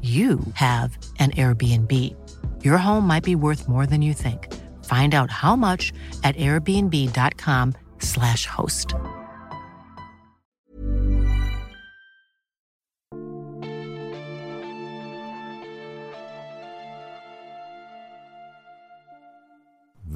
you 0.00 0.40
have 0.54 0.96
an 1.18 1.32
Airbnb. 1.32 1.92
Your 2.64 2.78
home 2.78 3.06
might 3.06 3.24
be 3.24 3.34
worth 3.34 3.68
more 3.68 3.84
than 3.84 4.00
you 4.00 4.14
think. 4.14 4.48
Find 4.84 5.14
out 5.14 5.30
how 5.30 5.56
much 5.56 5.92
at 6.24 6.34
airbnb.com/slash 6.36 8.46
host. 8.46 8.94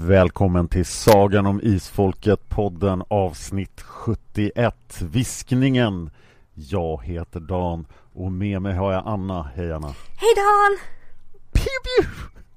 Välkommen 0.07 0.69
till 0.69 0.85
Sagan 0.85 1.47
om 1.47 1.61
Isfolket 1.63 2.49
podden 2.49 3.03
avsnitt 3.09 3.81
71 3.81 4.75
Viskningen 5.01 6.11
jag 6.55 7.05
heter 7.05 7.41
Dan 7.41 7.87
och 8.13 8.33
med 8.33 8.63
mig 8.63 8.75
har 8.75 8.93
jag 8.93 9.03
Anna, 9.07 9.43
hej 9.43 9.73
Anna 9.73 9.95
Hej 10.17 10.35
Dan! 10.37 10.79
Pew, 11.53 11.69
pew! 11.85 12.11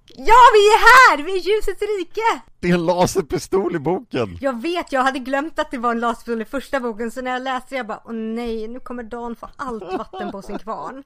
Ja, 0.07 0.41
vi 0.53 0.59
är 0.59 0.79
här! 0.79 1.23
Vi 1.23 1.31
är 1.31 1.41
ljusets 1.41 1.81
rike! 1.81 2.41
Det 2.59 2.69
är 2.69 2.73
en 2.73 2.85
laserpistol 2.85 3.75
i 3.75 3.79
boken! 3.79 4.37
Jag 4.41 4.61
vet, 4.61 4.91
jag 4.91 5.03
hade 5.03 5.19
glömt 5.19 5.59
att 5.59 5.71
det 5.71 5.77
var 5.77 5.91
en 5.91 5.99
laserpistol 5.99 6.41
i 6.41 6.45
första 6.45 6.79
boken 6.79 7.11
så 7.11 7.21
när 7.21 7.31
jag 7.31 7.41
läste 7.41 7.75
jag 7.75 7.87
bara 7.87 8.01
Åh 8.05 8.13
nej, 8.13 8.67
nu 8.67 8.79
kommer 8.79 9.03
Dan 9.03 9.35
få 9.35 9.49
allt 9.55 9.83
vatten 9.83 10.31
på 10.31 10.41
sin 10.41 10.59
kvarn 10.59 11.03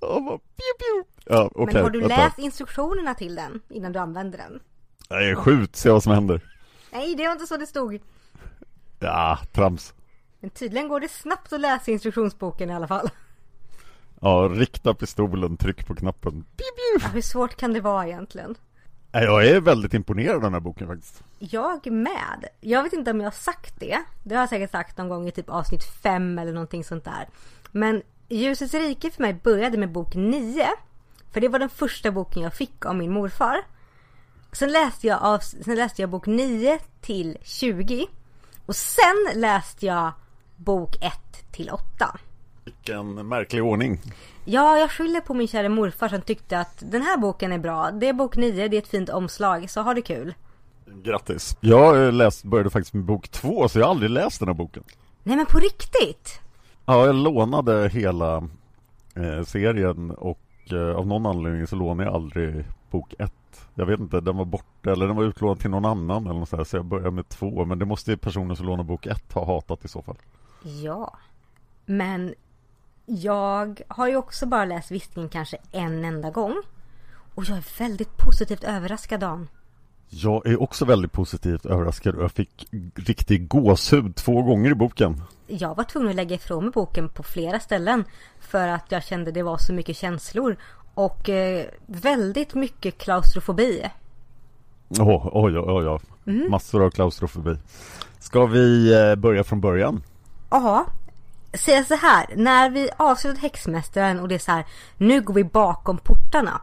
oh, 0.00 0.24
bara, 0.24 0.38
pew, 0.38 0.72
pew. 0.78 1.04
Ja, 1.24 1.50
okay, 1.54 1.74
Men 1.74 1.82
har 1.82 1.90
du 1.90 2.08
läst 2.08 2.38
instruktionerna 2.38 3.14
till 3.14 3.34
den 3.34 3.60
innan 3.68 3.92
du 3.92 3.98
använder 3.98 4.38
den? 4.38 4.60
Nej, 5.10 5.36
skjut, 5.36 5.76
se 5.76 5.90
vad 5.90 6.02
som 6.02 6.12
händer 6.12 6.40
Nej, 6.92 7.14
det 7.14 7.24
var 7.24 7.32
inte 7.32 7.46
så 7.46 7.56
det 7.56 7.66
stod 7.66 8.00
Ja, 8.98 9.38
trams 9.52 9.94
Men 10.40 10.50
tydligen 10.50 10.88
går 10.88 11.00
det 11.00 11.08
snabbt 11.08 11.52
att 11.52 11.60
läsa 11.60 11.90
instruktionsboken 11.90 12.70
i 12.70 12.74
alla 12.74 12.88
fall 12.88 13.10
Ja, 14.20 14.50
rikta 14.52 14.94
pistolen, 14.94 15.56
tryck 15.56 15.86
på 15.86 15.94
knappen 15.94 16.44
ja, 16.56 17.08
Hur 17.12 17.22
svårt 17.22 17.56
kan 17.56 17.72
det 17.72 17.80
vara 17.80 18.06
egentligen? 18.06 18.54
Jag 19.12 19.46
är 19.46 19.60
väldigt 19.60 19.94
imponerad 19.94 20.34
av 20.34 20.42
den 20.42 20.52
här 20.52 20.60
boken 20.60 20.86
faktiskt 20.86 21.22
Jag 21.38 21.92
med. 21.92 22.48
Jag 22.60 22.82
vet 22.82 22.92
inte 22.92 23.10
om 23.10 23.20
jag 23.20 23.26
har 23.26 23.30
sagt 23.30 23.80
det. 23.80 23.98
Det 24.22 24.34
har 24.34 24.42
jag 24.42 24.48
säkert 24.48 24.70
sagt 24.70 24.98
någon 24.98 25.08
gång 25.08 25.28
i 25.28 25.32
typ 25.32 25.50
avsnitt 25.50 25.84
5 26.02 26.38
eller 26.38 26.52
någonting 26.52 26.84
sånt 26.84 27.04
där. 27.04 27.28
Men 27.70 28.02
Ljusets 28.28 28.74
rike 28.74 29.10
för 29.10 29.22
mig 29.22 29.34
började 29.34 29.78
med 29.78 29.92
bok 29.92 30.14
9. 30.14 30.66
För 31.30 31.40
det 31.40 31.48
var 31.48 31.58
den 31.58 31.68
första 31.68 32.10
boken 32.10 32.42
jag 32.42 32.54
fick 32.54 32.86
av 32.86 32.96
min 32.96 33.12
morfar. 33.12 33.64
Sen 34.52 34.72
läste 34.72 35.06
jag, 35.06 35.22
av, 35.22 35.38
sen 35.38 35.74
läste 35.76 36.02
jag 36.02 36.10
bok 36.10 36.26
9 36.26 36.78
till 37.00 37.38
20. 37.42 38.06
Och 38.66 38.76
sen 38.76 39.28
läste 39.34 39.86
jag 39.86 40.12
bok 40.64 40.96
1 41.00 41.12
till 41.52 41.70
8. 41.70 42.18
Vilken 42.64 43.28
märklig 43.28 43.64
ordning 43.64 44.00
Ja, 44.44 44.78
jag 44.78 44.90
skyller 44.90 45.20
på 45.20 45.34
min 45.34 45.48
kära 45.48 45.68
morfar 45.68 46.08
som 46.08 46.20
tyckte 46.20 46.58
att 46.58 46.82
den 46.90 47.02
här 47.02 47.16
boken 47.16 47.52
är 47.52 47.58
bra. 47.58 47.90
Det 47.90 48.08
är 48.08 48.12
bok 48.12 48.36
9, 48.36 48.68
det 48.68 48.76
är 48.76 48.78
ett 48.78 48.88
fint 48.88 49.08
omslag, 49.08 49.70
så 49.70 49.82
ha 49.82 49.94
det 49.94 50.02
kul. 50.02 50.34
Grattis! 51.02 51.56
Jag 51.60 52.06
eh, 52.06 52.12
läst, 52.12 52.44
började 52.44 52.70
faktiskt 52.70 52.94
med 52.94 53.04
bok 53.04 53.28
två, 53.28 53.68
så 53.68 53.78
jag 53.78 53.86
har 53.86 53.90
aldrig 53.90 54.10
läst 54.10 54.40
den 54.40 54.48
här 54.48 54.54
boken 54.54 54.82
Nej 55.22 55.36
men 55.36 55.46
på 55.46 55.58
riktigt! 55.58 56.40
Ja, 56.86 57.06
jag 57.06 57.14
lånade 57.14 57.88
hela 57.88 58.36
eh, 59.14 59.42
serien 59.46 60.10
och 60.10 60.40
eh, 60.72 60.96
av 60.96 61.06
någon 61.06 61.26
anledning 61.26 61.66
så 61.66 61.76
lånade 61.76 62.08
jag 62.08 62.14
aldrig 62.14 62.64
bok 62.90 63.14
ett. 63.18 63.32
Jag 63.74 63.86
vet 63.86 64.00
inte, 64.00 64.20
den 64.20 64.36
var 64.36 64.44
borta 64.44 64.92
eller 64.92 65.06
den 65.06 65.16
var 65.16 65.24
utlånad 65.24 65.60
till 65.60 65.70
någon 65.70 65.84
annan 65.84 66.26
eller 66.26 66.40
något 66.40 66.48
så, 66.48 66.56
här, 66.56 66.64
så 66.64 66.76
jag 66.76 66.84
började 66.84 67.10
med 67.10 67.28
två. 67.28 67.64
Men 67.64 67.78
det 67.78 67.84
måste 67.84 68.10
ju 68.10 68.16
personen 68.16 68.56
som 68.56 68.66
lånar 68.66 68.84
bok 68.84 69.06
ett 69.06 69.32
ha 69.32 69.46
hatat 69.46 69.84
i 69.84 69.88
så 69.88 70.02
fall. 70.02 70.16
Ja. 70.62 71.18
Men 71.86 72.34
jag 73.06 73.80
har 73.88 74.08
ju 74.08 74.16
också 74.16 74.46
bara 74.46 74.64
läst 74.64 74.90
Viskningen 74.90 75.28
kanske 75.28 75.56
en 75.72 76.04
enda 76.04 76.30
gång. 76.30 76.62
Och 77.34 77.44
jag 77.44 77.56
är 77.56 77.78
väldigt 77.78 78.16
positivt 78.16 78.64
överraskad 78.64 79.20
Dan. 79.20 79.48
Jag 80.08 80.46
är 80.46 80.62
också 80.62 80.84
väldigt 80.84 81.12
positivt 81.12 81.66
överraskad 81.66 82.14
och 82.14 82.22
jag 82.22 82.32
fick 82.32 82.68
riktig 82.94 83.48
gåshud 83.48 84.16
två 84.16 84.42
gånger 84.42 84.70
i 84.70 84.74
boken. 84.74 85.22
Jag 85.46 85.74
var 85.74 85.84
tvungen 85.84 86.10
att 86.10 86.16
lägga 86.16 86.34
ifrån 86.36 86.64
mig 86.64 86.72
boken 86.72 87.08
på 87.08 87.22
flera 87.22 87.60
ställen. 87.60 88.04
För 88.40 88.68
att 88.68 88.92
jag 88.92 89.04
kände 89.04 89.32
det 89.32 89.42
var 89.42 89.58
så 89.58 89.72
mycket 89.72 89.96
känslor. 89.96 90.56
Och 90.94 91.28
eh, 91.28 91.66
väldigt 91.86 92.54
mycket 92.54 92.98
klaustrofobi. 92.98 93.90
Åh, 94.98 95.28
oj, 95.32 95.58
oj, 95.58 95.88
oj, 95.88 95.88
oj. 95.88 96.00
Massor 96.48 96.84
av 96.84 96.90
klaustrofobi. 96.90 97.56
Ska 98.18 98.46
vi 98.46 98.92
eh, 98.94 99.14
börja 99.14 99.44
från 99.44 99.60
början? 99.60 100.02
Ja. 100.50 100.86
Säga 101.54 101.84
så 101.84 101.94
här. 101.94 102.26
När 102.36 102.70
vi 102.70 102.90
avslutat 102.96 103.42
Häxmästaren 103.42 104.20
och 104.20 104.28
det 104.28 104.34
är 104.34 104.38
så 104.38 104.52
här. 104.52 104.66
Nu 104.96 105.20
går 105.20 105.34
vi 105.34 105.44
bakom 105.44 105.98
portarna. 105.98 106.60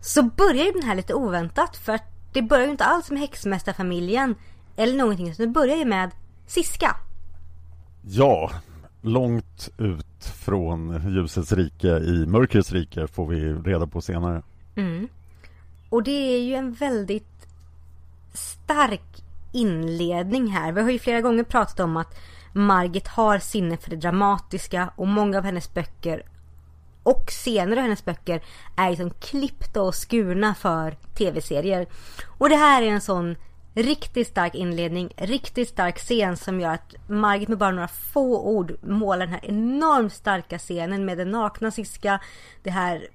Så 0.00 0.22
börjar 0.22 0.64
ju 0.64 0.72
den 0.72 0.82
här 0.82 0.94
lite 0.94 1.14
oväntat. 1.14 1.76
För 1.76 1.92
att 1.92 2.04
det 2.32 2.42
börjar 2.42 2.64
ju 2.64 2.70
inte 2.70 2.84
alls 2.84 3.10
med 3.10 3.20
Häxmästarfamiljen. 3.20 4.34
Eller 4.76 4.96
någonting. 4.96 5.28
utan 5.30 5.46
det 5.46 5.52
börjar 5.52 5.76
ju 5.76 5.84
med 5.84 6.10
Siska. 6.46 6.96
Ja, 8.02 8.50
långt 9.00 9.68
ut 9.78 10.24
från 10.24 11.12
ljusets 11.14 11.52
rike 11.52 11.88
i 11.88 12.26
mörkrets 12.26 12.72
rike 12.72 13.06
får 13.06 13.26
vi 13.26 13.52
reda 13.52 13.86
på 13.86 14.00
senare. 14.00 14.42
Och 15.88 16.02
det 16.02 16.34
är 16.34 16.40
ju 16.40 16.54
en 16.54 16.72
väldigt 16.72 17.46
stark 18.34 19.24
inledning 19.52 20.46
här. 20.46 20.72
Vi 20.72 20.82
har 20.82 20.90
ju 20.90 20.98
flera 20.98 21.20
gånger 21.20 21.44
pratat 21.44 21.80
om 21.80 21.96
att 21.96 22.14
Margit 22.52 23.08
har 23.08 23.38
sinne 23.38 23.76
för 23.76 23.90
det 23.90 23.96
dramatiska 23.96 24.92
och 24.96 25.08
många 25.08 25.38
av 25.38 25.44
hennes 25.44 25.74
böcker 25.74 26.22
och 27.02 27.24
scener 27.28 27.76
av 27.76 27.82
hennes 27.82 28.04
böcker 28.04 28.42
är 28.76 28.90
liksom 28.90 29.10
klippta 29.10 29.82
och 29.82 29.94
skurna 29.94 30.54
för 30.54 30.96
tv-serier. 31.14 31.86
Och 32.38 32.48
det 32.48 32.56
här 32.56 32.82
är 32.82 32.86
en 32.86 33.00
sån 33.00 33.36
riktigt 33.74 34.28
stark 34.28 34.54
inledning, 34.54 35.12
riktigt 35.16 35.68
stark 35.68 35.98
scen 35.98 36.36
som 36.36 36.60
gör 36.60 36.74
att 36.74 36.94
Margit 37.08 37.48
med 37.48 37.58
bara 37.58 37.70
några 37.70 37.88
få 37.88 38.42
ord 38.42 38.76
målar 38.82 39.26
den 39.26 39.34
här 39.34 39.44
enormt 39.44 40.12
starka 40.12 40.58
scenen 40.58 41.04
med 41.04 41.18
den 41.18 41.30
nakna 41.30 41.70
Siska, 41.70 42.20
det 42.62 42.70
här 42.70 43.08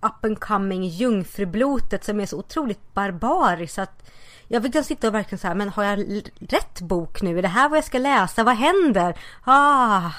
up 0.00 0.24
and 0.24 0.40
coming 0.40 0.84
jungfrublotet 0.84 2.04
som 2.04 2.20
är 2.20 2.26
så 2.26 2.38
otroligt 2.38 2.94
barbariskt 2.94 3.78
att 3.78 4.10
jag 4.52 4.62
fick 4.62 4.84
sitta 4.84 5.08
och 5.08 5.14
verkligen 5.14 5.38
så 5.38 5.48
här, 5.48 5.54
men 5.54 5.68
har 5.68 5.84
jag 5.84 6.22
rätt 6.38 6.80
bok 6.80 7.22
nu? 7.22 7.38
Är 7.38 7.42
det 7.42 7.48
här 7.48 7.68
vad 7.68 7.76
jag 7.76 7.84
ska 7.84 7.98
läsa? 7.98 8.44
Vad 8.44 8.56
händer? 8.56 9.14
Ah. 9.44 10.10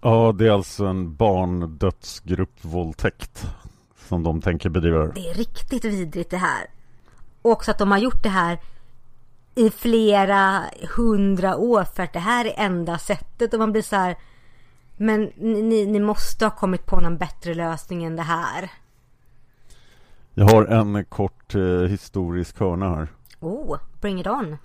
Ja, 0.00 0.34
det 0.38 0.46
är 0.46 0.50
alltså 0.50 0.86
en 0.86 1.16
barndödsgruppvåldtäkt 1.16 3.46
som 4.08 4.22
de 4.22 4.42
tänker 4.42 4.68
bedriva. 4.68 5.06
Det 5.06 5.30
är 5.30 5.34
riktigt 5.34 5.84
vidrigt 5.84 6.30
det 6.30 6.36
här. 6.36 6.66
Och 7.42 7.50
också 7.50 7.70
att 7.70 7.78
de 7.78 7.90
har 7.90 7.98
gjort 7.98 8.22
det 8.22 8.28
här 8.28 8.58
i 9.54 9.70
flera 9.70 10.62
hundra 10.96 11.56
år 11.56 11.84
för 11.84 12.02
att 12.02 12.12
det 12.12 12.18
här 12.18 12.44
är 12.44 12.54
enda 12.56 12.98
sättet 12.98 13.54
och 13.54 13.60
man 13.60 13.72
blir 13.72 13.82
så 13.82 13.96
här 13.96 14.16
men 14.96 15.32
ni, 15.36 15.86
ni 15.86 16.00
måste 16.00 16.44
ha 16.44 16.50
kommit 16.50 16.86
på 16.86 17.00
någon 17.00 17.18
bättre 17.18 17.54
lösning 17.54 18.04
än 18.04 18.16
det 18.16 18.22
här. 18.22 18.70
Jag 20.38 20.48
har 20.48 20.64
en 20.64 21.04
kort 21.04 21.54
eh, 21.54 21.62
historisk 21.62 22.60
hörna 22.60 22.88
här. 22.96 23.08
Oh, 23.40 23.78
bring 24.00 24.20
it 24.20 24.26
on. 24.26 24.56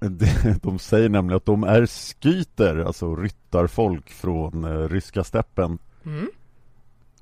De 0.62 0.78
säger 0.78 1.08
nämligen 1.08 1.36
att 1.36 1.46
de 1.46 1.64
är 1.64 1.86
skyter, 1.86 2.78
alltså 2.78 3.16
ryttarfolk 3.16 4.10
från 4.10 4.64
eh, 4.64 4.88
ryska 4.88 5.24
steppen. 5.24 5.78
Mm. 6.04 6.30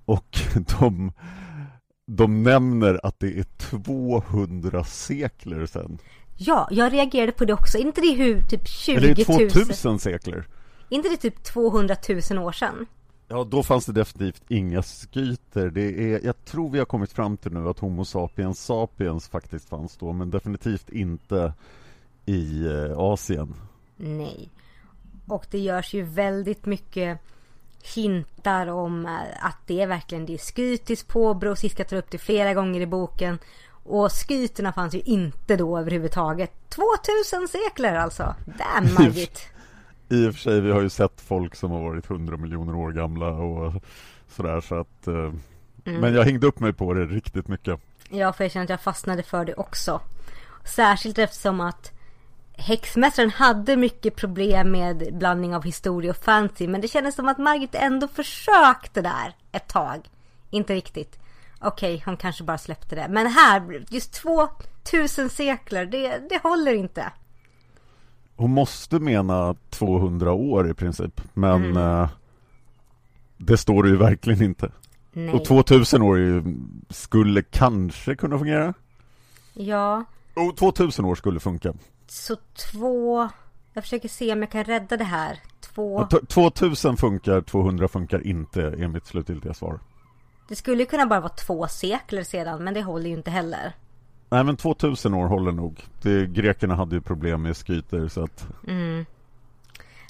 Och 0.05 0.39
de, 0.81 1.13
de 2.07 2.43
nämner 2.43 3.01
att 3.07 3.21
det 3.21 3.39
är 3.39 3.45
200 3.59 4.85
sekler 4.85 5.67
sedan. 5.67 5.99
Ja, 6.37 6.69
jag 6.71 6.93
reagerade 6.93 7.33
på 7.33 7.45
det 7.45 7.53
också. 7.53 7.79
Inte 7.79 8.01
det 8.01 8.13
hur 8.13 8.43
typ 8.43 8.69
20 8.69 8.95
000? 8.95 9.05
Eller 9.05 9.25
2000 9.25 9.99
sekler. 9.99 10.49
Inte 10.89 11.09
det 11.09 11.17
typ 11.17 11.43
200 11.43 11.97
000 12.31 12.39
år 12.39 12.53
sedan? 12.53 12.87
Ja, 13.33 13.45
då 13.45 13.63
fanns 13.63 13.87
det 13.87 13.93
definitivt 13.93 14.43
inga 14.49 14.83
skyter. 14.83 15.71
Det 15.71 16.15
är, 16.15 16.21
jag 16.25 16.45
tror 16.45 16.71
vi 16.71 16.79
har 16.79 16.87
kommit 16.87 17.13
fram 17.13 17.37
till 17.37 17.53
nu 17.53 17.69
att 17.69 17.79
Homo 17.79 18.05
sapiens 18.05 18.65
sapiens 18.65 19.29
faktiskt 19.29 19.69
fanns 19.69 19.97
då, 19.97 20.13
men 20.13 20.31
definitivt 20.31 20.91
inte 20.91 21.53
i 22.27 22.67
eh, 22.67 22.99
Asien. 22.99 23.55
Nej. 23.97 24.51
Och 25.27 25.47
det 25.51 25.59
görs 25.59 25.95
ju 25.95 26.03
väldigt 26.03 26.67
mycket 26.67 27.19
hintar 27.83 28.67
om 28.67 29.07
eh, 29.07 29.47
att 29.47 29.59
det 29.67 29.81
är 29.81 29.87
verkligen 29.87 30.27
det 30.27 30.35
är 30.35 30.39
skytiskt 30.39 31.09
påbrå. 31.09 31.57
Siska 31.57 31.85
tar 31.85 31.97
upp 31.97 32.11
det 32.11 32.19
flera 32.19 32.55
gånger 32.55 32.81
i 32.81 32.87
boken. 32.87 33.39
Och 33.85 34.13
skyterna 34.13 34.73
fanns 34.73 34.95
ju 34.95 35.01
inte 35.01 35.57
då 35.57 35.79
överhuvudtaget. 35.79 36.53
2000 36.69 37.49
sekler 37.49 37.95
alltså! 37.95 38.35
Damn 38.45 38.95
Margit! 38.99 39.53
I 40.13 40.29
och 40.29 40.35
för 40.35 40.41
sig, 40.41 40.61
vi 40.61 40.71
har 40.71 40.81
ju 40.81 40.91
sett 40.91 41.21
folk 41.21 41.57
som 41.57 41.71
har 41.71 41.81
varit 41.81 42.11
100 42.11 42.37
miljoner 42.37 42.75
år 42.75 42.93
gamla 42.93 43.27
och 43.27 43.73
sådär 44.29 44.61
så 44.61 44.81
att 44.81 45.07
eh, 45.07 45.15
mm. 45.15 45.41
Men 45.85 46.15
jag 46.15 46.25
hängde 46.25 46.47
upp 46.47 46.61
mig 46.61 46.73
på 46.73 46.95
det 46.95 47.05
riktigt 47.05 47.49
mycket. 47.49 47.81
Ja, 48.11 48.33
för 48.33 48.45
jag 48.45 48.53
känner 48.53 48.65
att 48.65 48.71
jag 48.71 48.81
fastnade 48.81 49.23
för 49.23 49.45
det 49.45 49.55
också. 49.55 50.01
Särskilt 50.65 51.19
eftersom 51.19 51.61
att 51.61 51.93
Häxmästaren 52.57 53.31
hade 53.31 53.77
mycket 53.77 54.17
problem 54.17 54.71
med 54.71 55.09
blandning 55.13 55.55
av 55.55 55.65
historia 55.65 56.11
och 56.11 56.17
fantasy 56.17 56.69
men 56.69 56.81
det 56.81 56.89
kändes 56.89 57.15
som 57.15 57.29
att 57.29 57.39
Margit 57.39 57.75
ändå 57.75 58.09
försökte 58.09 59.03
där 59.03 59.37
ett 59.53 59.69
tag. 59.69 60.09
Inte 60.51 60.75
riktigt. 60.75 61.19
Okej, 61.61 61.95
okay, 61.95 62.03
hon 62.05 62.17
kanske 62.17 62.45
bara 62.45 62.59
släppte 62.59 62.95
det. 62.95 63.07
Men 63.11 63.27
här, 63.27 63.85
just 63.89 64.13
2000 64.13 65.31
sekler, 65.31 65.87
det, 65.87 66.19
det 66.31 66.43
håller 66.43 66.75
inte. 66.75 67.13
Hon 68.43 68.51
måste 68.51 68.99
mena 68.99 69.55
200 69.71 70.33
år 70.33 70.71
i 70.71 70.75
princip, 70.75 71.21
men 71.35 71.65
mm. 71.65 71.77
eh, 71.77 72.09
det 73.37 73.57
står 73.57 73.83
det 73.83 73.89
ju 73.89 73.97
verkligen 73.97 74.43
inte. 74.43 74.73
Nej. 75.13 75.35
Och 75.35 75.45
2000 75.45 76.03
år 76.03 76.19
ju, 76.19 76.45
skulle 76.91 77.43
kanske 77.43 78.17
kunna 78.17 78.39
fungera. 78.39 78.75
Ja. 79.55 80.05
Och 80.35 80.57
2000 80.57 81.05
år 81.05 81.15
skulle 81.15 81.41
funka. 81.41 81.75
Så 82.07 82.37
två... 82.73 83.29
Jag 83.73 83.85
försöker 83.85 84.09
se 84.09 84.33
om 84.33 84.41
jag 84.41 84.51
kan 84.51 84.65
rädda 84.65 84.97
det 84.97 85.05
här. 85.05 85.39
Två... 85.61 86.07
Ja, 86.11 86.21
2000 86.29 86.97
funkar, 86.97 87.41
200 87.41 87.89
funkar 87.89 88.27
inte 88.27 88.75
enligt 88.79 89.07
slutgiltiga 89.07 89.55
svar. 89.55 89.81
Det 90.49 90.57
skulle 90.57 90.85
kunna 90.85 91.07
bara 91.07 91.21
vara 91.21 91.33
två 91.33 91.69
sekler 91.69 92.23
sedan, 92.23 92.65
men 92.65 92.75
det 92.75 92.83
håller 92.83 93.07
ju 93.07 93.17
inte 93.17 93.31
heller. 93.31 93.73
Nej 94.33 94.45
men 94.45 94.57
2000 94.57 95.15
år 95.15 95.27
håller 95.27 95.53
nog. 95.53 95.85
Det, 96.03 96.27
grekerna 96.27 96.75
hade 96.75 96.95
ju 96.95 97.01
problem 97.01 97.43
med 97.43 97.57
skyter 97.57 98.09
så 98.09 98.25
att... 98.25 98.47
Mm. 98.69 99.07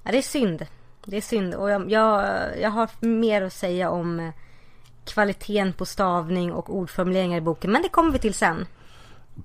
Ja, 0.02 0.10
det 0.10 0.18
är 0.18 0.22
synd. 0.22 0.66
Det 1.04 1.16
är 1.16 1.20
synd 1.20 1.54
och 1.54 1.70
jag, 1.70 1.90
jag, 1.90 2.38
jag 2.60 2.70
har 2.70 2.90
mer 3.06 3.42
att 3.42 3.52
säga 3.52 3.90
om 3.90 4.20
eh, 4.20 4.32
kvaliteten 5.04 5.72
på 5.72 5.86
stavning 5.86 6.52
och 6.52 6.76
ordformuleringar 6.76 7.38
i 7.38 7.40
boken. 7.40 7.72
Men 7.72 7.82
det 7.82 7.88
kommer 7.88 8.12
vi 8.12 8.18
till 8.18 8.34
sen. 8.34 8.66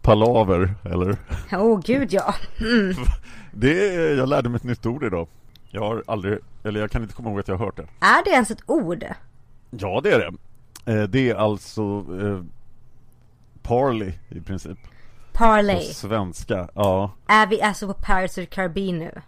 Palaver, 0.01 0.74
eller? 0.83 1.18
Åh 1.51 1.59
oh, 1.59 1.81
gud 1.81 2.13
ja. 2.13 2.35
Mm. 2.59 2.95
det 3.51 3.95
är, 3.95 4.18
jag 4.18 4.29
lärde 4.29 4.50
mig 4.50 4.56
ett 4.56 4.63
nytt 4.63 4.85
ord 4.85 5.03
idag. 5.03 5.27
Jag 5.69 5.81
har 5.81 6.03
aldrig, 6.07 6.39
eller 6.63 6.79
jag 6.79 6.91
kan 6.91 7.01
inte 7.01 7.13
komma 7.13 7.29
ihåg 7.29 7.39
att 7.39 7.47
jag 7.47 7.57
har 7.57 7.65
hört 7.65 7.77
det. 7.77 7.88
Är 8.00 8.24
det 8.24 8.31
ens 8.31 8.51
ett 8.51 8.63
ord? 8.65 9.06
Ja, 9.69 10.01
det 10.03 10.12
är 10.12 10.19
det. 10.19 10.33
Eh, 10.94 11.03
det 11.03 11.29
är 11.29 11.35
alltså 11.35 11.81
eh, 12.21 12.44
Parley 13.68 14.14
i 14.30 14.42
princip. 14.42 14.78
Parley? 15.34 15.88
På 15.88 15.94
svenska, 15.94 16.69
ja. 16.74 17.12
Är 17.28 17.48
vi 17.48 17.62
alltså 17.62 17.88
på 17.88 17.94
Pirates 17.94 18.38
of 18.38 18.44
the 18.44 18.46
Caribbean 18.46 19.00
nu? 19.00 19.22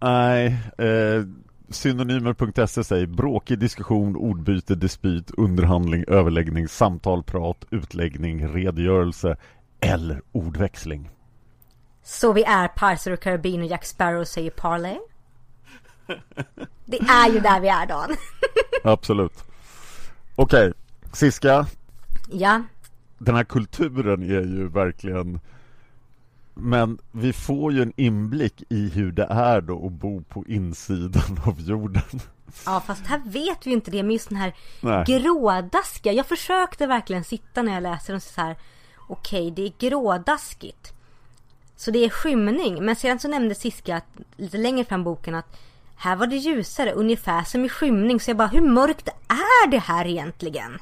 Nej, 0.00 0.46
eh, 0.78 1.24
synonymer.se 1.68 2.84
säger 2.84 3.06
bråkig 3.06 3.58
diskussion, 3.58 4.16
ordbyte, 4.16 4.74
dispyt, 4.74 5.30
underhandling, 5.30 6.04
överläggning, 6.08 6.68
samtal, 6.68 7.22
prat, 7.22 7.64
utläggning, 7.70 8.48
redogörelse 8.48 9.36
eller 9.80 10.22
ordväxling. 10.32 11.10
Så 12.02 12.32
vi 12.32 12.44
är 12.44 12.68
Pirates 12.68 13.06
of 13.06 13.10
the 13.10 13.16
Caribbean 13.16 13.60
och 13.62 13.66
Jack 13.66 13.84
Sparrow 13.84 14.24
säger 14.24 14.50
Parley? 14.50 14.98
Det 16.84 16.98
är 16.98 17.32
ju 17.32 17.40
där 17.40 17.60
vi 17.60 17.68
är 17.68 17.86
Dan. 17.86 18.16
Absolut. 18.84 19.44
Okej, 20.36 20.68
okay. 20.68 20.72
Siska. 21.12 21.66
Ja 22.30 22.62
den 23.18 23.34
här 23.34 23.44
kulturen 23.44 24.22
är 24.22 24.44
ju 24.44 24.68
verkligen 24.68 25.40
men 26.58 26.98
vi 27.12 27.32
får 27.32 27.72
ju 27.72 27.82
en 27.82 27.92
inblick 27.96 28.62
i 28.68 28.88
hur 28.88 29.12
det 29.12 29.26
är 29.30 29.60
då 29.60 29.86
att 29.86 29.92
bo 29.92 30.22
på 30.22 30.44
insidan 30.46 31.40
av 31.46 31.60
jorden. 31.60 32.20
Ja 32.66 32.82
fast 32.86 33.06
här 33.06 33.22
vet 33.24 33.66
vi 33.66 33.70
inte 33.70 33.90
det 33.90 34.02
med 34.02 34.12
just 34.12 34.28
den 34.28 34.38
här 34.38 34.54
Nej. 34.80 35.04
grådaskiga. 35.06 36.12
Jag 36.12 36.26
försökte 36.26 36.86
verkligen 36.86 37.24
sitta 37.24 37.62
när 37.62 37.74
jag 37.74 37.82
läser 37.82 38.14
och 38.14 38.22
så 38.22 38.40
här 38.40 38.56
okej 39.08 39.50
okay, 39.50 39.50
det 39.50 39.62
är 39.62 39.90
grådaskigt. 39.90 40.92
Så 41.76 41.90
det 41.90 42.04
är 42.04 42.08
skymning. 42.08 42.84
Men 42.84 42.96
sedan 42.96 43.18
så 43.18 43.28
nämnde 43.28 43.54
Siska 43.54 43.96
att, 43.96 44.06
lite 44.36 44.58
längre 44.58 44.84
fram 44.84 45.04
boken 45.04 45.34
att 45.34 45.56
här 45.96 46.16
var 46.16 46.26
det 46.26 46.36
ljusare, 46.36 46.92
ungefär 46.92 47.44
som 47.44 47.64
i 47.64 47.68
skymning. 47.68 48.20
Så 48.20 48.30
jag 48.30 48.36
bara, 48.36 48.48
hur 48.48 48.60
mörkt 48.60 49.08
är 49.28 49.70
det 49.70 49.78
här 49.78 50.06
egentligen? 50.06 50.78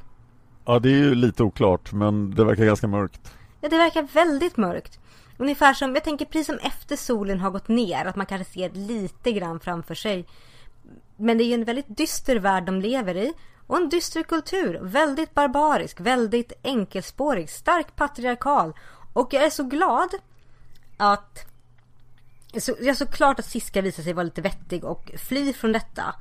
Ja, 0.64 0.78
det 0.78 0.88
är 0.88 0.96
ju 0.96 1.14
lite 1.14 1.42
oklart, 1.42 1.92
men 1.92 2.34
det 2.34 2.44
verkar 2.44 2.64
ganska 2.64 2.86
mörkt. 2.86 3.32
Ja, 3.60 3.68
det 3.68 3.78
verkar 3.78 4.02
väldigt 4.02 4.56
mörkt. 4.56 4.98
Ungefär 5.36 5.74
som, 5.74 5.94
jag 5.94 6.04
tänker 6.04 6.24
precis 6.24 6.46
som 6.46 6.58
efter 6.58 6.96
solen 6.96 7.40
har 7.40 7.50
gått 7.50 7.68
ner, 7.68 8.04
att 8.04 8.16
man 8.16 8.26
kanske 8.26 8.52
ser 8.52 8.70
lite 8.70 9.32
grann 9.32 9.60
framför 9.60 9.94
sig. 9.94 10.26
Men 11.16 11.38
det 11.38 11.44
är 11.44 11.46
ju 11.46 11.54
en 11.54 11.64
väldigt 11.64 11.96
dyster 11.96 12.36
värld 12.36 12.64
de 12.64 12.80
lever 12.80 13.16
i. 13.16 13.32
Och 13.66 13.76
en 13.76 13.88
dyster 13.88 14.22
kultur. 14.22 14.78
Väldigt 14.82 15.34
barbarisk, 15.34 16.00
väldigt 16.00 16.52
enkelspårig, 16.62 17.50
starkt 17.50 17.96
patriarkal. 17.96 18.72
Och 19.12 19.32
jag 19.32 19.44
är 19.44 19.50
så 19.50 19.62
glad 19.62 20.08
att... 20.96 21.46
Så, 22.58 22.74
jag 22.78 22.88
är 22.88 22.94
så 22.94 23.06
klart 23.06 23.38
att 23.38 23.44
Siska 23.44 23.82
visar 23.82 24.02
sig 24.02 24.12
vara 24.12 24.24
lite 24.24 24.42
vettig 24.42 24.84
och 24.84 25.10
fly 25.16 25.52
från 25.52 25.72
detta. 25.72 26.14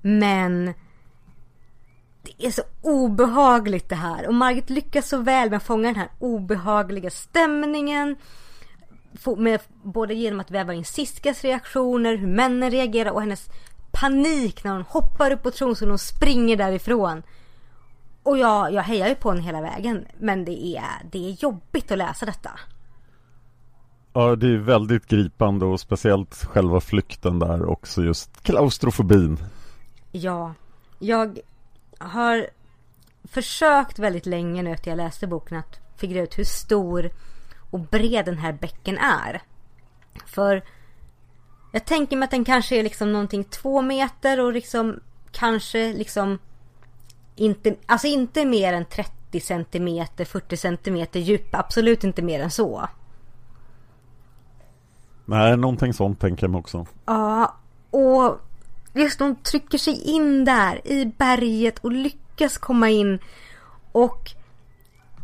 Men 0.00 0.74
det 2.36 2.46
är 2.46 2.50
så 2.50 2.62
obehagligt 2.82 3.88
det 3.88 3.94
här. 3.94 4.26
Och 4.26 4.34
Margit 4.34 4.70
lyckas 4.70 5.08
så 5.08 5.18
väl 5.18 5.50
med 5.50 5.56
att 5.56 5.62
fånga 5.62 5.88
den 5.88 5.96
här 5.96 6.08
obehagliga 6.18 7.10
stämningen. 7.10 8.16
Med, 9.36 9.60
både 9.82 10.14
genom 10.14 10.40
att 10.40 10.50
väva 10.50 10.74
in 10.74 10.84
Siskas 10.84 11.44
reaktioner, 11.44 12.16
hur 12.16 12.26
männen 12.26 12.70
reagerar 12.70 13.10
och 13.10 13.20
hennes 13.20 13.48
panik 13.90 14.64
när 14.64 14.72
hon 14.72 14.82
hoppar 14.82 15.30
upp 15.30 15.42
på 15.42 15.50
tronstolen 15.50 15.92
och 15.92 16.00
springer 16.00 16.56
därifrån. 16.56 17.22
Och 18.22 18.38
jag, 18.38 18.72
jag 18.72 18.82
hejar 18.82 19.08
ju 19.08 19.14
på 19.14 19.30
henne 19.30 19.42
hela 19.42 19.60
vägen. 19.60 20.06
Men 20.18 20.44
det 20.44 20.66
är, 20.66 21.10
det 21.10 21.28
är 21.28 21.42
jobbigt 21.42 21.92
att 21.92 21.98
läsa 21.98 22.26
detta. 22.26 22.50
Ja, 24.12 24.36
det 24.36 24.46
är 24.46 24.58
väldigt 24.58 25.06
gripande 25.06 25.64
och 25.64 25.80
speciellt 25.80 26.34
själva 26.34 26.80
flykten 26.80 27.38
där 27.38 27.64
också 27.64 28.02
just 28.02 28.42
klaustrofobin. 28.42 29.38
Ja, 30.12 30.54
jag 30.98 31.38
har 31.98 32.46
försökt 33.24 33.98
väldigt 33.98 34.26
länge 34.26 34.62
nu 34.62 34.72
efter 34.72 34.90
jag 34.90 34.96
läste 34.96 35.26
boken 35.26 35.58
att 35.58 35.80
figura 35.96 36.22
ut 36.22 36.38
hur 36.38 36.44
stor 36.44 37.10
och 37.70 37.80
bred 37.80 38.24
den 38.24 38.38
här 38.38 38.52
bäcken 38.52 38.98
är. 38.98 39.42
För 40.26 40.64
jag 41.72 41.84
tänker 41.84 42.16
mig 42.16 42.24
att 42.24 42.30
den 42.30 42.44
kanske 42.44 42.76
är 42.76 42.82
liksom 42.82 43.12
någonting 43.12 43.44
två 43.44 43.82
meter 43.82 44.40
och 44.40 44.52
liksom 44.52 45.00
kanske 45.32 45.92
liksom 45.92 46.38
inte, 47.36 47.76
alltså 47.86 48.06
inte 48.06 48.44
mer 48.44 48.72
än 48.72 48.84
30 48.84 49.40
centimeter, 49.40 50.24
40 50.24 50.56
centimeter 50.56 51.20
djup. 51.20 51.54
Absolut 51.54 52.04
inte 52.04 52.22
mer 52.22 52.40
än 52.40 52.50
så. 52.50 52.88
Nej, 55.24 55.56
någonting 55.56 55.94
sånt 55.94 56.20
tänker 56.20 56.44
jag 56.44 56.50
mig 56.50 56.58
också. 56.58 56.86
Ja, 57.06 57.56
och 57.90 58.40
just 58.92 59.20
hon 59.20 59.36
trycker 59.36 59.78
sig 59.78 60.02
in 60.02 60.44
där 60.44 60.88
i 60.88 61.04
berget 61.04 61.78
och 61.78 61.92
lyckas 61.92 62.58
komma 62.58 62.90
in. 62.90 63.18
Och 63.92 64.30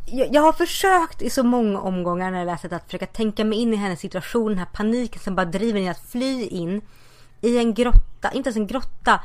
jag, 0.07 0.35
jag 0.35 0.43
har 0.43 0.53
försökt 0.53 1.23
i 1.23 1.31
så 1.31 1.43
många 1.43 1.81
omgångar 1.81 2.31
när 2.31 2.39
jag 2.39 2.47
läst 2.47 2.65
att 2.65 2.85
försöka 2.85 3.07
tänka 3.07 3.45
mig 3.45 3.59
in 3.59 3.75
i 3.75 3.77
hennes 3.77 4.01
situation, 4.01 4.49
den 4.49 4.59
här 4.59 4.69
paniken 4.73 5.21
som 5.21 5.35
bara 5.35 5.47
driver 5.47 5.81
henne 5.81 5.91
att 5.91 6.11
fly 6.11 6.47
in 6.47 6.81
i 7.41 7.59
en 7.59 7.75
grotta, 7.75 8.31
inte 8.33 8.49
ens 8.49 8.57
en 8.57 8.67
grotta, 8.67 9.21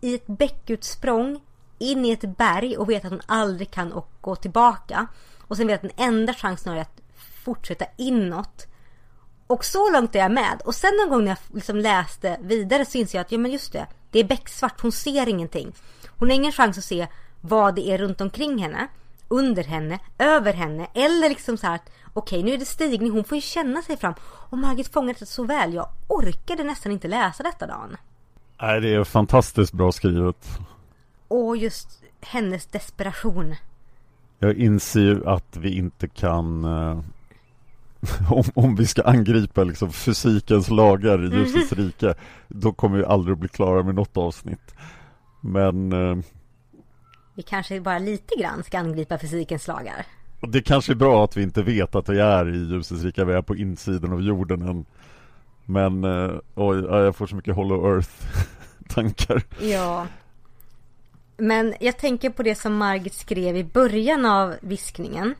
i 0.00 0.14
ett 0.14 0.26
bäckutsprång 0.26 1.40
in 1.78 2.04
i 2.04 2.10
ett 2.10 2.36
berg 2.36 2.76
och 2.76 2.90
vet 2.90 3.04
att 3.04 3.10
hon 3.10 3.20
aldrig 3.26 3.70
kan 3.70 4.02
gå 4.20 4.36
tillbaka. 4.36 5.06
Och 5.40 5.56
sen 5.56 5.66
vet 5.66 5.84
att 5.84 5.96
den 5.96 6.06
enda 6.06 6.34
chansen 6.34 6.72
är 6.72 6.80
att 6.80 7.00
fortsätta 7.44 7.84
inåt. 7.96 8.66
Och 9.50 9.64
så 9.64 9.90
långt 9.90 10.14
är 10.14 10.18
jag 10.18 10.32
med. 10.32 10.62
Och 10.64 10.74
sen 10.74 10.90
någon 10.96 11.10
gång 11.10 11.24
när 11.24 11.30
jag 11.30 11.38
liksom 11.54 11.76
läste 11.76 12.38
vidare 12.42 12.84
så 12.84 12.98
inser 12.98 13.18
jag 13.18 13.24
att 13.24 13.32
ja 13.32 13.38
men 13.38 13.50
just 13.50 13.72
det, 13.72 13.86
det 14.10 14.18
är 14.18 14.24
becksvart, 14.24 14.80
hon 14.80 14.92
ser 14.92 15.28
ingenting. 15.28 15.72
Hon 16.18 16.28
har 16.28 16.36
ingen 16.36 16.52
chans 16.52 16.78
att 16.78 16.84
se 16.84 17.06
vad 17.40 17.74
det 17.74 17.90
är 17.90 17.98
runt 17.98 18.20
omkring 18.20 18.58
henne, 18.58 18.88
under 19.28 19.64
henne, 19.64 19.98
över 20.18 20.52
henne 20.52 20.86
eller 20.94 21.28
liksom 21.28 21.56
så 21.56 21.66
här 21.66 21.74
att 21.74 21.90
okej 22.12 22.42
nu 22.42 22.52
är 22.52 22.58
det 22.58 22.64
stigning, 22.64 23.10
hon 23.10 23.24
får 23.24 23.36
ju 23.36 23.42
känna 23.42 23.82
sig 23.82 23.96
fram. 23.96 24.14
Och 24.22 24.58
Margit 24.58 24.92
fångar 24.92 25.16
det 25.18 25.26
så 25.26 25.44
väl, 25.44 25.74
jag 25.74 25.88
orkade 26.08 26.64
nästan 26.64 26.92
inte 26.92 27.08
läsa 27.08 27.42
detta 27.42 27.66
dagen. 27.66 27.96
Nej, 28.60 28.80
det 28.80 28.94
är 28.94 29.04
fantastiskt 29.04 29.72
bra 29.72 29.92
skrivet. 29.92 30.48
Och 31.28 31.56
just 31.56 32.02
hennes 32.20 32.66
desperation. 32.66 33.54
Jag 34.38 34.56
inser 34.56 35.00
ju 35.00 35.26
att 35.26 35.56
vi 35.56 35.76
inte 35.76 36.08
kan 36.08 36.64
eh, 36.64 37.00
om, 38.30 38.44
om 38.54 38.76
vi 38.76 38.86
ska 38.86 39.02
angripa 39.02 39.64
liksom 39.64 39.92
fysikens 39.92 40.70
lagar 40.70 41.24
i 41.24 41.28
mhm. 41.28 41.38
ljusets 41.38 41.72
mm. 41.72 41.84
rike 41.84 42.14
Då 42.48 42.72
kommer 42.72 42.98
vi 42.98 43.04
aldrig 43.04 43.32
att 43.32 43.38
bli 43.38 43.48
klara 43.48 43.82
med 43.82 43.94
något 43.94 44.16
avsnitt 44.16 44.74
Men 45.40 45.92
eh, 45.92 46.16
Vi 47.34 47.42
kanske 47.42 47.80
bara 47.80 47.98
lite 47.98 48.34
grann 48.40 48.62
ska 48.62 48.78
angripa 48.78 49.18
fysikens 49.18 49.66
lagar 49.68 50.06
Det 50.40 50.62
kanske 50.62 50.92
är 50.92 50.96
bra 50.96 51.24
att 51.24 51.36
vi 51.36 51.42
inte 51.42 51.62
vet 51.62 51.94
att 51.94 52.08
vi 52.08 52.20
är 52.20 52.48
i 52.48 52.58
ljusets 52.58 53.02
rike 53.02 53.24
Vi 53.24 53.32
är 53.32 53.42
på 53.42 53.56
insidan 53.56 54.12
av 54.12 54.22
jorden 54.22 54.62
än 54.62 54.84
Men 55.64 56.04
eh, 56.04 56.30
oj, 56.54 56.78
jag 56.78 57.16
får 57.16 57.26
så 57.26 57.36
mycket 57.36 57.54
Hollow 57.54 57.94
Earth 57.94 58.10
tankar 58.88 59.42
Ja 59.60 60.06
Men 61.36 61.74
jag 61.80 61.98
tänker 61.98 62.30
på 62.30 62.42
det 62.42 62.54
som 62.54 62.74
Margit 62.74 63.14
skrev 63.14 63.56
i 63.56 63.64
början 63.64 64.26
av 64.26 64.54
viskningen 64.60 65.34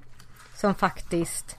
Som 0.54 0.74
faktiskt 0.74 1.56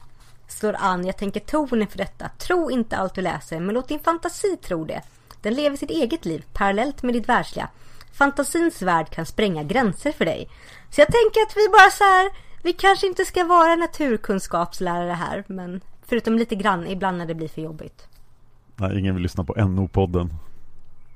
slår 0.52 0.76
an, 0.80 1.06
jag 1.06 1.18
tänker 1.18 1.40
tonen 1.40 1.88
för 1.88 1.98
detta. 1.98 2.30
Tro 2.38 2.72
inte 2.72 2.98
allt 2.98 3.16
du 3.16 3.22
läser, 3.22 3.60
men 3.60 3.76
låt 3.76 3.88
din 3.88 4.00
fantasi 4.00 4.58
tro 4.58 4.86
det. 4.86 5.02
Den 5.42 5.54
lever 5.54 5.78
sitt 5.78 5.90
eget 5.90 6.26
liv, 6.26 6.46
parallellt 6.54 7.04
med 7.04 7.14
ditt 7.14 7.30
världsliga. 7.30 7.70
Fantasins 8.14 8.82
värld 8.82 9.10
kan 9.10 9.26
spränga 9.26 9.64
gränser 9.64 10.12
för 10.12 10.26
dig. 10.26 10.50
Så 10.90 11.02
jag 11.02 11.08
tänker 11.08 11.42
att 11.42 11.58
vi 11.58 11.70
bara 11.70 11.90
så 11.92 12.04
här, 12.04 12.30
vi 12.64 12.74
kanske 12.74 13.08
inte 13.08 13.26
ska 13.26 13.44
vara 13.44 13.76
naturkunskapslärare 13.76 15.14
här, 15.14 15.44
men 15.48 15.82
förutom 16.06 16.38
lite 16.38 16.56
grann 16.56 16.88
ibland 16.88 17.18
när 17.18 17.26
det 17.26 17.36
blir 17.36 17.48
för 17.48 17.62
jobbigt. 17.62 18.08
Nej, 18.76 19.00
ingen 19.00 19.16
vill 19.16 19.24
lyssna 19.24 19.44
på 19.44 19.54
NO-podden. 19.54 20.34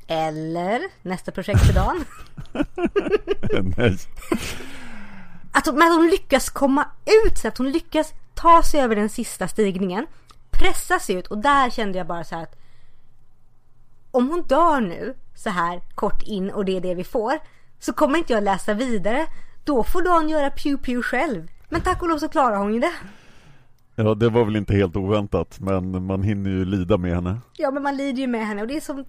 Eller 0.07 0.81
nästa 1.01 1.31
projekt 1.31 1.65
för 1.65 1.73
dagen. 1.73 2.05
Nej. 3.77 3.97
Att 5.51 5.65
hon, 5.65 5.75
men 5.75 5.91
att 5.91 5.97
hon 5.97 6.07
lyckas 6.07 6.49
komma 6.49 6.85
ut 7.25 7.37
så 7.37 7.47
att 7.47 7.57
hon 7.57 7.71
lyckas 7.71 8.13
ta 8.35 8.63
sig 8.63 8.81
över 8.81 8.95
den 8.95 9.09
sista 9.09 9.47
stigningen, 9.47 10.07
pressa 10.51 10.99
sig 10.99 11.15
ut 11.15 11.27
och 11.27 11.37
där 11.37 11.69
kände 11.69 11.97
jag 11.97 12.07
bara 12.07 12.23
så 12.23 12.35
att 12.35 12.55
om 14.11 14.29
hon 14.29 14.41
dör 14.41 14.81
nu 14.81 15.15
så 15.35 15.49
här 15.49 15.81
kort 15.95 16.23
in 16.23 16.49
och 16.49 16.65
det 16.65 16.77
är 16.77 16.81
det 16.81 16.95
vi 16.95 17.03
får 17.03 17.33
så 17.79 17.93
kommer 17.93 18.17
inte 18.17 18.33
jag 18.33 18.43
läsa 18.43 18.73
vidare. 18.73 19.27
Då 19.63 19.83
får 19.83 20.01
Dan 20.01 20.29
göra 20.29 20.49
pew 20.49 20.83
pew 20.83 21.01
själv. 21.01 21.47
Men 21.69 21.81
tack 21.81 22.01
och 22.01 22.09
lov 22.09 22.17
så 22.17 22.29
klarar 22.29 22.57
hon 22.57 22.73
ju 22.73 22.79
det. 22.79 22.93
Ja, 23.95 24.15
det 24.15 24.29
var 24.29 24.45
väl 24.45 24.55
inte 24.55 24.73
helt 24.73 24.95
oväntat, 24.95 25.59
men 25.59 26.05
man 26.05 26.23
hinner 26.23 26.49
ju 26.49 26.65
lida 26.65 26.97
med 26.97 27.15
henne. 27.15 27.37
Ja, 27.57 27.71
men 27.71 27.83
man 27.83 27.97
lider 27.97 28.21
ju 28.21 28.27
med 28.27 28.47
henne 28.47 28.61
och 28.61 28.67
det 28.67 28.77
är 28.77 28.81
som 28.81 29.05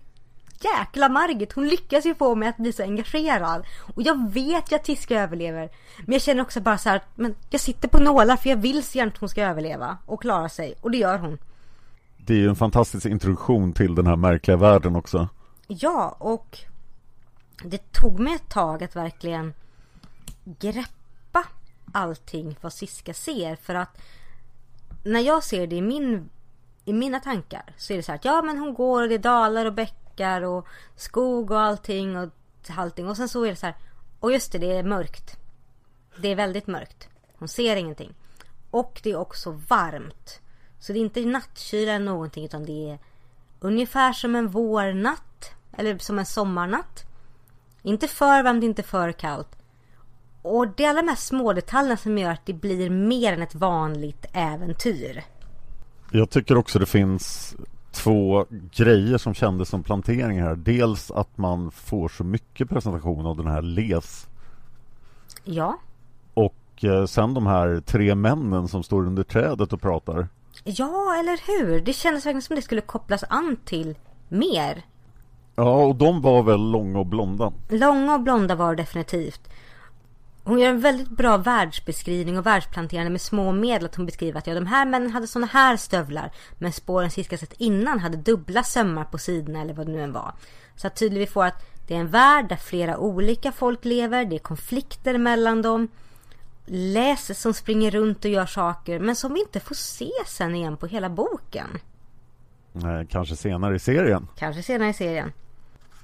jäkla 0.60 1.08
Margit, 1.08 1.52
hon 1.52 1.68
lyckas 1.68 2.06
ju 2.06 2.14
få 2.14 2.34
mig 2.34 2.48
att 2.48 2.56
bli 2.56 2.72
så 2.72 2.82
engagerad. 2.82 3.66
Och 3.94 4.02
jag 4.02 4.30
vet 4.30 4.72
ju 4.72 4.76
att 4.76 4.84
Tiska 4.84 5.22
överlever. 5.22 5.70
Men 5.98 6.12
jag 6.12 6.22
känner 6.22 6.42
också 6.42 6.60
bara 6.60 6.78
så 6.78 6.88
här, 6.88 7.02
men 7.14 7.34
jag 7.50 7.60
sitter 7.60 7.88
på 7.88 7.98
nålar 7.98 8.36
för 8.36 8.50
jag 8.50 8.56
vill 8.56 8.82
så 8.82 8.98
gärna 8.98 9.12
att 9.12 9.18
hon 9.18 9.28
ska 9.28 9.42
överleva 9.42 9.98
och 10.06 10.20
klara 10.20 10.48
sig. 10.48 10.74
Och 10.80 10.90
det 10.90 10.98
gör 10.98 11.18
hon. 11.18 11.38
Det 12.16 12.32
är 12.34 12.38
ju 12.38 12.48
en 12.48 12.56
fantastisk 12.56 13.06
introduktion 13.06 13.72
till 13.72 13.94
den 13.94 14.06
här 14.06 14.16
märkliga 14.16 14.56
världen 14.56 14.96
också. 14.96 15.28
Ja, 15.66 16.16
och 16.18 16.58
det 17.64 17.92
tog 17.92 18.18
mig 18.18 18.34
ett 18.34 18.48
tag 18.48 18.84
att 18.84 18.96
verkligen 18.96 19.54
greppa 20.44 21.44
allting 21.92 22.56
vad 22.60 22.72
Siska 22.72 23.14
ser. 23.14 23.56
För 23.56 23.74
att 23.74 23.98
när 25.04 25.20
jag 25.20 25.44
ser 25.44 25.66
det 25.66 25.76
i, 25.76 25.82
min, 25.82 26.28
i 26.84 26.92
mina 26.92 27.20
tankar 27.20 27.74
så 27.76 27.92
är 27.92 27.96
det 27.96 28.02
så 28.02 28.12
här 28.12 28.18
att 28.18 28.24
ja 28.24 28.42
men 28.42 28.58
hon 28.58 28.74
går 28.74 29.02
och 29.02 29.08
det 29.08 29.14
är 29.14 29.18
dalar 29.18 29.66
och 29.66 29.72
bäckar 29.72 30.05
backar 30.16 30.42
och 30.42 30.66
skog 30.96 31.50
och 31.50 31.60
allting 31.60 32.16
och 32.16 32.30
allting. 32.68 33.08
Och 33.08 33.16
sen 33.16 33.28
så 33.28 33.44
är 33.44 33.50
det 33.50 33.56
så 33.56 33.66
här. 33.66 33.74
Och 34.20 34.32
just 34.32 34.52
det, 34.52 34.58
det 34.58 34.72
är 34.72 34.82
mörkt. 34.82 35.38
Det 36.18 36.28
är 36.28 36.36
väldigt 36.36 36.66
mörkt. 36.66 37.08
Hon 37.38 37.48
ser 37.48 37.76
ingenting. 37.76 38.14
Och 38.70 39.00
det 39.02 39.10
är 39.10 39.16
också 39.16 39.50
varmt. 39.68 40.40
Så 40.78 40.92
det 40.92 40.98
är 40.98 41.00
inte 41.00 41.24
nattkyla 41.24 41.92
eller 41.92 42.04
någonting 42.04 42.44
utan 42.44 42.64
det 42.64 42.90
är 42.90 42.98
ungefär 43.60 44.12
som 44.12 44.34
en 44.34 44.48
vårnatt. 44.48 45.52
Eller 45.78 45.98
som 45.98 46.18
en 46.18 46.26
sommarnatt. 46.26 47.04
Inte 47.82 48.08
för 48.08 48.42
varmt, 48.42 48.64
inte 48.64 48.82
för 48.82 49.12
kallt. 49.12 49.48
Och 50.42 50.68
det 50.68 50.84
är 50.84 50.90
alla 50.90 51.02
de 51.02 51.08
här 51.08 51.16
små 51.16 51.52
detaljerna 51.52 51.96
som 51.96 52.18
gör 52.18 52.30
att 52.30 52.46
det 52.46 52.52
blir 52.52 52.90
mer 52.90 53.32
än 53.32 53.42
ett 53.42 53.54
vanligt 53.54 54.26
äventyr. 54.32 55.24
Jag 56.10 56.30
tycker 56.30 56.56
också 56.56 56.78
det 56.78 56.86
finns 56.86 57.56
två 57.96 58.46
grejer 58.50 59.18
som 59.18 59.34
kändes 59.34 59.68
som 59.68 59.82
planteringar 59.82 60.44
här. 60.48 60.54
Dels 60.56 61.10
att 61.10 61.38
man 61.38 61.70
får 61.70 62.08
så 62.08 62.24
mycket 62.24 62.68
presentation 62.68 63.26
av 63.26 63.36
den 63.36 63.46
här 63.46 63.62
Les. 63.62 64.26
Ja. 65.44 65.78
Och 66.34 66.84
eh, 66.84 67.06
sen 67.06 67.34
de 67.34 67.46
här 67.46 67.80
tre 67.80 68.14
männen 68.14 68.68
som 68.68 68.82
står 68.82 69.06
under 69.06 69.22
trädet 69.22 69.72
och 69.72 69.80
pratar. 69.80 70.28
Ja, 70.64 71.16
eller 71.18 71.40
hur? 71.46 71.80
Det 71.80 71.92
kändes 71.92 72.26
verkligen 72.26 72.42
som 72.42 72.56
det 72.56 72.62
skulle 72.62 72.80
kopplas 72.80 73.24
an 73.28 73.56
till 73.64 73.94
mer. 74.28 74.84
Ja, 75.54 75.84
och 75.84 75.96
de 75.96 76.22
var 76.22 76.42
väl 76.42 76.70
långa 76.70 76.98
och 76.98 77.06
blonda? 77.06 77.52
Långa 77.68 78.14
och 78.14 78.20
blonda 78.20 78.54
var 78.54 78.74
definitivt. 78.74 79.48
Hon 80.46 80.58
gör 80.58 80.68
en 80.68 80.80
väldigt 80.80 81.08
bra 81.08 81.36
världsbeskrivning 81.36 82.38
och 82.38 82.46
världsplanterande 82.46 83.10
med 83.10 83.20
små 83.20 83.52
medel. 83.52 83.86
Att 83.86 83.94
hon 83.94 84.06
beskriver 84.06 84.38
att 84.38 84.46
ja, 84.46 84.54
de 84.54 84.66
här 84.66 84.86
männen 84.86 85.10
hade 85.10 85.26
såna 85.26 85.46
här 85.46 85.76
stövlar. 85.76 86.32
Men 86.58 86.72
spåren 86.72 87.10
Siska 87.10 87.38
sett 87.38 87.52
innan 87.52 88.00
hade 88.00 88.16
dubbla 88.16 88.62
sömmar 88.62 89.04
på 89.04 89.18
sidorna 89.18 89.60
eller 89.60 89.74
vad 89.74 89.86
det 89.86 89.92
nu 89.92 90.02
än 90.02 90.12
var. 90.12 90.32
Så 90.76 90.86
att 90.86 90.96
tydligt 90.96 91.22
vi 91.22 91.26
får 91.26 91.44
att 91.44 91.66
det 91.86 91.94
är 91.94 91.98
en 91.98 92.08
värld 92.08 92.48
där 92.48 92.56
flera 92.56 92.98
olika 92.98 93.52
folk 93.52 93.84
lever. 93.84 94.24
Det 94.24 94.36
är 94.36 94.40
konflikter 94.40 95.18
mellan 95.18 95.62
dem. 95.62 95.88
Läs 96.66 97.40
som 97.40 97.54
springer 97.54 97.90
runt 97.90 98.24
och 98.24 98.30
gör 98.30 98.46
saker. 98.46 99.00
Men 99.00 99.16
som 99.16 99.34
vi 99.34 99.40
inte 99.40 99.60
får 99.60 99.74
se 99.74 100.10
sen 100.26 100.54
igen 100.54 100.76
på 100.76 100.86
hela 100.86 101.10
boken. 101.10 101.68
Nej, 102.72 103.06
kanske 103.10 103.36
senare 103.36 103.76
i 103.76 103.78
serien. 103.78 104.28
Kanske 104.36 104.62
senare 104.62 104.88
i 104.88 104.94
serien. 104.94 105.32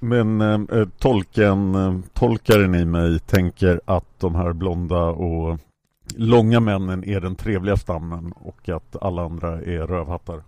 Men 0.04 0.40
eh, 0.40 0.78
eh, 0.78 0.88
tolken, 0.98 1.74
eh, 1.74 1.98
tolkaren 2.12 2.74
i 2.74 2.84
mig 2.84 3.18
tänker 3.18 3.80
att 3.84 4.20
de 4.20 4.34
här 4.34 4.52
blonda 4.52 5.02
och 5.02 5.58
långa 6.16 6.60
männen 6.60 7.04
är 7.04 7.20
den 7.20 7.34
trevliga 7.34 7.76
stammen 7.76 8.32
och 8.32 8.68
att 8.68 9.02
alla 9.02 9.24
andra 9.24 9.48
är 9.48 9.86
rövhattar. 9.86 10.42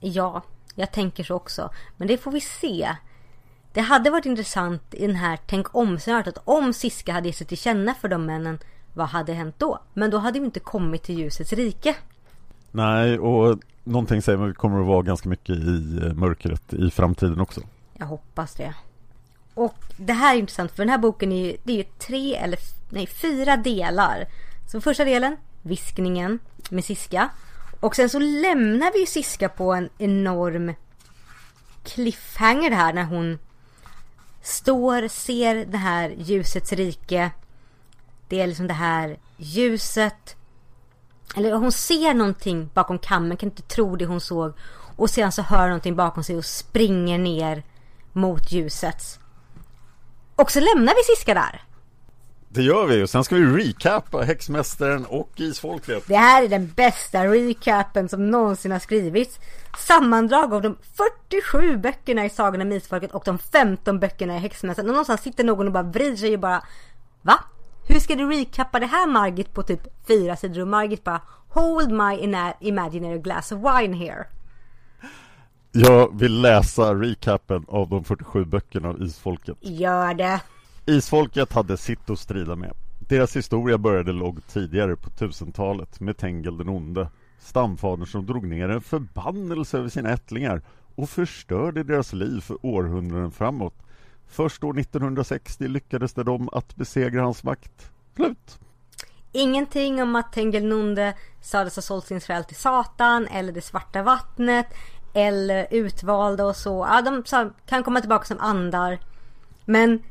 Ja, 0.00 0.42
jag 0.74 0.92
tänker 0.92 1.24
så 1.24 1.34
också. 1.34 1.70
Men 1.96 2.08
det 2.08 2.18
får 2.18 2.32
vi 2.32 2.40
se. 2.40 2.88
Det 3.72 3.80
hade 3.80 4.10
varit 4.10 4.26
intressant 4.26 4.94
i 4.94 5.06
den 5.06 5.16
här 5.16 5.38
Tänk 5.46 5.74
om 5.74 5.98
att 6.06 6.38
om 6.44 6.72
Siska 6.72 7.12
hade 7.12 7.28
gett 7.28 7.36
sig 7.36 7.46
till 7.46 7.58
känna 7.58 7.94
för 7.94 8.08
de 8.08 8.26
männen, 8.26 8.58
vad 8.94 9.06
hade 9.06 9.32
hänt 9.32 9.54
då? 9.58 9.78
Men 9.94 10.10
då 10.10 10.18
hade 10.18 10.38
vi 10.38 10.44
inte 10.46 10.60
kommit 10.60 11.02
till 11.02 11.18
ljusets 11.18 11.52
rike. 11.52 11.96
Nej, 12.70 13.18
och 13.18 13.58
någonting 13.84 14.22
säger 14.22 14.38
mig 14.38 14.44
att 14.44 14.50
vi 14.50 14.54
kommer 14.54 14.80
att 14.80 14.86
vara 14.86 15.02
ganska 15.02 15.28
mycket 15.28 15.56
i 15.56 16.00
eh, 16.02 16.14
mörkret 16.14 16.74
i 16.74 16.90
framtiden 16.90 17.40
också. 17.40 17.60
Jag 18.02 18.06
hoppas 18.06 18.54
det. 18.54 18.74
Och 19.54 19.76
det 19.96 20.12
här 20.12 20.34
är 20.34 20.38
intressant 20.38 20.70
för 20.72 20.78
den 20.78 20.88
här 20.88 20.98
boken 20.98 21.32
är 21.32 21.46
ju, 21.46 21.56
det 21.62 21.72
är 21.72 21.76
ju 21.76 21.84
tre 21.98 22.36
eller 22.36 22.58
nej, 22.90 23.06
fyra 23.06 23.56
delar. 23.56 24.28
Så 24.72 24.80
första 24.80 25.04
delen, 25.04 25.36
viskningen 25.62 26.38
med 26.70 26.84
Siska. 26.84 27.30
Och 27.80 27.96
sen 27.96 28.10
så 28.10 28.18
lämnar 28.18 28.92
vi 28.92 29.00
ju 29.00 29.06
Siska 29.06 29.48
på 29.48 29.72
en 29.72 29.88
enorm 29.98 30.74
cliffhanger 31.84 32.70
här 32.70 32.92
när 32.92 33.04
hon 33.04 33.38
står, 34.42 35.08
ser 35.08 35.64
det 35.64 35.78
här 35.78 36.14
ljusets 36.18 36.72
rike. 36.72 37.30
Det 38.28 38.40
är 38.40 38.46
liksom 38.46 38.66
det 38.66 38.74
här 38.74 39.18
ljuset. 39.36 40.36
Eller 41.36 41.52
hon 41.52 41.72
ser 41.72 42.14
någonting 42.14 42.70
bakom 42.74 42.98
kammen, 42.98 43.36
kan 43.36 43.48
inte 43.48 43.62
tro 43.62 43.96
det 43.96 44.06
hon 44.06 44.20
såg. 44.20 44.52
Och 44.96 45.10
sedan 45.10 45.32
så 45.32 45.42
hör 45.42 45.58
hon 45.58 45.68
någonting 45.68 45.96
bakom 45.96 46.24
sig 46.24 46.36
och 46.36 46.44
springer 46.44 47.18
ner 47.18 47.62
mot 48.12 48.52
ljusets. 48.52 49.18
Och 50.36 50.50
så 50.50 50.60
lämnar 50.60 50.94
vi 50.94 51.16
Siska 51.16 51.34
där. 51.34 51.62
Det 52.48 52.62
gör 52.62 52.86
vi 52.86 53.02
och 53.02 53.10
sen 53.10 53.24
ska 53.24 53.34
vi 53.34 53.46
recapa 53.46 54.22
Häxmästaren 54.22 55.06
och 55.06 55.30
Isfolket. 55.36 56.04
Det 56.06 56.16
här 56.16 56.42
är 56.42 56.48
den 56.48 56.72
bästa 56.76 57.26
recapen 57.26 58.08
som 58.08 58.30
någonsin 58.30 58.72
har 58.72 58.78
skrivits. 58.78 59.38
Sammandrag 59.78 60.54
av 60.54 60.62
de 60.62 60.76
47 61.30 61.76
böckerna 61.76 62.24
i 62.24 62.30
Sagan 62.30 62.60
om 62.60 62.72
Isfolket 62.72 63.12
och 63.12 63.22
de 63.24 63.38
15 63.38 64.00
böckerna 64.00 64.36
i 64.36 64.38
Häxmästaren. 64.38 64.88
Och 64.88 64.92
någonstans 64.92 65.20
sitter 65.20 65.44
någon 65.44 65.66
och 65.66 65.72
bara 65.72 65.82
vrider 65.82 66.16
sig 66.16 66.34
och 66.34 66.40
bara 66.40 66.62
Va? 67.22 67.38
Hur 67.88 68.00
ska 68.00 68.14
du 68.14 68.30
recappa 68.30 68.80
det 68.80 68.86
här 68.86 69.06
Margit 69.06 69.54
på 69.54 69.62
typ 69.62 70.06
fyra 70.06 70.36
sidor? 70.36 70.62
Och 70.62 70.68
Margit 70.68 71.04
bara 71.04 71.20
Hold 71.48 71.92
my 71.92 72.34
imaginary 72.60 73.18
glass 73.18 73.52
of 73.52 73.58
wine 73.58 73.96
here. 73.96 74.26
Jag 75.74 76.18
vill 76.18 76.40
läsa 76.40 76.94
recapen 76.94 77.64
av 77.68 77.88
de 77.88 78.04
47 78.04 78.44
böckerna 78.44 78.88
av 78.88 79.02
Isfolket. 79.02 79.56
Gör 79.60 80.14
det. 80.14 80.40
Isfolket 80.86 81.52
hade 81.52 81.76
sitt 81.76 82.10
att 82.10 82.18
strida 82.18 82.56
med. 82.56 82.72
Deras 83.08 83.36
historia 83.36 83.78
började 83.78 84.12
långt 84.12 84.48
tidigare 84.48 84.96
på 84.96 85.10
1000-talet 85.10 86.00
med 86.00 86.16
Tengel 86.16 86.58
den 86.58 86.68
onde. 86.68 87.08
Stamfadern 87.38 88.06
som 88.06 88.26
drog 88.26 88.46
ner 88.46 88.68
en 88.68 88.80
förbannelse 88.80 89.78
över 89.78 89.88
sina 89.88 90.10
ättlingar 90.10 90.62
och 90.94 91.10
förstörde 91.10 91.82
deras 91.82 92.12
liv 92.12 92.40
för 92.40 92.66
århundraden 92.66 93.30
framåt. 93.30 93.74
Först 94.28 94.64
år 94.64 94.78
1960 94.78 95.68
lyckades 95.68 96.12
det 96.12 96.24
dem 96.24 96.48
att 96.52 96.76
besegra 96.76 97.22
hans 97.22 97.44
makt. 97.44 97.90
Slut. 98.16 98.58
Ingenting 99.32 100.02
om 100.02 100.16
att 100.16 100.32
Tengel 100.32 100.64
Nunde 100.64 101.14
sades 101.40 101.76
ha 101.76 101.82
sålt 101.82 102.06
sin 102.06 102.20
själ 102.20 102.44
till 102.44 102.56
Satan 102.56 103.26
eller 103.26 103.52
det 103.52 103.62
svarta 103.62 104.02
vattnet 104.02 104.66
eller 105.14 105.66
utvalda 105.70 106.44
och 106.44 106.56
så. 106.56 106.86
Ja, 106.90 107.02
de 107.02 107.52
kan 107.66 107.82
komma 107.82 108.00
tillbaka 108.00 108.24
som 108.24 108.38
andar. 108.38 108.98
Men 109.64 110.02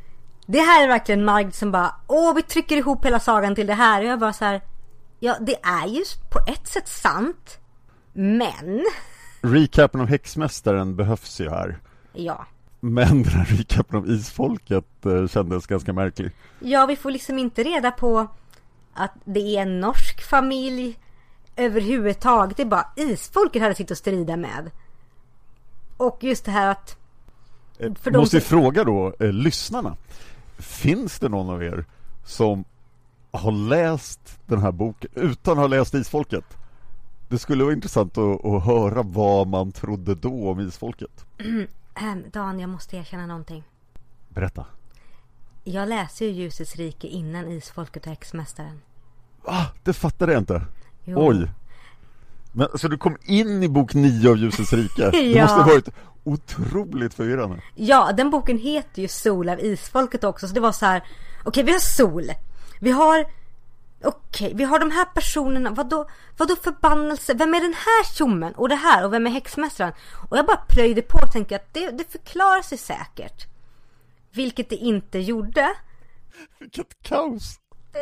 det 0.46 0.60
här 0.60 0.84
är 0.84 0.88
verkligen 0.88 1.26
Margit 1.26 1.56
som 1.56 1.72
bara 1.72 1.96
Åh, 2.08 2.36
vi 2.36 2.42
trycker 2.42 2.78
ihop 2.78 3.06
hela 3.06 3.20
sagan 3.20 3.56
till 3.56 3.68
det 3.68 3.74
här. 3.74 4.02
Och 4.02 4.08
jag 4.08 4.20
bara 4.20 4.34
så 4.34 4.46
här, 4.46 4.62
Ja, 5.24 5.38
det 5.42 5.56
är 5.64 5.88
ju 5.88 6.04
på 6.30 6.40
ett 6.48 6.68
sätt 6.68 6.88
sant. 6.88 7.60
Men... 8.14 8.86
Recapen 9.42 10.02
av 10.02 10.08
Häxmästaren 10.08 10.96
behövs 10.96 11.42
ju 11.42 11.50
här. 11.50 11.80
Ja. 12.14 12.46
Men 12.80 13.24
den 13.24 13.32
här 13.32 13.46
recapen 13.46 13.98
av 13.98 14.10
Isfolket 14.10 15.06
eh, 15.06 15.28
kändes 15.28 15.68
ganska 15.68 15.94
märklig. 15.94 16.32
Ja, 16.60 16.86
vi 16.86 16.96
får 16.96 17.12
liksom 17.12 17.40
inte 17.40 17.64
reda 17.64 17.92
på 17.92 18.28
att 18.94 19.14
det 19.26 19.58
är 19.58 19.62
en 19.62 19.80
norsk 19.80 20.30
familj 20.30 20.98
överhuvudtaget. 21.56 22.58
Det 22.58 22.64
är 22.64 22.68
bara 22.68 22.94
Isfolket 22.96 23.62
hade 23.62 23.76
sitt 23.76 23.92
att 23.92 23.98
strida 23.98 24.38
med. 24.38 24.72
Och 26.02 26.24
just 26.24 26.46
det 26.46 26.52
här 26.52 26.72
att... 26.72 26.98
Eh, 27.80 27.94
för 27.94 28.12
Måste 28.12 28.42
som... 28.42 28.50
fråga 28.50 28.84
då, 28.84 29.14
eh, 29.20 29.32
lyssnarna. 29.32 29.98
Finns 30.58 31.20
det 31.20 31.30
någon 31.30 31.50
av 31.50 31.64
er 31.64 31.86
som 32.26 32.64
har 33.32 33.52
läst 33.52 34.40
den 34.46 34.62
här 34.62 34.72
boken 34.72 35.10
utan 35.16 35.52
att 35.52 35.58
ha 35.58 35.68
läst 35.68 35.94
Isfolket? 35.94 36.58
Det 37.28 37.40
skulle 37.40 37.64
vara 37.64 37.74
intressant 37.74 38.18
att, 38.18 38.46
att 38.46 38.66
höra 38.66 39.04
vad 39.04 39.48
man 39.48 39.72
trodde 39.72 40.16
då 40.16 40.50
om 40.50 40.60
Isfolket. 40.60 41.26
Mm, 41.38 41.68
ähm, 41.96 42.24
Dan, 42.32 42.60
jag 42.60 42.70
måste 42.70 42.98
erkänna 42.98 43.26
någonting. 43.26 43.64
Berätta. 44.30 44.66
Jag 45.64 45.90
läser 45.90 46.26
ju 46.26 46.32
Ljusets 46.32 46.76
rike 46.76 47.08
innan 47.08 47.48
Isfolket 47.48 48.04
och 48.04 48.10
Häxmästaren. 48.10 48.82
Ah, 49.46 49.66
det 49.84 49.94
fattade 49.94 50.32
jag 50.32 50.42
inte. 50.42 50.66
Jo. 51.04 51.28
Oj. 51.28 51.50
Men, 52.52 52.68
så 52.76 52.88
du 52.88 52.98
kom 52.98 53.18
in 53.24 53.64
i 53.64 53.70
bok 53.70 53.94
9 53.94 54.30
av 54.30 54.38
Ljusets 54.38 54.74
rike? 54.74 55.02
ja. 55.02 55.12
Det 55.12 55.42
måste 55.42 55.58
ha 55.58 55.66
varit 55.66 55.90
otroligt 56.24 57.14
förvirrande. 57.14 57.62
Ja, 57.76 58.12
den 58.18 58.30
boken 58.30 58.58
heter 58.58 59.02
ju 59.02 59.08
Sol 59.08 59.50
av 59.50 59.60
Isfolket 59.60 60.24
också, 60.24 60.48
så 60.48 60.54
det 60.54 60.60
var 60.60 60.72
så 60.72 60.86
här. 60.86 60.98
Okej, 60.98 61.50
okay, 61.50 61.64
vi 61.64 61.72
har 61.72 61.80
Sol. 61.80 62.32
Vi 62.80 62.92
har 62.92 63.26
Okej, 64.04 64.48
okay, 64.48 64.58
vi 64.58 64.64
har 64.64 64.80
de 64.80 64.92
här 64.92 65.06
personerna, 65.06 65.70
vadå, 65.70 66.10
vadå 66.38 66.56
förbannelse? 66.56 67.34
Vem 67.34 67.54
är 67.54 67.62
den 67.62 67.74
här 67.74 68.16
tjommen? 68.16 68.54
Och 68.54 68.70
det 68.70 68.76
här, 68.76 69.06
och 69.06 69.14
vem 69.14 69.28
är 69.28 69.32
häxmästaren? 69.32 69.94
Och 70.30 70.38
jag 70.38 70.46
bara 70.46 70.58
plöjde 70.58 71.02
på 71.02 71.18
och 71.18 71.32
tänkte 71.32 71.56
att 71.56 71.74
det, 71.74 71.92
det 71.92 72.12
förklarar 72.12 72.62
sig 72.62 72.78
säkert. 72.78 73.48
Vilket 74.32 74.70
det 74.70 74.76
inte 74.76 75.20
gjorde. 75.20 75.74
Vilket 76.60 77.04
kaos! 77.04 77.60
Det, 77.94 78.00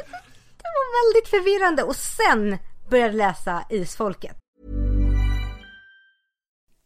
det 0.58 0.70
var 0.78 1.14
väldigt 1.14 1.30
förvirrande 1.30 1.84
och 1.84 1.96
sen 1.96 2.58
började 2.90 3.18
läsa 3.18 3.66
Isfolket. 3.70 4.39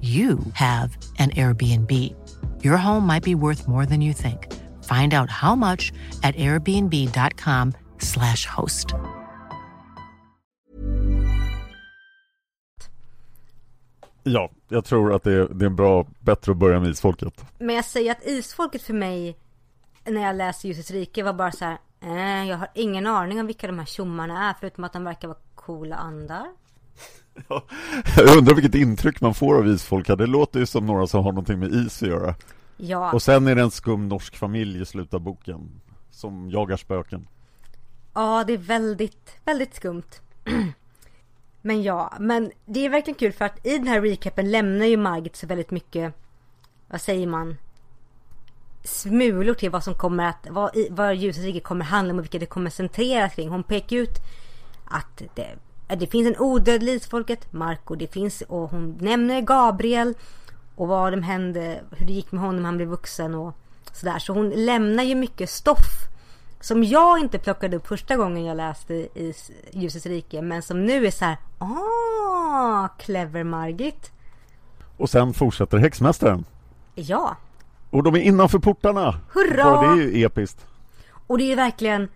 you 0.00 0.38
have 0.52 0.96
an 1.18 1.30
Airbnb. 1.30 2.14
Your 2.62 2.76
home 2.76 3.06
might 3.06 3.24
be 3.24 3.34
worth 3.34 3.66
more 3.68 3.86
than 3.86 4.00
you 4.00 4.12
think. 4.12 4.46
Find 4.84 5.12
out 5.14 5.30
how 5.30 5.56
much 5.56 5.92
at 6.22 6.36
airbnb.com 6.36 7.72
slash 7.98 8.46
host. 8.46 8.94
Ja, 14.22 14.50
jag 14.68 14.84
tror 14.84 15.14
att 15.14 15.22
det 15.22 15.32
är, 15.32 15.48
det 15.48 15.66
är 15.66 15.70
bra, 15.70 16.06
bättre 16.20 16.52
att 16.52 16.58
börja 16.58 16.80
med 16.80 16.90
isfolket. 16.90 17.44
Men 17.58 17.76
jag 17.76 17.84
säger 17.84 18.12
att 18.12 18.26
isfolket 18.26 18.82
för 18.82 18.94
mig, 18.94 19.36
när 20.04 20.22
jag 20.22 20.36
läste 20.36 20.68
Ljusets 20.68 20.90
rike, 20.90 21.22
var 21.22 21.32
bara 21.32 21.52
så 21.52 21.64
här, 21.64 21.78
eh, 22.00 22.48
jag 22.48 22.56
har 22.56 22.68
ingen 22.74 23.06
aning 23.06 23.40
om 23.40 23.46
vilka 23.46 23.66
de 23.66 23.78
här 23.78 23.86
tjommarna 23.86 24.48
är, 24.48 24.54
förutom 24.60 24.84
att 24.84 24.92
de 24.92 25.04
verkar 25.04 25.28
vara 25.28 25.38
coola 25.54 25.96
andar. 25.96 26.46
Jag 28.16 28.36
undrar 28.38 28.54
vilket 28.54 28.74
intryck 28.74 29.20
man 29.20 29.34
får 29.34 29.58
av 29.58 29.66
isfolk. 29.68 30.06
Det 30.06 30.26
låter 30.26 30.60
ju 30.60 30.66
som 30.66 30.86
några 30.86 31.06
som 31.06 31.24
har 31.24 31.32
någonting 31.32 31.58
med 31.58 31.72
is 31.72 32.02
att 32.02 32.08
göra. 32.08 32.34
Ja, 32.76 33.12
Och 33.12 33.22
sen 33.22 33.46
är 33.46 33.54
det 33.54 33.62
en 33.62 33.70
skum 33.70 34.08
norsk 34.08 34.36
familj 34.36 34.82
i 34.82 34.84
slutet 34.84 35.14
av 35.14 35.20
boken. 35.20 35.80
Som 36.10 36.50
jagar 36.50 36.76
spöken. 36.76 37.28
ja 38.14 38.44
det 38.46 38.52
är 38.52 38.58
väldigt, 38.58 39.36
väldigt 39.44 39.74
skumt. 39.74 40.02
men 41.62 41.82
ja, 41.82 42.12
men 42.20 42.50
det 42.66 42.86
är 42.86 42.90
verkligen 42.90 43.18
kul 43.18 43.32
för 43.32 43.44
att 43.44 43.66
i 43.66 43.78
den 43.78 43.86
här 43.86 44.00
recapen 44.00 44.50
lämnar 44.50 44.86
ju 44.86 44.96
Margit 44.96 45.36
så 45.36 45.46
väldigt 45.46 45.70
mycket, 45.70 46.14
vad 46.88 47.00
säger 47.00 47.26
man? 47.26 47.56
Smulor 48.84 49.54
till 49.54 49.70
vad 49.70 49.84
som 49.84 49.94
kommer 49.94 50.24
att, 50.24 50.46
vad, 50.50 50.70
vad 50.90 51.16
ljusets 51.16 51.44
rike 51.44 51.60
kommer 51.60 51.84
handla 51.84 52.12
om 52.12 52.18
och 52.18 52.24
vilka 52.24 52.38
det 52.38 52.46
kommer 52.46 52.70
centreras 52.70 53.34
kring. 53.34 53.48
Hon 53.48 53.62
pekar 53.62 53.96
ut 53.96 54.18
att 54.84 55.22
det, 55.34 55.48
det 55.96 56.06
finns 56.06 56.28
en 56.28 56.38
odödlig 56.42 56.92
isfolket, 56.94 57.52
Marco, 57.52 57.94
det 57.94 58.12
finns, 58.12 58.42
och 58.48 58.70
hon 58.70 58.98
nämner 59.00 59.40
Gabriel 59.40 60.14
och 60.74 60.88
vad 60.88 61.12
som 61.12 61.22
hände, 61.22 61.80
hur 61.90 62.06
det 62.06 62.12
gick 62.12 62.32
med 62.32 62.42
honom 62.42 62.64
han 62.64 62.76
blev 62.76 62.88
vuxen 62.88 63.34
och 63.34 63.54
sådär. 63.92 64.18
Så 64.18 64.32
hon 64.32 64.50
lämnar 64.50 65.02
ju 65.02 65.14
mycket 65.14 65.50
stoff 65.50 66.08
som 66.60 66.84
jag 66.84 67.18
inte 67.18 67.38
plockade 67.38 67.76
upp 67.76 67.86
första 67.86 68.16
gången 68.16 68.44
jag 68.44 68.56
läste 68.56 68.94
i 68.94 69.34
Ljusets 69.72 70.06
rike 70.06 70.42
men 70.42 70.62
som 70.62 70.84
nu 70.84 71.06
är 71.06 71.10
så 71.10 71.24
här, 71.24 71.36
ah, 71.58 72.88
clever 72.88 73.44
Margit. 73.44 74.12
Och 74.96 75.10
sen 75.10 75.34
fortsätter 75.34 75.78
häxmästaren. 75.78 76.44
Ja, 76.94 77.36
Och 77.90 78.02
de 78.02 78.14
är 78.14 78.20
innanför 78.20 78.58
portarna. 78.58 79.20
Hurra! 79.32 79.64
Bara 79.64 79.94
det 79.94 80.02
är 80.02 80.06
ju 80.06 80.24
episkt. 80.24 80.66
och 81.26 81.38
det 81.38 81.52
är 81.52 81.56
verkligen 81.56 82.08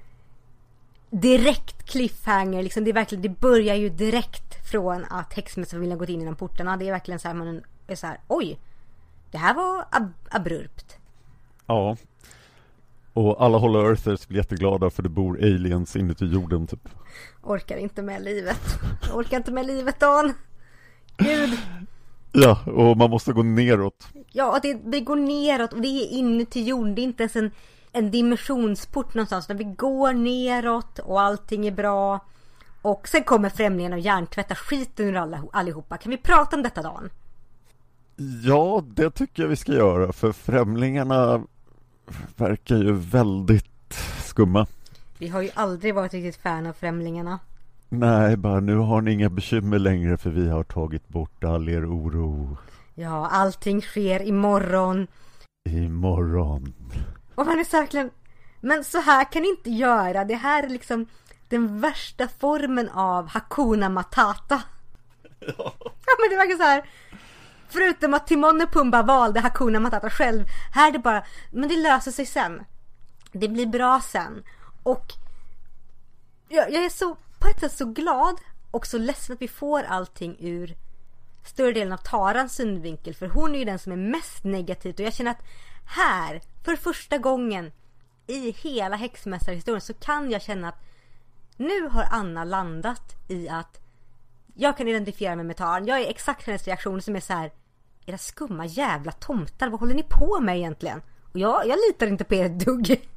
direkt 1.13 1.83
cliffhanger 1.91 2.63
liksom. 2.63 2.85
Det 2.85 2.91
är 2.91 2.95
verkligen, 2.95 3.23
det 3.23 3.29
börjar 3.41 3.75
ju 3.75 3.89
direkt 3.89 4.71
från 4.71 5.05
att 5.11 5.33
häxmästarfamiljen 5.33 5.99
gått 5.99 6.09
in 6.09 6.21
genom 6.21 6.37
portarna. 6.37 6.77
Det 6.77 6.89
är 6.89 6.93
verkligen 6.93 7.21
så 7.21 7.29
här, 7.29 7.35
man 7.35 7.63
är 7.87 7.95
så 7.97 8.07
här, 8.07 8.19
oj, 8.29 8.59
det 9.31 9.39
här 9.39 9.55
var 9.55 9.85
ab- 9.91 10.13
abrupt. 10.31 10.97
Ja. 11.67 11.97
Och 13.13 13.45
alla 13.45 13.59
Hollow 13.59 13.87
Earthers 13.87 14.29
blir 14.29 14.39
jätteglada 14.39 14.91
för 14.91 15.03
det 15.03 15.09
bor 15.09 15.39
aliens 15.43 15.97
inuti 15.97 16.25
jorden 16.25 16.67
typ. 16.67 16.89
Orkar 17.43 17.77
inte 17.77 18.03
med 18.03 18.23
livet. 18.25 18.61
Orkar 19.15 19.37
inte 19.37 19.53
med 19.53 19.67
livet 19.67 20.01
Dan. 20.01 20.35
Gud. 21.17 21.59
Ja, 22.33 22.65
och 22.67 22.97
man 22.97 23.11
måste 23.11 23.33
gå 23.33 23.43
neråt. 23.43 24.09
Ja, 24.31 24.59
det, 24.63 24.75
det 24.75 25.01
går 25.01 25.17
neråt 25.17 25.73
och 25.73 25.81
det 25.81 25.89
är 25.89 26.09
inuti 26.09 26.63
jorden. 26.63 26.95
Det 26.95 27.01
är 27.01 27.05
inte 27.05 27.23
ens 27.23 27.37
en, 27.37 27.51
en 27.93 28.11
dimensionsport 28.11 29.15
någonstans. 29.15 29.47
Utan 29.47 29.57
vi 29.57 29.65
går 29.65 30.13
neråt 30.13 30.99
och 30.99 31.21
allting 31.21 31.67
är 31.67 31.73
bra. 31.73 32.21
Och 32.83 33.09
sen 33.09 33.25
kommer 33.25 33.49
främlingen 33.49 33.93
och 33.93 33.99
hjärntvättar 33.99 34.55
skiten 34.55 35.07
ur 35.07 35.17
alla, 35.17 35.43
allihopa. 35.53 35.97
Kan 35.97 36.11
vi 36.11 36.17
prata 36.17 36.57
om 36.57 36.63
detta 36.63 36.83
Dan? 36.83 37.11
Ja, 38.45 38.85
det 38.87 39.11
tycker 39.11 39.43
jag 39.43 39.51
vi 39.51 39.57
ska 39.57 39.73
göra 39.73 40.13
för 40.13 40.33
främlingarna 40.33 41.43
verkar 42.37 42.77
ju 42.77 42.93
väldigt 42.93 43.95
skumma. 44.25 44.67
Vi 45.19 45.29
har 45.29 45.43
ju 45.43 45.51
aldrig 45.55 45.95
varit 45.95 46.15
riktigt 46.15 46.43
fan 46.43 46.67
av 46.67 46.73
främlingarna. 46.73 47.39
Nej, 47.89 48.37
bara 48.37 48.61
nu 48.61 48.77
har 48.77 49.01
ni 49.01 49.13
inga 49.13 49.31
bekymmer 49.31 49.79
längre 49.79 50.17
för 50.17 50.31
vi 50.31 50.49
har 50.49 50.65
tagit 50.65 51.09
bort 51.09 51.45
all 51.45 51.69
er 51.69 51.87
oro. 51.87 52.57
Ja, 52.95 53.29
allting 53.29 53.83
sker 53.83 54.23
imorgon. 54.23 55.07
Imorgon. 55.69 56.75
Och 57.35 57.47
man 57.47 57.59
är 57.59 57.65
så 57.65 57.77
verkligen... 57.77 58.11
Men 58.61 58.85
så 58.85 59.01
här 59.01 59.33
kan 59.33 59.43
ni 59.43 59.49
inte 59.49 59.71
göra. 59.71 60.25
Det 60.25 60.35
här 60.35 60.63
är 60.63 60.69
liksom 60.69 61.07
den 61.49 61.81
värsta 61.81 62.29
formen 62.29 62.89
av 62.89 63.29
Hakuna 63.29 63.89
Matata. 63.89 64.63
Ja, 66.07 66.13
men 66.19 66.31
det 66.31 66.37
verkar 66.37 66.57
så 66.57 66.63
här. 66.63 66.89
Förutom 67.69 68.15
att 68.15 68.27
Timon 68.27 68.63
och 68.63 68.73
Pumba 68.73 69.03
valde 69.03 69.41
Hakuna 69.41 69.81
Matata 69.81 70.11
själv. 70.11 70.45
Här 70.75 70.89
är 70.89 70.93
det 70.93 70.99
bara, 70.99 71.25
men 71.51 71.69
det 71.69 71.77
löser 71.77 72.11
sig 72.11 72.27
sen. 72.27 72.65
Det 73.33 73.49
blir 73.49 73.67
bra 73.67 74.01
sen. 74.01 74.45
Och 74.83 75.13
jag, 76.49 76.73
jag 76.73 76.85
är 76.85 76.89
så, 76.89 77.17
på 77.39 77.49
ett 77.49 77.61
sätt 77.61 77.73
så 77.73 77.85
glad 77.85 78.37
och 78.71 78.87
så 78.87 78.99
ledsen 78.99 79.35
att 79.35 79.43
vi 79.43 79.49
får 79.49 79.83
allting 79.83 80.37
ur 80.41 80.77
större 81.45 81.73
delen 81.73 81.93
av 81.93 81.97
Tarans 81.97 82.55
synvinkel. 82.55 83.15
För 83.15 83.29
hon 83.29 83.55
är 83.55 83.59
ju 83.59 83.65
den 83.65 83.79
som 83.79 83.93
är 83.93 83.97
mest 83.97 84.45
negativ 84.45 84.95
och 84.95 85.01
jag 85.01 85.15
känner 85.15 85.31
att 85.31 85.43
här, 85.93 86.41
för 86.65 86.77
första 86.77 87.19
gången 87.19 87.73
i 88.27 88.51
hela 88.51 88.97
häxmästarhistorien 88.97 89.81
så 89.81 89.95
kan 89.95 90.31
jag 90.31 90.43
känna 90.43 90.69
att 90.69 90.83
nu 91.57 91.89
har 91.89 92.07
Anna 92.11 92.45
landat 92.45 93.17
i 93.29 93.49
att 93.49 93.81
jag 94.55 94.77
kan 94.77 94.89
identifiera 94.89 95.37
mig 95.37 95.45
med 95.45 95.57
Taran. 95.57 95.87
Jag 95.87 96.01
är 96.01 96.11
exakt 96.11 96.47
hennes 96.47 96.67
reaktion 96.67 97.03
som 97.03 97.17
är 97.17 97.21
så 97.21 97.33
här. 97.33 97.51
Era 98.07 98.19
skumma 98.19 98.67
jävla 98.67 99.13
tomtar, 99.13 99.69
vad 99.69 99.81
håller 99.81 99.95
ni 99.95 100.03
på 100.03 100.41
med 100.41 100.57
egentligen? 100.57 101.03
Och 101.33 101.39
jag, 101.39 101.67
jag 101.67 101.79
litar 101.89 102.07
inte 102.07 102.25
på 102.25 102.35
er 102.35 102.45
ett 102.45 102.65
dugg. 102.65 103.09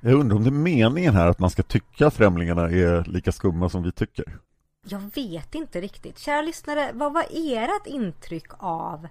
Jag 0.00 0.14
undrar 0.14 0.36
om 0.36 0.44
det 0.44 0.48
är 0.48 0.52
meningen 0.52 1.14
här 1.14 1.28
att 1.28 1.38
man 1.38 1.50
ska 1.50 1.62
tycka 1.62 2.10
främlingarna 2.10 2.62
är 2.62 3.04
lika 3.04 3.32
skumma 3.32 3.68
som 3.68 3.82
vi 3.82 3.92
tycker. 3.92 4.38
Jag 4.86 5.00
vet 5.14 5.54
inte 5.54 5.80
riktigt. 5.80 6.18
Kära 6.18 6.42
lyssnare, 6.42 6.90
vad 6.94 7.12
var 7.12 7.26
ert 7.30 7.86
intryck 7.86 8.46
av 8.58 9.08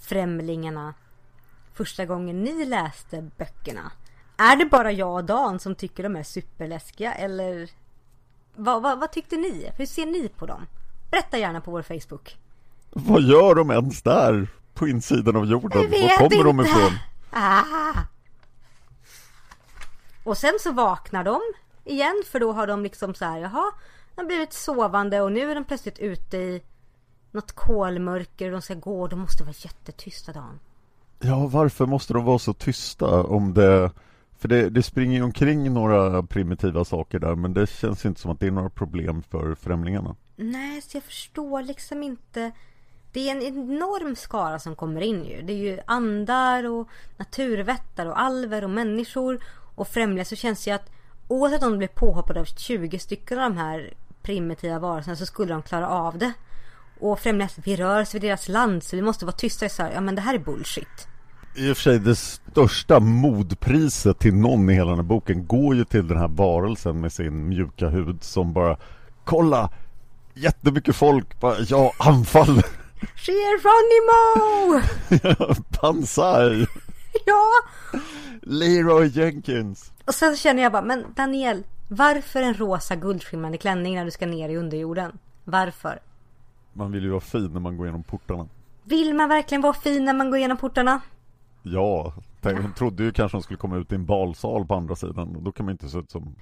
Främlingarna 0.00 0.94
första 1.74 2.06
gången 2.06 2.44
ni 2.44 2.64
läste 2.64 3.30
böckerna? 3.38 3.92
Är 4.36 4.56
det 4.56 4.64
bara 4.64 4.92
jag 4.92 5.14
och 5.14 5.24
Dan 5.24 5.58
som 5.58 5.74
tycker 5.74 6.02
de 6.02 6.16
är 6.16 6.22
superläskiga 6.22 7.14
eller 7.14 7.70
vad, 8.54 8.82
vad, 8.82 9.00
vad 9.00 9.12
tyckte 9.12 9.36
ni? 9.36 9.70
Hur 9.76 9.86
ser 9.86 10.06
ni 10.06 10.28
på 10.28 10.46
dem? 10.46 10.66
Berätta 11.10 11.38
gärna 11.38 11.60
på 11.60 11.70
vår 11.70 11.82
Facebook. 11.82 12.36
Vad 12.90 13.22
gör 13.22 13.54
de 13.54 13.70
ens 13.70 14.02
där 14.02 14.48
på 14.74 14.88
insidan 14.88 15.36
av 15.36 15.46
jorden? 15.46 15.90
Var 15.90 16.28
kommer 16.28 16.44
de 16.44 16.60
inte. 16.60 16.70
ifrån? 16.70 16.92
Ah! 17.30 17.92
Och 20.24 20.38
sen 20.38 20.58
så 20.60 20.72
vaknar 20.72 21.24
de 21.24 21.40
igen 21.84 22.22
för 22.26 22.40
då 22.40 22.52
har 22.52 22.66
de 22.66 22.82
liksom 22.82 23.14
så 23.14 23.24
här, 23.24 23.38
jaha, 23.38 23.72
de 24.14 24.20
har 24.20 24.26
blivit 24.26 24.52
sovande 24.52 25.20
och 25.20 25.32
nu 25.32 25.50
är 25.50 25.54
de 25.54 25.64
plötsligt 25.64 25.98
ute 25.98 26.36
i 26.36 26.62
något 27.30 27.52
kolmörker 27.52 28.46
och 28.46 28.52
de 28.52 28.62
ska 28.62 28.74
gå 28.74 29.02
och 29.02 29.08
de 29.08 29.18
måste 29.18 29.44
vara 29.44 29.54
jättetysta 29.58 30.32
Dan. 30.32 30.60
Ja, 31.22 31.46
varför 31.46 31.86
måste 31.86 32.12
de 32.12 32.24
vara 32.24 32.38
så 32.38 32.52
tysta 32.52 33.22
om 33.22 33.54
det... 33.54 33.90
För 34.38 34.48
det, 34.48 34.70
det 34.70 34.82
springer 34.82 35.16
ju 35.16 35.22
omkring 35.22 35.72
några 35.72 36.22
primitiva 36.22 36.84
saker 36.84 37.18
där 37.18 37.34
men 37.34 37.54
det 37.54 37.70
känns 37.70 38.06
inte 38.06 38.20
som 38.20 38.30
att 38.30 38.40
det 38.40 38.46
är 38.46 38.50
några 38.50 38.70
problem 38.70 39.22
för 39.22 39.54
främlingarna. 39.54 40.16
Nej, 40.36 40.82
så 40.82 40.96
jag 40.96 41.04
förstår 41.04 41.62
liksom 41.62 42.02
inte. 42.02 42.50
Det 43.12 43.28
är 43.28 43.36
en 43.36 43.42
enorm 43.42 44.16
skara 44.16 44.58
som 44.58 44.76
kommer 44.76 45.00
in 45.00 45.24
ju. 45.24 45.42
Det 45.42 45.52
är 45.52 45.56
ju 45.56 45.78
andar 45.86 46.68
och 46.68 46.88
naturvättar 47.16 48.06
och 48.06 48.20
alver 48.20 48.64
och 48.64 48.70
människor 48.70 49.40
och 49.74 49.88
främlingar 49.88 50.24
så 50.24 50.36
känns 50.36 50.64
det 50.64 50.70
ju 50.70 50.74
att 50.74 50.90
oavsett 51.28 51.62
om 51.62 51.70
de 51.70 51.78
blir 51.78 51.88
påhoppade 51.88 52.40
av 52.40 52.44
20 52.44 52.98
stycken 52.98 53.38
av 53.38 53.50
de 53.50 53.58
här 53.58 53.94
primitiva 54.22 54.78
varelserna 54.78 55.16
så 55.16 55.26
skulle 55.26 55.52
de 55.52 55.62
klara 55.62 55.88
av 55.88 56.18
det. 56.18 56.32
Och 57.00 57.20
främlingar, 57.20 57.50
vi 57.64 57.76
rör 57.76 58.02
oss 58.02 58.14
vid 58.14 58.22
deras 58.22 58.48
land 58.48 58.82
så 58.82 58.96
vi 58.96 59.02
måste 59.02 59.24
vara 59.24 59.36
tysta. 59.36 59.68
Så 59.68 59.82
här, 59.82 59.92
ja 59.92 60.00
men 60.00 60.14
det 60.14 60.20
här 60.20 60.34
är 60.34 60.38
bullshit. 60.38 61.08
I 61.56 61.72
och 61.72 61.76
för 61.76 61.82
sig 61.82 61.98
det 61.98 62.16
största 62.16 63.00
modpriset 63.00 64.18
till 64.18 64.34
någon 64.34 64.70
i 64.70 64.74
hela 64.74 64.90
den 64.90 64.98
här 64.98 65.04
boken 65.04 65.46
går 65.46 65.74
ju 65.74 65.84
till 65.84 66.08
den 66.08 66.18
här 66.18 66.28
varelsen 66.28 67.00
med 67.00 67.12
sin 67.12 67.48
mjuka 67.48 67.88
hud 67.88 68.24
som 68.24 68.52
bara 68.52 68.76
Kolla! 69.24 69.70
Jättemycket 70.34 70.96
folk 70.96 71.40
bara, 71.40 71.56
ja 71.58 71.92
anfall! 71.98 72.56
Geronimo! 73.26 74.82
Pansai! 75.80 76.66
ja! 77.26 77.50
Leroy 78.42 79.06
Jenkins! 79.06 79.92
Och 80.04 80.14
sen 80.14 80.36
känner 80.36 80.62
jag 80.62 80.72
bara, 80.72 80.82
men 80.82 81.04
Daniel, 81.16 81.62
varför 81.88 82.42
en 82.42 82.54
rosa 82.54 82.96
guldskimrande 82.96 83.58
klänning 83.58 83.94
när 83.94 84.04
du 84.04 84.10
ska 84.10 84.26
ner 84.26 84.48
i 84.48 84.56
underjorden? 84.56 85.18
Varför? 85.44 85.98
Man 86.72 86.92
vill 86.92 87.02
ju 87.02 87.10
vara 87.10 87.20
fin 87.20 87.52
när 87.52 87.60
man 87.60 87.76
går 87.76 87.86
igenom 87.86 88.02
portarna 88.02 88.48
Vill 88.84 89.14
man 89.14 89.28
verkligen 89.28 89.62
vara 89.62 89.72
fin 89.72 90.04
när 90.04 90.14
man 90.14 90.30
går 90.30 90.38
igenom 90.38 90.56
portarna? 90.56 91.00
Ja, 91.62 92.14
hon 92.42 92.72
trodde 92.74 93.02
ju 93.04 93.12
kanske 93.12 93.36
hon 93.36 93.42
skulle 93.42 93.56
komma 93.58 93.76
ut 93.76 93.92
i 93.92 93.94
en 93.94 94.06
balsal 94.06 94.66
på 94.66 94.74
andra 94.74 94.96
sidan 94.96 95.36
och 95.36 95.42
då 95.42 95.52
kan 95.52 95.66
man 95.66 95.72
inte 95.72 95.88
se 95.88 95.98
ut 95.98 96.10
som 96.10 96.34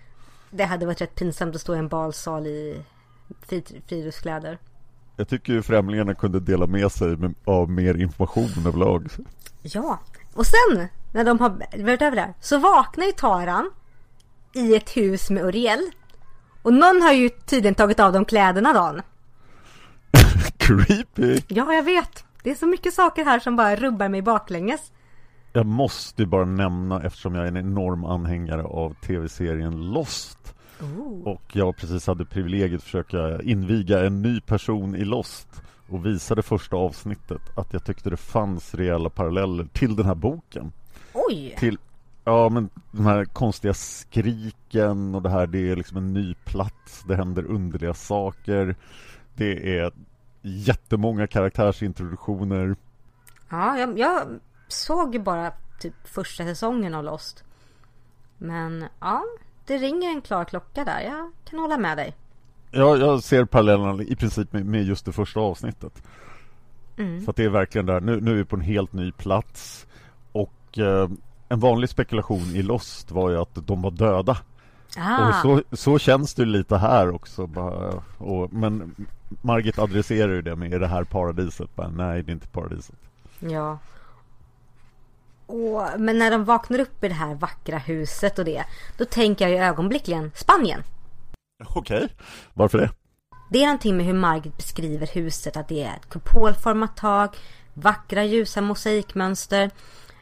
Det 0.50 0.64
hade 0.64 0.86
varit 0.86 1.00
rätt 1.00 1.14
pinsamt 1.14 1.54
att 1.54 1.60
stå 1.60 1.74
i 1.74 1.78
en 1.78 1.88
balsal 1.88 2.46
i 2.46 2.82
fri- 3.48 3.82
friluftskläder. 3.86 4.58
Jag 5.16 5.28
tycker 5.28 5.52
ju 5.52 5.62
främlingarna 5.62 6.14
kunde 6.14 6.40
dela 6.40 6.66
med 6.66 6.92
sig 6.92 7.16
av 7.44 7.70
mer 7.70 7.94
information 7.94 8.48
överlag 8.66 9.08
Ja, 9.62 9.98
och 10.34 10.46
sen 10.46 10.88
när 11.12 11.24
de 11.24 11.38
har 11.40 11.48
varit 11.84 12.02
över 12.02 12.16
där 12.16 12.34
så 12.40 12.58
vaknar 12.58 13.04
ju 13.06 13.12
Taran 13.12 13.70
i 14.52 14.74
ett 14.76 14.96
hus 14.96 15.30
med 15.30 15.44
Uriel. 15.44 15.80
Och 16.62 16.72
någon 16.72 17.02
har 17.02 17.12
ju 17.12 17.28
tydligen 17.28 17.74
tagit 17.74 18.00
av 18.00 18.12
dem 18.12 18.24
kläderna 18.24 18.72
Dan. 18.72 19.02
Creepy! 20.68 21.42
Ja, 21.48 21.72
jag 21.72 21.82
vet. 21.82 22.24
Det 22.42 22.50
är 22.50 22.54
så 22.54 22.66
mycket 22.66 22.94
saker 22.94 23.24
här 23.24 23.38
som 23.38 23.56
bara 23.56 23.76
rubbar 23.76 24.08
mig 24.08 24.22
baklänges. 24.22 24.92
Jag 25.52 25.66
måste 25.66 26.22
ju 26.22 26.26
bara 26.26 26.44
nämna 26.44 27.02
eftersom 27.02 27.34
jag 27.34 27.44
är 27.44 27.48
en 27.48 27.56
enorm 27.56 28.04
anhängare 28.04 28.62
av 28.62 28.94
tv-serien 28.94 29.92
Lost 29.92 30.54
Och 31.24 31.42
jag 31.52 31.76
precis 31.76 32.06
hade 32.06 32.24
privilegiet 32.24 32.76
att 32.76 32.82
försöka 32.82 33.42
inviga 33.42 34.06
en 34.06 34.22
ny 34.22 34.40
person 34.40 34.94
i 34.94 35.04
Lost 35.04 35.62
och 35.88 36.06
visade 36.06 36.42
första 36.42 36.76
avsnittet 36.76 37.42
att 37.56 37.72
jag 37.72 37.84
tyckte 37.84 38.10
det 38.10 38.16
fanns 38.16 38.74
reella 38.74 39.10
paralleller 39.10 39.64
till 39.72 39.96
den 39.96 40.06
här 40.06 40.14
boken. 40.14 40.72
Oj! 41.12 41.54
Till, 41.58 41.78
ja 42.24 42.48
men 42.48 42.70
de 42.92 43.06
här 43.06 43.24
konstiga 43.24 43.74
skriken 43.74 45.14
och 45.14 45.22
det 45.22 45.30
här, 45.30 45.46
det 45.46 45.70
är 45.70 45.76
liksom 45.76 45.96
en 45.96 46.12
ny 46.12 46.34
plats, 46.34 47.04
det 47.08 47.16
händer 47.16 47.44
underliga 47.44 47.94
saker. 47.94 48.76
Det 49.34 49.78
är 49.78 49.92
jättemånga 50.48 51.26
karaktärsintroduktioner. 51.26 52.76
Ja, 53.50 53.78
jag, 53.78 53.98
jag 53.98 54.26
såg 54.68 55.14
ju 55.14 55.20
bara 55.20 55.52
typ 55.80 55.94
första 56.04 56.44
säsongen 56.44 56.94
av 56.94 57.04
Lost. 57.04 57.44
Men 58.38 58.84
ja, 59.00 59.24
det 59.66 59.78
ringer 59.78 60.08
en 60.10 60.20
klar 60.20 60.44
klocka 60.44 60.84
där. 60.84 61.00
Jag 61.00 61.32
kan 61.50 61.58
hålla 61.58 61.78
med 61.78 61.96
dig. 61.96 62.14
Ja, 62.70 62.96
jag 62.96 63.22
ser 63.22 63.44
parallellerna 63.44 64.02
i 64.02 64.16
princip 64.16 64.52
med, 64.52 64.66
med 64.66 64.84
just 64.84 65.04
det 65.04 65.12
första 65.12 65.40
avsnittet. 65.40 66.02
Mm. 66.96 67.24
Så 67.24 67.32
det 67.32 67.44
är 67.44 67.48
verkligen 67.48 67.86
där, 67.86 68.00
nu, 68.00 68.20
nu 68.20 68.30
är 68.30 68.34
vi 68.34 68.44
på 68.44 68.56
en 68.56 68.62
helt 68.62 68.92
ny 68.92 69.12
plats. 69.12 69.86
Och 70.32 70.78
eh, 70.78 71.08
en 71.48 71.60
vanlig 71.60 71.90
spekulation 71.90 72.42
i 72.54 72.62
Lost 72.62 73.10
var 73.10 73.30
ju 73.30 73.36
att 73.36 73.66
de 73.66 73.82
var 73.82 73.90
döda. 73.90 74.36
Ah, 74.96 75.28
Och 75.28 75.34
så, 75.34 75.76
så 75.76 75.98
känns 75.98 76.34
det 76.34 76.44
lite 76.44 76.76
här 76.76 77.10
också. 77.10 77.46
Bara, 77.46 78.02
och, 78.18 78.52
men 78.52 78.94
Margit 79.42 79.78
adresserar 79.78 80.32
ju 80.32 80.42
det 80.42 80.56
med, 80.56 80.74
är 80.74 80.80
det 80.80 80.86
här 80.86 81.04
paradiset? 81.04 81.76
Bara, 81.76 81.88
Nej, 81.88 82.22
det 82.22 82.30
är 82.30 82.34
inte 82.34 82.48
paradiset. 82.48 82.96
ja. 83.38 83.78
Och, 85.46 85.82
men 85.98 86.18
när 86.18 86.30
de 86.30 86.44
vaknar 86.44 86.78
upp 86.78 87.04
i 87.04 87.08
det 87.08 87.14
här 87.14 87.34
vackra 87.34 87.78
huset 87.78 88.38
och 88.38 88.44
det. 88.44 88.64
Då 88.96 89.04
tänker 89.04 89.48
jag 89.48 89.52
ju 89.58 89.64
ögonblickligen 89.64 90.30
Spanien. 90.34 90.82
Okej, 91.74 92.08
varför 92.54 92.78
det? 92.78 92.90
Det 93.50 93.58
är 93.62 93.66
någonting 93.66 93.96
med 93.96 94.06
hur 94.06 94.14
Margit 94.14 94.56
beskriver 94.56 95.06
huset. 95.06 95.56
Att 95.56 95.68
det 95.68 95.82
är 95.84 95.96
ett 95.96 96.08
kupolformat 96.08 96.96
tak. 96.96 97.36
Vackra 97.74 98.24
ljusa 98.24 98.60
mosaikmönster. 98.60 99.70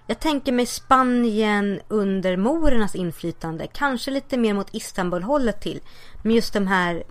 Jag 0.06 0.20
tänker 0.20 0.52
mig 0.52 0.66
Spanien 0.66 1.80
under 1.88 2.36
morernas 2.36 2.94
inflytande. 2.94 3.66
Kanske 3.72 4.10
lite 4.10 4.36
mer 4.36 4.54
mot 4.54 4.74
Istanbul-hållet 4.74 5.60
till. 5.60 5.80
Med 6.22 6.34
just 6.34 6.52
de 6.52 6.66
här 6.66 7.02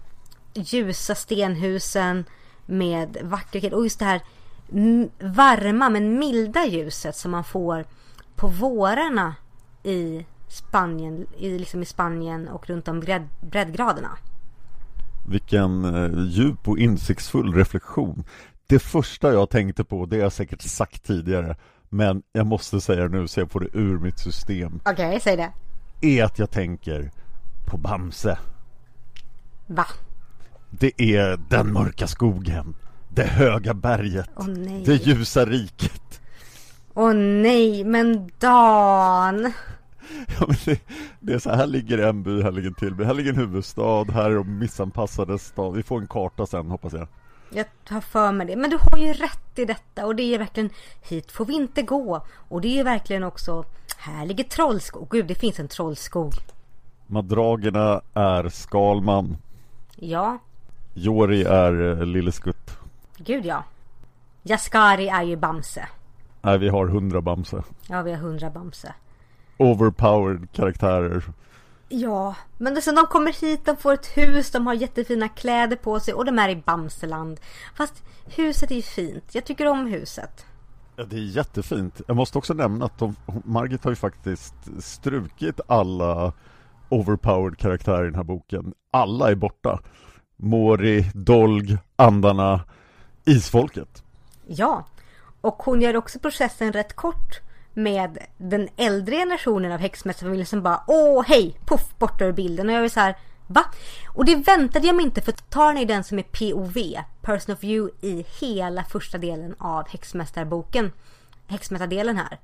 ljusa 0.55 1.15
stenhusen 1.15 2.25
med 2.65 3.17
vackert 3.23 3.73
och 3.73 3.83
just 3.83 3.99
det 3.99 4.05
här 4.05 4.21
varma 5.19 5.89
men 5.89 6.19
milda 6.19 6.65
ljuset 6.65 7.15
som 7.15 7.31
man 7.31 7.43
får 7.43 7.85
på 8.35 8.47
vårarna 8.47 9.35
i 9.83 10.25
Spanien, 10.47 11.27
i, 11.37 11.57
liksom 11.59 11.81
i 11.81 11.85
Spanien 11.85 12.47
och 12.47 12.69
runt 12.69 12.87
om 12.87 12.99
bredd, 12.99 13.27
breddgraderna. 13.41 14.09
Vilken 15.27 15.85
eh, 15.95 16.23
djup 16.27 16.67
och 16.67 16.77
insiktsfull 16.77 17.53
reflektion. 17.53 18.23
Det 18.67 18.79
första 18.79 19.33
jag 19.33 19.49
tänkte 19.49 19.83
på, 19.83 20.05
det 20.05 20.15
har 20.15 20.23
jag 20.23 20.31
säkert 20.33 20.61
sagt 20.61 21.03
tidigare, 21.03 21.55
men 21.89 22.23
jag 22.31 22.45
måste 22.45 22.81
säga 22.81 23.07
det 23.07 23.17
nu 23.19 23.27
så 23.27 23.39
jag 23.39 23.51
får 23.51 23.59
det 23.59 23.69
ur 23.73 23.99
mitt 23.99 24.19
system, 24.19 24.79
Okej, 24.85 25.19
säg 25.19 25.37
det. 25.37 25.51
är 26.01 26.23
att 26.23 26.39
jag 26.39 26.51
tänker 26.51 27.11
på 27.65 27.77
Bamse. 27.77 28.37
Va? 29.67 29.85
Det 30.79 31.01
är 31.01 31.37
den 31.49 31.73
mörka 31.73 32.07
skogen, 32.07 32.75
det 33.09 33.23
höga 33.23 33.73
berget, 33.73 34.29
nej. 34.47 34.83
det 34.85 34.93
ljusa 34.93 35.45
riket. 35.45 36.21
Åh 36.93 37.13
nej, 37.13 37.83
men 37.83 38.31
Dan! 38.39 39.53
Ja, 40.27 40.45
men 40.47 40.55
det, 40.65 40.81
det 41.19 41.33
är 41.33 41.39
så 41.39 41.49
här, 41.49 41.67
ligger 41.67 41.97
en 41.97 42.23
by, 42.23 42.41
här 42.41 42.51
ligger 42.51 42.67
en 42.67 42.75
till 42.75 42.95
by, 42.95 43.03
här 43.03 43.13
ligger 43.13 43.29
en 43.29 43.37
huvudstad, 43.37 44.03
här 44.11 44.31
är 44.31 44.35
de 44.35 44.59
missanpassade 44.59 45.39
stad. 45.39 45.75
Vi 45.75 45.83
får 45.83 46.01
en 46.01 46.07
karta 46.07 46.45
sen 46.45 46.71
hoppas 46.71 46.93
jag. 46.93 47.07
Jag 47.49 47.65
tar 47.87 48.01
för 48.01 48.31
mig 48.31 48.47
det. 48.47 48.55
Men 48.55 48.69
du 48.69 48.77
har 48.81 48.97
ju 48.97 49.13
rätt 49.13 49.59
i 49.59 49.65
detta 49.65 50.05
och 50.05 50.15
det 50.15 50.35
är 50.35 50.39
verkligen 50.39 50.69
hit 51.01 51.31
får 51.31 51.45
vi 51.45 51.53
inte 51.53 51.81
gå. 51.81 52.25
Och 52.47 52.61
det 52.61 52.79
är 52.79 52.83
verkligen 52.83 53.23
också 53.23 53.65
här 53.97 54.25
ligger 54.25 54.43
trollskog. 54.43 55.07
Gud, 55.09 55.27
det 55.27 55.35
finns 55.35 55.59
en 55.59 55.67
trollskog. 55.67 56.33
Madragerna 57.07 58.01
är 58.13 58.49
Skalman, 58.49 59.37
Ja, 59.95 60.39
Jori 60.97 61.43
är 61.43 61.99
eh, 61.99 62.05
Lille 62.05 62.31
Skutt. 62.31 62.77
gud 63.17 63.45
ja. 63.45 63.63
Jaskari 64.43 65.07
är 65.07 65.23
ju 65.23 65.35
Bamse. 65.35 65.87
Nej, 66.41 66.57
vi 66.57 66.69
har 66.69 66.87
hundra 66.87 67.21
Bamse. 67.21 67.63
Ja, 67.87 68.01
vi 68.01 68.11
har 68.11 68.17
hundra 68.17 68.49
Bamse. 68.49 68.93
Overpowered 69.57 70.51
karaktärer. 70.51 71.23
Ja, 71.89 72.35
men 72.57 72.75
alltså, 72.75 72.91
de 72.91 73.05
kommer 73.05 73.33
hit, 73.41 73.65
de 73.65 73.77
får 73.77 73.93
ett 73.93 74.17
hus, 74.17 74.51
de 74.51 74.67
har 74.67 74.73
jättefina 74.73 75.29
kläder 75.29 75.75
på 75.75 75.99
sig 75.99 76.13
och 76.13 76.25
de 76.25 76.39
är 76.39 76.49
i 76.49 76.55
Bamseland. 76.55 77.39
Fast 77.75 78.03
huset 78.25 78.71
är 78.71 78.75
ju 78.75 78.81
fint. 78.81 79.35
Jag 79.35 79.45
tycker 79.45 79.67
om 79.67 79.85
huset. 79.87 80.45
Ja, 80.95 81.03
det 81.03 81.15
är 81.15 81.19
jättefint. 81.37 82.01
Jag 82.07 82.15
måste 82.17 82.37
också 82.37 82.53
nämna 82.53 82.85
att 82.85 82.97
de, 82.99 83.15
Margit 83.43 83.83
har 83.83 83.91
ju 83.91 83.95
faktiskt 83.95 84.55
strukit 84.79 85.59
alla 85.67 86.33
overpowered 86.89 87.57
karaktärer 87.57 88.01
i 88.03 88.05
den 88.05 88.15
här 88.15 88.23
boken. 88.23 88.73
Alla 88.91 89.31
är 89.31 89.35
borta. 89.35 89.79
Mori, 90.35 91.11
Dolg, 91.13 91.77
Andarna, 91.95 92.63
Isfolket. 93.25 94.03
Ja, 94.47 94.85
och 95.41 95.63
hon 95.63 95.81
gör 95.81 95.95
också 95.95 96.19
processen 96.19 96.73
rätt 96.73 96.95
kort 96.95 97.39
med 97.73 98.17
den 98.37 98.69
äldre 98.77 99.15
generationen 99.15 99.71
av 99.71 99.79
häxmästarfamiljen 99.79 100.45
som 100.45 100.63
bara 100.63 100.83
åh 100.87 101.23
hej, 101.27 101.59
puff, 101.65 101.95
borta 101.99 102.25
ur 102.25 102.31
bilden. 102.31 102.69
Och 102.69 102.75
jag 102.75 102.83
är 102.85 102.89
så 102.89 102.99
här, 102.99 103.17
va? 103.47 103.65
Och 104.09 104.25
det 104.25 104.35
väntade 104.35 104.87
jag 104.87 104.95
mig 104.95 105.05
inte 105.05 105.21
för 105.21 105.31
Tarn 105.31 105.77
är 105.77 105.85
den 105.85 106.03
som 106.03 106.19
är 106.19 106.23
POV, 106.23 107.03
Person 107.21 107.55
of 107.55 107.63
View, 107.63 108.07
i 108.07 108.25
hela 108.39 108.83
första 108.83 109.17
delen 109.17 109.55
av 109.59 109.87
häxmästarboken. 109.87 110.91
Häxmästardelen 111.47 112.17
här. 112.17 112.39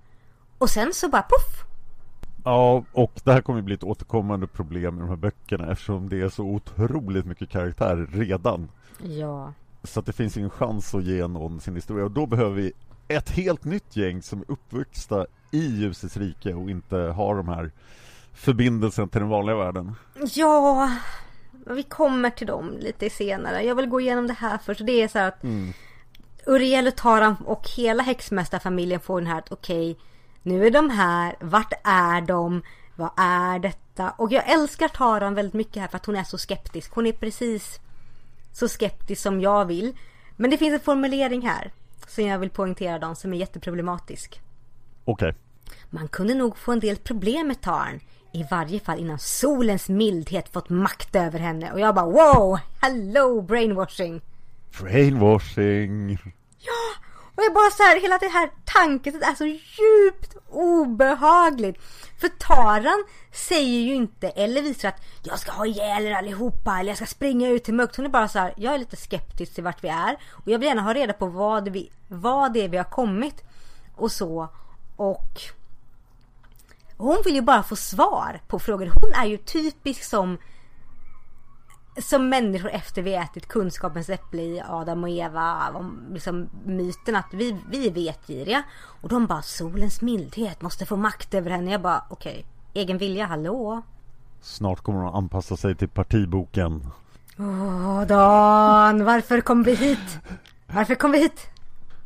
Och 0.58 0.70
sen 0.70 0.94
så 0.94 1.10
bara 1.10 1.22
puff! 1.22 1.71
Ja, 2.44 2.84
och 2.92 3.12
det 3.24 3.34
här 3.34 3.42
kommer 3.42 3.62
bli 3.62 3.74
ett 3.74 3.84
återkommande 3.84 4.48
problem 4.48 4.98
i 4.98 5.00
de 5.00 5.10
här 5.10 5.16
böckerna 5.16 5.72
eftersom 5.72 6.10
det 6.10 6.22
är 6.22 6.30
så 6.30 6.44
otroligt 6.44 7.26
mycket 7.26 7.50
karaktärer 7.50 8.08
redan. 8.12 8.70
Ja. 9.04 9.54
Så 9.84 10.00
att 10.00 10.06
det 10.06 10.14
finns 10.14 10.38
ingen 10.38 10.50
chans 10.50 10.96
att 10.96 11.04
ge 11.04 11.28
någon 11.28 11.62
sin 11.62 11.76
historia 11.76 12.06
och 12.06 12.12
då 12.12 12.26
behöver 12.26 12.56
vi 12.56 12.74
ett 13.08 13.30
helt 13.30 13.64
nytt 13.64 13.96
gäng 13.96 14.22
som 14.22 14.40
är 14.40 14.52
uppvuxna 14.52 15.26
i 15.52 15.66
ljusets 15.66 16.18
rike 16.18 16.54
och 16.54 16.70
inte 16.70 16.96
har 16.98 17.36
de 17.36 17.48
här 17.48 17.72
förbindelsen 18.34 19.10
till 19.10 19.22
den 19.22 19.30
vanliga 19.30 19.56
världen. 19.56 19.96
Ja, 20.36 20.92
vi 21.66 21.84
kommer 21.84 22.30
till 22.30 22.48
dem 22.48 22.76
lite 22.80 23.10
senare. 23.10 23.64
Jag 23.64 23.76
vill 23.76 23.90
gå 23.90 24.02
igenom 24.02 24.28
det 24.28 24.34
här 24.34 24.58
först. 24.58 24.86
Det 24.86 25.02
är 25.02 25.08
så 25.08 25.20
här 25.20 25.28
att 25.28 25.44
Uriel 26.46 26.88
och 26.88 26.96
Taran 26.96 27.36
och 27.46 27.70
hela 27.78 28.04
häxmästarfamiljen 28.04 29.00
får 29.00 29.22
den 29.22 29.28
här 29.28 29.38
att 29.38 29.52
okej, 29.52 29.98
nu 30.44 30.66
är 30.66 30.72
de 30.72 30.90
här, 30.90 31.36
vart 31.40 31.74
är 31.84 32.22
de, 32.22 32.62
vad 32.96 33.12
är 33.18 33.60
detta? 33.60 34.12
Och 34.12 34.32
jag 34.32 34.50
älskar 34.50 34.88
Taran 34.88 35.36
väldigt 35.36 35.54
mycket 35.54 35.82
här 35.82 35.88
för 35.88 35.98
att 35.98 36.06
hon 36.06 36.16
är 36.16 36.24
så 36.24 36.38
skeptisk. 36.38 36.92
Hon 36.94 37.08
är 37.08 37.12
precis 37.12 37.80
så 38.52 38.68
skeptisk 38.68 39.22
som 39.22 39.42
jag 39.42 39.66
vill. 39.66 39.98
Men 40.36 40.50
det 40.50 40.58
finns 40.58 40.74
en 40.74 40.80
formulering 40.80 41.42
här 41.42 41.72
som 42.08 42.26
jag 42.26 42.40
vill 42.40 42.50
poängtera 42.50 43.00
dem 43.00 43.16
som 43.16 43.34
är 43.34 43.38
jätteproblematisk. 43.38 44.42
Okej. 45.06 45.36
Man 45.90 46.08
kunde 46.08 46.34
nog 46.34 46.58
få 46.58 46.72
en 46.72 46.80
del 46.80 46.98
problem 46.98 47.48
med 47.48 47.62
Tarn. 47.62 48.00
I 48.34 48.46
varje 48.52 48.80
fall 48.80 49.00
innan 49.00 49.20
solens 49.20 49.90
mildhet 49.90 50.50
fått 50.50 50.70
makt 50.70 51.16
över 51.16 51.40
henne. 51.40 51.72
Och 51.72 51.80
jag 51.80 51.96
bara 51.96 52.06
wow! 52.06 52.60
Hello 52.82 53.42
brainwashing! 53.42 54.22
Brainwashing. 54.82 56.18
Och 57.36 57.44
jag 57.44 57.54
bara 57.54 57.72
så 57.72 57.84
här, 57.84 58.02
hela 58.02 58.18
det 58.18 58.28
här 58.28 58.50
tankesättet 58.66 59.30
är 59.30 59.36
så 59.36 59.46
djupt 59.46 60.36
obehagligt. 60.50 61.82
För 62.20 62.28
Taran 62.28 63.04
säger 63.32 63.82
ju 63.82 63.96
inte 63.96 64.30
eller 64.30 64.62
visar 64.62 64.90
att 64.90 65.02
jag 65.24 65.40
ska 65.40 65.52
ha 65.52 65.66
ihjäl 65.66 66.06
er 66.06 66.12
allihopa 66.12 66.80
eller 66.80 66.90
jag 66.90 66.98
ska 66.98 67.06
springa 67.06 67.50
ut 67.50 67.64
till 67.64 67.74
mörkt. 67.74 67.96
Hon 67.96 68.06
är 68.06 68.10
bara 68.10 68.28
så 68.28 68.40
här, 68.40 68.54
jag 68.58 68.74
är 68.74 68.78
lite 68.78 68.96
skeptisk 68.96 69.54
till 69.54 69.64
vart 69.64 69.84
vi 69.84 69.88
är. 69.88 70.18
Och 70.32 70.48
jag 70.48 70.60
vill 70.60 70.68
gärna 70.68 70.82
ha 70.82 70.94
reda 70.94 71.14
på 71.14 71.26
vad, 71.26 71.70
vi, 71.70 71.92
vad 72.08 72.54
det 72.54 72.62
är 72.62 72.70
vi 72.70 72.78
har 72.78 72.84
kommit. 72.84 73.44
Och 73.96 74.12
så. 74.12 74.50
Och 74.96 75.42
hon 76.98 77.18
vill 77.26 77.36
ju 77.36 77.42
bara 77.42 77.64
få 77.64 77.76
svar 77.76 78.42
på 78.48 78.60
frågor. 78.60 78.92
Hon 79.02 79.14
är 79.14 79.26
ju 79.26 79.38
typisk 79.38 80.04
som 80.04 80.38
som 81.98 82.30
människor 82.30 82.70
efter 82.70 83.02
vi 83.02 83.16
ätit 83.16 83.48
kunskapens 83.48 84.10
äpple 84.10 84.42
i 84.42 84.62
Adam 84.68 85.04
och 85.04 85.10
Eva. 85.10 85.70
Om 85.74 86.00
liksom 86.14 86.50
myten 86.66 87.16
att 87.16 87.34
vi, 87.34 87.58
vi 87.72 87.88
är 87.88 87.92
vetgiriga. 87.92 88.64
Och 89.02 89.10
de 89.10 89.28
bara 89.28 89.42
solens 89.42 90.02
mildhet 90.02 90.62
måste 90.62 90.86
få 90.86 90.96
makt 90.96 91.34
över 91.34 91.52
henne. 91.52 91.72
Jag 91.72 91.82
bara 91.82 92.04
okej. 92.10 92.46
egen 92.74 92.98
vilja, 92.98 93.26
hallå? 93.26 93.82
Snart 94.42 94.82
kommer 94.82 95.00
hon 95.00 95.08
att 95.08 95.16
anpassa 95.16 95.58
sig 95.58 95.76
till 95.76 95.90
partiboken. 95.90 96.88
Åh 97.40 98.02
Dan, 98.08 99.06
varför 99.06 99.42
kom 99.42 99.64
vi 99.64 99.76
hit? 99.76 100.20
Varför 100.74 100.96
kom 100.96 101.12
vi 101.12 101.22
hit? 101.22 101.48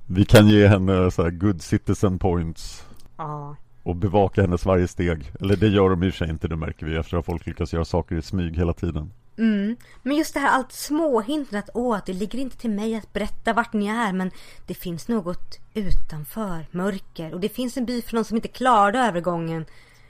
Vi 0.05 0.25
kan 0.25 0.47
ge 0.47 0.67
henne 0.67 1.11
så 1.11 1.23
här 1.23 1.29
good 1.31 1.61
citizen 1.61 2.19
points. 2.19 2.85
Ja. 3.17 3.55
och 3.83 3.95
bevaka 3.95 4.41
hennes 4.41 4.65
varje 4.65 4.87
steg. 4.87 5.31
Eller 5.39 5.55
det 5.55 5.67
gör 5.67 5.89
de 5.89 6.03
i 6.03 6.09
och 6.09 6.13
för 6.13 6.17
sig 6.17 6.29
inte, 6.29 6.47
det 6.47 6.55
märker 6.55 6.85
vi 6.85 6.97
efter 6.97 7.17
att 7.17 7.25
folk 7.25 7.45
lyckas 7.45 7.73
göra 7.73 7.85
saker 7.85 8.15
i 8.15 8.21
smyg 8.21 8.57
hela 8.57 8.73
tiden. 8.73 9.11
Mm. 9.37 9.75
Men 10.03 10.17
just 10.17 10.33
det 10.33 10.39
här 10.39 10.49
allt 10.49 10.71
småhinten 10.71 11.59
att 11.59 11.69
åh, 11.73 11.99
det 12.05 12.13
ligger 12.13 12.39
inte 12.39 12.57
till 12.57 12.69
mig 12.69 12.95
att 12.95 13.13
berätta 13.13 13.53
vart 13.53 13.73
ni 13.73 13.87
är 13.87 14.13
men 14.13 14.31
det 14.65 14.73
finns 14.73 15.07
något 15.07 15.59
utanför, 15.73 16.67
mörker 16.71 17.33
och 17.33 17.39
det 17.39 17.49
finns 17.49 17.77
en 17.77 17.85
by 17.85 18.01
för 18.01 18.15
någon 18.15 18.25
som 18.25 18.37
inte 18.37 18.47
klarade 18.47 18.99
övergången. 18.99 19.65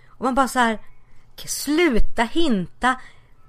Och 0.07 0.25
man 0.25 0.35
bara 0.35 0.47
så 0.47 0.59
här, 0.59 0.79
sluta 1.45 2.23
hinta. 2.23 2.95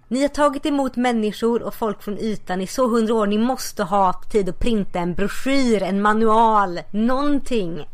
Ni 0.08 0.22
har 0.22 0.28
tagit 0.28 0.66
emot 0.66 0.96
människor 0.96 1.62
och 1.62 1.74
folk 1.74 2.02
från 2.02 2.18
ytan 2.18 2.60
i 2.60 2.66
så 2.66 2.88
hundra 2.88 3.14
år. 3.14 3.26
Ni 3.26 3.38
måste 3.38 3.82
ha 3.82 4.22
tid 4.30 4.48
att 4.48 4.58
printa 4.58 4.98
en 4.98 5.14
broschyr, 5.14 5.82
en 5.82 6.02
manual, 6.02 6.80
någonting. 6.90 7.86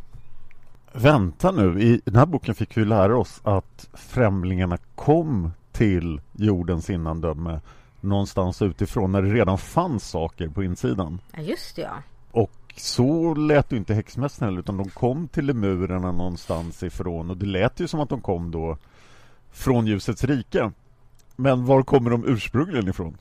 Vänta 0.93 1.51
nu, 1.51 1.83
i 1.83 2.01
den 2.05 2.17
här 2.17 2.27
boken 2.27 2.55
fick 2.55 2.77
vi 2.77 2.85
lära 2.85 3.19
oss 3.19 3.41
att 3.45 3.89
främlingarna 3.95 4.79
kom 4.95 5.51
till 5.83 6.21
jordens 6.33 6.91
innandöme 6.91 7.61
någonstans 8.01 8.63
utifrån 8.63 9.13
när 9.13 9.23
det 9.23 9.35
redan 9.35 9.59
fanns 9.59 10.09
saker 10.09 10.49
på 10.49 10.65
insidan. 10.65 11.21
Ja, 11.33 11.41
just 11.41 11.77
det 11.77 11.83
ja. 11.83 12.03
Och 12.31 12.51
så 12.77 13.35
lät 13.35 13.73
ju 13.73 13.77
inte 13.77 13.95
häxmästaren 13.95 14.49
heller 14.49 14.61
utan 14.61 14.77
de 14.77 14.89
kom 14.91 15.29
till 15.29 15.47
lemurerna 15.47 16.13
någonstans 16.13 16.83
ifrån 16.83 17.31
och 17.31 17.37
det 17.37 17.47
lät 17.47 17.81
ju 17.81 17.89
som 17.89 18.01
att 18.01 18.09
de 18.09 18.21
kom 18.21 18.51
då 18.51 18.77
från 19.53 19.87
ljusets 19.87 20.25
rike. 20.25 20.73
Men 21.37 21.67
var 21.67 21.83
kommer 21.83 22.11
de 22.11 22.25
ursprungligen 22.27 22.89
ifrån? 22.89 23.17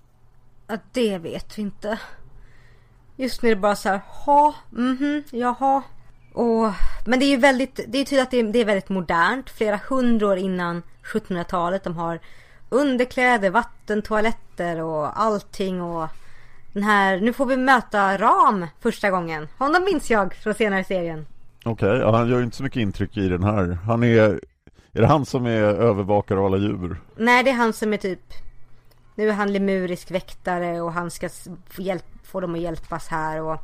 Ja, 0.67 0.78
det 0.91 1.17
vet 1.17 1.58
vi 1.58 1.62
inte. 1.62 2.00
Just 3.15 3.41
nu 3.41 3.50
är 3.50 3.56
det 3.56 3.62
bara 3.62 3.76
så 3.76 3.89
här, 3.89 4.02
ha, 4.26 4.56
mhm, 4.69 5.24
jaha. 5.32 5.84
Och, 6.34 6.71
men 7.06 7.19
det 7.19 7.26
är 7.26 7.32
ju 7.32 7.38
väldigt, 7.38 7.76
det 7.76 7.97
är 7.97 8.06
tydligt 8.06 8.24
att 8.24 8.32
det 8.32 8.39
är, 8.39 8.43
det 8.43 8.60
är 8.60 8.65
väldigt 8.65 8.89
modernt. 8.89 9.50
Flera 9.50 9.80
hundra 9.89 10.28
år 10.28 10.38
innan 10.38 10.84
1700-talet. 11.04 11.84
De 11.84 11.97
har 11.97 12.19
underkläder, 12.72 13.50
vatten, 13.50 14.02
toaletter 14.02 14.82
och 14.82 15.22
allting 15.22 15.82
och 15.82 16.08
den 16.74 16.84
här, 16.84 17.20
nu 17.20 17.34
får 17.34 17.46
vi 17.46 17.58
möta 17.58 18.18
Ram 18.18 18.68
första 18.80 19.10
gången. 19.10 19.48
Honom 19.58 19.84
minns 19.84 20.12
jag 20.12 20.34
från 20.34 20.54
senare 20.54 20.84
serien. 20.84 21.26
Okej, 21.66 21.90
okay, 21.90 22.00
ja, 22.00 22.18
han 22.18 22.30
gör 22.30 22.38
ju 22.38 22.44
inte 22.44 22.58
så 22.58 22.64
mycket 22.64 22.82
intryck 22.82 23.18
i 23.18 23.30
den 23.30 23.44
här. 23.44 23.78
Han 23.86 24.04
är, 24.04 24.40
är 24.92 25.02
det 25.02 25.08
han 25.08 25.26
som 25.26 25.46
är 25.46 25.62
övervakare 25.62 26.40
av 26.40 26.46
alla 26.46 26.58
djur? 26.58 27.02
Nej, 27.16 27.44
det 27.44 27.50
är 27.50 27.56
han 27.56 27.74
som 27.74 27.94
är 27.94 27.98
typ, 27.98 28.34
nu 29.16 29.30
är 29.30 29.34
han 29.34 29.54
lemurisk 29.54 30.12
väktare 30.12 30.82
och 30.82 30.94
han 30.94 31.12
ska 31.12 31.30
få, 31.70 31.82
hjälp, 31.82 32.06
få 32.24 32.40
dem 32.40 32.56
att 32.56 32.62
hjälpas 32.62 33.08
här 33.08 33.42
och 33.42 33.62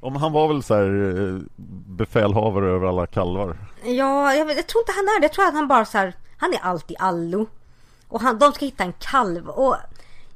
om 0.00 0.16
han 0.16 0.32
var 0.32 0.48
väl 0.48 0.62
så 0.62 0.74
här 0.74 1.18
eh, 1.18 1.40
befälhavare 1.86 2.70
över 2.70 2.86
alla 2.86 3.06
kalvar? 3.06 3.56
Ja, 3.84 4.34
jag, 4.34 4.50
jag, 4.50 4.66
tror 4.66 4.82
inte 4.82 4.92
han 4.96 5.04
är 5.04 5.20
det. 5.20 5.24
Jag 5.24 5.32
tror 5.32 5.44
att 5.44 5.54
han 5.54 5.68
bara 5.68 5.84
så 5.84 5.98
här, 5.98 6.14
han 6.36 6.52
är 6.52 6.58
allt 6.62 6.90
i 6.90 6.96
allo. 6.98 7.46
Och 8.08 8.20
han, 8.20 8.38
de 8.38 8.52
ska 8.52 8.64
hitta 8.64 8.84
en 8.84 8.92
kalv. 8.92 9.48
Och 9.48 9.76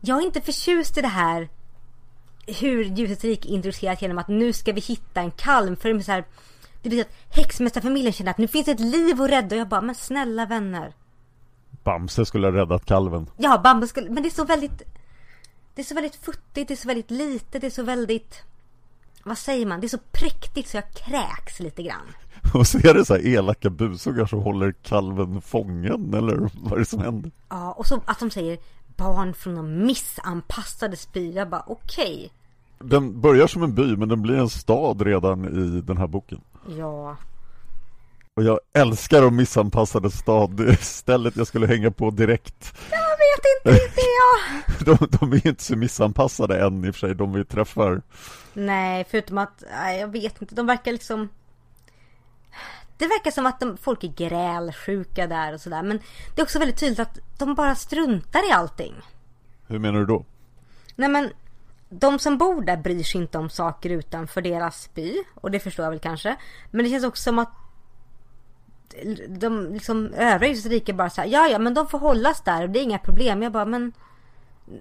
jag 0.01 0.19
är 0.19 0.23
inte 0.23 0.41
förtjust 0.41 0.99
i 0.99 1.01
det 1.01 1.09
här 1.09 1.49
hur 2.47 2.85
ljusets 2.85 3.25
rike 3.25 3.49
introducerat 3.49 4.03
genom 4.03 4.19
att 4.19 4.29
nu 4.29 4.53
ska 4.53 4.73
vi 4.73 4.81
hitta 4.81 5.21
en 5.21 5.31
kalv. 5.31 5.77
För 5.77 5.89
det 5.89 6.01
är 6.01 6.03
så 6.03 6.13
här, 6.13 6.25
det 6.83 6.89
betyder 6.89 7.05
att 7.05 7.37
häxmästarfamiljen 7.37 8.13
känner 8.13 8.31
att 8.31 8.39
nu 8.39 8.49
finns 8.49 8.69
ett 8.69 8.81
liv 8.81 9.23
att 9.23 9.31
rädda. 9.31 9.57
Och 9.57 9.61
jag 9.61 9.69
bara, 9.69 9.81
men 9.81 9.95
snälla 9.95 10.47
vänner. 10.47 10.95
Bamse 11.85 12.27
skulle 12.27 12.47
ha 12.47 12.55
räddat 12.55 12.85
kalven. 12.85 13.31
Ja, 13.37 13.61
Bamse 13.65 13.89
skulle, 13.89 14.11
men 14.11 14.23
det 14.23 14.29
är 14.29 14.31
så 14.31 14.45
väldigt 14.45 14.83
Det 15.75 15.83
är 15.83 15.85
så 15.85 15.95
väldigt 15.95 16.17
futtigt, 16.17 16.69
det 16.69 16.75
är 16.75 16.77
så 16.77 16.89
väldigt 16.89 17.11
litet, 17.11 17.61
det 17.61 17.67
är 17.67 17.71
så 17.71 17.83
väldigt 17.83 18.43
Vad 19.23 19.39
säger 19.39 19.67
man? 19.67 19.81
Det 19.81 19.87
är 19.87 19.89
så 19.89 19.99
präktigt 20.13 20.69
så 20.69 20.77
jag 20.77 20.91
kräks 20.91 21.61
lite 21.61 21.83
grann. 21.83 22.15
Och 22.55 22.67
så 22.67 22.79
är 22.79 22.95
det 22.95 23.05
så 23.05 23.15
här 23.15 23.27
elaka 23.27 23.71
busungar 23.71 24.27
som 24.27 24.43
håller 24.43 24.73
kalven 24.73 25.41
fången 25.41 26.15
eller 26.15 26.51
vad 26.55 26.73
är 26.73 26.79
det 26.79 26.85
som 26.85 27.01
händer? 27.01 27.31
Ja, 27.49 27.73
och 27.73 27.87
så 27.87 28.01
att 28.05 28.19
de 28.19 28.31
säger 28.31 28.59
barn 28.97 29.35
från 29.35 29.55
de 29.55 29.87
missanpassade 29.87 30.97
by. 31.13 31.33
Jag 31.33 31.49
bara 31.49 31.65
okej. 31.67 32.15
Okay. 32.15 32.29
Den 32.89 33.21
börjar 33.21 33.47
som 33.47 33.63
en 33.63 33.75
by 33.75 33.97
men 33.97 34.09
den 34.09 34.23
blir 34.23 34.37
en 34.37 34.49
stad 34.49 35.03
redan 35.03 35.45
i 35.45 35.81
den 35.81 35.97
här 35.97 36.07
boken. 36.07 36.41
Ja. 36.79 37.17
Och 38.37 38.43
jag 38.43 38.61
älskar 38.73 39.23
de 39.23 39.37
missanpassade 39.37 40.11
stad. 40.11 40.51
Det 40.51 40.69
är 40.69 40.75
stället 40.77 41.37
jag 41.37 41.47
skulle 41.47 41.67
hänga 41.67 41.91
på 41.91 42.11
direkt. 42.11 42.75
Jag 42.91 42.99
vet 42.99 43.75
inte 43.77 43.85
riktigt 43.85 44.05
jag. 44.87 44.99
de, 44.99 45.19
de 45.19 45.33
är 45.33 45.47
inte 45.47 45.63
så 45.63 45.77
missanpassade 45.77 46.67
än 46.67 46.85
i 46.85 46.91
och 46.91 46.95
för 46.95 47.01
sig, 47.01 47.15
de 47.15 47.33
vi 47.33 47.45
träffar. 47.45 48.03
Nej, 48.53 49.07
förutom 49.11 49.39
att, 49.39 49.63
jag 49.99 50.09
vet 50.09 50.43
inte, 50.43 50.55
de 50.55 50.67
verkar 50.67 50.93
liksom 50.93 51.29
det 52.97 53.07
verkar 53.07 53.31
som 53.31 53.47
att 53.47 53.61
de, 53.61 53.77
folk 53.77 54.05
är 54.05 54.09
grälsjuka 54.09 55.27
där 55.27 55.53
och 55.53 55.61
sådär. 55.61 55.83
Men 55.83 56.01
det 56.35 56.41
är 56.41 56.45
också 56.45 56.59
väldigt 56.59 56.77
tydligt 56.77 57.01
att 57.01 57.19
de 57.39 57.55
bara 57.55 57.75
struntar 57.75 58.49
i 58.49 58.53
allting. 58.53 58.95
Hur 59.67 59.79
menar 59.79 60.01
du 60.01 60.07
då? 60.07 60.25
Nej 60.97 61.09
men, 61.09 61.31
de 61.89 62.19
som 62.19 62.39
bor 62.39 62.63
där 62.63 62.77
bryr 62.77 63.03
sig 63.03 63.21
inte 63.21 63.39
om 63.39 63.51
saker 63.51 63.91
utanför 63.91 64.43
deras 64.43 64.95
by. 64.95 65.25
Och 65.35 65.51
det 65.51 65.61
förstår 65.61 65.85
jag 65.85 65.91
väl 65.91 66.01
kanske. 66.01 66.37
Men 66.71 66.85
det 66.85 66.91
känns 66.91 67.05
också 67.05 67.23
som 67.23 67.39
att 67.39 67.53
de 69.29 69.73
liksom 69.73 70.13
övriga 70.15 70.55
rika 70.55 70.93
bara 70.93 71.11
såhär, 71.11 71.29
ja 71.29 71.49
ja 71.49 71.59
men 71.59 71.75
de 71.75 71.89
får 71.89 71.99
hållas 71.99 72.43
där 72.43 72.63
och 72.63 72.71
det 72.71 72.79
är 72.79 72.83
inga 72.83 72.99
problem. 72.99 73.43
Jag 73.43 73.53
bara 73.53 73.65
men 73.65 73.93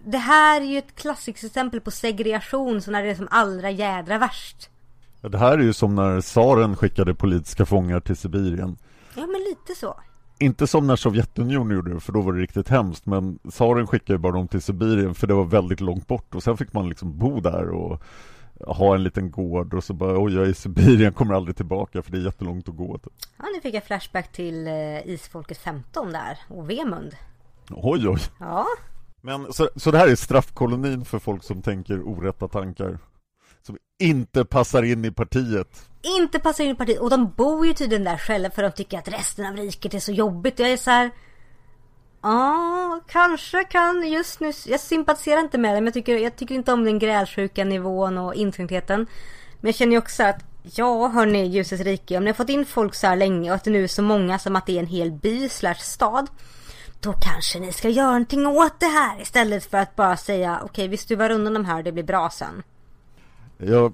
det 0.06 0.18
här 0.18 0.62
är 0.62 0.66
ju 0.66 0.78
ett 0.78 0.96
klassiskt 0.96 1.44
exempel 1.44 1.82
på 1.82 1.92
segregation 1.92 2.82
så 2.82 2.92
när 2.92 3.04
det 3.04 3.10
är 3.10 3.16
som 3.16 3.28
allra 3.32 3.70
jädra 3.70 4.18
värst. 4.18 4.70
Det 5.22 5.38
här 5.38 5.58
är 5.58 5.62
ju 5.64 5.74
som 5.74 5.96
när 5.96 6.22
tsaren 6.22 6.76
skickade 6.76 7.16
politiska 7.16 7.66
fångar 7.66 8.00
till 8.00 8.16
Sibirien. 8.16 8.78
Ja, 9.16 9.28
men 9.28 9.42
lite 9.42 9.76
så. 9.80 10.00
Inte 10.40 10.68
som 10.68 10.88
när 10.88 10.96
Sovjetunionen 10.96 11.76
gjorde 11.76 11.94
det, 11.94 12.00
för 12.00 12.14
då 12.14 12.22
var 12.22 12.34
det 12.34 12.42
riktigt 12.42 12.70
hemskt. 12.70 13.06
Men 13.06 13.40
tsaren 13.52 13.88
skickade 13.88 14.14
ju 14.14 14.18
bara 14.18 14.34
dem 14.34 14.48
till 14.48 14.62
Sibirien, 14.62 15.16
för 15.16 15.28
det 15.28 15.34
var 15.34 15.46
väldigt 15.46 15.80
långt 15.80 16.08
bort. 16.08 16.36
Och 16.36 16.44
sen 16.44 16.58
fick 16.58 16.74
man 16.74 16.90
liksom 16.90 17.18
bo 17.18 17.40
där 17.40 17.70
och 17.70 18.02
ha 18.68 18.96
en 18.96 19.04
liten 19.04 19.32
gård 19.32 19.74
och 19.74 19.84
så 19.84 19.94
bara 19.94 20.24
oj, 20.24 20.36
jag 20.36 20.46
är 20.46 20.50
i 20.50 20.54
Sibirien, 20.54 21.14
kommer 21.14 21.34
aldrig 21.34 21.56
tillbaka 21.56 22.02
för 22.02 22.12
det 22.12 22.18
är 22.18 22.22
jättelångt 22.22 22.70
att 22.70 22.76
gå. 22.76 22.98
Typ. 22.98 23.14
Ja, 23.38 23.46
nu 23.56 23.62
fick 23.62 23.76
jag 23.76 23.84
flashback 23.84 24.32
till 24.32 24.68
uh, 24.68 25.10
Isfolket 25.10 25.58
15 25.58 26.12
där 26.12 26.40
och 26.48 26.70
Vemund. 26.70 27.16
Oj, 27.70 28.08
oj. 28.08 28.20
Ja. 28.40 28.66
Men 29.22 29.54
så, 29.54 29.70
så 29.76 29.92
det 29.92 29.98
här 29.98 30.08
är 30.08 30.16
straffkolonin 30.16 31.06
för 31.06 31.20
folk 31.20 31.44
som 31.44 31.62
tänker 31.62 32.08
orätta 32.08 32.48
tankar? 32.48 33.00
Som 33.70 33.78
inte 34.00 34.46
passar 34.46 34.84
in 34.84 35.06
i 35.06 35.12
partiet. 35.12 35.90
Inte 36.02 36.40
passar 36.40 36.64
in 36.64 36.70
i 36.70 36.76
partiet. 36.76 37.00
Och 37.00 37.10
de 37.10 37.32
bor 37.38 37.68
ju 37.68 37.74
tydligen 37.74 38.04
där 38.04 38.18
själva 38.18 38.50
för 38.50 38.64
de 38.64 38.72
tycker 38.72 38.98
att 38.98 39.08
resten 39.08 39.46
av 39.46 39.56
riket 39.58 39.94
är 39.94 40.00
så 40.00 40.12
jobbigt. 40.12 40.60
Jag 40.60 40.70
är 40.70 40.78
så 40.78 40.92
här. 40.92 41.12
Ja, 42.22 43.02
kanske 43.08 43.64
kan 43.64 44.12
just 44.12 44.40
nu. 44.40 44.52
Jag 44.66 44.80
sympatiserar 44.80 45.40
inte 45.40 45.58
med 45.58 45.76
det. 45.76 45.82
Men 45.82 45.86
jag 45.86 45.94
tycker, 45.94 46.18
jag 46.18 46.36
tycker 46.36 46.56
inte 46.56 46.74
om 46.74 46.84
den 46.84 47.00
grälsjuka 47.00 47.66
nivån 47.66 48.18
och 48.18 48.36
inskränktheten. 48.36 49.08
Men 49.60 49.70
jag 49.70 49.76
känner 49.76 49.92
ju 49.92 49.98
också 49.98 50.24
att 50.24 50.44
Ja 50.64 51.08
hörni 51.08 51.46
ljusets 51.46 51.84
rike. 51.84 52.18
Om 52.18 52.24
ni 52.24 52.30
har 52.30 52.36
fått 52.36 52.50
in 52.50 52.66
folk 52.66 52.96
så 52.96 53.08
här 53.08 53.16
länge 53.16 53.50
och 53.50 53.56
att 53.56 53.64
det 53.64 53.72
nu 53.72 53.84
är 53.84 53.88
så 53.88 54.02
många 54.02 54.40
som 54.40 54.56
att 54.56 54.66
det 54.66 54.76
är 54.76 54.80
en 54.80 54.88
hel 54.88 55.12
by 55.12 55.50
slash 55.50 55.80
stad. 55.80 56.28
Då 57.00 57.14
kanske 57.14 57.60
ni 57.60 57.72
ska 57.72 57.90
göra 57.90 58.08
någonting 58.08 58.48
åt 58.48 58.80
det 58.80 58.86
här 58.86 59.22
istället 59.22 59.66
för 59.66 59.78
att 59.78 59.96
bara 59.96 60.18
säga 60.18 60.56
okej 60.56 60.66
okay, 60.66 60.88
vi 60.88 60.98
stuvar 60.98 61.30
undan 61.30 61.54
de 61.54 61.66
här 61.66 61.78
och 61.78 61.84
det 61.84 61.92
blir 61.92 62.04
bra 62.04 62.30
sen. 62.30 62.64
Jag 63.60 63.94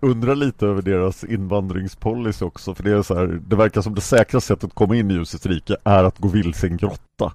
undrar 0.00 0.34
lite 0.34 0.66
över 0.66 0.82
deras 0.82 1.24
invandringspolicy 1.24 2.44
också 2.44 2.74
för 2.74 2.82
det 2.82 2.90
är 2.92 3.02
så 3.02 3.14
här, 3.14 3.26
det 3.26 3.56
verkar 3.56 3.80
som 3.80 3.94
det 3.94 4.00
säkraste 4.00 4.46
sättet 4.46 4.64
att 4.64 4.74
komma 4.74 4.96
in 4.96 5.10
i 5.10 5.14
ljusets 5.14 5.46
rike 5.46 5.76
är 5.84 6.04
att 6.04 6.18
gå 6.18 6.28
vilse 6.28 6.66
i 6.66 6.70
en 6.70 6.76
grotta. 6.76 7.32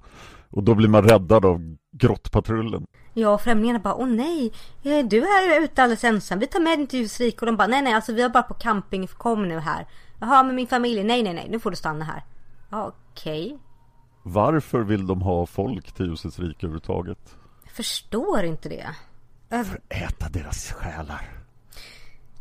Och 0.50 0.62
då 0.62 0.74
blir 0.74 0.88
man 0.88 1.08
räddad 1.08 1.44
av 1.44 1.76
grottpatrullen. 1.92 2.86
Ja, 3.14 3.38
främlingarna 3.38 3.78
bara, 3.78 3.94
åh 3.94 4.08
nej, 4.08 4.52
eh, 4.82 5.06
du 5.06 5.18
är 5.18 5.62
ute 5.62 5.82
alldeles 5.82 6.04
ensam, 6.04 6.38
vi 6.38 6.46
tar 6.46 6.60
med 6.60 6.78
dig 6.78 6.86
till 6.86 6.98
ljusets 6.98 7.20
rike. 7.20 7.40
Och 7.40 7.46
de 7.46 7.56
bara, 7.56 7.68
nej 7.68 7.82
nej, 7.82 7.92
alltså 7.92 8.12
vi 8.12 8.22
har 8.22 8.28
bara 8.28 8.42
på 8.42 8.54
camping, 8.54 9.06
kom 9.06 9.48
nu 9.48 9.58
här. 9.58 9.86
Jaha, 10.20 10.42
med 10.42 10.54
min 10.54 10.66
familj, 10.66 11.04
nej 11.04 11.22
nej 11.22 11.34
nej, 11.34 11.46
nu 11.50 11.60
får 11.60 11.70
du 11.70 11.76
stanna 11.76 12.04
här. 12.04 12.24
Ja, 12.70 12.92
okej. 13.12 13.46
Okay. 13.46 13.58
Varför 14.22 14.80
vill 14.80 15.06
de 15.06 15.22
ha 15.22 15.46
folk 15.46 15.92
till 15.92 16.06
ljusets 16.06 16.38
rike 16.38 16.66
överhuvudtaget? 16.66 17.36
Jag 17.64 17.72
förstår 17.72 18.44
inte 18.44 18.68
det. 18.68 18.86
För 19.48 19.76
att 19.76 19.82
äta 19.88 20.28
deras 20.28 20.72
själar. 20.72 21.39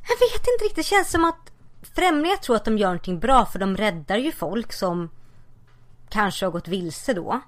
Jag 0.09 0.15
vet 0.15 0.47
inte 0.47 0.63
riktigt. 0.63 0.75
Det 0.75 0.83
känns 0.83 1.11
som 1.11 1.25
att 1.25 1.51
främlingar 1.95 2.35
tror 2.35 2.55
att 2.55 2.65
de 2.65 2.77
gör 2.77 2.87
någonting 2.87 3.19
bra 3.19 3.45
för 3.45 3.59
de 3.59 3.77
räddar 3.77 4.17
ju 4.17 4.31
folk 4.31 4.73
som 4.73 5.09
kanske 6.09 6.45
har 6.45 6.51
gått 6.51 6.67
vilse 6.67 7.13
då. 7.13 7.41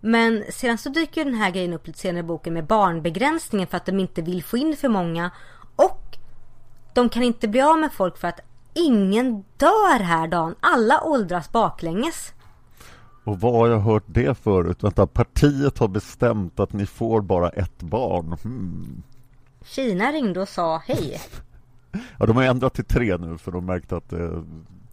Men 0.00 0.44
sedan 0.50 0.78
så 0.78 0.88
dyker 0.88 1.24
den 1.24 1.34
här 1.34 1.50
grejen 1.50 1.72
upp 1.72 1.86
lite 1.86 1.98
senare 1.98 2.20
i 2.20 2.22
boken 2.22 2.54
med 2.54 2.66
barnbegränsningen 2.66 3.68
för 3.68 3.76
att 3.76 3.86
de 3.86 4.00
inte 4.00 4.22
vill 4.22 4.44
få 4.44 4.56
in 4.56 4.76
för 4.76 4.88
många. 4.88 5.30
Och 5.76 6.16
de 6.94 7.08
kan 7.08 7.22
inte 7.22 7.48
bli 7.48 7.60
av 7.60 7.78
med 7.78 7.92
folk 7.92 8.18
för 8.18 8.28
att 8.28 8.40
ingen 8.74 9.44
dör 9.56 9.98
här 10.00 10.28
dagen. 10.28 10.54
Alla 10.60 11.02
åldras 11.02 11.52
baklänges. 11.52 12.32
Och 13.24 13.40
vad 13.40 13.52
har 13.52 13.68
jag 13.68 13.78
hört 13.78 14.04
det 14.06 14.38
förut? 14.38 14.84
Vänta, 14.84 15.06
partiet 15.06 15.78
har 15.78 15.88
bestämt 15.88 16.60
att 16.60 16.72
ni 16.72 16.86
får 16.86 17.20
bara 17.20 17.48
ett 17.48 17.82
barn. 17.82 18.36
Hmm. 18.42 19.02
Kina 19.64 20.12
ringde 20.12 20.40
och 20.40 20.48
sa 20.48 20.82
hej. 20.86 21.20
Ja, 22.18 22.26
de 22.26 22.36
har 22.36 22.42
ändrat 22.42 22.74
till 22.74 22.84
tre 22.84 23.16
nu 23.16 23.38
för 23.38 23.52
de 23.52 23.66
märkte 23.66 23.96
att 23.96 24.10
det 24.10 24.44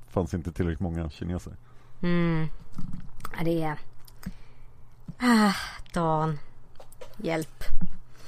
fanns 0.09 0.33
inte 0.33 0.51
tillräckligt 0.51 0.79
många 0.79 1.09
kineser. 1.09 1.53
Mm. 2.01 2.47
Ja, 3.37 3.43
Det 3.43 3.63
är... 3.63 3.79
Ah, 5.19 5.53
Dan. 5.93 6.39
Hjälp. 7.17 7.63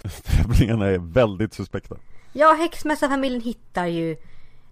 Främlingarna 0.04 0.86
är 0.86 0.98
väldigt 0.98 1.54
suspekta. 1.54 1.96
Ja, 2.34 2.54
häxmästarfamiljen 2.54 3.42
hittar 3.42 3.86
ju... 3.86 4.18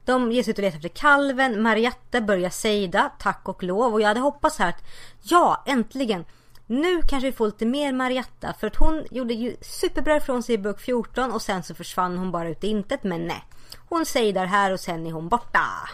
De 0.06 0.32
ger 0.32 0.44
sig 0.44 0.52
ut 0.52 0.58
och 0.58 0.64
letar 0.64 0.78
efter 0.78 0.90
kalven. 0.90 1.62
Marietta 1.62 2.22
börjar 2.22 2.50
sejda, 2.50 3.12
tack 3.20 3.42
och 3.44 3.64
lov. 3.64 3.94
Och 3.94 4.02
jag 4.02 4.08
hade 4.08 4.20
hoppats 4.20 4.60
här 4.60 4.70
att 4.70 4.84
ja, 5.22 5.64
äntligen. 5.66 6.26
Nu 6.68 7.02
kanske 7.02 7.28
vi 7.28 7.32
får 7.32 7.46
lite 7.46 7.66
mer 7.66 7.94
Marietta. 7.94 8.54
För 8.60 8.68
att 8.68 8.76
hon 8.76 9.06
gjorde 9.12 9.34
ju 9.34 9.56
superbra 9.62 10.18
ifrån 10.18 10.44
sig 10.44 10.56
i 10.56 10.58
bok 10.58 10.80
14 10.80 11.32
och 11.32 11.42
sen 11.42 11.64
så 11.64 11.76
försvann 11.76 12.18
hon 12.18 12.32
bara 12.32 12.50
ut 12.50 12.64
i 12.64 12.68
intet. 12.68 13.04
Men 13.04 13.28
nej. 13.28 13.44
Hon 13.90 14.06
sejdar 14.06 14.46
här 14.46 14.74
och 14.74 14.80
sen 14.80 15.08
är 15.08 15.12
hon 15.12 15.30
borta. 15.30 15.90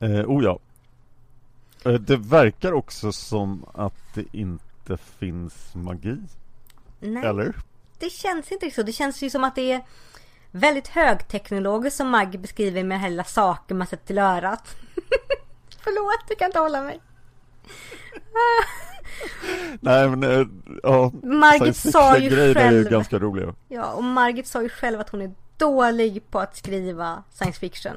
Eh, 0.00 0.10
oh 0.10 0.44
ja. 0.44 0.58
Eh, 1.84 1.92
det 1.92 2.16
verkar 2.16 2.72
också 2.72 3.12
som 3.12 3.64
att 3.74 4.14
det 4.14 4.24
inte 4.32 4.96
finns 4.96 5.74
magi. 5.74 6.16
Nej, 7.00 7.24
Eller? 7.24 7.54
det 7.98 8.10
känns 8.10 8.52
inte 8.52 8.70
så. 8.70 8.82
Det 8.82 8.92
känns 8.92 9.22
ju 9.22 9.30
som 9.30 9.44
att 9.44 9.54
det 9.54 9.72
är 9.72 9.84
väldigt 10.50 10.88
högteknologiskt 10.88 11.96
som 11.96 12.08
Maggie 12.08 12.40
beskriver 12.40 12.84
med 12.84 13.00
hela 13.00 13.24
saker 13.24 13.74
man 13.74 13.86
sätter 13.86 14.06
till 14.06 14.18
örat. 14.18 14.76
Förlåt, 15.80 16.24
jag 16.28 16.38
kan 16.38 16.46
inte 16.46 16.58
hålla 16.58 16.82
mig. 16.82 17.00
Nej 19.80 20.08
men 20.08 20.22
eh, 20.40 20.46
ja. 20.82 21.12
Margit 21.22 21.76
sa 21.76 22.16
ju 22.18 22.20
fiction-grejer 22.30 22.56
är 22.56 22.70
ju 22.72 22.82
själv- 22.82 22.90
ganska 22.90 23.18
roliga. 23.18 23.54
Ja, 23.68 23.92
och 23.92 24.04
Margit 24.04 24.46
sa 24.46 24.62
ju 24.62 24.68
själv 24.68 25.00
att 25.00 25.08
hon 25.08 25.22
är 25.22 25.30
dålig 25.56 26.30
på 26.30 26.38
att 26.40 26.56
skriva 26.56 27.22
science 27.30 27.60
fiction. 27.60 27.92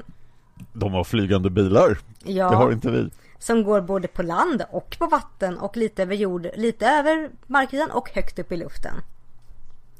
De 0.73 0.93
har 0.93 1.03
flygande 1.03 1.49
bilar. 1.49 1.97
Ja, 2.23 2.49
Det 2.49 2.55
har 2.55 2.71
inte 2.71 2.91
vi. 2.91 3.09
som 3.39 3.63
går 3.63 3.81
både 3.81 4.07
på 4.07 4.23
land 4.23 4.63
och 4.71 4.95
på 4.99 5.05
vatten 5.07 5.57
och 5.57 5.77
lite 5.77 6.01
över 6.03 6.15
jord, 6.15 6.47
lite 6.55 6.87
över 6.87 7.29
markytan 7.47 7.91
och 7.91 8.09
högt 8.13 8.39
upp 8.39 8.51
i 8.51 8.57
luften. 8.57 8.93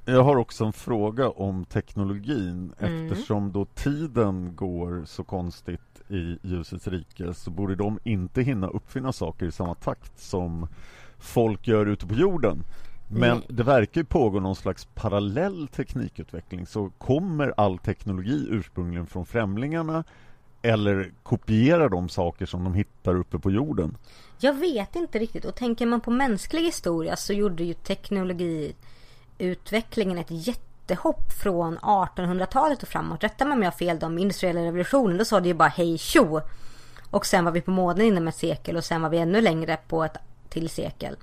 Jag 0.06 0.24
har 0.24 0.36
också 0.38 0.66
en 0.66 0.74
fråga 0.74 1.30
om 1.30 1.66
teknologin 1.66 2.74
Mm. 2.80 3.12
eftersom 3.12 3.52
då 3.52 3.66
tiden 3.66 4.56
går 4.56 5.04
så 5.06 5.24
konstigt 5.24 5.82
i 6.10 6.38
ljusets 6.42 6.88
rike 6.88 7.34
så 7.34 7.50
borde 7.52 7.76
de 7.76 8.00
inte 8.04 8.42
hinna 8.42 8.68
uppfinna 8.68 9.14
saker 9.14 9.46
i 9.46 9.52
samma 9.52 9.76
takt 9.76 10.20
som 10.20 10.68
folk 11.20 11.68
gör 11.68 11.86
ute 11.86 12.08
på 12.08 12.14
jorden. 12.14 12.64
Men 13.08 13.44
det 13.48 13.64
verkar 13.64 14.02
ju 14.02 14.06
pågå 14.06 14.40
någon 14.40 14.56
slags 14.56 14.86
parallell 14.86 15.68
teknikutveckling 15.68 16.66
så 16.66 16.92
kommer 16.98 17.54
all 17.58 17.78
teknologi 17.78 18.48
ursprungligen 18.50 19.08
från 19.08 19.26
främlingarna 19.26 20.04
eller 20.62 21.12
kopierar 21.24 21.90
de 21.90 22.10
saker 22.10 22.46
som 22.46 22.64
de 22.64 22.74
hittar 22.74 23.16
uppe 23.16 23.40
på 23.40 23.52
jorden? 23.52 23.98
Jag 24.40 24.54
vet 24.54 24.96
inte 24.96 25.20
riktigt 25.20 25.46
och 25.46 25.56
tänker 25.56 25.86
man 25.86 26.02
på 26.02 26.12
mänsklig 26.12 26.62
historia 26.62 27.16
så 27.16 27.34
gjorde 27.34 27.64
ju 27.64 27.74
teknologiutvecklingen 27.74 30.18
ett 30.18 30.48
jättehopp 30.48 31.32
från 31.32 31.78
1800-talet 31.78 32.84
och 32.84 32.90
framåt. 32.90 33.24
Rätta 33.24 33.46
mig 33.46 33.56
om 33.56 33.64
jag 33.64 33.72
har 33.72 33.78
fel 33.78 34.00
då 34.00 34.10
med 34.10 34.22
industriella 34.22 34.62
revolutionen. 34.62 35.18
Då 35.18 35.26
sa 35.26 35.40
det 35.40 35.48
ju 35.48 35.54
bara 35.54 35.70
hej 35.70 35.98
tjo. 35.98 36.42
Och 37.10 37.26
sen 37.26 37.46
var 37.46 37.52
vi 37.52 37.62
på 37.62 37.72
månen 37.72 38.06
inom 38.06 38.28
ett 38.28 38.36
sekel 38.36 38.78
och 38.78 38.84
sen 38.84 39.02
var 39.02 39.10
vi 39.10 39.18
ännu 39.18 39.42
längre 39.42 39.78
på 39.88 40.04
ett 40.04 40.18
till 40.50 40.70
sekel. 40.70 41.16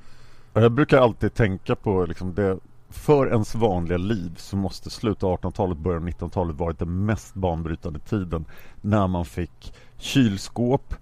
Jag 0.53 0.73
brukar 0.73 0.99
alltid 0.99 1.35
tänka 1.35 1.77
på 1.77 2.07
liksom 2.07 2.35
det 2.35 2.59
för 2.91 3.27
ens 3.29 3.55
vanliga 3.55 3.99
liv 3.99 4.35
så 4.37 4.57
måste 4.57 4.91
slutet 4.91 5.25
av 5.25 5.41
1800-talet, 5.41 5.79
början 5.79 6.03
av 6.03 6.09
1900-talet 6.09 6.57
varit 6.57 6.79
den 6.79 7.05
mest 7.07 7.35
banbrytande 7.35 7.99
tiden 7.99 8.45
när 8.81 9.07
man 9.07 9.25
fick 9.25 9.75
kylskåp, 9.99 10.95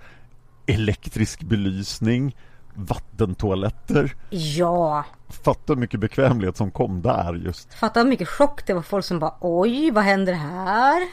elektrisk 0.66 1.42
belysning, 1.42 2.36
vattentoaletter. 2.74 4.14
Ja, 4.30 5.04
Fatta 5.28 5.72
hur 5.72 5.76
mycket 5.76 6.00
bekvämlighet 6.00 6.56
som 6.56 6.70
kom 6.70 7.02
där 7.02 7.34
just. 7.34 7.74
fatta 7.74 8.00
hur 8.00 8.08
mycket 8.08 8.28
chock 8.28 8.66
det 8.66 8.74
var 8.74 8.82
folk 8.82 9.04
som 9.04 9.18
bara 9.18 9.34
oj, 9.40 9.90
vad 9.90 10.04
händer 10.04 10.32
här? 10.32 11.08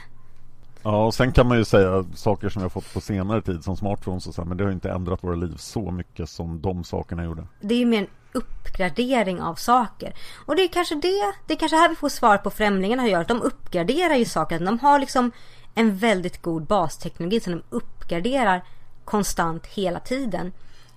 Ja, 0.83 1.05
och 1.05 1.13
sen 1.13 1.31
kan 1.31 1.47
man 1.47 1.57
ju 1.57 1.65
säga 1.65 2.05
saker 2.15 2.49
som 2.49 2.59
vi 2.59 2.63
har 2.63 2.69
fått 2.69 2.93
på 2.93 3.01
senare 3.01 3.41
tid 3.41 3.63
som 3.63 3.77
smartphones 3.77 4.27
och 4.27 4.35
så 4.35 4.45
men 4.45 4.57
det 4.57 4.63
har 4.63 4.69
ju 4.69 4.73
inte 4.73 4.91
ändrat 4.91 5.23
våra 5.23 5.35
liv 5.35 5.55
så 5.57 5.91
mycket 5.91 6.29
som 6.29 6.61
de 6.61 6.83
sakerna 6.83 7.23
gjorde. 7.23 7.47
Det 7.61 7.73
är 7.75 7.79
ju 7.79 7.85
mer 7.85 7.99
en 7.99 8.07
uppgradering 8.31 9.41
av 9.41 9.55
saker. 9.55 10.13
Och 10.45 10.55
det 10.55 10.61
är 10.61 10.67
kanske 10.67 10.95
det, 10.95 11.33
det 11.47 11.53
är 11.53 11.57
kanske 11.57 11.77
här 11.77 11.89
vi 11.89 11.95
får 11.95 12.09
svar 12.09 12.37
på 12.37 12.49
främlingarna 12.49 13.07
gör. 13.07 13.21
Att 13.21 13.27
de 13.27 13.41
uppgraderar 13.41 14.15
ju 14.15 14.25
saker. 14.25 14.59
De 14.59 14.79
har 14.79 14.99
liksom 14.99 15.31
en 15.75 15.97
väldigt 15.97 16.41
god 16.41 16.63
basteknologi 16.63 17.39
som 17.39 17.53
de 17.53 17.63
uppgraderar 17.69 18.63
konstant 19.05 19.65
hela 19.65 19.99
tiden. 19.99 20.51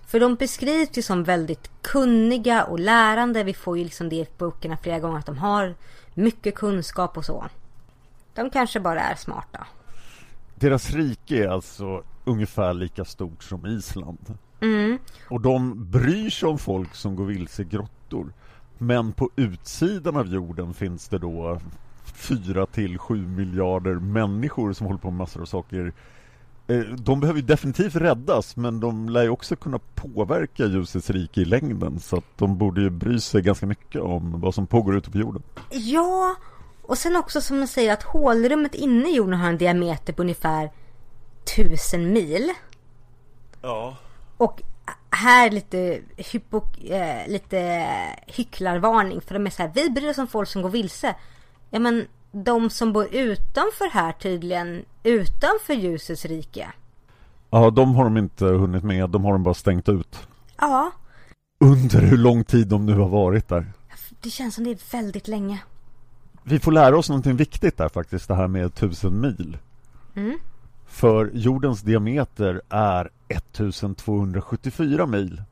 För 0.07 0.21
de 0.21 0.35
beskrivs 0.35 0.99
ju 0.99 1.03
som 1.03 1.25
väldigt 1.25 1.71
kunniga 1.83 2.65
och 2.65 2.79
lärande. 2.79 3.45
Vi 3.45 3.55
får 3.55 3.79
ju 3.79 3.85
liksom 3.85 4.09
det 4.09 4.17
i 4.17 4.27
böckerna 4.39 4.77
flera 4.77 4.99
gånger 4.99 5.19
att 5.19 5.27
de 5.27 5.39
har 5.39 5.75
mycket 6.15 6.55
kunskap 6.55 7.17
och 7.17 7.25
så. 7.25 7.45
De 8.35 8.51
kanske 8.51 8.81
bara 8.81 9.01
är 9.01 9.15
smarta. 9.15 9.67
Deras 10.55 10.91
rike 10.91 11.45
är 11.45 11.49
alltså 11.49 12.03
ungefär 12.25 12.75
lika 12.75 13.05
stort 13.05 13.43
som 13.43 13.67
Island. 13.67 14.39
Mm. 14.61 14.99
Och 15.29 15.41
de 15.41 15.91
bryr 15.91 16.31
sig 16.31 16.49
om 16.49 16.59
folk 16.59 16.95
som 16.95 17.17
går 17.17 17.25
vilse 17.25 17.63
i 17.63 17.65
grottor. 17.65 18.33
Men 18.79 19.13
på 19.13 19.31
utsidan 19.37 20.17
av 20.17 20.27
jorden 20.27 20.75
finns 20.75 21.09
det 21.09 21.19
då 21.19 21.61
4 22.05 22.67
till 22.67 22.99
7 22.99 23.27
miljarder 23.27 23.95
människor 23.95 24.73
som 24.73 24.87
håller 24.87 25.01
på 25.01 25.11
med 25.11 25.19
massor 25.19 25.41
av 25.43 25.47
saker. 25.47 25.93
Eh, 26.67 26.79
De 26.81 27.21
behöver 27.21 27.41
ju 27.41 27.47
definitivt 27.47 27.95
räddas 27.97 28.57
men 28.57 28.81
de 28.81 29.09
lär 29.09 29.23
ju 29.23 29.29
också 29.29 29.57
kunna 29.57 29.79
påverka 29.95 30.65
ljusets 30.67 31.11
rike 31.11 31.41
i 31.41 31.45
längden 31.45 32.01
så 32.01 32.17
att 32.17 32.39
de 32.39 32.59
borde 32.59 32.81
ju 32.81 32.91
bry 32.91 33.21
sig 33.21 33.43
ganska 33.43 33.67
mycket 33.67 34.01
om 34.01 34.41
vad 34.41 34.55
som 34.55 34.67
pågår 34.67 34.97
ute 34.97 35.11
på 35.11 35.19
jorden. 35.19 35.43
Ja, 35.71 36.37
och 36.83 36.99
sen 36.99 37.17
också 37.17 37.41
som 37.41 37.59
man 37.59 37.69
säger 37.69 37.93
att 37.93 38.03
hålrummet 38.03 38.75
inne 38.75 39.09
i 39.11 39.15
jorden 39.17 39.41
har 39.41 39.49
en 39.49 39.59
diameter 39.59 40.13
på 40.13 40.23
ungefär 40.23 40.71
tusen 41.57 42.13
mil. 42.13 42.53
Ja. 43.63 43.97
Och 44.37 44.63
här 45.11 45.51
lite, 45.51 46.01
hypo, 46.17 46.63
eh, 46.91 47.29
lite 47.29 47.87
hycklarvarning 48.27 49.21
för 49.21 49.35
de 49.35 49.47
är 49.47 49.51
så 49.51 49.63
här, 49.63 49.73
vi 49.75 49.91
bryr 49.91 50.11
oss 50.11 50.19
om 50.19 50.27
folk 50.27 50.49
som 50.49 50.63
går 50.63 50.69
vilse. 50.71 51.15
Ja 51.71 51.79
men 51.79 52.07
de 52.33 52.71
som 52.71 52.93
bor 52.93 53.15
utanför 53.15 53.91
här 53.93 54.13
tydligen, 54.13 54.85
utanför 55.03 55.75
ljusets 55.75 56.25
rike. 56.25 56.73
Ja, 57.51 57.71
de 57.71 57.95
har 57.95 58.05
de 58.05 58.17
inte 58.17 58.45
hunnit 58.45 58.85
med, 58.85 59.11
de 59.11 59.25
har 59.25 59.33
de 59.33 59.43
bara 59.43 59.55
stängt 59.55 59.89
ut. 59.89 60.29
Ja, 60.61 60.91
Under 61.61 62.01
hur 62.01 62.17
lång 62.17 62.45
tid 62.45 62.67
de 62.69 62.87
nu 62.87 62.95
har 62.99 63.09
varit 63.09 63.49
där. 63.49 63.73
det 64.21 64.31
känns 64.31 64.55
som 64.55 64.65
det 64.65 64.71
är 64.71 64.93
väldigt 64.93 65.29
länge. 65.29 65.59
Vi 66.45 66.59
får 66.59 66.73
lära 66.73 66.99
oss 66.99 67.09
någonting 67.09 67.37
viktigt 67.37 67.77
där 67.77 67.89
faktiskt, 67.89 68.29
det 68.29 68.35
här 68.35 68.49
med 68.49 68.75
tusen 68.75 69.21
mil. 69.21 69.59
Mm. 70.15 70.39
För 70.87 71.31
jordens 71.35 71.83
diameter 71.83 72.63
är 72.69 73.11
1274 73.29 75.07
mil. 75.07 75.43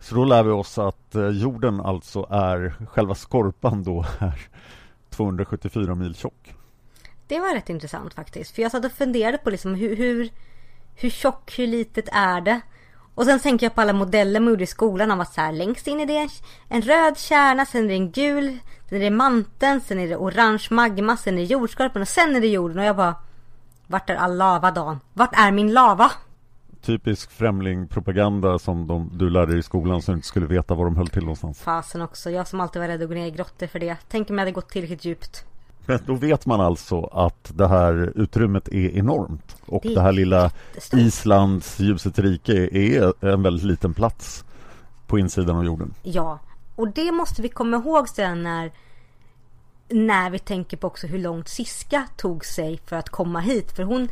Så 0.00 0.14
då 0.14 0.24
lär 0.24 0.42
vi 0.42 0.50
oss 0.50 0.78
att 0.78 1.14
eh, 1.14 1.28
jorden 1.28 1.80
alltså 1.80 2.26
är, 2.30 2.74
själva 2.86 3.14
skorpan 3.14 3.82
då 3.82 4.04
är 4.18 4.48
274 5.10 5.94
mil 5.94 6.14
tjock. 6.14 6.54
Det 7.26 7.40
var 7.40 7.54
rätt 7.54 7.68
intressant 7.68 8.14
faktiskt. 8.14 8.54
För 8.54 8.62
jag 8.62 8.70
satt 8.70 8.84
och 8.84 8.92
funderade 8.92 9.38
på 9.38 9.50
liksom 9.50 9.74
hur, 9.74 9.96
hur, 9.96 10.30
hur 10.94 11.10
tjock, 11.10 11.58
hur 11.58 11.66
litet 11.66 12.08
är 12.12 12.40
det? 12.40 12.60
Och 13.14 13.24
sen 13.24 13.40
tänker 13.40 13.66
jag 13.66 13.74
på 13.74 13.80
alla 13.80 13.92
modeller 13.92 14.40
man 14.40 14.48
gjorde 14.48 14.64
i 14.64 14.66
skolan 14.66 15.10
av 15.10 15.20
att 15.20 15.34
så 15.34 15.40
här, 15.40 15.52
längst 15.52 15.86
in 15.86 16.00
är 16.00 16.06
det 16.06 16.28
en 16.68 16.82
röd 16.82 17.18
kärna, 17.18 17.66
sen 17.66 17.84
är 17.84 17.88
det 17.88 17.94
en 17.94 18.10
gul, 18.10 18.58
sen 18.90 18.98
är 18.98 19.04
det 19.04 19.10
manteln, 19.10 19.80
sen 19.80 19.98
är 19.98 20.08
det 20.08 20.16
orange 20.16 20.66
magma, 20.70 21.16
sen 21.16 21.34
är 21.34 21.38
det 21.38 21.46
jordskorpan 21.46 22.02
och 22.02 22.08
sen 22.08 22.36
är 22.36 22.40
det 22.40 22.46
jorden. 22.46 22.78
Och 22.78 22.84
jag 22.84 22.96
bara, 22.96 23.14
vart 23.86 24.10
är 24.10 24.14
all 24.14 24.36
lava 24.36 24.70
Dan? 24.70 25.00
Vart 25.12 25.30
är 25.32 25.50
min 25.52 25.72
lava? 25.72 26.10
Typisk 26.82 27.30
främlingpropaganda 27.30 28.58
som 28.58 28.86
de, 28.86 29.10
du 29.14 29.30
lärde 29.30 29.52
dig 29.52 29.58
i 29.58 29.62
skolan 29.62 30.02
så 30.02 30.12
du 30.12 30.16
inte 30.16 30.28
skulle 30.28 30.46
veta 30.46 30.74
var 30.74 30.84
de 30.84 30.96
höll 30.96 31.08
till 31.08 31.22
någonstans. 31.22 31.60
Fasen 31.60 32.02
också, 32.02 32.30
jag 32.30 32.48
som 32.48 32.60
alltid 32.60 32.80
var 32.80 32.88
rädd 32.88 33.02
att 33.02 33.08
gå 33.08 33.14
ner 33.14 33.26
i 33.26 33.30
grottor 33.30 33.66
för 33.66 33.78
det. 33.78 33.96
Tänk 34.08 34.30
om 34.30 34.38
jag 34.38 34.42
hade 34.42 34.52
gått 34.52 34.68
tillräckligt 34.68 35.04
djupt. 35.04 35.44
Men 35.86 35.98
då 36.06 36.14
vet 36.14 36.46
man 36.46 36.60
alltså 36.60 37.04
att 37.04 37.52
det 37.54 37.68
här 37.68 38.12
utrymmet 38.14 38.68
är 38.68 38.96
enormt 38.96 39.56
och 39.66 39.82
Det 39.82 39.94
det, 39.94 40.00
här 40.00 40.12
lilla. 40.12 40.50
Islands 40.92 41.80
ljusets 41.80 42.18
rike 42.18 42.68
är 42.72 43.24
en 43.26 43.42
väldigt 43.42 43.64
liten 43.64 43.94
plats 43.94 44.44
på 45.06 45.18
insidan 45.18 45.56
av 45.56 45.64
jorden. 45.64 45.94
Ja, 46.02 46.38
och 46.80 46.88
det 46.88 47.12
måste 47.12 47.42
vi 47.42 47.48
komma 47.48 47.76
ihåg 47.76 48.08
sen 48.08 48.42
när 48.42 48.72
när 49.88 50.30
vi 50.30 50.38
tänker 50.38 50.76
på 50.76 50.86
också 50.86 51.06
hur 51.06 51.18
långt 51.18 51.48
Siska 51.48 52.06
tog 52.16 52.44
sig 52.44 52.80
för 52.86 52.96
att 52.96 53.08
komma 53.08 53.40
hit. 53.40 53.72
För 53.72 53.82
hon, 53.82 54.08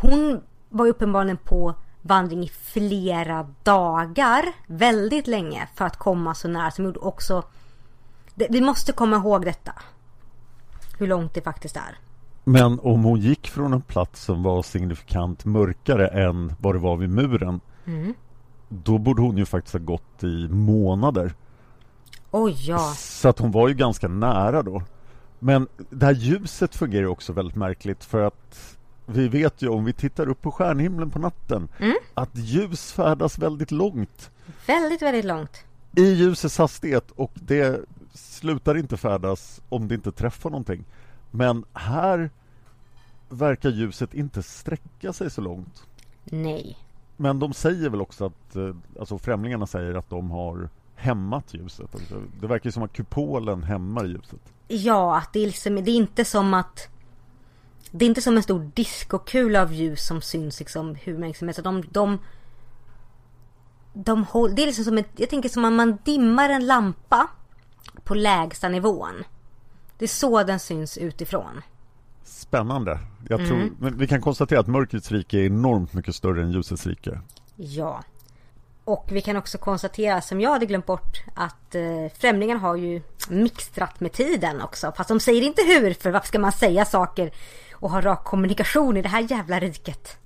hon 0.00 0.40
var 0.68 0.84
ju 0.84 0.90
uppenbarligen 0.90 1.36
på 1.36 1.74
vandring 2.02 2.42
i 2.42 2.48
flera 2.48 3.48
dagar, 3.62 4.44
väldigt 4.66 5.26
länge, 5.26 5.68
för 5.74 5.84
att 5.84 5.96
komma 5.96 6.34
så 6.34 6.48
nära 6.48 6.70
som 6.70 6.84
gjorde 6.84 6.98
också... 6.98 7.42
Det, 8.34 8.46
vi 8.50 8.60
måste 8.60 8.92
komma 8.92 9.16
ihåg 9.16 9.44
detta. 9.44 9.72
Hur 10.98 11.06
långt 11.06 11.34
det 11.34 11.40
faktiskt 11.40 11.76
är. 11.76 11.98
Men 12.44 12.80
om 12.80 13.04
hon 13.04 13.20
gick 13.20 13.48
från 13.48 13.72
en 13.72 13.82
plats 13.82 14.24
som 14.24 14.42
var 14.42 14.62
signifikant 14.62 15.44
mörkare 15.44 16.08
än 16.08 16.54
vad 16.58 16.74
det 16.74 16.78
var 16.78 16.96
vid 16.96 17.10
muren 17.10 17.60
Då 18.68 18.98
borde 18.98 19.22
hon 19.22 19.36
ju 19.36 19.46
faktiskt 19.46 19.72
ha 19.72 19.80
gått 19.80 20.24
i 20.24 20.48
månader 20.48 21.34
Oj 22.30 22.56
ja. 22.68 22.78
Så 22.96 23.28
att 23.28 23.38
hon 23.38 23.50
var 23.50 23.68
ju 23.68 23.74
ganska 23.74 24.08
nära 24.08 24.62
då 24.62 24.82
Men 25.38 25.68
det 25.90 26.06
här 26.06 26.12
ljuset 26.14 26.74
fungerar 26.76 27.06
också 27.06 27.32
väldigt 27.32 27.56
märkligt 27.56 28.04
för 28.04 28.22
att 28.22 28.76
Vi 29.06 29.28
vet 29.28 29.62
ju 29.62 29.68
om 29.68 29.84
vi 29.84 29.92
tittar 29.92 30.28
upp 30.28 30.42
på 30.42 30.50
stjärnhimlen 30.52 31.10
på 31.10 31.18
natten 31.18 31.68
Mm. 31.78 31.94
Att 32.14 32.30
ljus 32.36 32.92
färdas 32.92 33.38
väldigt 33.38 33.70
långt 33.70 34.30
Väldigt, 34.66 35.02
väldigt 35.02 35.24
långt. 35.24 35.64
i 35.96 36.02
ljusets 36.12 36.58
hastighet 36.58 37.10
och 37.10 37.32
det 37.34 37.80
slutar 38.14 38.76
inte 38.76 38.96
färdas 38.96 39.60
om 39.68 39.88
det 39.88 39.94
inte 39.94 40.12
träffar 40.12 40.50
någonting. 40.50 40.84
Men 41.30 41.64
här 41.72 42.30
verkar 43.28 43.70
ljuset 43.70 44.14
inte 44.14 44.42
sträcka 44.42 45.12
sig 45.12 45.30
så 45.30 45.40
långt. 45.40 45.82
Nej. 46.24 46.78
Men 47.16 47.38
de 47.38 47.52
säger 47.52 47.90
väl 47.90 48.00
också 48.00 48.24
att, 48.26 48.56
eh, 48.56 48.74
alltså 49.00 49.18
främlingarna 49.18 49.66
säger 49.66 49.94
att 49.94 50.10
de 50.10 50.30
har 50.30 50.68
hämmat 51.00 51.54
ljuset. 51.54 51.94
Alltså, 51.94 52.22
det 52.40 52.46
verkar 52.46 52.66
ju 52.66 52.72
som 52.72 52.82
att 52.82 52.92
kupolen 52.92 53.62
hämmar 53.62 54.04
ljuset. 54.04 54.40
Ja, 54.68 55.16
att 55.18 55.32
det 55.32 55.40
är 55.40 55.46
liksom, 55.46 55.84
det 55.84 55.90
är 55.90 55.96
inte 55.96 56.24
som 56.24 56.54
att 56.54 56.88
Det 57.90 58.04
är 58.04 58.08
inte 58.08 58.22
som 58.22 58.36
en 58.36 58.42
stor 58.42 58.70
diskokula 58.74 59.62
av 59.62 59.72
ljus 59.72 60.06
som 60.06 60.20
syns 60.22 60.58
liksom 60.60 60.94
hur 60.94 61.18
mycket 61.18 61.38
som 61.38 61.48
helst. 61.48 61.56
Så 61.56 61.62
De, 61.62 61.82
de, 61.90 62.18
de 63.92 64.24
håll, 64.24 64.54
det 64.54 64.62
är 64.62 64.66
liksom 64.66 64.84
som 64.84 64.98
ett, 64.98 65.10
jag 65.16 65.30
tänker 65.30 65.48
som 65.48 65.64
om 65.64 65.74
man 65.74 65.98
dimmar 66.04 66.48
en 66.48 66.66
lampa 66.66 67.28
på 68.04 68.14
lägsta 68.14 68.68
nivån. 68.68 69.24
Det 69.98 70.04
är 70.04 70.08
så 70.08 70.42
den 70.42 70.58
syns 70.58 70.98
utifrån. 70.98 71.62
Spännande. 72.24 72.98
Jag 73.28 73.46
tror, 73.46 73.70
men 73.78 73.98
vi 73.98 74.06
kan 74.06 74.20
konstatera 74.20 74.60
att 74.60 74.66
mörkrets 74.66 75.12
rike 75.12 75.38
är 75.38 75.46
enormt 75.46 75.92
mycket 75.92 76.14
större 76.14 76.42
än 76.42 76.52
ljusets 76.52 76.86
rike. 76.86 77.20
Ja. 77.56 78.02
Och 78.84 79.08
vi 79.10 79.20
kan 79.20 79.36
också 79.36 79.58
konstatera, 79.58 80.20
som 80.20 80.40
jag 80.40 80.50
hade 80.50 80.66
glömt 80.66 80.86
bort, 80.86 81.22
att 81.34 81.74
eh, 81.74 81.82
främlingarna 82.18 82.60
har 82.60 82.76
ju 82.76 83.02
mixtrat 83.28 84.00
med 84.00 84.12
tiden 84.12 84.60
också. 84.60 84.92
Fast 84.96 85.08
de 85.08 85.20
säger 85.20 85.42
inte 85.42 85.62
hur, 85.62 85.94
för 85.94 86.10
varför 86.10 86.26
ska 86.26 86.38
man 86.38 86.52
säga 86.52 86.84
saker 86.84 87.30
och 87.72 87.90
ha 87.90 88.00
rak 88.00 88.24
kommunikation 88.24 88.96
i 88.96 89.02
det 89.02 89.08
här 89.08 89.26
jävla 89.30 89.60
riket? 89.60 90.18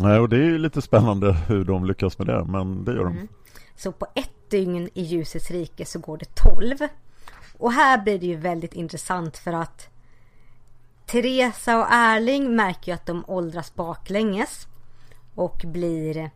Nej, 0.00 0.18
och 0.18 0.28
det 0.28 0.36
är 0.36 0.40
ju 0.40 0.58
lite 0.58 0.82
spännande 0.82 1.32
hur 1.32 1.64
de 1.64 1.84
lyckas 1.84 2.18
med 2.18 2.26
det, 2.26 2.44
men 2.44 2.84
det 2.84 2.92
gör 2.92 3.04
de. 3.04 3.28
Så 3.76 3.92
på 3.92 4.06
ett 4.14 4.50
dygn 4.50 4.90
i 4.94 5.02
ljusets 5.02 5.50
rike 5.50 5.84
så 5.84 5.98
går 5.98 6.18
det 6.18 6.34
12. 6.34 6.76
Och 7.58 7.72
här 7.72 7.98
blir 7.98 8.18
det 8.18 8.26
ju 8.26 8.36
väldigt 8.36 8.74
intressant 8.74 9.38
för 9.38 9.52
att 9.52 9.88
Teresa 11.06 11.78
och 11.78 11.86
Erling 11.90 12.56
märker 12.56 12.92
ju 12.92 12.94
att 12.94 13.06
de 13.06 13.24
åldras 13.26 13.74
baklänges 13.74 14.66
och 15.34 15.62
blir 15.64 16.30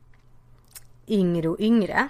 yngre 1.12 1.48
och 1.48 1.60
yngre. 1.60 2.08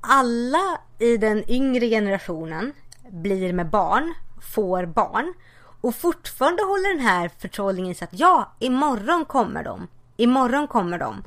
Alla 0.00 0.80
i 0.98 1.16
den 1.16 1.50
yngre 1.50 1.88
generationen 1.88 2.72
blir 3.10 3.52
med 3.52 3.70
barn, 3.70 4.14
får 4.54 4.86
barn 4.86 5.34
och 5.80 5.94
fortfarande 5.94 6.62
håller 6.62 6.96
den 6.96 7.06
här 7.06 7.30
förtrollningen 7.38 7.92
i 7.92 7.94
sig 7.94 8.04
att 8.04 8.18
ja, 8.18 8.52
imorgon 8.58 9.24
kommer 9.24 9.64
de. 9.64 9.88
Imorgon 10.16 10.66
kommer 10.66 10.98
de. 10.98 11.22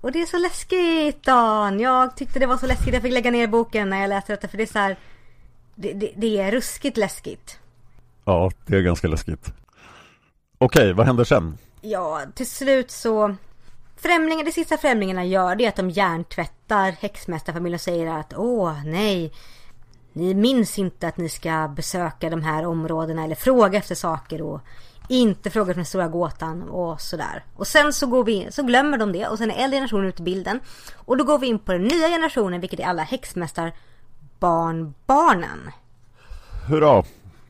Och 0.00 0.12
det 0.12 0.22
är 0.22 0.26
så 0.26 0.38
läskigt 0.38 1.22
Dan. 1.22 1.80
Jag 1.80 2.16
tyckte 2.16 2.38
det 2.38 2.46
var 2.46 2.56
så 2.56 2.66
läskigt. 2.66 2.94
Jag 2.94 3.02
fick 3.02 3.12
lägga 3.12 3.30
ner 3.30 3.46
boken 3.46 3.90
när 3.90 4.00
jag 4.00 4.08
läste 4.08 4.32
detta 4.32 4.48
för 4.48 4.56
det 4.56 4.62
är 4.62 4.66
så 4.66 4.78
här. 4.78 4.98
Det, 5.74 5.92
det, 5.92 6.12
det 6.16 6.38
är 6.38 6.50
ruskigt 6.52 6.96
läskigt. 6.96 7.58
Ja, 8.24 8.50
det 8.66 8.76
är 8.76 8.82
ganska 8.82 9.08
läskigt. 9.08 9.52
Okej, 10.58 10.92
vad 10.92 11.06
händer 11.06 11.24
sen? 11.24 11.58
Ja, 11.80 12.22
till 12.34 12.50
slut 12.50 12.90
så 12.90 13.36
Främlingar, 14.02 14.44
det 14.44 14.52
sista 14.52 14.76
främlingarna 14.76 15.24
gör 15.24 15.54
det 15.54 15.64
är 15.64 15.68
att 15.68 15.76
de 15.76 15.90
hjärntvättar 15.90 16.92
häxmästarfamiljen 16.92 17.74
och 17.74 17.80
säger 17.80 18.06
att 18.06 18.34
åh 18.36 18.84
nej 18.84 19.32
Ni 20.12 20.34
minns 20.34 20.78
inte 20.78 21.08
att 21.08 21.16
ni 21.16 21.28
ska 21.28 21.68
besöka 21.76 22.30
de 22.30 22.42
här 22.42 22.66
områdena 22.66 23.24
eller 23.24 23.34
fråga 23.34 23.78
efter 23.78 23.94
saker 23.94 24.42
och 24.42 24.60
inte 25.08 25.50
fråga 25.50 25.70
efter 25.70 25.78
den 25.78 25.84
stora 25.86 26.08
gåtan 26.08 26.62
och 26.62 27.00
sådär. 27.00 27.44
Och 27.56 27.66
sen 27.66 27.92
så 27.92 28.06
går 28.06 28.24
vi 28.24 28.32
in, 28.32 28.52
så 28.52 28.62
glömmer 28.62 28.98
de 28.98 29.12
det 29.12 29.26
och 29.28 29.38
sen 29.38 29.50
är 29.50 29.64
äldre 29.64 29.76
generationen 29.76 30.06
ute 30.08 30.22
i 30.22 30.24
bilden. 30.24 30.60
Och 30.96 31.16
då 31.16 31.24
går 31.24 31.38
vi 31.38 31.46
in 31.46 31.58
på 31.58 31.72
den 31.72 31.82
nya 31.84 32.08
generationen 32.08 32.60
vilket 32.60 32.80
är 32.80 32.84
alla 32.84 33.02
häxmästar 33.02 33.72
barnbarnen. 34.38 35.70
Hurra! 36.68 37.04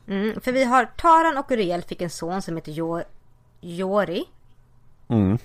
Mm, 0.09 0.41
för 0.41 0.53
vi 0.53 0.65
har 0.65 0.85
Taran 0.85 1.37
och 1.37 1.51
Uriel 1.51 1.83
fick 1.83 2.03
en 2.03 2.11
son 2.11 2.43
som 2.43 2.57
heter 2.57 2.73
jo- 2.73 3.03
Jori. 3.61 4.25
Mm. 5.09 5.39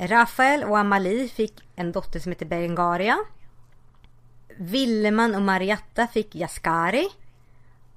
Rafael 0.00 0.64
och 0.64 0.78
Amalie 0.78 1.28
fick 1.28 1.62
en 1.76 1.92
dotter 1.92 2.20
som 2.20 2.32
heter 2.32 2.46
Berengaria. 2.46 3.18
Villeman 4.56 5.34
och 5.34 5.42
Marietta 5.42 6.06
fick 6.06 6.34
Jaskari. 6.34 7.08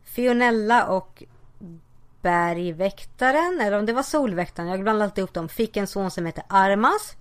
Fionella 0.03 0.85
och 0.87 1.23
Bergväktaren, 2.21 3.59
eller 3.61 3.79
om 3.79 3.85
det 3.85 3.93
var 3.93 4.03
Solväktaren, 4.03 4.69
jag 4.69 4.81
blandade 4.81 5.03
alltid 5.03 5.17
ihop 5.21 5.33
dem, 5.33 5.49
fick 5.49 5.77
en 5.77 5.87
son 5.87 6.11
som 6.11 6.25
heter 6.25 6.43
Armas. 6.49 7.15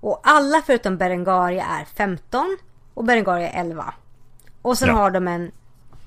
Och 0.00 0.20
alla 0.22 0.62
förutom 0.66 0.96
Berengaria 0.96 1.64
är 1.64 1.84
15 1.84 2.56
och 2.94 3.04
Berengaria 3.04 3.50
är 3.50 3.60
11. 3.60 3.94
Och 4.62 4.78
sen 4.78 4.88
Ja. 4.88 4.94
har 4.94 5.10
de 5.10 5.28
en 5.28 5.52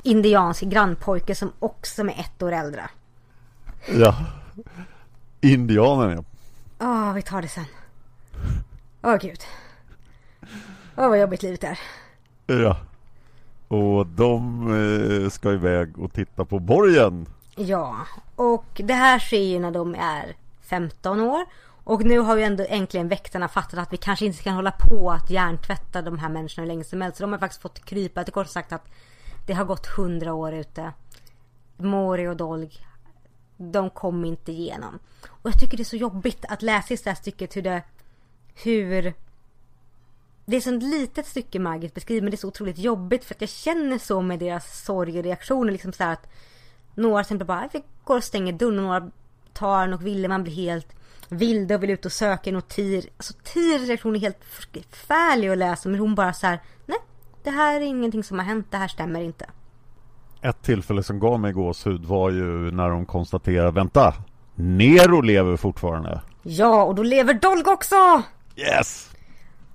indiansk 0.04 0.62
grannpojke 0.64 1.36
som 1.36 1.52
också 1.60 2.02
är 2.02 2.10
ett 2.20 2.44
år 2.44 2.52
äldre. 2.52 2.90
Ja. 3.88 4.16
Indianen, 5.42 6.12
ja. 6.18 6.24
Åh, 6.88 7.14
vi 7.14 7.22
tar 7.22 7.42
det 7.42 7.48
sen. 7.48 7.66
Åh 9.06 9.18
gud. 9.18 9.40
Åh 10.98 11.10
vad 11.10 11.20
jobbigt 11.20 11.44
livet 11.44 11.64
är. 11.64 11.80
Ja. 12.46 12.78
Och 13.68 14.08
de 14.08 14.68
eh, 15.24 15.30
ska 15.30 15.52
iväg 15.52 16.00
och 16.00 16.14
titta 16.14 16.46
på 16.46 16.60
borgen. 16.60 17.26
Ja, 17.56 17.96
och 18.36 18.66
det 18.84 18.94
här 18.94 19.20
sker 19.20 19.44
ju 19.44 19.60
när 19.60 19.72
de 19.72 19.96
är 19.96 20.36
15 20.62 21.20
år. 21.20 21.46
Och 21.84 22.06
nu 22.06 22.20
har 22.20 22.38
ju 22.38 22.44
ändå 22.44 22.66
äntligen 22.70 23.08
väktarna 23.08 23.48
fattat 23.48 23.80
att 23.80 23.94
vi 23.94 23.98
kanske 23.98 24.26
inte 24.26 24.44
kan 24.44 24.56
hålla 24.56 24.72
på 24.72 25.12
att 25.12 25.30
hjärntvätta 25.30 26.02
de 26.02 26.20
här 26.20 26.30
människorna 26.30 26.64
hur 26.64 26.68
länge 26.68 26.84
som 26.84 27.02
helst. 27.02 27.18
Så 27.18 27.24
de 27.24 27.32
har 27.32 27.40
faktiskt 27.40 27.62
fått 27.62 27.86
krypa 27.86 28.24
till 28.24 28.34
kort 28.34 28.48
sagt 28.48 28.74
att 28.74 28.88
det 29.46 29.54
har 29.54 29.66
gått 29.66 29.88
100 29.98 30.34
år 30.34 30.54
ute. 30.54 30.94
Mori 31.78 32.28
och 32.28 32.38
Dolg, 32.38 32.72
de 33.58 33.90
kom 33.90 34.26
inte 34.26 34.52
igenom. 34.52 35.00
Och 35.28 35.50
jag 35.50 35.60
tycker 35.60 35.78
det 35.78 35.84
är 35.84 35.86
så 35.86 35.96
jobbigt 35.96 36.46
att 36.50 36.62
läsa 36.62 36.94
i 36.94 36.98
det 36.98 37.10
här 37.10 37.16
stycket 37.16 37.56
hur 37.56 37.62
det, 37.62 37.84
hur 38.64 39.14
det 40.46 40.56
är 40.56 40.62
så 40.62 40.76
ett 40.76 40.84
litet 40.84 41.28
stycke 41.28 41.60
Margit 41.60 41.94
beskriver 41.94 42.22
men 42.22 42.32
det 42.32 42.36
är 42.36 42.38
så 42.40 42.48
otroligt 42.48 42.78
jobbigt 42.78 43.26
för 43.26 43.36
att 43.36 43.42
jag 43.42 43.50
känner 43.50 43.98
så 43.98 44.22
med 44.22 44.40
deras 44.40 44.86
sorg 44.86 45.18
och 45.18 45.24
reaktioner 45.24 45.72
liksom 45.72 45.94
så 45.94 46.04
att 46.04 46.28
några 46.96 47.24
till 47.24 47.28
exempel 47.28 47.48
bara 47.48 47.70
vi 47.74 47.84
går 48.04 48.18
och 48.18 48.24
stänger 48.24 48.54
dörren 48.54 48.80
och 48.80 48.84
några 48.84 49.12
tar 49.54 49.80
den 49.82 49.94
och 49.94 50.06
ville 50.06 50.28
man 50.28 50.44
blir 50.44 50.54
helt 50.54 50.88
vilda 51.30 51.76
och 51.76 51.84
vill 51.84 51.90
ut 51.90 52.06
och 52.06 52.12
söka 52.12 52.58
och 52.58 52.68
Tir, 52.68 53.06
alltså 53.18 53.34
Tirs 53.44 53.88
reaktion 53.88 54.16
är 54.16 54.20
helt 54.20 54.44
förfärlig 54.44 55.50
att 55.50 55.58
läsa 55.58 55.90
men 55.90 56.00
hon 56.00 56.16
bara 56.16 56.34
så 56.34 56.48
här 56.48 56.60
nej 56.86 56.98
det 57.44 57.52
här 57.52 57.82
är 57.82 57.86
ingenting 57.86 58.24
som 58.24 58.40
har 58.40 58.46
hänt, 58.46 58.68
det 58.72 58.78
här 58.78 58.88
stämmer 58.88 59.22
inte. 59.22 59.46
Ett 60.42 60.62
tillfälle 60.62 61.04
som 61.04 61.20
gav 61.20 61.40
mig 61.40 61.54
gåshud 61.54 62.06
var 62.06 62.30
ju 62.30 62.72
när 62.72 62.90
de 62.90 63.06
konstaterar, 63.06 63.72
vänta, 63.72 64.14
Nero 64.56 65.22
lever 65.22 65.58
fortfarande. 65.58 66.22
Ja 66.44 66.84
och 66.84 66.96
då 66.96 67.04
lever 67.04 67.34
Dolg 67.34 67.64
också! 67.66 68.24
Yes! 68.56 69.12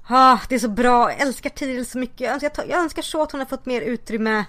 Ah, 0.06 0.38
det 0.48 0.54
är 0.54 0.58
så 0.58 0.68
bra, 0.68 1.10
jag 1.10 1.20
älskar 1.20 1.50
Tiril 1.50 1.86
så 1.86 1.98
mycket. 1.98 2.20
Jag 2.20 2.32
önskar, 2.32 2.64
jag 2.68 2.80
önskar 2.82 3.02
så 3.02 3.22
att 3.22 3.32
hon 3.32 3.40
har 3.40 3.46
fått 3.46 3.66
mer 3.66 3.80
utrymme. 3.80 4.44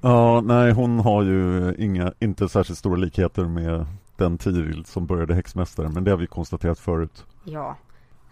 Ja, 0.00 0.40
nej 0.40 0.72
hon 0.72 1.00
har 1.00 1.22
ju 1.22 1.74
inga, 1.78 2.12
inte 2.20 2.48
särskilt 2.48 2.78
stora 2.78 2.96
likheter 2.96 3.44
med 3.44 3.86
den 4.16 4.38
Tiril 4.38 4.84
som 4.84 5.06
började 5.06 5.34
häxmästare, 5.34 5.88
men 5.88 6.04
det 6.04 6.10
har 6.10 6.18
vi 6.18 6.26
konstaterat 6.26 6.78
förut. 6.78 7.24
Ja. 7.44 7.76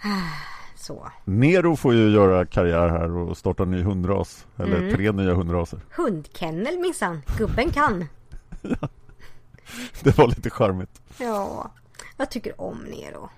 Så. 0.76 1.08
Nero 1.24 1.76
får 1.76 1.94
ju 1.94 2.10
göra 2.10 2.46
karriär 2.46 2.88
här 2.88 3.10
och 3.10 3.36
starta 3.36 3.62
en 3.62 3.70
ny 3.70 3.82
hundras, 3.82 4.46
eller 4.56 4.90
tre 4.90 5.12
nya 5.12 5.34
hundraser. 5.34 5.80
Hundkennel 5.96 6.78
minsann, 6.78 7.22
gubben 7.38 7.70
kan. 7.70 8.04
Det 10.02 10.18
var 10.18 10.28
lite 10.28 10.50
charmigt. 10.50 11.02
Ja, 11.18 11.70
jag 12.16 12.30
tycker 12.30 12.60
om 12.60 12.78
Nero. 12.78 13.30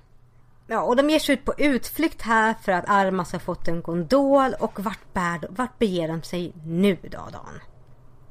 Ja, 0.66 0.82
och 0.82 0.96
de 0.96 1.10
ger 1.10 1.18
sig 1.18 1.34
ut 1.34 1.44
på 1.44 1.54
utflykt 1.58 2.22
här 2.22 2.54
för 2.62 2.72
att 2.72 2.84
Armas 2.88 3.32
har 3.32 3.38
fått 3.38 3.68
en 3.68 3.82
gondol 3.82 4.54
och 4.60 4.80
vart, 4.80 5.12
bär, 5.12 5.46
vart 5.50 5.78
beger 5.78 6.08
de 6.08 6.22
sig 6.22 6.52
nu 6.66 6.96
då, 7.02 7.18
Dan? 7.32 7.60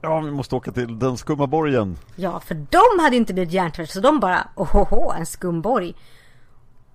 Ja, 0.02 0.20
vi 0.20 0.32
måste 0.32 0.56
åka 0.56 0.72
till 0.72 1.00
den 1.00 1.18
skumma 1.18 1.48
borgen. 1.48 1.98
Ja, 2.16 2.40
för 2.40 2.56
de 2.56 3.04
hade 3.04 3.16
inte 3.16 3.34
blivit 3.34 3.54
hjärntvättade 3.54 3.88
så 3.94 4.00
de 4.00 4.20
bara 4.20 4.48
ohoho, 4.56 5.12
en 5.12 5.26
skumborg. 5.26 5.94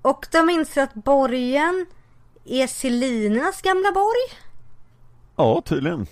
Och 0.03 0.27
de 0.33 0.51
inser 0.51 0.83
att 0.83 0.95
borgen 0.95 1.87
är 2.45 2.67
Selinernas 2.67 3.63
gamla 3.63 3.93
borg. 3.93 4.39
Ja, 5.37 5.63
tydligen. 5.65 6.07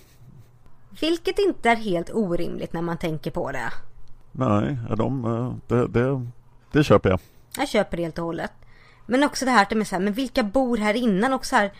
Vilket 1.01 1.39
inte 1.39 1.69
är 1.69 1.75
helt 1.75 2.09
orimligt 2.13 2.73
när 2.73 2.81
man 2.81 2.97
tänker 2.97 3.31
på 3.31 3.51
det. 3.51 3.71
Nej, 4.31 4.77
de, 4.97 5.25
eh, 5.25 5.53
det, 5.67 5.87
det, 5.87 6.27
det 6.71 6.83
köper 6.83 7.09
jag. 7.09 7.19
Jag 7.57 7.67
köper 7.67 7.97
det 7.97 8.03
helt 8.03 8.17
och 8.17 8.25
hållet. 8.25 8.51
Men 9.07 9.23
också 9.23 9.45
det 9.45 9.51
här 9.51 9.61
att 9.61 9.69
de 9.69 9.81
är 9.81 9.85
så 9.85 9.95
här, 9.95 10.03
men 10.03 10.13
vilka 10.13 10.43
bor 10.43 10.77
här 10.77 10.93
innan? 10.93 11.33
Och 11.33 11.45
så 11.45 11.55
här 11.55 11.73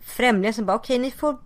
främlingar 0.00 0.52
som 0.52 0.66
bara, 0.66 0.76
okej 0.76 0.98
ni 0.98 1.10
får 1.10 1.36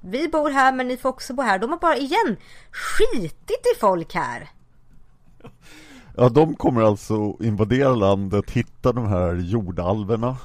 vi 0.00 0.28
bor 0.28 0.50
här 0.50 0.72
men 0.72 0.88
ni 0.88 0.96
får 0.96 1.08
också 1.08 1.34
bo 1.34 1.42
här. 1.42 1.58
De 1.58 1.70
har 1.70 1.78
bara 1.78 1.96
igen 1.96 2.36
skitit 2.70 3.66
i 3.76 3.80
folk 3.80 4.14
här. 4.14 4.50
Ja, 6.16 6.28
de 6.28 6.54
kommer 6.54 6.82
alltså 6.82 7.36
invadera 7.40 7.94
landet, 7.94 8.50
hitta 8.50 8.92
de 8.92 9.06
här 9.06 9.34
jordalverna. 9.34 10.36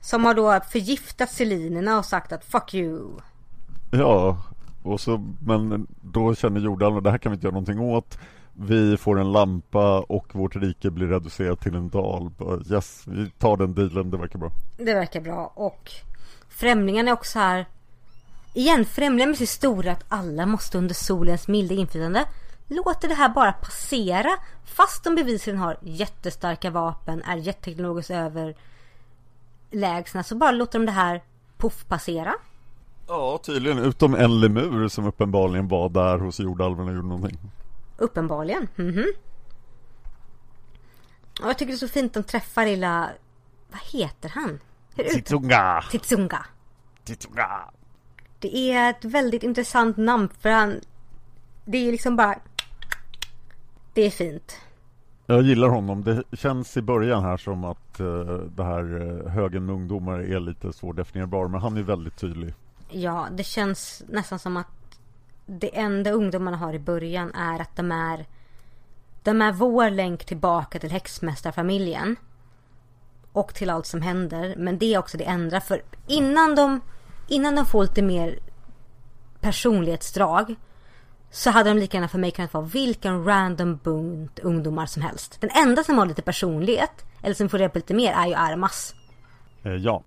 Som 0.00 0.24
har 0.24 0.34
då 0.34 0.60
förgiftat 0.70 1.30
selinerna 1.30 1.98
och 1.98 2.04
sagt 2.04 2.32
att 2.32 2.44
fuck 2.44 2.74
you. 2.74 3.10
Ja, 3.90 4.38
och 4.82 5.00
så, 5.00 5.24
men 5.46 5.86
då 6.00 6.34
känner 6.34 6.60
jordalverna, 6.60 7.00
det 7.00 7.10
här 7.10 7.18
kan 7.18 7.32
vi 7.32 7.34
inte 7.34 7.46
göra 7.46 7.54
någonting 7.54 7.80
åt. 7.80 8.18
Vi 8.56 8.96
får 8.96 9.20
en 9.20 9.32
lampa 9.32 10.00
och 10.00 10.34
vårt 10.34 10.56
rike 10.56 10.90
blir 10.90 11.06
reducerat 11.06 11.60
till 11.60 11.74
en 11.74 11.88
dal. 11.88 12.30
Bara, 12.38 12.60
Yes, 12.70 13.02
vi 13.06 13.30
tar 13.30 13.56
den 13.56 13.74
dealen, 13.74 14.10
det 14.10 14.16
verkar 14.16 14.38
bra. 14.38 14.50
Det 14.76 14.94
verkar 14.94 15.20
bra 15.20 15.52
och 15.54 15.90
främlingarna 16.48 17.10
är 17.10 17.14
också 17.14 17.38
här. 17.38 17.66
Igen, 18.54 18.84
främlingar 18.84 19.30
är 19.30 19.34
så 19.34 19.46
stora 19.46 19.92
att 19.92 20.04
alla 20.08 20.46
måste 20.46 20.78
under 20.78 20.94
solens 20.94 21.48
milda 21.48 21.74
inflytande 21.74 22.24
låter 22.68 23.08
det 23.08 23.14
här 23.14 23.28
bara 23.28 23.52
passera 23.52 24.30
fast 24.64 25.04
de 25.04 25.14
bevisligen 25.14 25.60
har 25.60 25.76
jättestarka 25.82 26.70
vapen, 26.70 27.22
är 27.22 27.36
jätteteknologiskt 27.36 28.10
överlägsna 29.70 30.22
så 30.22 30.34
bara 30.36 30.50
låter 30.50 30.78
de 30.78 30.86
det 30.86 30.92
här 30.92 31.22
poff 31.56 31.84
passera. 31.88 32.34
Ja, 33.08 33.38
tydligen. 33.42 33.78
Utom 33.78 34.14
en 34.14 34.40
lemur 34.40 34.88
som 34.88 35.06
uppenbarligen 35.06 35.68
var 35.68 35.88
där 35.88 36.18
hos 36.18 36.40
jordalverna 36.40 36.90
och 36.90 36.96
gjorde 36.96 37.08
någonting. 37.08 37.38
Uppenbarligen. 37.96 38.68
Mhm. 38.76 39.04
Och 41.42 41.48
jag 41.48 41.58
tycker 41.58 41.72
det 41.72 41.76
är 41.76 41.86
så 41.86 41.88
fint 41.88 42.14
de 42.14 42.22
träffar 42.22 42.66
lilla... 42.66 43.10
Vad 43.70 43.80
heter 43.80 44.28
han? 44.28 44.60
Hur 44.96 45.04
Titsunga! 45.04 45.84
Titsunga. 45.90 46.46
Titsunga! 47.04 47.60
Det 48.38 48.56
är 48.56 48.90
ett 48.90 49.04
väldigt 49.04 49.42
intressant 49.42 49.96
namn 49.96 50.28
för 50.40 50.50
han... 50.50 50.80
Det 51.64 51.78
är 51.88 51.92
liksom 51.92 52.16
bara... 52.16 52.38
Det 53.94 54.02
är 54.02 54.10
fint. 54.10 54.60
Jag 55.26 55.42
gillar 55.42 55.68
honom. 55.68 56.04
Det 56.04 56.22
känns 56.32 56.76
i 56.76 56.82
början 56.82 57.22
här 57.22 57.36
som 57.36 57.64
att 57.64 58.00
eh, 58.00 58.24
det 58.56 58.64
här 58.64 59.02
uh, 59.02 59.28
högen 59.28 59.66
med 59.66 59.74
ungdomar 59.74 60.18
är 60.18 60.40
lite 60.40 60.72
svårdefinierbar, 60.72 61.48
men 61.48 61.60
han 61.60 61.76
är 61.76 61.82
väldigt 61.82 62.16
tydlig. 62.16 62.54
Ja, 62.90 63.28
det 63.32 63.44
känns 63.44 64.02
nästan 64.08 64.38
som 64.38 64.56
att 64.56 64.83
det 65.46 65.78
enda 65.78 66.10
ungdomarna 66.10 66.56
har 66.56 66.72
i 66.72 66.78
början 66.78 67.34
är 67.34 67.60
att 67.60 67.76
de 67.76 67.92
är... 67.92 68.26
De 69.22 69.42
är 69.42 69.52
vår 69.52 69.90
länk 69.90 70.24
tillbaka 70.24 70.78
till 70.78 70.90
häxmästarfamiljen. 70.90 72.16
Och 73.32 73.54
till 73.54 73.70
allt 73.70 73.86
som 73.86 74.02
händer. 74.02 74.54
Men 74.56 74.78
det 74.78 74.94
är 74.94 74.98
också 74.98 75.18
det 75.18 75.24
enda. 75.24 75.60
För 75.60 75.82
innan 76.06 76.54
de, 76.54 76.80
innan 77.28 77.54
de 77.54 77.66
får 77.66 77.82
lite 77.82 78.02
mer 78.02 78.38
personlighetsdrag. 79.40 80.54
Så 81.30 81.50
hade 81.50 81.70
de 81.70 81.78
lika 81.78 81.96
gärna 81.96 82.08
för 82.08 82.18
mig 82.18 82.30
kunnat 82.30 82.54
vara 82.54 82.64
vilken 82.64 83.24
random 83.24 83.76
bunt 83.76 84.38
ungdomar 84.38 84.86
som 84.86 85.02
helst. 85.02 85.40
Den 85.40 85.50
enda 85.50 85.84
som 85.84 85.98
har 85.98 86.06
lite 86.06 86.22
personlighet, 86.22 87.04
eller 87.22 87.34
som 87.34 87.48
får 87.48 87.58
reda 87.58 87.68
på 87.68 87.78
lite 87.78 87.94
mer, 87.94 88.12
är 88.12 88.26
ju 88.26 88.34
Armas. 88.34 88.94
Eh, 89.62 89.72
ja. 89.72 90.04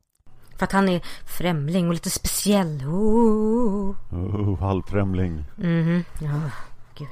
För 0.57 0.63
att 0.63 0.71
han 0.71 0.89
är 0.89 1.01
främling 1.25 1.87
och 1.87 1.93
lite 1.93 2.09
speciell. 2.09 2.83
Oh. 2.85 3.95
Uh, 4.13 4.59
halvfrämling. 4.59 5.43
Mhm, 5.55 6.03
ja, 6.19 6.41
gud. 6.95 7.07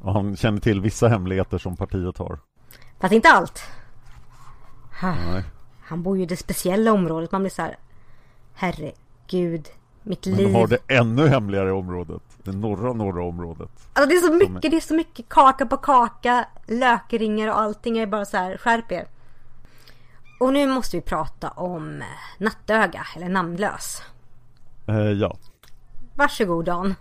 Och 0.00 0.12
han 0.12 0.36
känner 0.36 0.60
till 0.60 0.80
vissa 0.80 1.08
hemligheter 1.08 1.58
som 1.58 1.76
partiet 1.76 2.18
har. 2.18 2.38
Fast 3.00 3.12
inte 3.12 3.28
allt. 3.28 3.62
Ha, 5.00 5.14
Nej. 5.14 5.42
Han 5.80 6.02
bor 6.02 6.16
ju 6.16 6.22
i 6.22 6.26
det 6.26 6.36
speciella 6.36 6.92
området. 6.92 7.32
Man 7.32 7.40
blir 7.42 7.50
så 7.50 7.62
här. 7.62 7.76
Herregud. 8.54 9.68
Mitt 10.02 10.26
Men 10.26 10.36
liv. 10.36 10.46
de 10.46 10.54
har 10.54 10.66
det 10.66 10.78
ännu 10.88 11.28
hemligare 11.28 11.72
området. 11.72 12.22
Det 12.42 12.52
norra, 12.52 12.92
norra 12.92 13.24
området. 13.24 13.70
Alltså 13.92 14.08
det 14.08 14.14
är 14.14 14.20
så 14.20 14.32
mycket, 14.32 14.70
det 14.70 14.76
är 14.76 14.80
så 14.80 14.94
mycket 14.94 15.28
kaka 15.28 15.66
på 15.66 15.76
kaka. 15.76 16.44
Lökringar 16.66 17.48
och 17.48 17.58
allting. 17.58 17.96
Jag 17.96 18.02
är 18.02 18.06
bara 18.06 18.24
så 18.24 18.36
här, 18.36 18.56
skärp 18.56 18.92
er. 18.92 19.06
Och 20.38 20.52
nu 20.52 20.66
måste 20.66 20.96
vi 20.96 21.00
prata 21.00 21.48
om 21.48 22.02
eh, 22.02 22.06
Nattöga, 22.38 23.06
eller 23.16 23.28
Namnlös. 23.28 24.02
Eh, 24.86 24.96
ja. 24.96 25.36
Varsågod 26.14 26.64
Dan. 26.64 26.94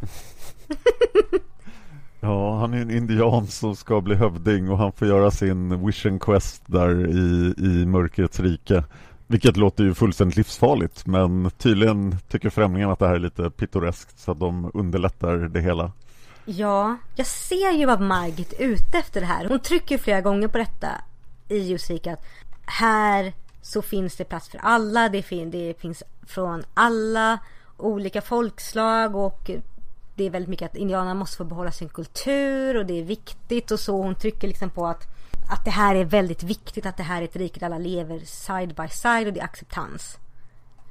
Ja, 2.22 2.58
han 2.58 2.74
är 2.74 2.78
en 2.78 2.90
indian 2.90 3.46
som 3.46 3.76
ska 3.76 4.00
bli 4.00 4.14
hövding 4.14 4.70
och 4.70 4.78
han 4.78 4.92
får 4.92 5.08
göra 5.08 5.30
sin 5.30 5.86
vision 5.86 6.18
quest 6.18 6.62
där 6.66 7.10
i, 7.10 7.54
i 7.58 7.86
mörkrets 7.86 8.40
rike. 8.40 8.84
Vilket 9.26 9.56
låter 9.56 9.84
ju 9.84 9.94
fullständigt 9.94 10.36
livsfarligt 10.36 11.06
men 11.06 11.50
tydligen 11.50 12.16
tycker 12.28 12.50
främlingarna 12.50 12.92
att 12.92 12.98
det 12.98 13.06
här 13.06 13.14
är 13.14 13.18
lite 13.18 13.50
pittoreskt 13.50 14.18
så 14.18 14.32
att 14.32 14.40
de 14.40 14.70
underlättar 14.74 15.36
det 15.36 15.60
hela. 15.60 15.92
Ja, 16.44 16.96
jag 17.14 17.26
ser 17.26 17.72
ju 17.72 17.86
vad 17.86 18.00
Margit 18.00 18.52
är 18.52 18.64
ute 18.64 18.98
efter 18.98 19.20
det 19.20 19.26
här. 19.26 19.48
Hon 19.48 19.60
trycker 19.60 19.98
flera 19.98 20.20
gånger 20.20 20.48
på 20.48 20.58
detta 20.58 20.88
i 21.48 21.58
Ljusvik 21.58 22.06
att 22.06 22.24
här 22.70 23.32
så 23.62 23.82
finns 23.82 24.16
det 24.16 24.24
plats 24.24 24.48
för 24.48 24.58
alla. 24.58 25.08
Det, 25.08 25.22
fin- 25.22 25.50
det 25.50 25.80
finns 25.80 26.02
från 26.26 26.62
alla 26.74 27.38
olika 27.76 28.22
folkslag 28.22 29.16
och 29.16 29.50
det 30.14 30.24
är 30.24 30.30
väldigt 30.30 30.48
mycket 30.48 30.70
att 30.70 30.76
indianerna 30.76 31.14
måste 31.14 31.36
få 31.36 31.44
behålla 31.44 31.70
sin 31.72 31.88
kultur 31.88 32.76
och 32.76 32.86
det 32.86 33.00
är 33.00 33.04
viktigt 33.04 33.70
och 33.70 33.80
så. 33.80 34.02
Hon 34.02 34.14
trycker 34.14 34.48
liksom 34.48 34.70
på 34.70 34.86
att, 34.86 35.06
att 35.50 35.64
det 35.64 35.70
här 35.70 35.94
är 35.94 36.04
väldigt 36.04 36.42
viktigt, 36.42 36.86
att 36.86 36.96
det 36.96 37.02
här 37.02 37.20
är 37.22 37.24
ett 37.24 37.36
rike 37.36 37.60
där 37.60 37.66
alla 37.66 37.78
lever 37.78 38.18
side 38.18 38.74
by 38.74 38.88
side 38.88 39.26
och 39.26 39.32
det 39.32 39.40
är 39.40 39.44
acceptans. 39.44 40.18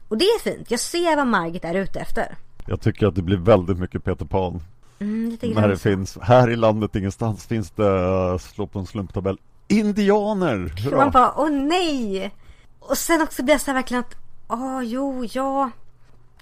Och 0.07 0.17
det 0.17 0.25
är 0.25 0.39
fint. 0.39 0.71
Jag 0.71 0.79
ser 0.79 1.15
vad 1.15 1.27
Margit 1.27 1.65
är 1.65 1.75
ute 1.75 1.99
efter. 1.99 2.37
Jag 2.65 2.81
tycker 2.81 3.07
att 3.07 3.15
det 3.15 3.21
blir 3.21 3.37
väldigt 3.37 3.77
mycket 3.77 4.03
Peter 4.03 4.25
Pan. 4.25 4.61
Mm, 4.99 5.37
När 5.41 5.67
det 5.67 5.77
finns, 5.77 6.17
här 6.21 6.49
i 6.49 6.55
landet 6.55 6.95
ingenstans 6.95 7.45
finns 7.45 7.71
det, 7.71 7.83
uh, 8.31 8.37
slå 8.37 8.67
på 8.67 8.79
en 8.79 8.85
slumptabell, 8.85 9.37
indianer! 9.69 10.73
Hurra! 10.83 10.97
man 10.97 11.11
bara, 11.11 11.33
åh 11.37 11.49
nej! 11.49 12.31
Och 12.79 12.97
sen 12.97 13.21
också 13.21 13.43
blir 13.43 13.53
jag 13.53 13.61
så 13.61 13.71
här 13.71 13.75
verkligen 13.75 14.03
att, 14.03 14.15
åh 14.47 14.81
jo, 14.83 15.25
jag, 15.31 15.69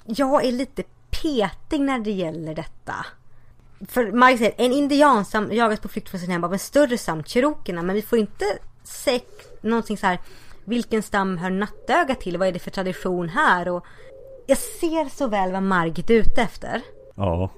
jag 0.05 0.45
är 0.45 0.51
lite 0.51 0.84
petig 1.09 1.82
när 1.82 1.99
det 1.99 2.11
gäller 2.11 2.55
detta. 2.55 3.05
För 3.88 4.11
Mike 4.11 4.38
säger, 4.38 4.53
en 4.57 4.71
indianstam 4.71 5.51
jagas 5.51 5.80
på 5.80 5.88
flykt 5.88 6.09
från 6.09 6.19
sin 6.19 6.32
hem 6.32 6.43
av 6.43 6.53
en 6.53 6.59
större 6.59 6.97
stam, 6.97 7.23
cherokerna, 7.23 7.84
men 7.84 7.95
vi 7.95 8.01
får 8.01 8.19
inte 8.19 8.45
se 8.84 9.19
någonting 9.61 9.97
så 9.97 10.07
här, 10.07 10.19
vilken 10.65 11.03
stam 11.03 11.38
hör 11.38 11.49
nattöga 11.49 12.15
till? 12.15 12.38
Vad 12.38 12.47
är 12.47 12.51
det 12.51 12.59
för 12.59 12.71
tradition 12.71 13.30
här? 13.30 13.69
Och 13.69 13.86
jag 14.47 14.57
ser 14.57 15.09
så 15.17 15.28
väl 15.28 15.51
vad 15.51 15.63
Margit 15.63 16.09
är 16.09 16.13
ute 16.13 16.41
efter. 16.41 16.82
Ja, 17.15 17.51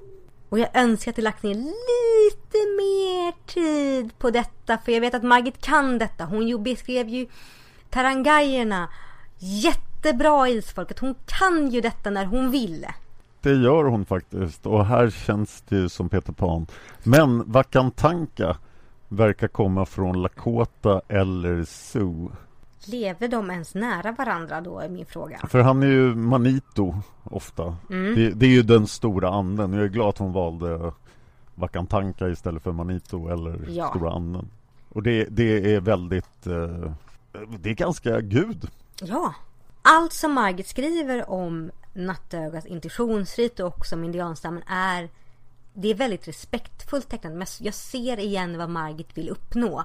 och 0.50 0.58
jag 0.58 0.68
önskar 0.74 1.10
att 1.10 1.18
jag 1.18 1.24
lagt 1.24 1.42
ner 1.42 1.54
lite 1.54 2.58
mer 2.76 3.32
tid 3.46 4.18
på 4.18 4.30
detta. 4.30 4.78
För 4.78 4.92
jag 4.92 5.00
vet 5.00 5.14
att 5.14 5.22
Margit 5.22 5.60
kan 5.60 5.98
detta. 5.98 6.24
Hon 6.24 6.48
ju 6.48 6.58
beskrev 6.58 7.08
ju 7.08 7.26
Tarangajerna 7.90 8.88
jättebra 9.38 10.48
isfolket. 10.48 10.98
Hon 10.98 11.14
kan 11.26 11.70
ju 11.70 11.80
detta 11.80 12.10
när 12.10 12.24
hon 12.24 12.50
vill. 12.50 12.86
det 13.40 13.52
gör 13.54 13.84
hon 13.84 14.04
faktiskt 14.04 14.66
och 14.66 14.86
här 14.86 15.10
känns 15.10 15.62
det 15.68 15.76
ju 15.76 15.88
som 15.88 16.08
Peter 16.08 16.32
Pan. 16.32 16.66
Men 17.02 17.52
Vakantanka 17.52 18.56
verkar 19.08 19.48
komma 19.48 19.86
från 19.86 20.22
Lakota 20.22 21.00
eller 21.08 21.64
Sioux. 21.64 22.34
Lever 22.84 23.28
de 23.28 23.50
ens 23.50 23.74
nära 23.74 24.12
varandra 24.12 24.60
då 24.60 24.78
är 24.78 24.88
min 24.88 25.06
fråga. 25.06 25.38
För 25.48 25.60
han 25.60 25.82
är 25.82 25.86
ju 25.86 26.14
Manito 26.14 26.94
ofta. 27.24 27.76
Det, 27.88 28.30
det 28.30 28.46
är 28.46 28.50
ju 28.50 28.62
den 28.62 28.86
stora 28.86 29.28
anden. 29.28 29.72
Jag 29.72 29.84
är 29.84 29.88
glad 29.88 30.08
att 30.08 30.18
hon 30.18 30.32
valde 30.32 30.92
Vakantanka 31.54 32.28
istället 32.28 32.62
för 32.62 32.72
Manito 32.72 33.28
eller 33.28 33.66
Ja. 33.68 33.90
stora 33.90 34.12
anden. 34.12 34.48
Och 34.88 35.02
det, 35.02 35.24
det 35.24 35.74
är 35.74 35.80
väldigt... 35.80 36.46
Eh, 36.46 36.92
det 37.58 37.70
är 37.70 37.74
ganska 37.74 38.20
gud. 38.20 38.70
Ja. 39.02 39.34
Allt 39.82 40.12
som 40.12 40.32
Margit 40.32 40.66
skriver 40.68 41.30
om 41.30 41.70
Nattögas 41.92 42.66
intuitionsrit 42.66 43.60
och 43.60 43.66
också 43.66 43.94
om 43.94 44.04
indianstammen 44.04 44.62
är 44.66 45.08
det 45.74 45.88
är 45.88 45.94
väldigt 45.94 46.28
respektfullt 46.28 47.08
tecknat 47.08 47.32
men 47.32 47.46
jag 47.60 47.74
ser 47.74 48.18
igen 48.20 48.58
vad 48.58 48.70
Margit 48.70 49.18
vill 49.18 49.28
uppnå. 49.28 49.84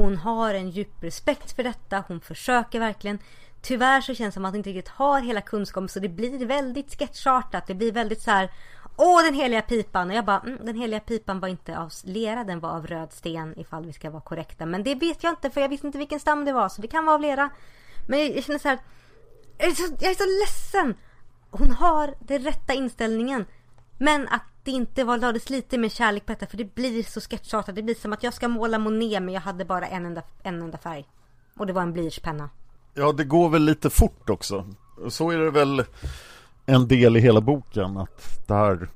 Hon 0.00 0.16
har 0.16 0.54
en 0.54 0.70
djup 0.70 1.02
respekt 1.02 1.52
för 1.52 1.62
detta, 1.62 2.04
hon 2.08 2.20
försöker 2.20 2.80
verkligen. 2.80 3.18
Tyvärr 3.62 4.00
så 4.00 4.14
känns 4.14 4.34
det 4.34 4.34
som 4.34 4.44
att 4.44 4.50
hon 4.50 4.56
inte 4.56 4.70
riktigt 4.70 4.88
har 4.88 5.20
hela 5.20 5.40
kunskapen 5.40 5.88
så 5.88 6.00
det 6.00 6.08
blir 6.08 6.46
väldigt 6.46 6.98
sketchartat. 6.98 7.66
Det 7.66 7.74
blir 7.74 7.92
väldigt 7.92 8.22
så 8.22 8.30
här. 8.30 8.50
Åh 8.96 9.24
den 9.24 9.34
heliga 9.34 9.62
pipan! 9.62 10.10
Och 10.10 10.16
jag 10.16 10.24
bara, 10.24 10.40
mm, 10.40 10.58
den 10.66 10.76
heliga 10.76 11.00
pipan 11.00 11.40
var 11.40 11.48
inte 11.48 11.78
av 11.78 11.92
lera, 12.04 12.44
den 12.44 12.60
var 12.60 12.70
av 12.70 12.86
röd 12.86 13.12
sten 13.12 13.58
ifall 13.58 13.86
vi 13.86 13.92
ska 13.92 14.10
vara 14.10 14.22
korrekta. 14.22 14.66
Men 14.66 14.82
det 14.82 14.94
vet 14.94 15.22
jag 15.22 15.32
inte 15.32 15.50
för 15.50 15.60
jag 15.60 15.68
visste 15.68 15.86
inte 15.86 15.98
vilken 15.98 16.20
stam 16.20 16.44
det 16.44 16.52
var 16.52 16.68
så 16.68 16.82
det 16.82 16.88
kan 16.88 17.06
vara 17.06 17.14
av 17.14 17.20
lera. 17.20 17.50
Men 18.08 18.18
jag, 18.18 18.36
jag 18.36 18.44
känner 18.44 18.58
så 18.58 18.68
här. 18.68 18.78
Jag 19.58 19.68
är, 19.68 19.74
så, 19.74 19.94
jag 20.00 20.10
är 20.10 20.14
så 20.14 20.40
ledsen! 20.40 20.94
Hon 21.50 21.70
har 21.70 22.14
den 22.20 22.42
rätta 22.42 22.72
inställningen. 22.72 23.46
Men 24.02 24.28
att 24.28 24.42
det 24.64 24.70
inte 24.70 25.04
var 25.04 25.18
lades 25.18 25.50
lite 25.50 25.78
mer 25.78 25.88
kärlek 25.88 26.26
på 26.26 26.32
detta 26.32 26.46
för 26.46 26.56
det 26.56 26.74
blir 26.74 27.02
så 27.02 27.20
sketchartat. 27.20 27.74
Det 27.74 27.82
blir 27.82 27.94
som 27.94 28.12
att 28.12 28.22
jag 28.22 28.34
ska 28.34 28.48
måla 28.48 28.78
Monet 28.78 29.22
men 29.22 29.34
jag 29.34 29.40
hade 29.40 29.64
bara 29.64 29.86
en 29.86 30.06
enda, 30.06 30.22
en 30.42 30.62
enda 30.62 30.78
färg. 30.78 31.04
Och 31.56 31.66
det 31.66 31.72
var 31.72 31.82
en 31.82 31.92
blyertspenna. 31.92 32.50
Ja, 32.94 33.12
det 33.12 33.24
går 33.24 33.48
väl 33.48 33.62
lite 33.62 33.90
fort 33.90 34.30
också. 34.30 34.66
Så 35.08 35.30
är 35.30 35.38
det 35.38 35.50
väl 35.50 35.84
en 36.66 36.88
del 36.88 37.16
i 37.16 37.20
hela 37.20 37.40
boken 37.40 37.96
att 37.96 38.46
det 38.46 38.54
här 38.54 38.88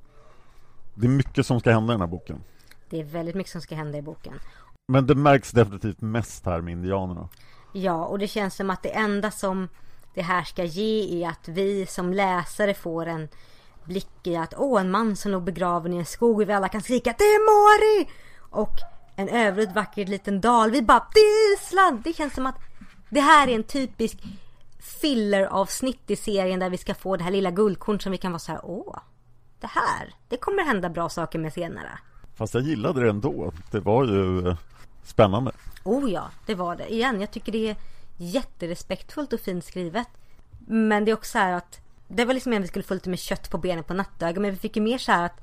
Det 0.94 1.06
är 1.06 1.10
mycket 1.10 1.46
som 1.46 1.60
ska 1.60 1.72
hända 1.72 1.92
i 1.92 1.94
den 1.94 2.00
här 2.00 2.08
boken. 2.08 2.42
Det 2.90 3.00
är 3.00 3.04
väldigt 3.04 3.34
mycket 3.34 3.52
som 3.52 3.60
ska 3.60 3.74
hända 3.74 3.98
i 3.98 4.02
boken. 4.02 4.34
Men 4.88 5.06
det 5.06 5.14
märks 5.14 5.50
definitivt 5.50 6.00
mest 6.00 6.46
här 6.46 6.60
med 6.60 6.72
indianerna. 6.72 7.28
Ja, 7.72 8.04
och 8.04 8.18
det 8.18 8.28
känns 8.28 8.54
som 8.54 8.70
att 8.70 8.82
det 8.82 8.96
enda 8.96 9.30
som 9.30 9.68
det 10.14 10.22
här 10.22 10.44
ska 10.44 10.64
ge 10.64 11.24
är 11.24 11.28
att 11.28 11.48
vi 11.48 11.86
som 11.86 12.12
läsare 12.12 12.74
får 12.74 13.06
en 13.06 13.28
blick 13.84 14.26
i 14.26 14.36
att 14.36 14.54
åh, 14.56 14.80
en 14.80 14.90
man 14.90 15.16
som 15.16 15.32
låg 15.32 15.42
begraven 15.42 15.92
i 15.92 15.96
en 15.96 16.06
skog 16.06 16.40
och 16.40 16.48
vi 16.48 16.52
alla 16.52 16.68
kan 16.68 16.82
skrika 16.82 17.14
det 17.18 17.24
är 17.24 17.40
Mori! 17.40 18.10
Och 18.50 18.74
en 19.16 19.28
övrigt 19.28 19.72
vacker 19.72 20.06
liten 20.06 20.40
dal. 20.40 20.70
Vi 20.70 20.82
bara 20.82 21.06
det 21.14 21.20
är 21.20 21.54
Island! 21.54 22.00
Det 22.04 22.12
känns 22.12 22.34
som 22.34 22.46
att 22.46 22.58
det 23.10 23.20
här 23.20 23.48
är 23.48 23.54
en 23.54 23.62
typisk 23.62 24.18
filler-avsnitt 24.78 26.10
i 26.10 26.16
serien 26.16 26.60
där 26.60 26.70
vi 26.70 26.78
ska 26.78 26.94
få 26.94 27.16
det 27.16 27.24
här 27.24 27.30
lilla 27.30 27.50
guldkorn 27.50 28.00
som 28.00 28.12
vi 28.12 28.18
kan 28.18 28.32
vara 28.32 28.38
så 28.38 28.52
här 28.52 28.60
åh, 28.64 28.98
det 29.60 29.66
här, 29.66 30.14
det 30.28 30.36
kommer 30.36 30.62
hända 30.62 30.88
bra 30.88 31.08
saker 31.08 31.38
med 31.38 31.52
senare. 31.52 31.98
Fast 32.34 32.54
jag 32.54 32.62
gillade 32.62 33.00
det 33.00 33.10
ändå. 33.10 33.52
Det 33.70 33.80
var 33.80 34.04
ju 34.04 34.48
eh, 34.48 34.56
spännande. 35.04 35.52
Oh 35.84 36.10
ja, 36.10 36.30
det 36.46 36.54
var 36.54 36.76
det. 36.76 36.94
Igen, 36.94 37.20
jag 37.20 37.30
tycker 37.30 37.52
det 37.52 37.70
är 37.70 37.76
jätterespektfullt 38.16 39.32
och 39.32 39.40
fint 39.40 39.64
skrivet. 39.64 40.08
Men 40.66 41.04
det 41.04 41.10
är 41.10 41.14
också 41.14 41.30
så 41.30 41.38
här 41.38 41.52
att 41.52 41.80
det 42.08 42.24
var 42.24 42.34
liksom 42.34 42.52
att 42.52 42.62
vi 42.62 42.66
skulle 42.66 42.82
få 42.82 42.94
lite 42.94 43.10
mer 43.10 43.16
kött 43.16 43.50
på 43.50 43.58
benen 43.58 43.84
på 43.84 43.94
nattöga. 43.94 44.40
Men 44.40 44.50
vi 44.50 44.56
fick 44.56 44.76
ju 44.76 44.82
mer 44.82 44.98
så 44.98 45.12
här 45.12 45.24
att 45.24 45.40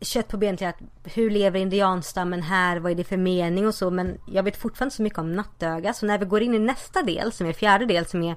kött 0.00 0.28
på 0.28 0.36
benen 0.36 0.56
till 0.56 0.66
att 0.66 0.78
hur 1.04 1.30
lever 1.30 1.60
indianstammen 1.60 2.42
här? 2.42 2.76
Vad 2.76 2.92
är 2.92 2.96
det 2.96 3.04
för 3.04 3.16
mening 3.16 3.66
och 3.66 3.74
så? 3.74 3.90
Men 3.90 4.18
jag 4.26 4.42
vet 4.42 4.56
fortfarande 4.56 4.94
så 4.94 5.02
mycket 5.02 5.18
om 5.18 5.32
nattöga. 5.32 5.92
Så 5.92 6.06
när 6.06 6.18
vi 6.18 6.26
går 6.26 6.42
in 6.42 6.54
i 6.54 6.58
nästa 6.58 7.02
del 7.02 7.32
som 7.32 7.46
är 7.46 7.52
fjärde 7.52 7.86
del 7.86 8.06
som 8.06 8.22
är 8.22 8.36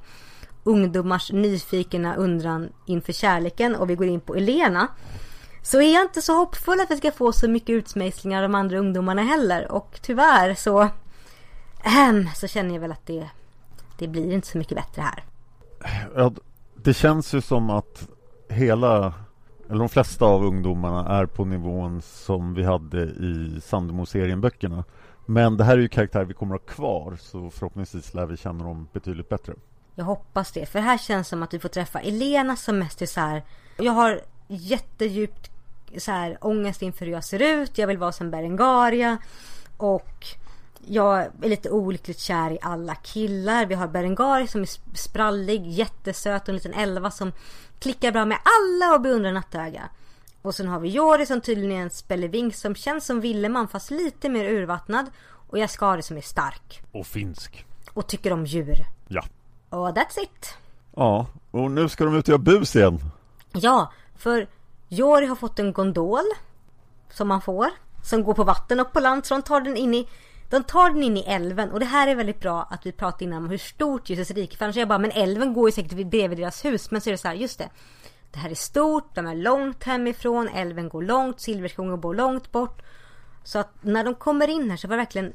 ungdomars 0.63 1.32
nyfikna 1.32 2.15
undran 2.15 2.70
inför 2.86 3.13
kärleken 3.13 3.76
och 3.76 3.89
vi 3.89 3.95
går 3.95 4.07
in 4.07 4.22
på 4.22 4.36
Elena. 4.36 4.88
Så 5.61 5.82
är 5.82 5.93
jag 5.93 6.03
inte 6.03 6.22
så 6.22 6.38
hoppfull 6.38 6.80
att 6.80 6.91
vi 6.91 6.97
ska 6.97 7.11
få 7.11 7.32
så 7.32 7.49
mycket 7.49 7.70
utsmejslingar 7.70 8.43
av 8.43 8.49
de 8.49 8.55
andra 8.55 8.80
ungdomarna 8.80 9.24
heller. 9.24 9.72
Och 9.72 9.99
tyvärr 10.01 10.55
så, 10.55 10.82
ähm, 11.84 12.30
så 12.36 12.47
känner 12.47 12.74
jag 12.74 12.82
väl 12.82 12.91
att 12.91 13.05
det, 13.05 13.30
det 13.97 14.07
blir 14.07 14.34
inte 14.34 14.47
så 14.47 14.57
mycket 14.57 14.78
bättre 14.78 15.01
här. 15.01 15.24
Jag 16.15 16.39
det 16.84 16.93
känns 16.93 17.34
ju 17.34 17.41
som 17.41 17.69
att 17.69 18.07
hela, 18.49 19.13
eller 19.69 19.80
de 19.80 19.89
flesta 19.89 20.25
av 20.25 20.45
ungdomarna 20.45 21.17
är 21.17 21.25
på 21.25 21.45
nivån 21.45 22.01
som 22.01 22.53
vi 22.53 22.63
hade 22.63 23.01
i 23.01 23.61
Sandemo-serien 23.63 24.41
böckerna. 24.41 24.84
Men 25.25 25.57
det 25.57 25.63
här 25.63 25.73
är 25.73 25.82
ju 25.82 25.88
karaktärer 25.88 26.25
vi 26.25 26.34
kommer 26.34 26.55
att 26.55 26.61
ha 26.61 26.67
kvar 26.67 27.17
så 27.21 27.49
förhoppningsvis 27.49 28.13
lär 28.13 28.25
vi 28.25 28.38
känna 28.38 28.63
dem 28.63 28.88
betydligt 28.93 29.30
bättre. 29.30 29.53
Jag 29.95 30.05
hoppas 30.05 30.51
det, 30.51 30.65
för 30.65 30.80
här 30.80 30.97
känns 30.97 31.27
det 31.27 31.30
som 31.30 31.43
att 31.43 31.53
vi 31.53 31.59
får 31.59 31.69
träffa 31.69 31.99
Elena 31.99 32.55
som 32.55 32.80
mest 32.80 33.01
är 33.01 33.05
så 33.05 33.19
här. 33.19 33.43
Jag 33.77 33.91
har 33.91 34.21
jättedjupt 34.47 35.51
så 35.97 36.11
här 36.11 36.38
ångest 36.41 36.82
inför 36.82 37.05
hur 37.05 37.13
jag 37.13 37.23
ser 37.23 37.41
ut. 37.61 37.77
Jag 37.77 37.88
vill 37.88 37.97
vara 37.97 38.11
som 38.11 38.32
Berengaria. 38.32 39.17
Och 39.77 40.25
jag 40.89 41.19
är 41.19 41.49
lite 41.49 41.69
olyckligt 41.69 42.19
kär 42.19 42.51
i 42.51 42.59
alla 42.61 42.95
killar. 42.95 43.65
Vi 43.65 43.75
har 43.75 43.87
Berengaria 43.87 44.47
som 44.47 44.61
är 44.61 44.97
sprallig, 44.97 45.67
jättesöt 45.67 46.41
och 46.41 46.49
en 46.49 46.55
liten 46.55 46.73
elva 46.73 47.11
som 47.11 47.31
klickar 47.79 48.11
bra 48.11 48.25
med 48.25 48.37
alla 48.43 48.95
och 48.95 49.01
beundrar 49.01 49.31
nattöga. 49.31 49.89
Och 50.41 50.55
sen 50.55 50.67
har 50.67 50.79
vi 50.79 50.89
Jori 50.89 51.25
som 51.25 51.41
tydligen 51.41 51.77
är 51.77 51.81
en 51.81 51.89
spelevink 51.89 52.55
som 52.55 52.75
känns 52.75 53.05
som 53.05 53.21
Villeman 53.21 53.67
fast 53.67 53.91
lite 53.91 54.29
mer 54.29 54.45
urvattnad. 54.45 55.05
Och 55.49 55.59
Jaskari 55.59 56.01
som 56.01 56.17
är 56.17 56.21
stark. 56.21 56.81
Och 56.91 57.07
finsk. 57.07 57.65
Och 57.93 58.07
tycker 58.07 58.33
om 58.33 58.45
djur. 58.45 58.85
Ja. 59.07 59.23
Och 59.69 59.87
that's 59.87 60.19
it. 60.19 60.57
Ja, 60.95 61.27
och 61.51 61.71
nu 61.71 61.89
ska 61.89 62.05
de 62.05 62.15
ut 62.15 62.25
och 62.25 62.29
göra 62.29 62.37
bus 62.37 62.75
igen. 62.75 62.99
Ja, 63.51 63.91
för 64.17 64.47
Jori 64.87 65.25
har 65.25 65.35
fått 65.35 65.59
en 65.59 65.73
gondol. 65.73 66.23
Som 67.09 67.27
man 67.27 67.41
får. 67.41 67.67
Som 68.03 68.23
går 68.23 68.33
på 68.33 68.43
vatten 68.43 68.79
och 68.79 68.93
på 68.93 68.99
land. 68.99 69.25
Så 69.25 69.33
de 69.33 69.41
tar 69.41 69.61
den 69.61 69.77
in 69.77 69.93
i 69.93 70.07
de 70.50 70.64
tar 70.64 70.89
den 70.89 71.04
in 71.04 71.18
i 71.18 71.24
älven 71.28 71.72
och 71.72 71.80
det 71.80 71.86
här 71.86 72.08
är 72.08 72.16
väldigt 72.16 72.39
bra 72.39 72.68
att 72.70 72.86
vi 72.86 72.91
pratar 72.91 73.26
innan 73.26 73.43
om 73.43 73.50
hur 73.50 73.58
stort 73.58 74.10
Jesus 74.10 74.32
rike 74.32 74.58
För 74.58 74.66
annars 74.66 74.76
är 74.76 74.82
jag 74.82 74.88
bara, 74.88 75.00
men 75.00 75.12
älven 75.12 75.54
går 75.54 75.70
ju 75.70 75.72
säkert 75.72 76.10
bredvid 76.10 76.38
deras 76.38 76.66
hus. 76.66 76.91
Men 76.91 77.02
så 77.02 77.10
är 77.10 77.12
det 77.12 77.18
så 77.18 77.28
här, 77.28 77.36
just 77.36 77.60
det. 77.60 77.70
Det 78.32 78.39
här 78.39 78.50
är 78.50 78.56
stort, 78.56 79.16
de 79.16 79.28
är 79.28 79.36
långt 79.36 79.84
hemifrån, 79.84 80.47
älven 80.47 80.89
går 80.89 81.02
långt, 81.02 81.39
Silverskogen 81.39 82.02
bor 82.02 82.16
långt 82.16 82.52
bort. 82.52 82.82
Så 83.43 83.60
att 83.60 83.70
när 83.82 84.04
de 84.04 84.16
kommer 84.16 84.47
in 84.47 84.70
här 84.70 84.78
så 84.78 84.88
var 84.88 84.95
jag 84.95 85.02
verkligen 85.02 85.34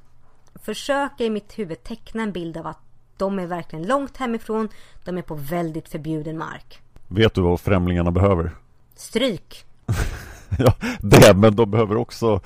försöka 0.62 1.24
i 1.24 1.30
mitt 1.30 1.58
huvud 1.58 1.82
teckna 1.82 2.22
en 2.22 2.32
bild 2.32 2.56
av 2.56 2.66
att 2.66 2.80
de 3.16 3.38
är 3.38 3.46
verkligen 3.46 3.86
långt 3.86 4.16
hemifrån. 4.16 4.68
De 5.04 5.18
är 5.18 5.22
på 5.22 5.34
väldigt 5.34 5.88
förbjuden 5.88 6.38
mark. 6.38 6.80
Vet 7.08 7.34
du 7.34 7.40
vad 7.40 7.60
främlingarna 7.60 8.10
behöver? 8.10 8.50
Stryk. 8.96 9.64
ja, 10.58 10.74
det, 11.00 11.34
men 11.36 11.56
de 11.56 11.70
behöver 11.70 11.96
också 11.96 12.40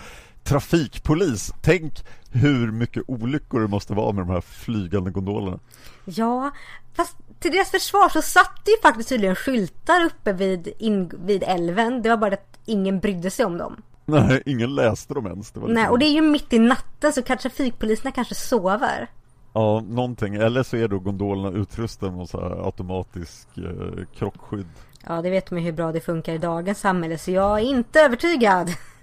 trafikpolis. 0.49 1.53
Tänk 1.63 2.05
hur 2.31 2.73
mycket 2.73 3.03
olyckor 3.07 3.61
det 3.61 3.69
måste 3.69 3.93
vara 3.95 4.13
med 4.13 4.27
de 4.27 4.33
här 4.33 4.41
flygande 4.41 5.11
gondolerna. 5.11 5.59
Ja, 6.05 6.51
fast 6.95 7.17
till 7.41 7.53
deras 7.53 7.71
försvar 7.71 8.09
så 8.09 8.23
satt 8.23 8.65
det 8.65 8.71
ju 8.71 8.77
faktiskt 8.83 9.09
tydligen 9.09 9.37
skyltar 9.37 10.05
uppe 10.05 10.33
vid, 10.33 10.69
in, 10.79 11.11
vid 11.25 11.43
älven. 11.43 12.03
Det 12.03 12.09
var 12.09 12.17
bara 12.17 12.35
att 12.35 12.59
ingen 12.65 13.01
brydde 13.01 13.31
sig 13.31 13.45
om 13.45 13.59
dem. 13.59 13.83
Nej, 14.05 14.43
ingen 14.47 14.75
läste 14.75 15.15
dem 15.15 15.27
ens. 15.27 15.53
Nej, 15.55 15.89
och 15.89 15.99
det 15.99 16.07
är 16.07 16.13
ju 16.13 16.23
mitt 16.23 16.53
i 16.53 16.59
natten 16.59 17.13
så 17.13 17.23
kanske 17.23 17.49
trafikpoliserna 17.49 18.13
kanske 18.13 18.35
sover. 18.35 19.11
Ja, 19.53 19.81
någonting. 19.89 20.35
Eller 20.35 20.63
så 20.63 20.77
är 20.77 20.89
då 20.89 20.99
gondolerna 20.99 21.59
utrustade 21.59 22.13
med 22.13 22.29
så 22.29 22.41
här 22.41 22.65
automatisk 22.65 23.49
eh, 23.57 24.05
krockskydd. 24.19 24.69
Ja, 25.07 25.23
det 25.23 25.31
vet 25.31 25.51
man 25.51 25.61
ju 25.61 25.67
hur 25.67 25.73
bra 25.73 25.93
det 25.93 26.01
funkar 26.01 26.33
i 26.33 26.39
dagens 26.39 26.81
samhälle, 26.81 27.19
så 27.19 27.31
jag 27.31 27.59
är 27.59 27.65
inte 27.65 28.01
övertygad. 28.01 28.71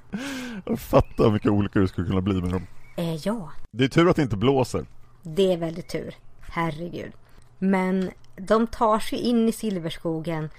Jag 0.66 0.80
fattar 0.80 1.32
mycket 1.32 1.52
olyckor 1.52 1.82
det 1.82 1.88
skulle 1.88 2.08
kunna 2.08 2.22
bli 2.22 2.42
med 2.42 2.52
dem. 2.52 2.68
Eh, 2.98 3.16
ja. 3.16 3.52
Det 3.72 3.84
är 3.84 3.88
tur 3.88 4.10
att 4.10 4.16
det 4.16 4.22
inte 4.22 4.38
blåser. 4.38 4.86
Det 5.24 5.54
är 5.54 5.58
väldigt 5.58 5.88
tur. 5.88 6.16
Herregud. 6.42 7.12
Men 7.60 8.12
de 8.36 8.68
tar 8.68 9.00
sig 9.00 9.20
in 9.20 9.50
i 9.50 9.52
Silverskogen. 9.52 10.50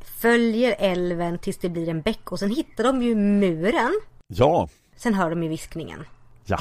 Följer 0.00 0.76
älven 0.78 1.38
tills 1.38 1.58
det 1.58 1.68
blir 1.68 1.88
en 1.88 2.02
bäck 2.02 2.32
och 2.32 2.38
sen 2.38 2.50
hittar 2.50 2.84
de 2.84 3.02
ju 3.02 3.14
muren. 3.14 4.00
Ja. 4.26 4.68
Sen 4.96 5.14
hör 5.14 5.30
de 5.30 5.42
ju 5.42 5.48
viskningen. 5.48 6.04
Ja. 6.44 6.58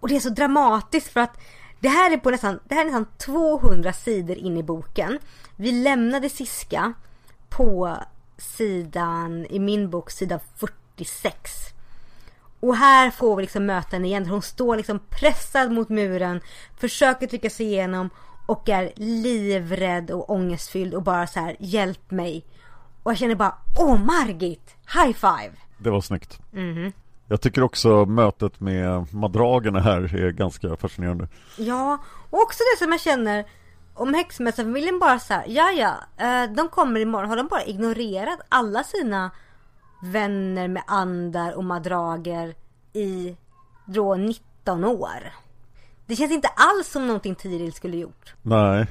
Och 0.00 0.08
det 0.08 0.16
är 0.16 0.20
så 0.20 0.30
dramatiskt 0.30 1.08
för 1.08 1.20
att 1.20 1.40
det 1.80 1.88
här 1.88 2.12
är 2.12 2.16
på 2.16 2.30
nästan, 2.30 2.58
det 2.64 2.74
här 2.74 2.82
är 2.82 2.84
nästan 2.84 3.06
200 3.18 3.92
sidor 3.92 4.36
in 4.36 4.56
i 4.56 4.62
boken. 4.62 5.18
Vi 5.56 5.72
lämnade 5.72 6.28
Siska 6.28 6.92
på 7.48 7.96
sidan, 8.38 9.46
i 9.46 9.58
min 9.58 9.90
bok, 9.90 10.10
sida 10.10 10.40
46. 10.96 11.66
Och 12.60 12.76
här 12.76 13.10
får 13.10 13.36
vi 13.36 13.42
liksom 13.42 13.66
möta 13.66 13.96
henne 13.96 14.06
igen. 14.06 14.26
Hon 14.26 14.42
står 14.42 14.76
liksom 14.76 15.00
pressad 15.10 15.72
mot 15.72 15.88
muren, 15.88 16.40
försöker 16.76 17.26
trycka 17.26 17.50
sig 17.50 17.66
igenom 17.66 18.10
och 18.46 18.68
är 18.68 18.92
livrädd 18.96 20.10
och 20.10 20.30
ångestfylld 20.30 20.94
och 20.94 21.02
bara 21.02 21.26
så 21.26 21.40
här, 21.40 21.56
hjälp 21.58 22.10
mig. 22.10 22.44
Och 23.02 23.10
jag 23.10 23.18
känner 23.18 23.34
bara, 23.34 23.54
åh 23.78 24.04
Margit, 24.04 24.76
high 24.94 25.12
five! 25.12 25.52
Det 25.78 25.90
var 25.90 26.00
snyggt. 26.00 26.40
Mm. 26.52 26.92
Jag 27.28 27.40
tycker 27.40 27.62
också 27.62 28.06
mötet 28.06 28.60
med 28.60 29.14
madragerna 29.14 29.80
här 29.80 30.14
är 30.14 30.30
ganska 30.30 30.76
fascinerande. 30.76 31.28
Ja, 31.58 31.98
och 32.30 32.42
också 32.42 32.58
det 32.58 32.84
som 32.84 32.92
jag 32.92 33.00
känner 33.00 33.44
om 33.94 34.14
häxmästarfamiljen 34.14 34.98
bara 34.98 35.18
så 35.18 35.34
här, 35.34 35.44
ja 35.48 35.70
ja, 35.70 35.94
eh, 36.24 36.50
de 36.54 36.68
kommer 36.68 37.00
imorgon. 37.00 37.28
Har 37.28 37.36
de 37.36 37.46
bara 37.46 37.64
ignorerat 37.64 38.40
alla 38.48 38.84
sina 38.84 39.30
vänner 40.02 40.68
med 40.68 40.82
andar 40.86 41.52
och 41.52 41.64
madrager 41.64 42.54
i 42.92 43.36
då 43.86 44.14
19 44.14 44.84
år? 44.84 45.32
Det 46.06 46.16
känns 46.16 46.32
inte 46.32 46.48
alls 46.48 46.88
som 46.88 47.06
någonting 47.06 47.34
Tiril 47.34 47.72
skulle 47.72 47.96
gjort. 47.96 48.34
Nej. 48.42 48.86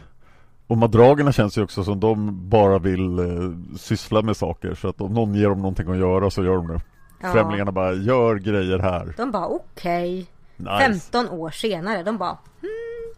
Och 0.67 0.77
madragerna 0.77 1.31
känns 1.31 1.57
ju 1.57 1.63
också 1.63 1.83
som 1.83 1.99
de 1.99 2.49
bara 2.49 2.79
vill 2.79 3.19
eh, 3.19 3.77
syssla 3.77 4.21
med 4.21 4.37
saker. 4.37 4.75
Så 4.75 4.87
att 4.87 5.01
om 5.01 5.13
någon 5.13 5.35
ger 5.35 5.49
dem 5.49 5.57
någonting 5.57 5.91
att 5.91 5.97
göra 5.97 6.29
så 6.29 6.43
gör 6.43 6.55
de 6.55 6.67
det. 6.67 6.81
Ja. 7.21 7.31
Främlingarna 7.31 7.71
bara, 7.71 7.93
gör 7.93 8.35
grejer 8.35 8.79
här. 8.79 9.13
De 9.17 9.31
bara, 9.31 9.47
okej. 9.47 10.27
Okay. 10.57 10.79
Nice. 10.89 11.09
15 11.11 11.29
år 11.29 11.49
senare, 11.49 12.03
de 12.03 12.17
bara, 12.17 12.37
hmm. 12.61 13.13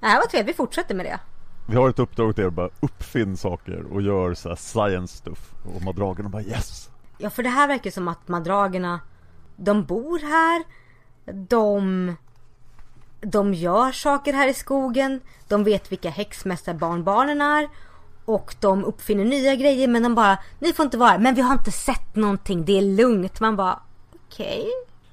Det 0.00 0.06
här 0.06 0.20
var 0.20 0.26
trevligt, 0.26 0.54
vi 0.54 0.56
fortsätter 0.56 0.94
med 0.94 1.06
det. 1.06 1.20
Vi 1.68 1.76
har 1.76 1.88
ett 1.88 1.98
uppdrag 1.98 2.34
till 2.34 2.44
er, 2.44 2.50
bara 2.50 2.70
uppfinn 2.80 3.36
saker 3.36 3.92
och 3.92 4.02
gör 4.02 4.34
så 4.34 4.56
science 4.56 5.16
stuff. 5.16 5.52
Och 5.74 5.82
madragerna 5.82 6.28
bara 6.28 6.42
yes. 6.42 6.90
Ja, 7.22 7.30
för 7.30 7.42
det 7.42 7.48
här 7.48 7.68
verkar 7.68 7.90
som 7.90 8.08
att 8.08 8.28
madragerna, 8.28 9.00
de 9.56 9.84
bor 9.84 10.18
här. 10.18 10.64
De 11.48 12.16
de 13.20 13.54
gör 13.54 13.92
saker 13.92 14.32
här 14.32 14.48
i 14.48 14.54
skogen. 14.54 15.20
De 15.48 15.64
vet 15.64 15.92
vilka 15.92 16.10
häxmästarbarnbarnen 16.10 17.40
är. 17.40 17.68
Och 18.24 18.54
de 18.60 18.84
uppfinner 18.84 19.24
nya 19.24 19.54
grejer 19.54 19.88
men 19.88 20.02
de 20.02 20.14
bara, 20.14 20.38
ni 20.58 20.72
får 20.72 20.84
inte 20.84 20.98
vara 20.98 21.10
här, 21.10 21.18
Men 21.18 21.34
vi 21.34 21.42
har 21.42 21.52
inte 21.52 21.72
sett 21.72 22.16
någonting, 22.16 22.64
det 22.64 22.78
är 22.78 22.82
lugnt. 22.82 23.40
Man 23.40 23.56
bara, 23.56 23.78
okej. 24.26 24.58
Okay. 24.58 24.70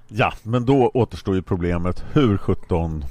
Ja, 0.07 0.33
men 0.43 0.65
då 0.65 0.91
återstår 0.93 1.35
ju 1.35 1.41
problemet. 1.41 2.03
Hur 2.13 2.37
sjutton 2.37 3.05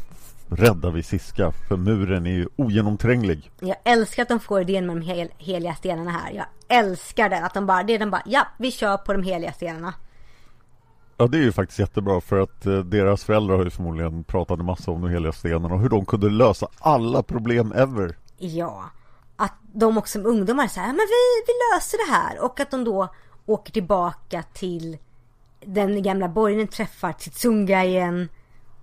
räddar 0.51 0.91
vi 0.91 1.03
Siska, 1.03 1.53
för 1.53 1.77
muren 1.77 2.27
är 2.27 2.31
ju 2.31 2.49
ogenomtränglig. 2.57 3.51
Jag 3.61 3.77
älskar 3.85 4.23
att 4.23 4.29
de 4.29 4.41
får 4.41 4.61
idén 4.61 4.87
med 4.87 4.97
de 4.97 5.03
hel, 5.03 5.29
heliga 5.39 5.75
stenarna 5.75 6.11
här. 6.11 6.33
Jag 6.33 6.47
älskar 6.69 7.29
det. 7.29 7.45
Att 7.45 7.55
de 7.55 7.67
bara, 7.67 7.83
det 7.83 7.95
är 7.95 7.99
de 7.99 8.11
bara, 8.11 8.23
ja, 8.27 8.47
vi 8.59 8.71
kör 8.71 8.97
på 8.97 9.13
de 9.13 9.23
heliga 9.23 9.53
stenarna. 9.53 9.95
Ja 11.17 11.27
det 11.27 11.39
är 11.39 11.43
ju 11.43 11.53
faktiskt 11.53 11.79
jättebra 11.79 12.21
för 12.21 12.39
att 12.41 12.67
eh, 12.67 12.79
deras 12.79 13.25
föräldrar 13.25 13.57
har 13.57 13.65
ju 13.65 13.71
förmodligen 13.71 14.25
pratat 14.25 14.59
en 14.59 14.65
massa 14.65 14.91
om 14.91 15.01
de 15.01 15.11
heliga 15.11 15.33
stenarna 15.33 15.75
och 15.75 15.81
hur 15.81 15.89
de 15.89 16.07
kunde 16.07 16.31
lösa 16.31 16.69
alla 16.79 17.23
problem 17.23 17.73
ever. 17.73 18.17
Ja. 18.37 18.85
Att 19.37 19.55
de 19.73 19.99
också 19.99 20.19
som 20.19 20.27
ungdomar 20.27 20.67
säger, 20.67 20.87
men 20.87 20.97
vi, 20.97 21.45
vi 21.47 21.53
löser 21.75 22.07
det 22.07 22.13
här. 22.13 22.45
Och 22.45 22.61
att 22.61 22.71
de 22.71 22.85
då 22.85 23.09
åker 23.47 23.73
tillbaka 23.73 24.43
till 24.43 24.99
den 25.61 26.03
gamla 26.03 26.29
borgen, 26.29 26.69
träffar 26.69 27.13
Titsunga 27.13 27.85
igen. 27.85 28.29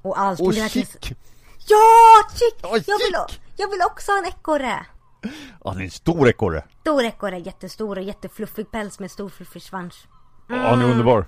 Och 0.01 0.20
allting. 0.20 0.47
Och 0.47 0.53
chick! 0.53 1.16
Ja, 1.68 2.30
chick! 2.34 2.59
Oj, 2.63 2.84
jag, 2.88 2.97
vill, 2.97 3.38
jag 3.57 3.70
vill 3.70 3.82
också 3.86 4.11
ha 4.11 4.20
en 4.20 4.26
ekorre. 4.26 4.86
Ja 5.63 5.74
det 5.74 5.80
är 5.80 5.84
en 5.84 5.91
stor 5.91 6.28
ekorre! 6.30 6.63
Stor 6.82 7.03
ekorre, 7.03 7.39
jättestor 7.39 7.97
och 7.97 8.03
jättefluffig 8.03 8.72
päls 8.72 8.99
med 8.99 9.11
stor 9.11 9.30
fluffig 9.30 9.61
svans. 9.61 10.07
Ja 10.49 10.55
han 10.55 10.82
är 10.82 10.86
underbar. 10.86 11.26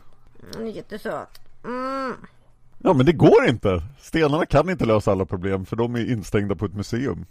Den 0.54 0.68
är 0.68 0.72
jättesöt. 0.72 1.40
Mm. 1.66 2.16
Ja 2.78 2.94
men 2.94 3.06
det 3.06 3.14
går 3.14 3.46
inte! 3.48 3.84
Stenarna 4.00 4.46
kan 4.46 4.70
inte 4.70 4.86
lösa 4.86 5.12
alla 5.12 5.26
problem 5.26 5.66
för 5.66 5.76
de 5.76 5.96
är 5.96 6.12
instängda 6.12 6.56
på 6.56 6.66
ett 6.66 6.74
museum. 6.74 7.26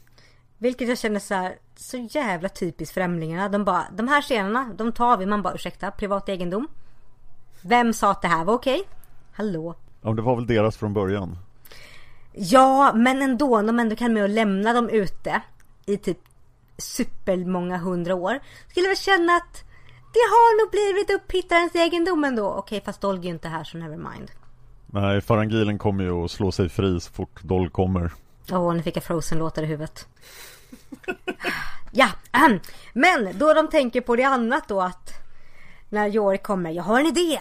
Vilket 0.59 0.89
jag 0.89 0.99
känner 0.99 1.21
så 1.21 1.35
här, 1.35 1.55
så 1.77 1.97
jävla 1.97 2.49
typiskt 2.49 2.95
främlingarna. 2.95 3.49
De 3.49 3.65
bara, 3.65 3.85
de 3.93 4.09
här 4.09 4.23
scenerna, 4.23 4.73
de 4.77 4.93
tar 4.93 5.17
vi. 5.17 5.27
Man 5.27 5.43
bara, 5.43 5.55
ursäkta, 5.55 5.91
privat 5.91 6.29
egendom. 6.29 6.69
Vem 7.63 7.93
sa 7.93 8.11
att 8.11 8.23
det 8.23 8.29
här 8.29 8.45
var 8.45 8.55
okej? 8.55 8.83
Hallå? 9.33 9.75
Ja 10.03 10.09
men 10.09 10.17
det 10.17 10.23
var 10.23 10.37
väl 10.37 10.47
deras 10.47 10.77
från 10.77 10.95
början. 10.95 11.39
Ja, 12.39 12.93
men 12.95 13.23
ändå, 13.23 13.63
de 13.63 13.79
ändå 13.79 13.97
kan 13.97 14.13
med 14.13 14.25
att 14.25 14.31
lämna 14.31 14.73
dem 14.73 14.89
ute 14.89 15.43
i 15.87 15.97
typ 15.97 16.19
supermånga 16.79 17.77
hundra 17.79 18.15
år. 18.15 18.41
Skulle 18.71 18.89
väl 18.89 18.97
känna 18.97 19.33
att 19.33 19.65
det 20.13 20.21
har 20.21 20.63
nog 20.63 20.71
blivit 20.71 21.11
upphittarens 21.11 21.75
egendom 21.75 22.25
ändå. 22.25 22.51
Okej, 22.51 22.83
fast 22.85 23.01
Dolg 23.01 23.27
är 23.27 23.31
inte 23.31 23.49
här 23.49 23.65
så 23.65 23.79
never 23.79 23.97
mind. 23.97 24.31
Nej, 24.87 25.21
Farangilen 25.21 25.79
kommer 25.79 26.05
ju 26.05 26.25
att 26.25 26.31
slå 26.31 26.53
sig 26.53 26.69
fri 26.69 27.01
så 27.01 27.13
fort 27.13 27.43
Doll 27.43 27.71
kommer. 27.71 28.13
Åh, 28.51 28.75
nu 28.75 28.83
fick 28.83 28.97
jag 28.97 29.05
Frozen-låtar 29.05 29.63
i 29.63 29.67
huvudet. 29.67 30.09
ja, 31.93 32.09
ahem. 32.31 32.61
men 32.93 33.39
då 33.39 33.55
de 33.55 33.69
tänker 33.69 34.01
på 34.01 34.17
det 34.17 34.25
annat 34.25 34.69
då 34.69 34.81
att 34.81 35.11
när 35.89 36.07
Jorik 36.07 36.43
kommer, 36.43 36.71
jag 36.71 36.83
har 36.83 37.01
en 37.01 37.07
idé. 37.07 37.39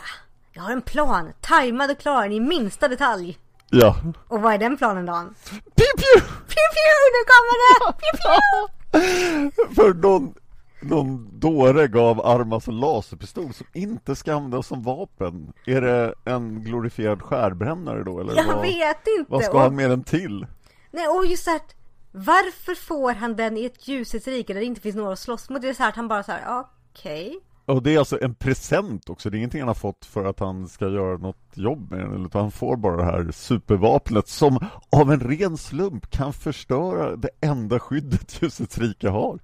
Jag 0.53 0.63
har 0.63 0.71
en 0.71 0.81
plan, 0.81 1.33
tajmad 1.41 1.91
och 1.91 1.99
klar 1.99 2.31
i 2.31 2.39
minsta 2.39 2.87
detalj. 2.87 3.37
Ja. 3.81 3.95
Och 4.27 4.41
vad 4.41 4.53
är 4.53 4.57
den 4.57 4.77
planen 4.77 5.05
Dan? 5.05 5.35
Pew 5.49 5.91
pew! 5.97 6.21
Pew 6.47 6.65
pew, 6.75 6.97
nu 7.15 7.21
kommer 7.33 7.55
det! 7.61 7.93
Pew 8.01 8.17
pew! 8.23 9.75
För 9.75 9.93
någon, 9.93 10.33
någon 10.81 11.39
dåre 11.39 11.87
gav 11.87 12.21
Armas 12.25 12.67
en 12.67 12.79
laserpistol 12.79 13.53
som 13.53 13.67
inte 13.73 14.15
ska 14.15 14.33
användas 14.35 14.67
som 14.67 14.83
vapen. 14.83 15.53
Är 15.65 15.81
det 15.81 16.13
en 16.25 16.63
glorifierad 16.63 17.21
skärbrännare 17.21 18.03
då 18.03 18.19
eller? 18.19 18.35
Jag 18.35 18.45
vad, 18.45 18.61
vet 18.61 19.07
inte. 19.17 19.31
Vad 19.31 19.43
ska 19.43 19.53
Och- 19.53 19.59
han 19.61 19.75
med 19.75 19.89
den 19.89 20.03
till? 20.03 20.47
Nej, 20.91 21.07
och 21.07 21.25
just 21.25 21.47
att, 21.47 21.75
varför 22.11 22.75
får 22.75 23.13
han 23.13 23.35
den 23.35 23.57
i 23.57 23.65
ett 23.65 23.87
ljusets 23.87 24.27
rike 24.27 24.53
där 24.53 24.59
det 24.59 24.65
inte 24.65 24.81
finns 24.81 24.95
några 24.95 25.13
att 25.13 25.19
slåss 25.19 25.49
mot? 25.49 25.61
Det 25.61 25.69
är 25.69 25.73
så 25.73 25.83
här 25.83 25.89
att 25.89 25.95
han 25.95 26.07
bara 26.07 26.23
så 26.23 26.31
här, 26.31 26.63
okej. 26.93 27.39
Och 27.65 27.83
det 27.83 27.95
är 27.95 27.99
alltså 27.99 28.21
en 28.21 28.35
present 28.35 29.09
också, 29.09 29.29
det 29.29 29.35
är 29.35 29.37
ingenting 29.37 29.61
han 29.61 29.67
har 29.67 29.75
fått 29.75 30.05
för 30.05 30.25
att 30.25 30.39
han 30.39 30.67
ska 30.67 30.89
göra 30.89 31.17
något 31.17 31.37
jobb 31.53 31.91
med 31.91 31.99
den, 31.99 32.25
utan 32.25 32.41
han 32.41 32.51
får 32.51 32.77
bara 32.77 32.95
det 32.95 33.05
här 33.05 33.31
supervapnet 33.31 34.27
som 34.27 34.59
av 34.89 35.11
en 35.11 35.19
ren 35.19 35.57
slump 35.57 36.09
kan 36.09 36.33
förstöra 36.33 37.15
det 37.15 37.29
enda 37.41 37.79
skyddet 37.79 38.37
ljusets 38.41 38.77
rike 38.77 39.09
har. 39.09 39.39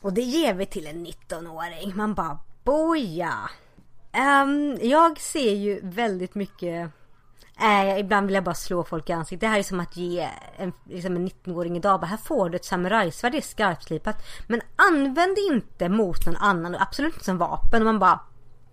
Och 0.00 0.12
det 0.12 0.20
ger 0.20 0.54
vi 0.54 0.66
till 0.66 0.86
en 0.86 1.06
19-åring. 1.06 1.96
Man 1.96 2.14
bara, 2.14 2.38
boja. 2.64 3.34
Um, 4.44 4.78
jag 4.82 5.20
ser 5.20 5.54
ju 5.54 5.80
väldigt 5.82 6.34
mycket 6.34 6.90
äh, 7.60 7.98
ibland 8.00 8.26
vill 8.26 8.34
jag 8.34 8.44
bara 8.44 8.54
slå 8.54 8.84
folk 8.84 9.10
i 9.10 9.12
ansiktet. 9.12 9.40
Det 9.40 9.46
här 9.46 9.58
är 9.58 9.62
som 9.62 9.80
att 9.80 9.96
ge 9.96 10.28
en, 10.56 10.72
liksom 10.84 11.16
en 11.16 11.28
19-åring 11.28 11.76
idag 11.76 12.00
bara, 12.00 12.06
här 12.06 12.16
får 12.16 12.50
du 12.50 12.56
ett 12.56 12.64
samurajsvärd, 12.64 13.32
det 13.32 13.38
är 13.38 13.42
skarpslipat. 13.42 14.16
Men 14.46 14.60
använd 14.76 15.36
det 15.36 15.54
inte 15.54 15.88
mot 15.88 16.26
någon 16.26 16.36
annan, 16.36 16.74
och 16.74 16.82
absolut 16.82 17.14
inte 17.14 17.24
som 17.24 17.38
vapen. 17.38 17.82
Och 17.82 17.86
man 17.86 17.98
bara, 17.98 18.20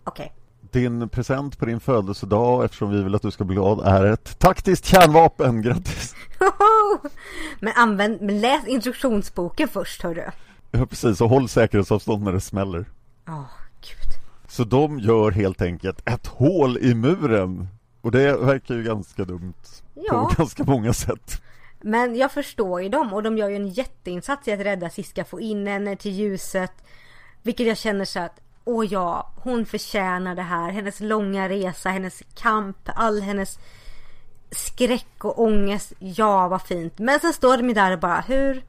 okej. 0.03 0.33
Din 0.71 1.09
present 1.09 1.59
på 1.59 1.65
din 1.65 1.79
födelsedag, 1.79 2.65
eftersom 2.65 2.89
vi 2.89 3.03
vill 3.03 3.15
att 3.15 3.21
du 3.21 3.31
ska 3.31 3.43
bli 3.43 3.55
glad, 3.55 3.87
är 3.87 4.05
ett 4.05 4.39
taktiskt 4.39 4.85
kärnvapen. 4.85 5.61
Grattis! 5.61 6.15
Men 7.59 7.73
använd, 7.75 8.21
men 8.21 8.41
läs 8.41 8.67
instruktionsboken 8.67 9.67
först 9.67 10.01
hörru. 10.01 10.31
Ja, 10.71 10.85
precis, 10.85 11.21
och 11.21 11.29
håll 11.29 11.49
säkerhetsavstånd 11.49 12.23
när 12.23 12.31
det 12.33 12.41
smäller. 12.41 12.85
Åh, 13.27 13.43
gud. 13.81 14.25
Så 14.47 14.63
de 14.63 14.99
gör 14.99 15.31
helt 15.31 15.61
enkelt 15.61 16.09
ett 16.09 16.27
hål 16.27 16.77
i 16.77 16.95
muren. 16.95 17.67
Och 18.05 18.11
det 18.11 18.37
verkar 18.37 18.75
ju 18.75 18.83
ganska 18.83 19.25
dumt 19.25 19.53
Ja. 19.93 20.29
på 20.29 20.35
ganska 20.37 20.63
många 20.63 20.93
sätt. 20.93 21.41
Men 21.81 22.15
jag 22.15 22.31
förstår 22.31 22.81
ju 22.81 22.89
dem 22.89 23.13
och 23.13 23.23
de 23.23 23.37
gör 23.37 23.49
ju 23.49 23.55
en 23.55 23.69
jätteinsats 23.69 24.47
i 24.47 24.51
att 24.51 24.59
rädda 24.59 24.89
Siska, 24.89 25.25
få 25.25 25.39
in 25.39 25.67
henne 25.67 25.95
till 25.95 26.11
ljuset. 26.11 26.71
Vilket 27.43 27.67
jag 27.67 27.77
känner 27.77 28.05
så 28.05 28.19
att, 28.19 28.39
åh 28.65 28.85
ja, 28.85 29.31
hon 29.43 29.65
förtjänar 29.65 30.35
det 30.35 30.41
här. 30.41 30.71
Hennes 30.71 30.99
långa 30.99 31.49
resa, 31.49 31.89
hennes 31.89 32.23
kamp, 32.35 32.77
all 32.85 33.21
hennes 33.21 33.59
skräck 34.51 35.25
och 35.25 35.39
ångest. 35.39 35.93
Ja, 35.99 36.47
vad 36.47 36.61
fint. 36.61 36.99
Men 36.99 37.19
sen 37.19 37.33
står 37.33 37.57
de 37.57 37.67
ju 37.67 37.73
där 37.73 37.91
och 37.91 37.99
bara, 37.99 38.21
hur, 38.27 38.63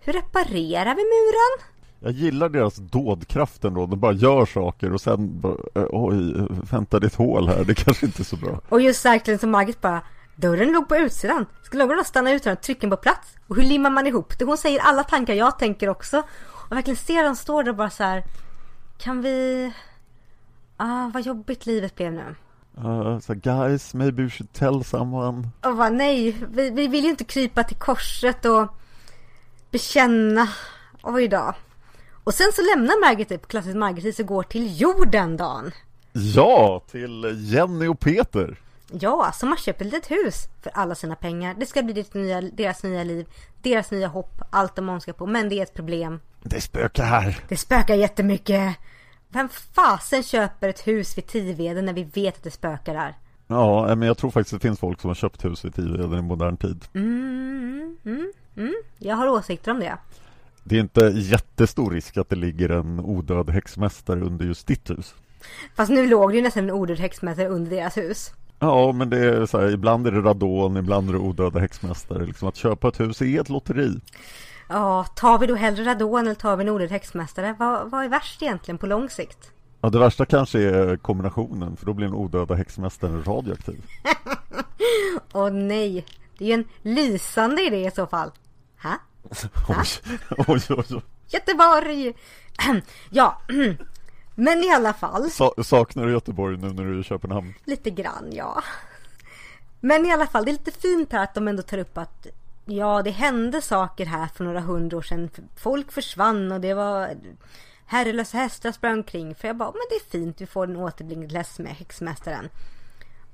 hur 0.00 0.12
reparerar 0.12 0.94
vi 0.94 1.02
muren? 1.02 1.70
Jag 2.04 2.12
gillar 2.12 2.48
deras 2.48 2.76
dådkraft 2.76 3.64
ändå, 3.64 3.86
de 3.86 4.00
bara 4.00 4.12
gör 4.12 4.46
saker 4.46 4.92
och 4.92 5.00
sen 5.00 5.40
bara, 5.40 5.56
eh, 5.74 5.86
oj, 5.90 6.46
vänta 6.70 7.00
det 7.00 7.04
är 7.04 7.08
ett 7.08 7.14
hål 7.14 7.48
här, 7.48 7.64
det 7.64 7.74
kanske 7.74 8.06
inte 8.06 8.22
är 8.22 8.24
så 8.24 8.36
bra. 8.36 8.60
Och 8.68 8.80
just 8.80 9.04
verkligen 9.04 9.38
som 9.38 9.50
Margit 9.50 9.80
bara, 9.80 10.02
dörren 10.36 10.72
låg 10.72 10.88
på 10.88 10.96
utsidan. 10.96 11.46
Skulle 11.62 11.86
någon 11.86 12.04
stanna 12.04 12.32
utan 12.32 12.52
att 12.52 12.62
trycka 12.62 12.88
på 12.88 12.96
plats? 12.96 13.36
Och 13.46 13.56
hur 13.56 13.62
limmar 13.62 13.90
man 13.90 14.06
ihop 14.06 14.38
det? 14.38 14.44
Hon 14.44 14.56
säger 14.56 14.80
alla 14.80 15.04
tankar 15.04 15.34
jag 15.34 15.58
tänker 15.58 15.88
också. 15.88 16.22
Och 16.52 16.72
verkligen 16.72 16.96
ser 16.96 17.24
dem 17.24 17.36
stå 17.36 17.62
där 17.62 17.70
och 17.70 17.76
bara 17.76 17.90
så 17.90 18.02
här. 18.04 18.24
Kan 18.98 19.22
vi... 19.22 19.72
Ah, 20.76 21.10
vad 21.14 21.22
jobbigt 21.22 21.66
livet 21.66 21.94
blev 21.94 22.12
nu. 22.12 22.34
Uh, 22.78 23.18
så 23.18 23.34
guys, 23.34 23.94
maybe 23.94 24.22
you 24.22 24.30
should 24.30 24.52
tell 24.52 24.84
someone. 24.84 25.48
Och 25.62 25.76
bara 25.76 25.90
nej, 25.90 26.36
vi, 26.50 26.70
vi 26.70 26.88
vill 26.88 27.04
ju 27.04 27.10
inte 27.10 27.24
krypa 27.24 27.64
till 27.64 27.76
korset 27.76 28.44
och 28.44 28.68
bekänna. 29.70 30.48
Oj 31.02 31.28
då. 31.28 31.54
Och 32.24 32.34
sen 32.34 32.52
så 32.52 32.62
lämnar 32.62 33.00
Margit 33.00 33.28
det 33.28 33.38
på 33.38 33.46
klassiskt 33.46 33.76
Margit 33.76 34.20
och 34.20 34.26
går 34.26 34.42
till 34.42 34.80
jorden 34.80 35.36
Dan. 35.36 35.72
Ja, 36.12 36.82
till 36.90 37.36
Jenny 37.52 37.86
och 37.86 38.00
Peter. 38.00 38.56
Ja, 39.00 39.32
som 39.34 39.48
har 39.48 39.56
köpt 39.56 39.80
ett 39.80 39.86
litet 39.86 40.10
hus 40.10 40.48
för 40.62 40.72
alla 40.74 40.94
sina 40.94 41.16
pengar. 41.16 41.54
Det 41.58 41.66
ska 41.66 41.82
bli 41.82 41.94
deras 41.94 42.14
nya, 42.14 42.40
deras 42.40 42.82
nya 42.82 43.04
liv, 43.04 43.26
deras 43.62 43.90
nya 43.90 44.08
hopp, 44.08 44.42
allt 44.50 44.76
de 44.76 44.88
önskar 44.88 45.12
på. 45.12 45.26
Men 45.26 45.48
det 45.48 45.58
är 45.58 45.62
ett 45.62 45.74
problem. 45.74 46.20
Det 46.42 46.60
spökar 46.60 47.04
här. 47.04 47.38
Det 47.48 47.56
spökar 47.56 47.94
jättemycket. 47.94 48.76
Vem 49.28 49.48
fasen 49.48 50.22
köper 50.22 50.68
ett 50.68 50.86
hus 50.86 51.18
vid 51.18 51.26
Tiveden 51.26 51.84
när 51.84 51.92
vi 51.92 52.04
vet 52.04 52.36
att 52.36 52.42
det 52.42 52.50
spökar 52.50 52.94
där? 52.94 53.14
Ja, 53.46 53.94
men 53.94 54.08
jag 54.08 54.18
tror 54.18 54.30
faktiskt 54.30 54.54
det 54.54 54.68
finns 54.68 54.80
folk 54.80 55.00
som 55.00 55.08
har 55.08 55.14
köpt 55.14 55.44
hus 55.44 55.64
vid 55.64 55.74
Tiveden 55.74 56.18
i 56.18 56.22
modern 56.22 56.56
tid. 56.56 56.84
Mm, 56.94 57.96
mm, 58.04 58.32
mm. 58.56 58.74
Jag 58.98 59.16
har 59.16 59.28
åsikter 59.28 59.70
om 59.70 59.80
det. 59.80 59.98
Det 60.64 60.76
är 60.76 60.80
inte 60.80 61.04
jättestor 61.14 61.90
risk 61.90 62.16
att 62.16 62.28
det 62.28 62.36
ligger 62.36 62.68
en 62.68 63.00
odöd 63.00 63.50
häxmästare 63.50 64.20
under 64.20 64.44
just 64.44 64.66
ditt 64.66 64.90
hus. 64.90 65.14
Fast 65.74 65.90
nu 65.90 66.06
låg 66.06 66.30
det 66.30 66.36
ju 66.36 66.42
nästan 66.42 66.64
en 66.64 66.70
odöd 66.70 66.98
häxmästare 66.98 67.48
under 67.48 67.70
deras 67.70 67.96
hus. 67.96 68.32
Ja, 68.58 68.92
men 68.92 69.10
det 69.10 69.18
är 69.18 69.46
så 69.46 69.60
här, 69.60 69.70
ibland 69.70 70.06
är 70.06 70.10
det 70.10 70.20
radon, 70.20 70.76
ibland 70.76 71.08
är 71.08 71.12
det 71.12 71.18
odöda 71.18 71.60
häxmästare. 71.60 72.26
Liksom 72.26 72.48
att 72.48 72.56
köpa 72.56 72.88
ett 72.88 73.00
hus 73.00 73.22
är 73.22 73.40
ett 73.40 73.48
lotteri. 73.48 74.00
Ja, 74.68 75.04
tar 75.16 75.38
vi 75.38 75.46
då 75.46 75.54
hellre 75.54 75.84
radon 75.84 76.20
eller 76.20 76.34
tar 76.34 76.56
vi 76.56 76.64
en 76.64 76.68
odöd 76.70 76.90
häxmästare? 76.90 77.56
Vad, 77.58 77.90
vad 77.90 78.04
är 78.04 78.08
värst 78.08 78.42
egentligen 78.42 78.78
på 78.78 78.86
lång 78.86 79.10
sikt? 79.10 79.50
Ja, 79.80 79.90
det 79.90 79.98
värsta 79.98 80.26
kanske 80.26 80.60
är 80.60 80.96
kombinationen, 80.96 81.76
för 81.76 81.86
då 81.86 81.92
blir 81.92 82.06
den 82.06 82.16
odöda 82.16 82.54
häxmästaren 82.54 83.24
radioaktiv. 83.24 83.82
Åh 85.32 85.50
nej, 85.50 86.06
det 86.38 86.44
är 86.44 86.48
ju 86.48 86.54
en 86.54 86.64
lysande 86.82 87.62
idé 87.62 87.86
i 87.86 87.90
så 87.90 88.06
fall. 88.06 88.30
Ha? 88.82 88.98
Oj, 89.68 89.86
oj, 90.48 90.60
oj. 90.68 90.84
oj. 90.90 91.02
Göteborg! 91.28 92.14
ja, 93.10 93.38
men 94.34 94.64
i 94.64 94.70
alla 94.70 94.92
fall. 94.92 95.30
Sa- 95.30 95.54
saknar 95.64 96.06
du 96.06 96.12
Göteborg 96.12 96.56
nu 96.56 96.72
när 96.72 96.84
du 96.84 96.96
är 96.96 97.00
i 97.00 97.04
Köpenhamn? 97.04 97.54
Lite 97.64 97.90
grann, 97.90 98.32
ja. 98.32 98.62
Men 99.80 100.06
i 100.06 100.12
alla 100.12 100.26
fall, 100.26 100.44
det 100.44 100.50
är 100.50 100.52
lite 100.52 100.70
fint 100.70 101.12
här 101.12 101.24
att 101.24 101.34
de 101.34 101.48
ändå 101.48 101.62
tar 101.62 101.78
upp 101.78 101.98
att 101.98 102.26
ja, 102.64 103.02
det 103.02 103.10
hände 103.10 103.62
saker 103.62 104.06
här 104.06 104.28
för 104.34 104.44
några 104.44 104.60
hundra 104.60 104.96
år 104.96 105.02
sedan. 105.02 105.30
Folk 105.56 105.92
försvann 105.92 106.52
och 106.52 106.60
det 106.60 106.74
var 106.74 107.10
herrelösa 107.86 108.38
hästar 108.38 108.72
sprang 108.72 108.92
omkring. 108.92 109.34
För 109.34 109.48
jag 109.48 109.56
bara, 109.56 109.72
men 109.72 109.80
det 109.90 109.94
är 109.96 110.10
fint, 110.10 110.40
vi 110.40 110.46
får 110.46 110.64
en 110.64 110.76
återblinkning 110.76 111.42
med 111.58 111.74
häxmästaren. 111.74 112.48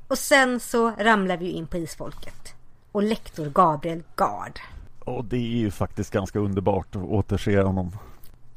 Och 0.09 0.19
sen 0.19 0.61
så 0.61 0.91
ramlar 0.91 1.37
vi 1.37 1.47
ju 1.47 1.53
in 1.53 1.67
på 1.67 1.77
isfolket. 1.77 2.55
och 2.93 3.03
lektor 3.03 3.47
Gabriel 3.47 4.03
Gard. 4.17 4.61
Och 5.11 5.25
det 5.25 5.37
är 5.37 5.59
ju 5.59 5.71
faktiskt 5.71 6.13
ganska 6.13 6.39
underbart 6.39 6.97
att 6.97 7.03
återse 7.03 7.63
honom. 7.63 7.93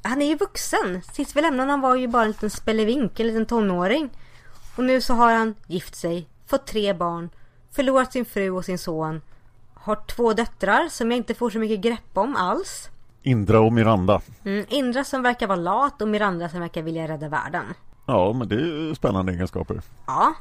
Han 0.01 0.21
är 0.21 0.25
ju 0.25 0.35
vuxen. 0.35 1.01
Sist 1.13 1.35
vi 1.35 1.41
lämnade 1.41 1.71
honom 1.71 1.81
var 1.81 1.95
ju 1.95 2.07
bara 2.07 2.23
en 2.23 2.27
liten 2.27 2.49
spelevink, 2.49 3.19
en 3.19 3.27
liten 3.27 3.45
tonåring. 3.45 4.09
Och 4.75 4.83
nu 4.83 5.01
så 5.01 5.13
har 5.13 5.33
han 5.33 5.55
gift 5.67 5.95
sig, 5.95 6.27
fått 6.45 6.67
tre 6.67 6.93
barn, 6.93 7.29
förlorat 7.71 8.11
sin 8.11 8.25
fru 8.25 8.49
och 8.49 8.65
sin 8.65 8.77
son. 8.77 9.21
Har 9.73 9.95
två 9.95 10.33
döttrar 10.33 10.87
som 10.89 11.11
jag 11.11 11.17
inte 11.17 11.33
får 11.33 11.49
så 11.49 11.59
mycket 11.59 11.81
grepp 11.81 12.17
om 12.17 12.35
alls. 12.35 12.89
Indra 13.21 13.59
och 13.59 13.73
Miranda. 13.73 14.21
Mm, 14.45 14.65
Indra 14.69 15.03
som 15.03 15.21
verkar 15.21 15.47
vara 15.47 15.59
lat 15.59 16.01
och 16.01 16.07
Miranda 16.07 16.49
som 16.49 16.59
verkar 16.59 16.81
vilja 16.81 17.07
rädda 17.07 17.29
världen. 17.29 17.65
Ja, 18.05 18.33
men 18.33 18.47
det 18.47 18.55
är 18.55 18.93
spännande 18.93 19.31
egenskaper. 19.31 19.81
Ja. 20.07 20.33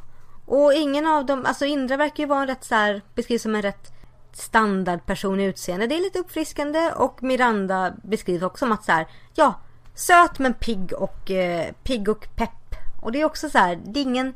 Och 0.46 0.72
ingen 0.72 1.06
av 1.06 1.26
dem, 1.26 1.46
alltså 1.46 1.64
Indra 1.64 1.96
verkar 1.96 2.22
ju 2.22 2.28
vara 2.28 2.40
en 2.40 2.46
rätt 2.46 2.64
så 2.64 2.74
här, 2.74 3.02
beskrivs 3.14 3.42
som 3.42 3.54
en 3.54 3.62
rätt 3.62 3.92
standardperson 4.33 5.41
i 5.41 5.45
utseende. 5.45 5.87
Det 5.87 5.95
är 5.95 6.01
lite 6.01 6.18
uppfriskande 6.18 6.93
och 6.97 7.22
Miranda 7.22 7.95
beskrivs 8.03 8.43
också 8.43 8.59
som 8.59 8.72
att 8.72 8.85
så 8.85 8.93
här, 8.93 9.07
ja, 9.35 9.61
söt 9.95 10.39
men 10.39 10.55
pigg 10.55 10.93
och, 10.93 11.30
eh, 11.30 11.72
pigg 11.83 12.09
och 12.09 12.26
pepp. 12.37 12.74
Och 13.01 13.12
det 13.12 13.20
är 13.20 13.24
också 13.24 13.51
så 13.51 13.59
här, 13.59 13.80
det 13.85 14.01
är 14.01 14.03
ingen, 14.03 14.35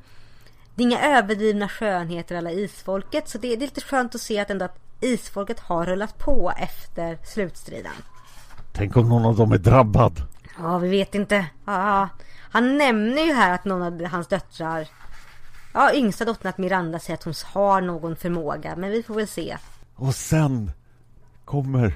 det 0.74 0.82
är 0.82 0.86
inga 0.86 1.18
överdrivna 1.18 1.68
skönheter 1.68 2.36
alla 2.36 2.51
isfolket. 2.51 3.28
Så 3.28 3.38
det, 3.38 3.49
det 3.49 3.64
är 3.64 3.66
lite 3.66 3.80
skönt 3.80 4.14
att 4.14 4.20
se 4.20 4.38
att 4.38 4.51
ändå 4.51 4.64
att 4.64 4.78
isfolket 5.01 5.61
har 5.61 5.86
rullat 5.86 6.18
på 6.18 6.53
efter 6.57 7.18
slutstriden. 7.24 7.92
Tänk 8.72 8.97
om 8.97 9.09
någon 9.09 9.24
av 9.24 9.36
dem 9.36 9.53
är 9.53 9.59
drabbad. 9.59 10.22
Ja, 10.59 10.78
vi 10.78 10.88
vet 10.88 11.14
inte. 11.14 11.47
Ja, 11.64 12.09
han 12.51 12.78
nämner 12.78 13.22
ju 13.22 13.32
här 13.32 13.55
att 13.55 13.64
någon 13.64 13.82
av 13.82 14.05
hans 14.05 14.26
döttrar 14.26 14.88
Ja, 15.76 15.94
yngsta 15.94 16.24
dottern 16.24 16.49
att 16.49 16.59
Miranda 16.59 16.99
säger 16.99 17.14
att 17.14 17.24
hon 17.24 17.34
har 17.44 17.80
någon 17.80 18.16
förmåga, 18.16 18.76
men 18.76 18.90
vi 18.90 19.03
får 19.03 19.14
väl 19.14 19.28
se. 19.28 19.57
Och 19.97 20.14
sen 20.14 20.70
kommer 21.44 21.92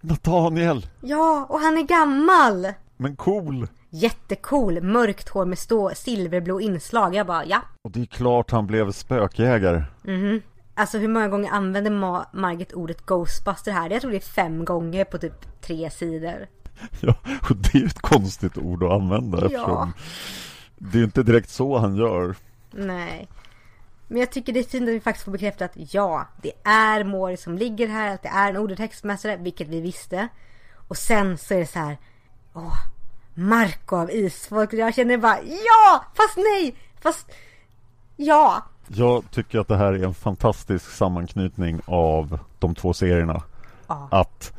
Nathaniel. 0.00 0.86
Ja, 1.00 1.46
och 1.48 1.60
han 1.60 1.78
är 1.78 1.82
gammal! 1.82 2.72
Men 2.96 3.16
cool. 3.16 3.66
Jättecool, 3.90 4.82
mörkt 4.82 5.28
hår 5.28 5.44
med 5.44 5.58
stå, 5.58 5.90
silverblå 5.94 6.60
inslag. 6.60 7.14
Jag 7.14 7.26
bara, 7.26 7.44
ja. 7.44 7.62
Och 7.82 7.90
det 7.90 8.00
är 8.00 8.06
klart 8.06 8.50
han 8.50 8.66
blev 8.66 8.92
spökjägare. 8.92 9.84
Mhm. 10.02 10.40
Alltså 10.74 10.98
hur 10.98 11.08
många 11.08 11.28
gånger 11.28 11.50
använder 11.50 11.90
Ma- 11.90 12.24
Margit 12.32 12.72
ordet 12.72 13.06
Ghostbuster 13.06 13.72
här? 13.72 13.90
Jag 13.90 14.00
tror 14.00 14.10
det 14.10 14.16
är 14.16 14.20
fem 14.20 14.64
gånger 14.64 15.04
på 15.04 15.18
typ 15.18 15.60
tre 15.62 15.90
sidor. 15.90 16.46
Ja, 17.00 17.14
och 17.50 17.56
det 17.56 17.74
är 17.74 17.80
ju 17.80 17.86
ett 17.86 18.00
konstigt 18.02 18.58
ord 18.58 18.82
att 18.82 18.90
använda 18.92 19.38
Ja. 19.38 19.44
eftersom 19.46 19.92
det 20.78 20.98
är 20.98 21.04
inte 21.04 21.22
direkt 21.22 21.50
så 21.50 21.78
han 21.78 21.96
gör. 21.96 22.34
Nej. 22.70 23.28
Men 24.14 24.20
jag 24.20 24.30
tycker 24.30 24.52
det 24.52 24.60
är 24.60 24.64
fint 24.64 24.88
att 24.88 24.94
vi 24.94 25.00
faktiskt 25.00 25.24
får 25.24 25.32
bekräftat 25.32 25.70
att 25.70 25.94
ja, 25.94 26.26
det 26.42 26.52
är 26.64 27.04
Mori 27.04 27.36
som 27.36 27.58
ligger 27.58 27.88
här, 27.88 28.14
att 28.14 28.22
det 28.22 28.28
är 28.28 28.50
en 28.50 28.56
ordetextmästare, 28.56 29.36
vilket 29.36 29.68
vi 29.68 29.80
visste. 29.80 30.28
Och 30.88 30.96
sen 30.96 31.38
så 31.38 31.54
är 31.54 31.58
det 31.58 31.66
så 31.66 31.78
här, 31.78 31.98
åh, 32.52 32.76
Marco 33.34 33.96
av 33.96 34.10
Isfolk. 34.10 34.72
Jag 34.72 34.94
känner 34.94 35.18
bara, 35.18 35.38
ja, 35.42 36.04
fast 36.14 36.36
nej, 36.36 36.74
fast 37.00 37.30
ja. 38.16 38.62
Jag 38.86 39.30
tycker 39.30 39.58
att 39.58 39.68
det 39.68 39.76
här 39.76 39.92
är 39.92 40.04
en 40.04 40.14
fantastisk 40.14 40.90
sammanknytning 40.90 41.80
av 41.86 42.38
de 42.58 42.74
två 42.74 42.94
serierna. 42.94 43.42
Ja. 43.86 44.08
Att 44.10 44.52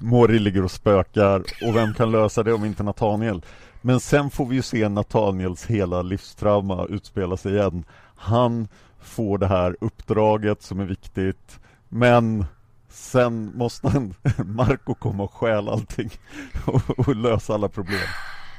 Mori 0.00 0.38
ligger 0.38 0.64
och 0.64 0.70
spökar 0.70 1.38
och 1.38 1.76
vem 1.76 1.94
kan 1.94 2.10
lösa 2.10 2.42
det 2.42 2.52
om 2.52 2.64
inte 2.64 2.82
Nathaniel? 2.82 3.42
Men 3.80 4.00
sen 4.00 4.30
får 4.30 4.46
vi 4.46 4.56
ju 4.56 4.62
se 4.62 4.88
Nathaniels 4.88 5.66
hela 5.66 6.02
livstrauma 6.02 6.86
utspela 6.86 7.36
sig 7.36 7.52
igen. 7.52 7.84
Han 8.22 8.68
får 9.00 9.38
det 9.38 9.46
här 9.46 9.76
uppdraget 9.80 10.62
som 10.62 10.80
är 10.80 10.84
viktigt 10.84 11.60
men 11.88 12.44
sen 12.88 13.52
måste 13.54 13.88
han, 13.88 14.14
Marco 14.44 14.94
komma 14.94 15.22
och 15.22 15.32
stjäla 15.32 15.72
allting 15.72 16.10
och, 16.66 16.98
och 16.98 17.16
lösa 17.16 17.54
alla 17.54 17.68
problem. 17.68 18.08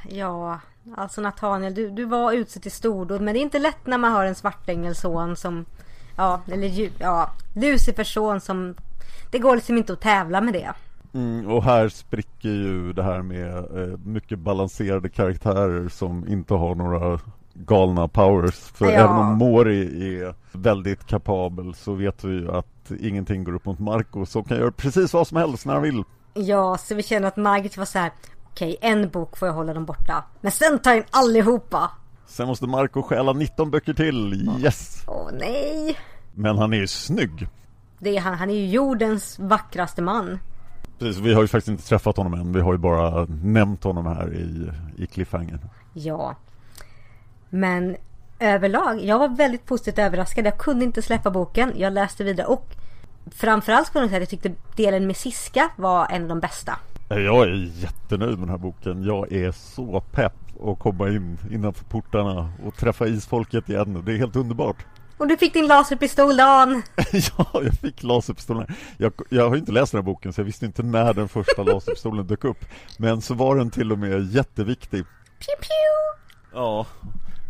Ja, 0.09 0.59
alltså 0.95 1.21
Nathaniel, 1.21 1.73
du, 1.73 1.89
du 1.89 2.05
var 2.05 2.31
utsedd 2.31 2.61
till 2.61 2.71
stordåd, 2.71 3.21
men 3.21 3.33
det 3.33 3.39
är 3.39 3.41
inte 3.41 3.59
lätt 3.59 3.87
när 3.87 3.97
man 3.97 4.11
har 4.11 4.25
en 4.25 4.35
svartängelson 4.35 5.35
som, 5.35 5.65
ja, 6.15 6.41
eller 6.51 6.89
ja, 6.99 7.29
Lucifers 7.55 8.13
son 8.13 8.41
som, 8.41 8.75
det 9.31 9.39
går 9.39 9.55
liksom 9.55 9.77
inte 9.77 9.93
att 9.93 10.01
tävla 10.01 10.41
med 10.41 10.53
det. 10.53 10.73
Mm, 11.13 11.47
och 11.47 11.63
här 11.63 11.89
spricker 11.89 12.49
ju 12.49 12.93
det 12.93 13.03
här 13.03 13.21
med 13.21 13.57
eh, 13.57 13.97
mycket 14.05 14.39
balanserade 14.39 15.09
karaktärer 15.09 15.89
som 15.89 16.27
inte 16.27 16.53
har 16.53 16.75
några 16.75 17.19
galna 17.53 18.07
powers. 18.07 18.55
För 18.55 18.85
Ja. 18.85 18.91
även 18.91 19.15
om 19.17 19.37
Mori 19.37 20.15
är 20.19 20.35
väldigt 20.51 21.05
kapabel 21.07 21.73
så 21.75 21.93
vet 21.93 22.23
vi 22.23 22.33
ju 22.33 22.51
att 22.51 22.91
ingenting 22.99 23.43
går 23.43 23.55
upp 23.55 23.65
mot 23.65 23.79
Marco 23.79 24.25
som 24.25 24.43
kan 24.43 24.57
göra 24.57 24.71
precis 24.71 25.13
vad 25.13 25.27
som 25.27 25.37
helst 25.37 25.65
när 25.65 25.73
han 25.73 25.83
vill. 25.83 26.03
Ja, 26.33 26.77
så 26.77 26.95
vi 26.95 27.03
känner 27.03 27.27
att 27.27 27.37
Margit 27.37 27.77
var 27.77 27.85
så 27.85 27.99
här. 27.99 28.11
Okej, 28.51 28.77
en 28.81 29.09
bok 29.09 29.37
får 29.37 29.47
jag 29.47 29.55
hålla 29.55 29.73
dem 29.73 29.85
borta. 29.85 30.23
Men 30.41 30.51
sen 30.51 30.79
tar 30.79 30.91
jag 30.91 30.97
in 30.97 31.03
allihopa. 31.11 31.91
Sen 32.25 32.47
måste 32.47 32.67
Marco 32.67 33.01
stjäla 33.01 33.33
19 33.33 33.71
böcker 33.71 33.93
till, 33.93 34.49
yes! 34.63 35.03
Åh 35.07 35.29
nej. 35.33 35.97
Men 36.33 36.57
han 36.57 36.73
är 36.73 36.77
ju 36.77 36.87
snygg. 36.87 37.47
Det 37.99 38.17
är 38.17 38.21
han, 38.21 38.33
han 38.33 38.49
är 38.49 38.53
ju 38.55 38.67
jordens 38.67 39.39
vackraste 39.39 40.01
man. 40.01 40.39
Precis, 40.99 41.21
vi 41.21 41.33
har 41.33 41.41
ju 41.41 41.47
faktiskt 41.47 41.67
inte 41.67 41.83
träffat 41.87 42.17
honom 42.17 42.33
än, 42.33 42.53
vi 42.53 42.61
har 42.61 42.71
ju 42.73 42.77
bara 42.77 43.25
nämnt 43.25 43.83
honom 43.83 44.05
här 44.05 44.33
i, 44.33 44.71
i 45.03 45.05
cliffhanger. 45.05 45.59
Ja. 45.93 46.35
Men 47.53 47.95
överlag, 48.39 49.05
jag 49.05 49.19
var 49.19 49.29
väldigt 49.29 49.65
positivt 49.65 49.99
överraskad. 49.99 50.45
Jag 50.45 50.57
kunde 50.57 50.85
inte 50.85 51.01
släppa 51.01 51.31
boken. 51.31 51.73
Jag 51.75 51.93
läste 51.93 52.23
vidare 52.23 52.47
och 52.47 52.67
framförallt 53.31 53.87
skulle 53.87 54.03
jag 54.03 54.09
säga 54.09 54.23
att 54.23 54.33
jag 54.33 54.41
tyckte 54.41 54.59
delen 54.75 55.07
med 55.07 55.17
Siska 55.17 55.69
var 55.75 56.07
en 56.11 56.21
av 56.21 56.27
de 56.27 56.39
bästa. 56.39 56.79
Jag 57.09 57.43
är 57.43 57.71
jättenöjd 57.81 58.31
med 58.31 58.39
den 58.39 58.49
här 58.49 58.57
boken. 58.57 59.03
Jag 59.03 59.31
är 59.31 59.51
så 59.51 60.01
pepp 60.11 60.33
att 60.63 60.79
komma 60.79 61.09
in 61.09 61.37
innanför 61.51 61.85
portarna 61.85 62.53
och 62.65 62.75
träffa 62.75 63.07
isfolket 63.07 63.69
igen. 63.69 64.03
Det 64.05 64.13
är 64.13 64.17
helt 64.17 64.35
underbart. 64.35 64.85
Och 65.17 65.27
du 65.27 65.37
fick 65.37 65.53
din 65.53 65.67
laserpistol 65.67 66.37
Dan! 66.37 66.83
ja, 67.11 67.47
jag 67.53 67.73
fick 67.73 68.03
laserpistolen. 68.03 68.67
Jag, 68.97 69.13
jag 69.29 69.49
har 69.49 69.55
ju 69.55 69.59
inte 69.59 69.71
läst 69.71 69.91
den 69.91 69.99
här 69.99 70.05
boken 70.05 70.33
så 70.33 70.41
jag 70.41 70.45
visste 70.45 70.65
inte 70.65 70.83
när 70.83 71.13
den 71.13 71.27
första 71.29 71.63
laserpistolen 71.73 72.27
dök 72.27 72.43
upp. 72.43 72.65
Men 72.97 73.21
så 73.21 73.33
var 73.33 73.55
den 73.55 73.71
till 73.71 73.91
och 73.91 73.99
med 73.99 74.33
jätteviktig. 74.33 75.03
Pew 75.39 75.57
pew! 75.59 76.23
Ja. 76.53 76.85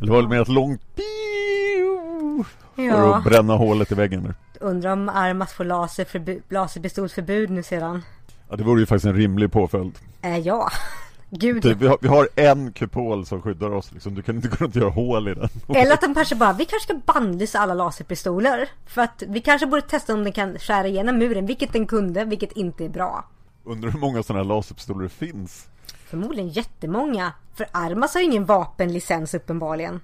Det 0.05 0.11
var 0.11 0.17
väl 0.17 0.27
mer 0.27 0.41
ett 0.41 0.47
långt 0.47 0.81
piu 0.95 2.43
för 2.75 2.83
Ja. 2.83 3.15
att 3.17 3.23
bränna 3.23 3.55
hålet 3.55 3.91
i 3.91 3.95
väggen 3.95 4.23
där. 4.23 4.33
Undrar 4.59 4.91
om 4.91 5.09
Armas 5.09 5.53
får 5.53 5.65
laserförbu- 5.65 6.41
laserpistolsförbud 6.49 7.49
nu 7.49 7.63
sedan. 7.63 8.01
Ja, 8.49 8.55
det 8.55 8.63
vore 8.63 8.79
ju 8.79 8.85
faktiskt 8.85 9.05
en 9.05 9.15
rimlig 9.15 9.51
påföljd. 9.51 9.99
Eh, 10.21 10.37
ja. 10.37 10.69
Gud. 11.29 11.63
Typ, 11.63 11.77
vi, 11.77 11.87
har, 11.87 11.97
vi 12.01 12.07
har 12.07 12.27
en 12.35 12.71
kupol 12.71 13.25
som 13.25 13.41
skyddar 13.41 13.71
oss 13.73 13.91
liksom. 13.91 14.15
Du 14.15 14.21
kan 14.21 14.35
inte 14.35 14.47
gå 14.51 14.55
runt 14.55 14.75
och 14.75 14.81
göra 14.81 14.91
hål 14.91 15.27
i 15.27 15.33
den. 15.33 15.49
Eller 15.75 15.93
att 15.93 16.01
de 16.01 16.13
kanske 16.15 16.35
bara, 16.35 16.53
vi 16.53 16.65
kanske 16.65 16.93
ska 16.93 17.13
bannlysa 17.13 17.59
alla 17.59 17.73
laserpistoler. 17.73 18.69
För 18.85 19.01
att 19.01 19.23
vi 19.27 19.41
kanske 19.41 19.67
borde 19.67 19.81
testa 19.81 20.13
om 20.13 20.23
den 20.23 20.33
kan 20.33 20.59
skära 20.59 20.87
igenom 20.87 21.17
muren, 21.17 21.45
vilket 21.45 21.73
den 21.73 21.87
kunde, 21.87 22.25
vilket 22.25 22.51
inte 22.51 22.85
är 22.85 22.89
bra. 22.89 23.25
Undrar 23.65 23.89
hur 23.91 23.99
många 23.99 24.23
sådana 24.23 24.43
här 24.43 24.49
laserpistoler 24.55 25.03
det 25.03 25.09
finns. 25.09 25.67
Förmodligen 26.13 26.49
jättemånga. 26.49 27.33
För 27.53 27.67
Armas 27.71 28.13
har 28.13 28.21
ju 28.21 28.27
ingen 28.27 28.45
vapenlicens 28.45 29.33
uppenbarligen. 29.33 29.99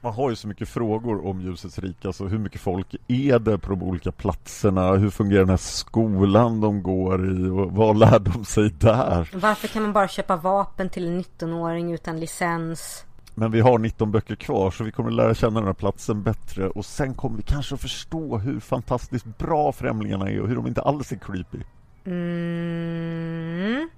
Man 0.00 0.14
har 0.14 0.30
ju 0.30 0.36
så 0.36 0.48
mycket 0.48 0.68
frågor 0.68 1.26
om 1.26 1.40
ljusets 1.40 1.78
rike, 1.78 2.08
alltså 2.08 2.24
hur 2.26 2.38
mycket 2.38 2.60
folk 2.60 2.94
är 3.08 3.38
det 3.38 3.58
på 3.58 3.70
de 3.70 3.82
olika 3.82 4.12
platserna? 4.12 4.92
Hur 4.92 5.10
fungerar 5.10 5.40
den 5.40 5.48
här 5.48 5.56
skolan 5.56 6.60
de 6.60 6.82
går 6.82 7.30
i? 7.30 7.48
Och 7.48 7.72
vad 7.72 7.98
lär 7.98 8.18
de 8.18 8.44
sig 8.44 8.70
där? 8.70 9.30
Varför 9.34 9.68
kan 9.68 9.82
man 9.82 9.92
bara 9.92 10.08
köpa 10.08 10.36
vapen 10.36 10.88
till 10.88 11.08
en 11.08 11.22
19-åring 11.22 11.92
utan 11.92 12.20
licens? 12.20 13.04
Men 13.34 13.50
vi 13.50 13.60
har 13.60 13.78
19 13.78 14.12
böcker 14.12 14.34
kvar 14.34 14.70
så 14.70 14.84
vi 14.84 14.92
kommer 14.92 15.10
lära 15.10 15.34
känna 15.34 15.60
den 15.60 15.66
här 15.66 15.74
platsen 15.74 16.22
bättre 16.22 16.68
och 16.68 16.84
sen 16.84 17.14
kommer 17.14 17.36
vi 17.36 17.42
kanske 17.42 17.74
att 17.74 17.80
förstå 17.80 18.38
hur 18.38 18.60
fantastiskt 18.60 19.38
bra 19.38 19.72
främlingarna 19.72 20.30
är 20.30 20.40
och 20.40 20.48
hur 20.48 20.56
de 20.56 20.66
inte 20.66 20.82
alls 20.82 21.12
är 21.12 21.16
creepy. 21.16 21.58
Mm. 22.04 23.88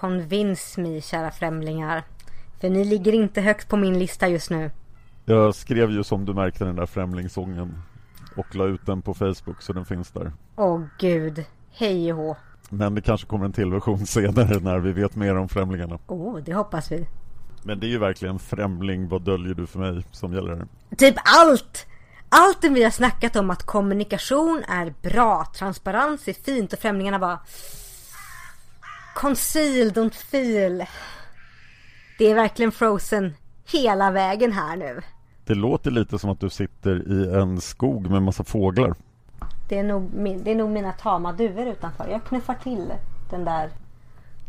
Convince 0.00 0.80
me, 0.80 1.00
kära 1.00 1.30
främlingar. 1.30 2.02
För 2.60 2.70
ni 2.70 2.84
ligger 2.84 3.12
inte 3.12 3.40
högt 3.40 3.68
på 3.68 3.76
min 3.76 3.98
lista 3.98 4.28
just 4.28 4.50
nu. 4.50 4.70
Jag 5.24 5.54
skrev 5.54 5.90
ju 5.90 6.04
som 6.04 6.24
du 6.24 6.34
märkte 6.34 6.64
den 6.64 6.76
där 6.76 6.86
främlingssången 6.86 7.82
och 8.36 8.54
la 8.54 8.64
ut 8.64 8.86
den 8.86 9.02
på 9.02 9.14
Facebook 9.14 9.62
så 9.62 9.72
den 9.72 9.84
finns 9.84 10.10
där. 10.10 10.32
Åh 10.56 10.82
gud. 10.98 11.44
Hej 11.70 12.12
och. 12.12 12.36
Men 12.70 12.94
det 12.94 13.00
kanske 13.00 13.26
kommer 13.26 13.44
en 13.44 13.52
till 13.52 13.70
version 13.70 14.06
senare 14.06 14.60
när 14.60 14.78
vi 14.78 14.92
vet 14.92 15.16
mer 15.16 15.36
om 15.36 15.48
främlingarna. 15.48 15.98
Oh, 16.06 16.38
det 16.38 16.54
hoppas 16.54 16.92
vi. 16.92 17.06
Men 17.62 17.80
det 17.80 17.86
är 17.86 17.90
ju 17.90 17.98
verkligen 17.98 18.38
främling, 18.38 19.08
vad 19.08 19.22
döljer 19.22 19.54
du 19.54 19.66
för 19.66 19.78
mig 19.78 20.06
som 20.10 20.34
gäller 20.34 20.56
här. 20.56 20.66
Typ 20.96 21.14
allt! 21.24 21.86
Allt 22.28 22.62
det 22.62 22.68
vi 22.68 22.84
har 22.84 22.90
snackat 22.90 23.36
om 23.36 23.50
att 23.50 23.62
kommunikation 23.62 24.64
är 24.68 24.94
bra, 25.02 25.46
transparens 25.54 26.28
är 26.28 26.32
fint 26.32 26.72
och 26.72 26.78
främlingarna 26.78 27.18
bara 27.18 27.38
Conceal, 29.20 29.90
don't 29.92 30.14
feel. 30.14 30.84
Det 32.18 32.30
är 32.30 32.34
verkligen 32.34 32.72
frozen 32.72 33.34
hela 33.66 34.10
vägen 34.10 34.52
här 34.52 34.76
nu. 34.76 35.00
Det 35.44 35.54
låter 35.54 35.90
lite 35.90 36.18
som 36.18 36.30
att 36.30 36.40
du 36.40 36.50
sitter 36.50 37.12
i 37.12 37.34
en 37.34 37.60
skog 37.60 38.10
med 38.10 38.22
massa 38.22 38.44
fåglar. 38.44 38.94
Det 39.68 39.78
är 39.78 39.84
nog, 39.84 40.14
min- 40.14 40.44
det 40.44 40.50
är 40.50 40.54
nog 40.54 40.70
mina 40.70 40.92
tama 40.92 41.32
duvor 41.32 41.66
utanför. 41.66 42.08
Jag 42.08 42.24
knuffar 42.24 42.54
till 42.62 42.92
den 43.30 43.44
där. 43.44 43.70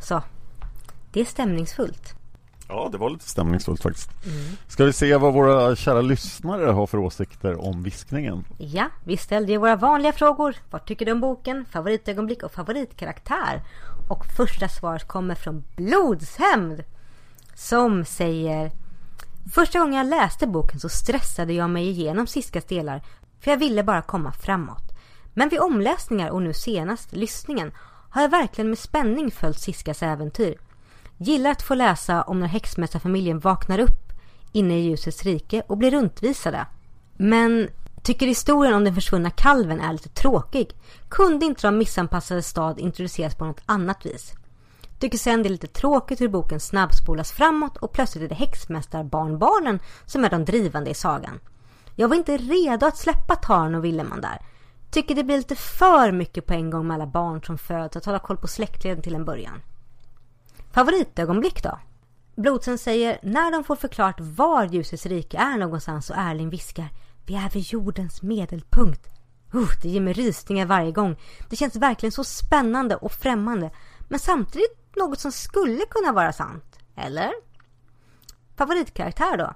Så. 0.01 0.22
Det 1.11 1.22
är 1.22 1.26
stämningsfullt. 1.26 2.13
Ja, 2.67 2.89
det 2.91 2.97
var 2.97 3.09
lite 3.09 3.30
stämningsfullt 3.30 3.82
faktiskt. 3.84 4.09
Ska 4.67 4.86
vi 4.86 4.93
se 4.93 5.15
vad 5.17 5.34
våra 5.34 5.76
kära 5.76 6.01
lyssnare 6.01 6.65
har 6.65 6.88
för 6.88 6.97
åsikter 6.97 7.61
om 7.67 7.84
viskningen? 7.84 8.43
Ja, 8.57 8.86
vi 9.03 9.17
ställde 9.17 9.51
ju 9.51 9.57
våra 9.57 9.76
vanliga 9.76 10.11
frågor. 10.13 10.55
Vad 10.69 10.86
tycker 10.86 11.05
du 11.05 11.11
om 11.11 11.22
boken? 11.22 11.65
Favoritögonblick 11.72 12.43
och 12.43 12.51
favoritkaraktär? 12.51 13.61
Och 14.12 14.26
första 14.26 14.68
svaret 14.68 15.07
kommer 15.07 15.36
från 15.36 15.64
Blodshämnd. 15.76 16.84
Som 17.55 18.05
säger 18.05 18.72
Första 19.53 19.80
gången 19.80 19.93
jag 19.93 20.07
läste 20.07 20.47
boken 20.47 20.80
så 20.80 20.89
stressade 20.89 21.53
jag 21.53 21.70
mig 21.70 21.89
igenom 21.89 22.28
Siskas 22.28 22.66
delar 22.66 23.01
för 23.39 23.51
jag 23.51 23.57
ville 23.57 23.84
bara 23.84 24.01
komma 24.01 24.32
framåt. 24.32 24.84
Men 25.34 25.49
vid 25.49 25.59
omläsningar 25.59 26.30
och 26.30 26.41
nu 26.41 26.53
senast 26.53 27.14
lyssningen 27.14 27.72
har 28.09 28.22
jag 28.22 28.30
verkligen 28.30 28.70
med 28.70 28.80
spänning 28.80 29.32
följt 29.32 29.59
Siskas 29.59 30.03
äventyr. 30.03 30.57
Gillar 31.18 31.51
att 31.51 31.62
få 31.62 31.76
läsa 31.76 32.22
om 32.22 32.39
när 32.39 32.47
häxmästarfamiljen 32.47 33.39
vaknar 33.39 33.80
upp 33.80 34.12
inne 34.51 34.80
i 34.80 34.82
ljusets 34.82 35.24
rike 35.24 35.64
och 35.68 35.78
blir 35.78 35.91
runtvisade. 35.91 36.66
Men 37.18 37.70
tycker 38.03 38.27
historien 38.27 38.73
om 38.73 38.83
den 38.83 38.95
försvunna 38.95 39.29
kalven 39.29 39.81
är 39.81 39.93
lite 39.93 40.09
tråkig. 40.09 40.71
Kunde 41.09 41.45
inte 41.45 41.67
de 41.67 41.77
missanpassade 41.77 42.41
stad 42.41 42.79
introduceras 42.79 43.35
på 43.35 43.45
något 43.45 43.61
annat 43.65 44.05
vis? 44.05 44.33
Tycker 44.99 45.17
sen 45.17 45.43
det 45.43 45.47
är 45.47 45.51
lite 45.51 45.67
tråkigt 45.67 46.21
hur 46.21 46.27
boken 46.27 46.59
snabbspolas 46.59 47.31
framåt 47.31 47.77
och 47.77 47.91
plötsligt 47.91 48.23
är 48.23 48.29
det 48.29 48.35
häxmästarbarnbarnen 48.35 49.79
som 50.05 50.25
är 50.25 50.29
de 50.29 50.45
drivande 50.45 50.89
i 50.89 50.93
sagan. 50.93 51.39
Jag 51.95 52.07
var 52.07 52.15
inte 52.15 52.37
redo 52.37 52.85
att 52.85 52.97
släppa 52.97 53.35
Tarn 53.35 53.75
och 53.75 53.85
Villeman 53.85 54.21
där. 54.21 54.39
Tycker 54.91 55.15
det 55.15 55.23
blir 55.23 55.37
lite 55.37 55.55
för 55.55 56.11
mycket 56.11 56.45
på 56.45 56.53
en 56.53 56.69
gång 56.69 56.87
med 56.87 56.95
alla 56.95 57.07
barn 57.07 57.43
som 57.43 57.57
föds 57.57 57.95
att 57.95 58.05
hålla 58.05 58.19
koll 58.19 58.37
på 58.37 58.47
släktleden 58.47 59.03
till 59.03 59.15
en 59.15 59.25
början. 59.25 59.61
Favoritögonblick 60.71 61.63
då? 61.63 61.79
Blodsen 62.35 62.77
säger 62.77 63.19
när 63.23 63.51
de 63.51 63.63
får 63.63 63.75
förklarat 63.75 64.19
var 64.19 64.65
ljusets 64.65 65.05
rike 65.05 65.37
är 65.37 65.57
någonstans 65.57 66.09
och 66.09 66.17
Erling 66.17 66.49
viskar 66.49 66.89
vi 67.26 67.36
är 67.36 67.49
vid 67.49 67.63
jordens 67.63 68.22
medelpunkt. 68.22 69.07
Uh, 69.55 69.69
det 69.82 69.89
ger 69.89 70.01
mig 70.01 70.13
rysningar 70.13 70.65
varje 70.65 70.91
gång. 70.91 71.15
Det 71.49 71.55
känns 71.55 71.76
verkligen 71.76 72.11
så 72.11 72.24
spännande 72.24 72.95
och 72.95 73.11
främmande 73.11 73.72
men 74.09 74.19
samtidigt 74.19 74.95
något 74.95 75.19
som 75.19 75.32
skulle 75.32 75.86
kunna 75.89 76.11
vara 76.11 76.34
sant. 76.34 76.80
Eller? 76.95 77.32
Favoritkaraktär 78.57 79.38
då? 79.38 79.53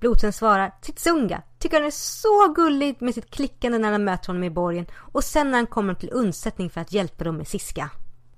Blodsen 0.00 0.32
svarar 0.32 0.74
Titsunga. 0.82 1.42
Tycker 1.58 1.76
han 1.76 1.86
är 1.86 1.90
så 1.90 2.52
gullig 2.56 2.96
med 3.00 3.14
sitt 3.14 3.30
klickande 3.30 3.78
när 3.78 3.92
han 3.92 4.04
möter 4.04 4.26
honom 4.26 4.44
i 4.44 4.50
borgen 4.50 4.86
och 4.94 5.24
sen 5.24 5.50
när 5.50 5.58
han 5.58 5.66
kommer 5.66 5.94
till 5.94 6.10
undsättning 6.12 6.70
för 6.70 6.80
att 6.80 6.92
hjälpa 6.92 7.24
dem 7.24 7.36
med 7.36 7.48
Siska. 7.48 7.90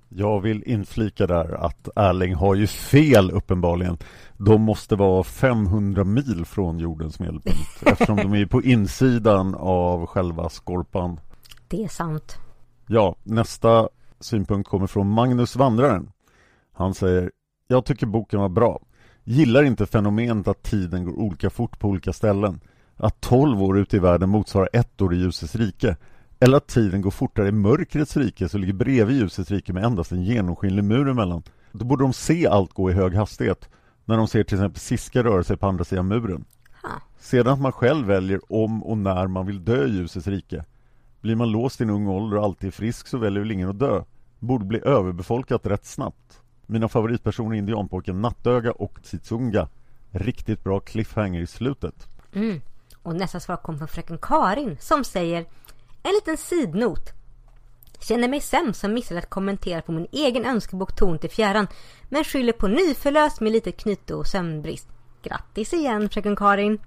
Jag 0.09 0.41
vill 0.41 0.63
inflika 0.65 1.27
där 1.27 1.65
att 1.65 1.89
Erling 1.95 2.35
har 2.35 2.55
ju 2.55 2.67
fel 2.67 3.31
uppenbarligen. 3.31 3.97
De 4.41 4.61
måste 4.61 4.95
vara 4.95 5.23
500 5.23 6.03
mil 6.03 6.45
från 6.45 6.79
jordens 6.79 7.19
medelpunkt 7.19 7.59
eftersom 7.85 8.15
de 8.15 8.33
är 8.33 8.45
på 8.45 8.63
insidan 8.63 9.55
av 9.55 10.05
själva 10.05 10.49
skorpan. 10.49 11.19
Det 11.67 11.83
är 11.83 11.87
sant. 11.87 12.37
Ja, 12.87 13.15
nästa 13.23 13.89
synpunkt 14.19 14.69
kommer 14.69 14.87
från 14.87 15.09
Magnus 15.09 15.55
Vandraren. 15.55 16.11
Han 16.73 16.93
säger 16.93 17.31
Jag 17.67 17.85
tycker 17.85 18.05
boken 18.05 18.39
var 18.39 18.49
bra. 18.49 18.79
Gillar 19.23 19.63
inte 19.63 19.85
fenomenet 19.85 20.47
att 20.47 20.63
tiden 20.63 21.05
går 21.05 21.19
olika 21.19 21.49
fort 21.49 21.79
på 21.79 21.87
olika 21.87 22.13
ställen. 22.13 22.59
Att 22.95 23.21
12 23.21 23.63
år 23.63 23.79
ute 23.79 23.95
i 23.95 23.99
världen 23.99 24.29
motsvarar 24.29 24.69
ett 24.73 25.01
år 25.01 25.13
i 25.13 25.17
ljusets 25.17 25.55
rike. 25.55 25.95
Eller 26.39 26.57
att 26.57 26.67
tiden 26.67 27.01
går 27.01 27.11
fortare 27.11 27.47
i 27.47 27.51
mörkrets 27.51 28.17
rike 28.17 28.49
som 28.49 28.61
ligger 28.61 28.73
bredvid 28.73 29.17
ljusets 29.17 29.51
rike 29.51 29.73
med 29.73 29.83
endast 29.83 30.11
en 30.11 30.23
genomskinlig 30.23 30.83
mur 30.83 31.09
emellan. 31.09 31.43
Då 31.71 31.85
borde 31.85 32.03
de 32.03 32.13
se 32.13 32.47
allt 32.47 32.73
gå 32.73 32.91
i 32.91 32.93
hög 32.93 33.15
hastighet. 33.15 33.69
När 34.09 34.17
de 34.17 34.27
ser 34.27 34.43
till 34.43 34.57
exempel 34.57 34.79
Siska 34.79 35.23
röra 35.23 35.43
sig 35.43 35.57
på 35.57 35.67
andra 35.67 35.83
sidan 35.83 36.07
muren. 36.07 36.45
Ha. 36.83 36.89
Sedan 37.19 37.53
att 37.53 37.61
man 37.61 37.71
själv 37.71 38.07
väljer 38.07 38.53
om 38.53 38.83
och 38.83 38.97
när 38.97 39.27
man 39.27 39.45
vill 39.45 39.65
dö 39.65 39.85
i 39.85 39.89
ljusets 39.89 40.27
rike. 40.27 40.65
Blir 41.21 41.35
man 41.35 41.51
låst 41.51 41.81
i 41.81 41.83
en 41.83 41.89
ung 41.89 42.07
ålder 42.07 42.37
och 42.37 42.43
alltid 42.43 42.73
frisk 42.73 43.07
så 43.07 43.17
väljer 43.17 43.39
väl 43.39 43.51
ingen 43.51 43.69
att 43.69 43.79
dö. 43.79 44.03
Borde 44.39 44.65
bli 44.65 44.81
överbefolkat 44.85 45.65
rätt 45.65 45.85
snabbt. 45.85 46.41
Mina 46.65 46.87
favoritpersoner 46.87 47.55
är 47.55 47.59
indianpojken 47.59 48.21
Nattöga 48.21 48.71
och 48.71 48.99
Titsunga. 49.03 49.67
Riktigt 50.11 50.63
bra 50.63 50.79
cliffhanger 50.79 51.41
i 51.41 51.47
slutet. 51.47 52.07
Mm. 52.33 52.61
Och 53.03 53.15
nästa 53.15 53.39
svar 53.39 53.57
kom 53.57 53.77
från 53.77 53.87
fröken 53.87 54.17
Karin 54.21 54.77
som 54.79 55.03
säger 55.03 55.45
En 56.03 56.11
liten 56.11 56.37
sidnot. 56.37 57.18
Känner 57.99 58.27
mig 58.27 58.41
sämst 58.41 58.79
som 58.79 58.93
missade 58.93 59.19
att 59.19 59.29
kommentera 59.29 59.81
på 59.81 59.91
min 59.91 60.07
egen 60.11 60.45
önskebok 60.45 60.95
Torn 60.95 61.19
till 61.19 61.29
fjärran 61.29 61.67
men 62.09 62.23
skyller 62.23 62.53
på 62.53 62.67
nyförlöst 62.67 63.39
med 63.39 63.51
lite 63.51 63.71
knyte 63.71 64.15
och 64.15 64.27
sömnbrist. 64.27 64.87
Grattis 65.23 65.73
igen 65.73 66.09
fröken 66.09 66.35
Karin. 66.35 66.81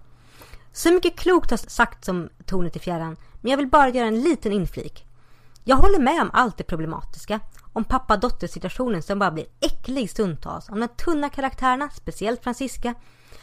Så 0.72 0.92
mycket 0.92 1.16
klokt 1.16 1.50
har 1.50 1.56
sagt 1.56 2.04
som 2.04 2.28
Tornet 2.46 2.76
i 2.76 2.78
fjärran 2.78 3.16
men 3.40 3.50
jag 3.50 3.58
vill 3.58 3.70
bara 3.70 3.88
göra 3.88 4.06
en 4.06 4.20
liten 4.20 4.52
inflik. 4.52 5.06
Jag 5.64 5.76
håller 5.76 5.98
med 5.98 6.22
om 6.22 6.30
allt 6.32 6.56
det 6.56 6.64
problematiska. 6.64 7.40
Om 7.72 7.84
pappa-dotter 7.84 8.46
situationen 8.46 9.02
som 9.02 9.18
bara 9.18 9.30
blir 9.30 9.46
äcklig 9.60 10.10
stundtals. 10.10 10.68
Om 10.68 10.80
de 10.80 10.88
tunna 10.88 11.28
karaktärerna, 11.28 11.90
speciellt 11.90 12.42
Francisca. 12.42 12.94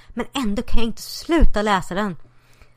Men 0.09 0.25
ändå 0.33 0.61
kan 0.61 0.79
jag 0.79 0.87
inte 0.87 1.01
sluta 1.01 1.61
läsa 1.61 1.95
den. 1.95 2.15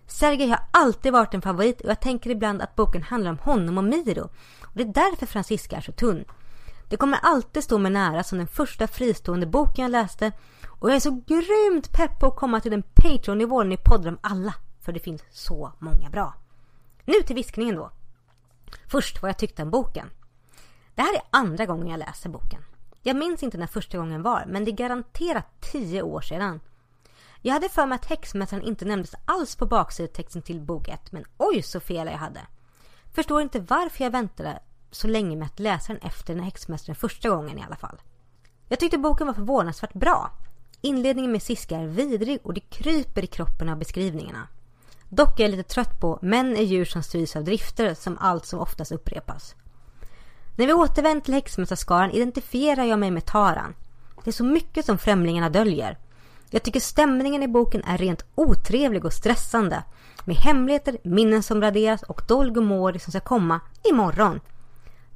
Sergej 0.06 0.48
har 0.48 0.60
alltid 0.70 1.12
varit 1.12 1.34
en 1.34 1.42
favorit 1.42 1.80
och 1.80 1.90
jag 1.90 2.00
tänker 2.00 2.30
ibland 2.30 2.62
att 2.62 2.76
boken 2.76 3.02
handlar 3.02 3.30
om 3.30 3.38
honom 3.38 3.78
och 3.78 3.84
Miro. 3.84 4.28
Det 4.72 4.82
är 4.82 4.86
därför 4.86 5.26
Francisca 5.26 5.76
är 5.76 5.80
så 5.80 5.92
tunn. 5.92 6.24
Det 6.88 6.96
kommer 6.96 7.18
alltid 7.22 7.64
stå 7.64 7.78
mig 7.78 7.92
nära 7.92 8.22
som 8.22 8.38
den 8.38 8.46
första 8.46 8.86
fristående 8.86 9.46
boken 9.46 9.82
jag 9.82 9.90
läste. 9.90 10.32
Och 10.68 10.90
jag 10.90 10.96
är 10.96 11.00
så 11.00 11.22
grymt 11.26 11.92
pepp 11.92 12.20
på 12.20 12.26
att 12.26 12.36
komma 12.36 12.60
till 12.60 12.70
den 12.70 12.82
Patreon-nivån 12.82 13.68
ni 13.68 13.76
poddar 13.76 14.08
om 14.08 14.18
alla. 14.20 14.54
För 14.80 14.92
det 14.92 15.00
finns 15.00 15.22
så 15.30 15.72
många 15.78 16.10
bra. 16.10 16.34
Nu 17.04 17.14
till 17.14 17.36
viskningen 17.36 17.76
då. 17.76 17.90
Först 18.86 19.22
vad 19.22 19.28
jag 19.28 19.38
tyckte 19.38 19.62
om 19.62 19.70
boken. 19.70 20.10
Det 20.94 21.02
här 21.02 21.14
är 21.14 21.22
andra 21.30 21.66
gången 21.66 21.88
jag 21.88 21.98
läser 21.98 22.28
boken. 22.28 22.64
Jag 23.02 23.16
minns 23.16 23.42
inte 23.42 23.58
när 23.58 23.66
första 23.66 23.98
gången 23.98 24.22
var, 24.22 24.44
men 24.48 24.64
det 24.64 24.70
är 24.70 24.76
garanterat 24.76 25.46
tio 25.60 26.02
år 26.02 26.20
sedan. 26.20 26.60
Jag 27.40 27.52
hade 27.52 27.68
för 27.68 27.86
mig 27.86 27.96
att 27.96 28.06
häxmästaren 28.06 28.62
inte 28.62 28.84
nämndes 28.84 29.14
alls 29.24 29.56
på 29.56 29.66
baksidetexten 29.66 30.42
till 30.42 30.60
bok 30.60 30.88
1, 30.88 31.12
men 31.12 31.24
oj 31.36 31.62
så 31.62 31.80
fel 31.80 32.06
jag 32.06 32.18
hade. 32.18 32.40
Förstår 33.12 33.42
inte 33.42 33.60
varför 33.60 34.04
jag 34.04 34.10
väntade 34.10 34.58
så 34.90 35.08
länge 35.08 35.36
med 35.36 35.46
att 35.46 35.58
läsa 35.58 35.92
den 35.92 36.02
efter 36.02 36.34
den 36.34 36.44
häxmästaren 36.44 36.96
första 36.96 37.28
gången 37.28 37.58
i 37.58 37.62
alla 37.62 37.76
fall. 37.76 38.00
Jag 38.68 38.78
tyckte 38.78 38.98
boken 38.98 39.26
var 39.26 39.34
förvånansvärt 39.34 39.92
bra. 39.92 40.30
Inledningen 40.80 41.32
med 41.32 41.42
Siska 41.42 41.76
är 41.76 41.86
vidrig 41.86 42.38
och 42.42 42.54
det 42.54 42.60
kryper 42.60 43.24
i 43.24 43.26
kroppen 43.26 43.68
av 43.68 43.78
beskrivningarna. 43.78 44.48
Dock 45.08 45.40
är 45.40 45.44
jag 45.44 45.50
lite 45.50 45.68
trött 45.68 46.00
på 46.00 46.18
män 46.22 46.56
är 46.56 46.62
djur 46.62 46.84
som 46.84 47.02
styrs 47.02 47.36
av 47.36 47.44
drifter 47.44 47.94
som 47.94 48.18
allt 48.20 48.46
som 48.46 48.60
oftast 48.60 48.92
upprepas. 48.92 49.54
När 50.56 50.66
vi 50.66 50.72
återvänder 50.72 51.24
till 51.24 51.34
häxmästarskaran 51.34 52.10
identifierar 52.10 52.84
jag 52.84 52.98
mig 52.98 53.10
med 53.10 53.26
Taran. 53.26 53.74
Det 54.24 54.30
är 54.30 54.32
så 54.32 54.44
mycket 54.44 54.84
som 54.86 54.98
främlingarna 54.98 55.48
döljer. 55.48 55.98
Jag 56.50 56.62
tycker 56.62 56.80
stämningen 56.80 57.42
i 57.42 57.48
boken 57.48 57.84
är 57.84 57.98
rent 57.98 58.24
otrevlig 58.34 59.04
och 59.04 59.12
stressande. 59.12 59.82
Med 60.24 60.36
hemligheter, 60.36 60.98
minnen 61.02 61.42
som 61.42 61.60
raderas 61.60 62.02
och 62.02 62.22
Dolgomori 62.28 62.98
som 62.98 63.10
ska 63.10 63.20
komma 63.20 63.60
imorgon. 63.90 64.40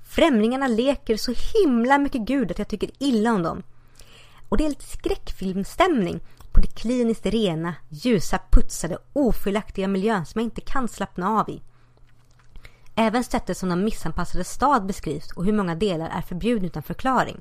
Främlingarna 0.09 0.69
leker 0.69 1.16
så 1.16 1.35
himla 1.55 1.99
mycket 1.99 2.20
gud 2.20 2.51
att 2.51 2.59
jag 2.59 2.69
tycker 2.69 2.91
illa 2.99 3.33
om 3.33 3.43
dem. 3.43 3.62
Och 4.49 4.57
det 4.57 4.65
är 4.65 4.69
lite 4.69 4.85
skräckfilmstämning 4.85 6.20
på 6.53 6.61
det 6.61 6.66
kliniskt 6.66 7.27
rena, 7.27 7.74
ljusa, 7.89 8.39
putsade, 8.51 8.99
ofelaktiga 9.12 9.89
miljön 9.89 10.27
som 10.27 10.41
jag 10.41 10.47
inte 10.47 10.61
kan 10.61 10.89
slappna 10.89 11.41
av 11.41 11.51
i. 11.51 11.62
Även 12.95 13.24
sättet 13.24 13.59
som 13.59 13.69
de 13.69 13.85
missanpassade 13.85 14.45
stad 14.45 14.87
beskrivs 14.87 15.33
och 15.33 15.45
hur 15.45 15.53
många 15.53 15.74
delar 15.74 16.09
är 16.09 16.23
förbjudna 16.23 16.66
utan 16.66 16.83
förklaring. 16.83 17.41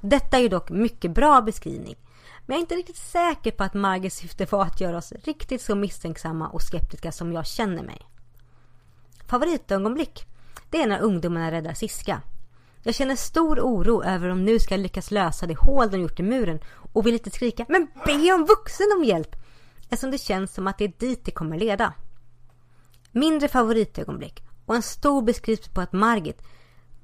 Detta 0.00 0.36
är 0.36 0.40
ju 0.40 0.48
dock 0.48 0.70
mycket 0.70 1.10
bra 1.10 1.40
beskrivning. 1.40 1.96
Men 2.46 2.54
jag 2.54 2.58
är 2.58 2.60
inte 2.60 2.74
riktigt 2.74 2.96
säker 2.96 3.50
på 3.50 3.64
att 3.64 3.74
Margits 3.74 4.16
syfte 4.16 4.46
var 4.50 4.62
att 4.62 4.80
göra 4.80 4.96
oss 4.96 5.12
riktigt 5.12 5.62
så 5.62 5.74
misstänksamma 5.74 6.48
och 6.48 6.62
skeptiska 6.62 7.12
som 7.12 7.32
jag 7.32 7.46
känner 7.46 7.82
mig. 7.82 7.98
Favoritögonblick? 9.26 10.26
Det 10.70 10.82
är 10.82 10.86
när 10.86 11.00
ungdomarna 11.00 11.50
räddar 11.50 11.74
Siska. 11.74 12.22
Jag 12.82 12.94
känner 12.94 13.16
stor 13.16 13.60
oro 13.60 14.02
över 14.04 14.28
om 14.28 14.44
nu 14.44 14.58
ska 14.58 14.76
lyckas 14.76 15.10
lösa 15.10 15.46
det 15.46 15.58
hål 15.58 15.90
de 15.90 16.00
gjort 16.00 16.20
i 16.20 16.22
muren 16.22 16.60
och 16.92 17.06
vill 17.06 17.14
inte 17.14 17.30
skrika 17.30 17.66
men 17.68 17.88
be 18.04 18.32
om 18.32 18.44
vuxen 18.44 18.86
om 18.96 19.04
hjälp 19.04 19.36
eftersom 19.88 20.10
det 20.10 20.18
känns 20.18 20.54
som 20.54 20.66
att 20.66 20.78
det 20.78 20.84
är 20.84 20.92
dit 20.98 21.24
det 21.24 21.30
kommer 21.30 21.58
leda. 21.58 21.92
Mindre 23.12 23.48
favoritögonblick 23.48 24.42
och 24.66 24.74
en 24.74 24.82
stor 24.82 25.22
beskrivning 25.22 25.74
på 25.74 25.80
att 25.80 25.92
Margit 25.92 26.42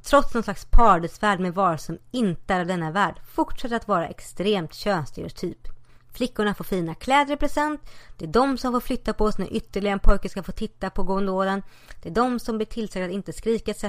trots 0.02 0.34
någon 0.34 0.42
slags 0.42 0.64
paradisvärld 0.64 1.40
med 1.40 1.54
varor 1.54 1.76
som 1.76 1.98
inte 2.10 2.54
är 2.54 2.60
av 2.60 2.66
denna 2.66 2.90
värld 2.90 3.20
fortsätter 3.24 3.76
att 3.76 3.88
vara 3.88 4.08
extremt 4.08 4.74
könsstereotyp. 4.74 5.68
Flickorna 6.12 6.54
får 6.54 6.64
fina 6.64 6.94
kläder 6.94 7.34
i 7.34 7.36
present. 7.36 7.80
Det 8.18 8.24
är 8.24 8.28
de 8.28 8.58
som 8.58 8.72
får 8.72 8.80
flytta 8.80 9.12
på 9.12 9.32
sig 9.32 9.44
när 9.44 9.52
ytterligare 9.52 9.92
en 9.92 9.98
pojke 9.98 10.28
ska 10.28 10.42
få 10.42 10.52
titta 10.52 10.90
på 10.90 11.02
gondolen. 11.02 11.62
Det 12.02 12.08
är 12.08 12.14
de 12.14 12.40
som 12.40 12.56
blir 12.56 12.66
tillsagda 12.66 13.06
att 13.06 13.12
inte 13.12 13.32
skrika 13.32 13.70
etc. 13.70 13.84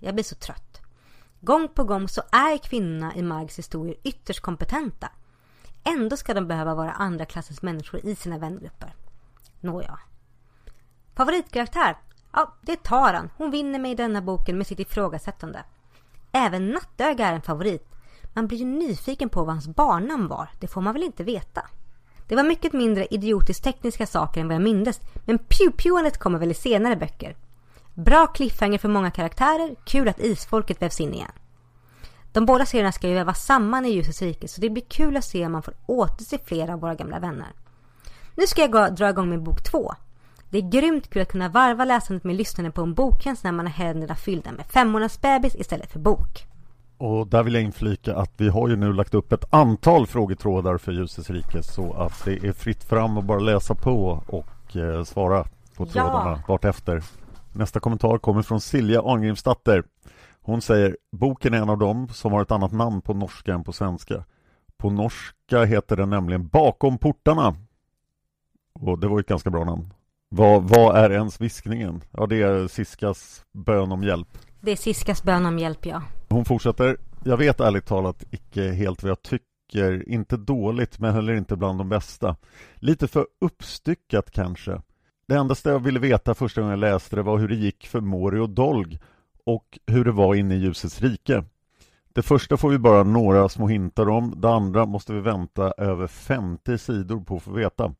Jag 0.00 0.14
blir 0.14 0.24
så 0.24 0.34
trött. 0.34 0.80
Gång 1.40 1.68
på 1.68 1.84
gång 1.84 2.08
så 2.08 2.22
är 2.32 2.58
kvinnorna 2.58 3.14
i 3.16 3.22
Margs 3.22 3.58
historier 3.58 3.96
ytterst 4.02 4.40
kompetenta. 4.40 5.08
Ändå 5.84 6.16
ska 6.16 6.34
de 6.34 6.46
behöva 6.48 6.74
vara 6.74 6.92
andra 6.92 7.24
klassens 7.24 7.62
människor 7.62 8.06
i 8.06 8.16
sina 8.16 8.38
vängrupper. 8.38 8.94
Nåja. 9.60 9.98
Favoritkaraktär? 11.14 11.96
Ja, 12.32 12.54
det 12.60 12.82
tar 12.82 13.14
han. 13.14 13.30
Hon 13.36 13.50
vinner 13.50 13.78
mig 13.78 13.90
i 13.90 13.94
denna 13.94 14.22
boken 14.22 14.58
med 14.58 14.66
sitt 14.66 14.80
ifrågasättande. 14.80 15.64
Även 16.32 16.70
Nattöga 16.70 17.26
är 17.26 17.34
en 17.34 17.42
favorit. 17.42 17.88
Man 18.34 18.46
blir 18.46 18.58
ju 18.58 18.64
nyfiken 18.64 19.28
på 19.28 19.44
vad 19.44 19.54
hans 19.54 19.68
barnnamn 19.68 20.28
var. 20.28 20.48
Det 20.60 20.68
får 20.68 20.80
man 20.80 20.92
väl 20.94 21.02
inte 21.02 21.24
veta. 21.24 21.62
Det 22.28 22.36
var 22.36 22.42
mycket 22.42 22.72
mindre 22.72 23.06
idiotiskt 23.10 23.64
tekniska 23.64 24.06
saker 24.06 24.40
än 24.40 24.48
vad 24.48 24.54
jag 24.54 24.62
mindes. 24.62 25.00
Men 25.24 25.38
pew-pewandet 25.38 26.18
kommer 26.18 26.38
väl 26.38 26.50
i 26.50 26.54
senare 26.54 26.96
böcker. 26.96 27.36
Bra 27.94 28.26
cliffhanger 28.26 28.78
för 28.78 28.88
många 28.88 29.10
karaktärer. 29.10 29.74
Kul 29.84 30.08
att 30.08 30.20
isfolket 30.20 30.82
vävs 30.82 31.00
in 31.00 31.14
igen. 31.14 31.30
De 32.32 32.46
båda 32.46 32.66
serierna 32.66 32.92
ska 32.92 33.08
ju 33.08 33.14
vävas 33.14 33.44
samman 33.44 33.84
i 33.84 33.90
Ljusets 33.90 34.22
rike 34.22 34.48
så 34.48 34.60
det 34.60 34.70
blir 34.70 34.84
kul 34.88 35.16
att 35.16 35.24
se 35.24 35.46
om 35.46 35.52
man 35.52 35.62
får 35.62 35.74
återse 35.86 36.38
flera 36.44 36.72
av 36.72 36.80
våra 36.80 36.94
gamla 36.94 37.18
vänner. 37.18 37.48
Nu 38.34 38.46
ska 38.46 38.60
jag 38.60 38.72
gå, 38.72 38.88
dra 38.88 39.08
igång 39.08 39.28
med 39.28 39.42
bok 39.42 39.62
två. 39.62 39.94
Det 40.50 40.58
är 40.58 40.70
grymt 40.70 41.10
kul 41.10 41.22
att 41.22 41.28
kunna 41.28 41.48
varva 41.48 41.84
läsandet 41.84 42.24
med 42.24 42.36
lyssnandet 42.36 42.74
på 42.74 42.82
en 42.82 42.94
boktjänst 42.94 43.44
när 43.44 43.52
man 43.52 43.66
har 43.66 43.72
händerna 43.72 44.14
fyllda 44.14 44.52
med 44.52 44.66
femmornas 44.66 45.20
bebis 45.20 45.54
istället 45.54 45.92
för 45.92 45.98
bok. 45.98 46.46
Och 46.98 47.26
där 47.26 47.42
vill 47.42 47.54
jag 47.54 47.62
inflika 47.62 48.16
att 48.16 48.32
vi 48.36 48.48
har 48.48 48.68
ju 48.68 48.76
nu 48.76 48.92
lagt 48.92 49.14
upp 49.14 49.32
ett 49.32 49.54
antal 49.54 50.06
frågetrådar 50.06 50.78
för 50.78 50.92
Ljusets 50.92 51.30
rike 51.30 51.62
så 51.62 51.92
att 51.92 52.24
det 52.24 52.44
är 52.44 52.52
fritt 52.52 52.84
fram 52.84 53.18
att 53.18 53.24
bara 53.24 53.38
läsa 53.38 53.74
på 53.74 54.22
och 54.26 54.76
eh, 54.76 55.04
svara 55.04 55.44
på 55.76 55.86
trådarna 55.86 56.30
ja. 56.30 56.42
vartefter. 56.48 57.02
Nästa 57.52 57.80
kommentar 57.80 58.18
kommer 58.18 58.42
från 58.42 58.60
Silja 58.60 59.02
Arngrimsdatter. 59.02 59.84
Hon 60.42 60.60
säger 60.60 60.96
boken 61.12 61.54
är 61.54 61.58
en 61.58 61.70
av 61.70 61.78
dem 61.78 62.08
som 62.08 62.32
har 62.32 62.42
ett 62.42 62.50
annat 62.50 62.72
namn 62.72 63.00
på 63.00 63.14
norska 63.14 63.54
än 63.54 63.64
på 63.64 63.72
svenska. 63.72 64.24
På 64.76 64.90
norska 64.90 65.64
heter 65.64 65.96
den 65.96 66.10
nämligen 66.10 66.48
Bakom 66.48 66.98
portarna. 66.98 67.54
Och 68.72 68.98
det 68.98 69.08
var 69.08 69.20
ett 69.20 69.26
ganska 69.26 69.50
bra 69.50 69.64
namn. 69.64 69.92
Vad, 70.28 70.68
vad 70.68 70.96
är 70.96 71.10
ens 71.10 71.40
viskningen? 71.40 72.00
Ja, 72.10 72.26
det 72.26 72.42
är 72.42 72.68
Siskas 72.68 73.44
bön 73.52 73.92
om 73.92 74.02
hjälp. 74.02 74.28
Det 74.60 74.72
är 74.72 74.76
Siskas 74.76 75.22
bön 75.22 75.46
om 75.46 75.58
hjälp, 75.58 75.86
ja. 75.86 76.02
Hon 76.28 76.44
fortsätter. 76.44 76.96
Jag 77.24 77.36
vet 77.36 77.60
ärligt 77.60 77.86
talat 77.86 78.24
icke 78.30 78.70
helt 78.70 79.02
vad 79.02 79.10
jag 79.10 79.22
tycker. 79.22 80.08
Inte 80.08 80.36
dåligt, 80.36 80.98
men 80.98 81.14
heller 81.14 81.32
inte 81.34 81.56
bland 81.56 81.78
de 81.78 81.88
bästa. 81.88 82.36
Lite 82.74 83.08
för 83.08 83.26
uppstyckat 83.40 84.30
kanske. 84.30 84.82
Det 85.28 85.34
enda 85.34 85.54
jag 85.64 85.78
ville 85.78 85.98
veta 85.98 86.34
första 86.34 86.60
gången 86.60 86.80
jag 86.80 86.92
läste 86.92 87.16
det 87.16 87.22
var 87.22 87.38
hur 87.38 87.48
det 87.48 87.54
gick 87.54 87.86
för 87.86 88.00
Mori 88.00 88.38
och 88.38 88.50
Dolg 88.50 88.98
och 89.44 89.78
hur 89.86 90.04
det 90.04 90.12
var 90.12 90.34
inne 90.34 90.54
i 90.54 90.58
ljusets 90.58 91.00
rike. 91.00 91.44
Det 92.12 92.22
första 92.22 92.56
får 92.56 92.70
vi 92.70 92.78
bara 92.78 93.02
några 93.02 93.48
små 93.48 93.68
hintar 93.68 94.08
om, 94.08 94.40
det 94.40 94.50
andra 94.50 94.86
måste 94.86 95.12
vi 95.12 95.20
vänta 95.20 95.72
över 95.78 96.06
50 96.06 96.78
sidor 96.78 97.20
på 97.20 97.36
att 97.36 97.42
få 97.42 97.50
veta. 97.52 97.94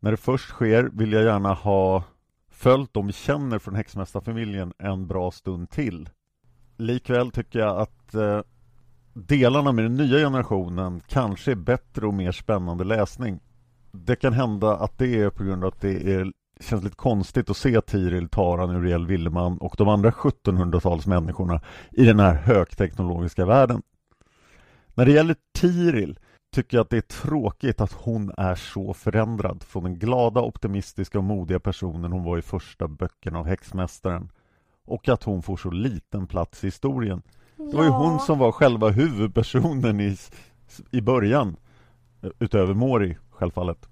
När 0.00 0.10
det 0.10 0.16
först 0.16 0.48
sker 0.48 0.90
vill 0.92 1.12
jag 1.12 1.24
gärna 1.24 1.54
ha 1.54 2.04
följt 2.50 2.94
de 2.94 3.06
vi 3.06 3.12
känner 3.12 3.58
från 3.58 3.74
häxmästarfamiljen 3.74 4.72
en 4.78 5.06
bra 5.06 5.30
stund 5.30 5.70
till. 5.70 6.08
Likväl 6.76 7.30
tycker 7.30 7.58
jag 7.58 7.78
att 7.78 8.14
eh, 8.14 8.40
delarna 9.12 9.72
med 9.72 9.84
den 9.84 9.94
nya 9.94 10.18
generationen 10.18 11.00
kanske 11.06 11.50
är 11.50 11.56
bättre 11.56 12.06
och 12.06 12.14
mer 12.14 12.32
spännande 12.32 12.84
läsning. 12.84 13.40
Det 13.92 14.16
kan 14.16 14.32
hända 14.32 14.76
att 14.76 14.98
det 14.98 15.20
är 15.20 15.30
på 15.30 15.44
grund 15.44 15.64
av 15.64 15.68
att 15.68 15.80
det 15.80 16.14
är, 16.14 16.32
känns 16.60 16.84
lite 16.84 16.96
konstigt 16.96 17.50
att 17.50 17.56
se 17.56 17.80
Tiril, 17.80 18.28
Taran, 18.28 18.76
Uriel, 18.76 19.06
Willeman 19.06 19.58
och 19.58 19.74
de 19.78 19.88
andra 19.88 20.10
1700-talsmänniskorna 20.10 21.60
i 21.90 22.04
den 22.04 22.20
här 22.20 22.34
högteknologiska 22.34 23.46
världen. 23.46 23.82
När 24.94 25.06
det 25.06 25.12
gäller 25.12 25.36
Tiril 25.54 26.18
tycker 26.50 26.76
jag 26.76 26.84
att 26.84 26.90
det 26.90 26.96
är 26.96 27.00
tråkigt 27.00 27.80
att 27.80 27.92
hon 27.92 28.32
är 28.36 28.54
så 28.54 28.94
förändrad 28.94 29.62
från 29.62 29.84
den 29.84 29.98
glada, 29.98 30.40
optimistiska 30.40 31.18
och 31.18 31.24
modiga 31.24 31.60
personen 31.60 32.12
hon 32.12 32.24
var 32.24 32.38
i 32.38 32.42
första 32.42 32.88
böckerna 32.88 33.38
av 33.38 33.46
Häxmästaren 33.46 34.30
och 34.84 35.08
att 35.08 35.22
hon 35.22 35.42
får 35.42 35.56
så 35.56 35.70
liten 35.70 36.26
plats 36.26 36.64
i 36.64 36.66
historien. 36.66 37.22
Det 37.56 37.76
var 37.76 37.84
ju 37.84 37.90
hon 37.90 38.20
som 38.20 38.38
var 38.38 38.52
själva 38.52 38.88
huvudpersonen 38.88 40.00
i, 40.00 40.16
i 40.90 41.00
början 41.00 41.56
utöver 42.38 42.74
Mori, 42.74 43.16
självfallet. 43.30 43.88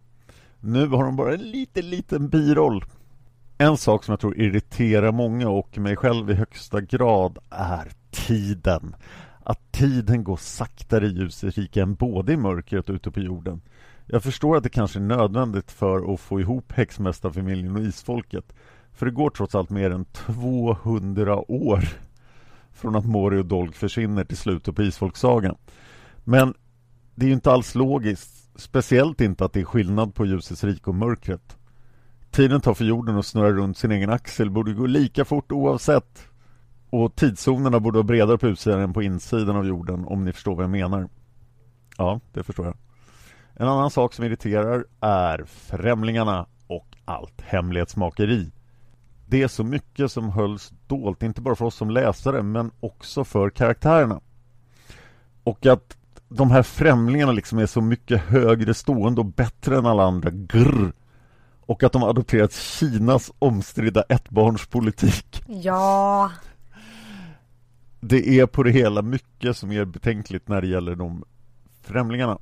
Nu 0.61 0.87
har 0.87 1.05
hon 1.05 1.17
bara 1.17 1.35
en 1.35 1.51
liten, 1.51 1.91
liten 1.91 2.29
biroll. 2.29 2.85
En 3.59 3.77
sak 3.77 4.05
som 4.05 4.13
jag 4.13 4.21
tror 4.21 4.39
irriterar 4.39 5.13
många 5.13 5.49
och 5.49 5.79
mig 5.79 5.97
själv 5.97 6.31
i 6.31 6.35
högsta 6.35 6.81
grad 6.81 7.39
är 7.51 7.93
tiden 8.11 8.95
att 9.49 9.73
tiden 9.73 10.25
går 10.25 10.37
saktare 10.37 11.07
i 11.07 11.09
ljusets 11.09 11.59
rike 11.59 11.83
än 11.83 11.95
både 11.95 12.33
i 12.33 12.37
mörkret 12.37 12.89
och 12.89 12.95
ute 12.95 13.11
på 13.11 13.21
jorden. 13.21 13.61
Jag 14.07 14.23
förstår 14.23 14.57
att 14.57 14.63
det 14.63 14.69
kanske 14.69 14.99
är 14.99 15.03
nödvändigt 15.03 15.71
för 15.71 16.15
att 16.15 16.21
få 16.21 16.41
ihop 16.41 16.73
häxmästarfamiljen 16.73 17.77
och 17.77 17.83
isfolket. 17.83 18.55
För 18.93 19.07
det 19.07 19.13
går 19.13 19.31
trots 19.31 19.55
allt 19.55 19.71
mer 19.71 19.91
än 19.91 20.05
200 20.05 21.51
år 21.51 21.89
från 22.73 22.97
att 22.97 23.07
Mori 23.07 23.41
och 23.41 23.47
Dolg 23.47 23.73
försvinner 23.73 24.25
till 24.25 24.37
slutet 24.37 24.77
på 24.77 24.83
isfolksagan. 24.83 25.57
Men 26.25 26.55
det 27.15 27.27
är 27.27 27.29
ju 27.29 27.35
inte 27.35 27.53
alls 27.53 27.75
logiskt, 27.75 28.61
speciellt 28.61 29.21
inte 29.21 29.45
att 29.45 29.53
det 29.53 29.61
är 29.61 29.65
skillnad 29.65 30.15
på 30.15 30.27
ljusets 30.27 30.65
rike 30.65 30.91
och 30.91 30.95
mörkret. 30.95 31.57
Tiden 32.31 32.61
tar 32.61 32.75
för 32.75 32.85
jorden 32.85 33.19
att 33.19 33.27
snurra 33.27 33.53
runt 33.53 33.79
sin 33.79 33.93
egen 33.93 34.11
axel 34.11 34.51
borde 34.51 34.73
gå 34.73 34.87
lika 34.87 35.25
fort 35.25 35.53
oavsett. 35.53 36.29
Och 36.91 37.17
tidszonerna 37.17 37.81
borde 37.81 37.99
vara 37.99 38.07
bredare 38.07 38.39
på 38.39 38.49
utsidan 38.49 38.81
än 38.81 38.93
på 38.93 39.03
insidan 39.03 39.57
av 39.57 39.67
jorden 39.67 40.05
om 40.07 40.25
ni 40.25 40.33
förstår 40.33 40.55
vad 40.55 40.65
jag 40.65 40.71
menar. 40.71 41.09
Ja, 41.97 42.21
det 42.33 42.43
förstår 42.43 42.67
jag. 42.67 42.75
En 43.55 43.69
annan 43.69 43.91
sak 43.91 44.15
som 44.15 44.25
irriterar 44.25 44.85
är 45.01 45.45
främlingarna 45.45 46.47
och 46.67 46.87
allt 47.05 47.41
hemlighetsmakeri. 47.41 48.51
Det 49.27 49.43
är 49.43 49.49
så 49.49 49.65
mycket 49.65 50.13
som 50.13 50.31
hölls 50.31 50.73
dolt, 50.87 51.23
inte 51.23 51.41
bara 51.41 51.57
för 51.57 51.65
oss 51.65 51.75
som 51.75 51.91
läsare 51.91 52.43
men 52.43 52.71
också 52.81 53.25
för 53.25 53.51
karaktärerna. 53.51 54.21
Och 55.45 55.67
att 55.67 55.97
de 56.29 56.51
här 56.51 56.63
främlingarna 56.63 57.33
liksom 57.33 57.59
är 57.59 57.67
så 57.67 57.81
mycket 57.81 58.21
högre 58.21 58.75
stående 58.75 59.21
och 59.21 59.27
bättre 59.27 59.79
än 59.79 59.87
alla 59.87 60.03
andra. 60.03 60.31
Grr. 60.31 60.93
Och 61.61 61.83
att 61.83 61.93
de 61.93 62.03
har 62.03 62.09
adopterat 62.09 62.53
Kinas 62.53 63.33
omstridda 63.39 64.03
ettbarnspolitik. 64.03 65.43
Ja 65.47 66.31
det 68.01 68.41
är 68.41 68.47
på 68.47 68.63
det 68.63 68.71
hela 68.71 69.03
mycket 69.03 69.57
som 69.57 69.73
är 69.73 69.85
betänkligt 69.85 70.49
när 70.49 70.61
det 70.61 70.67
gäller 70.67 70.95
de 70.95 71.25
främlingarna. 71.83 72.39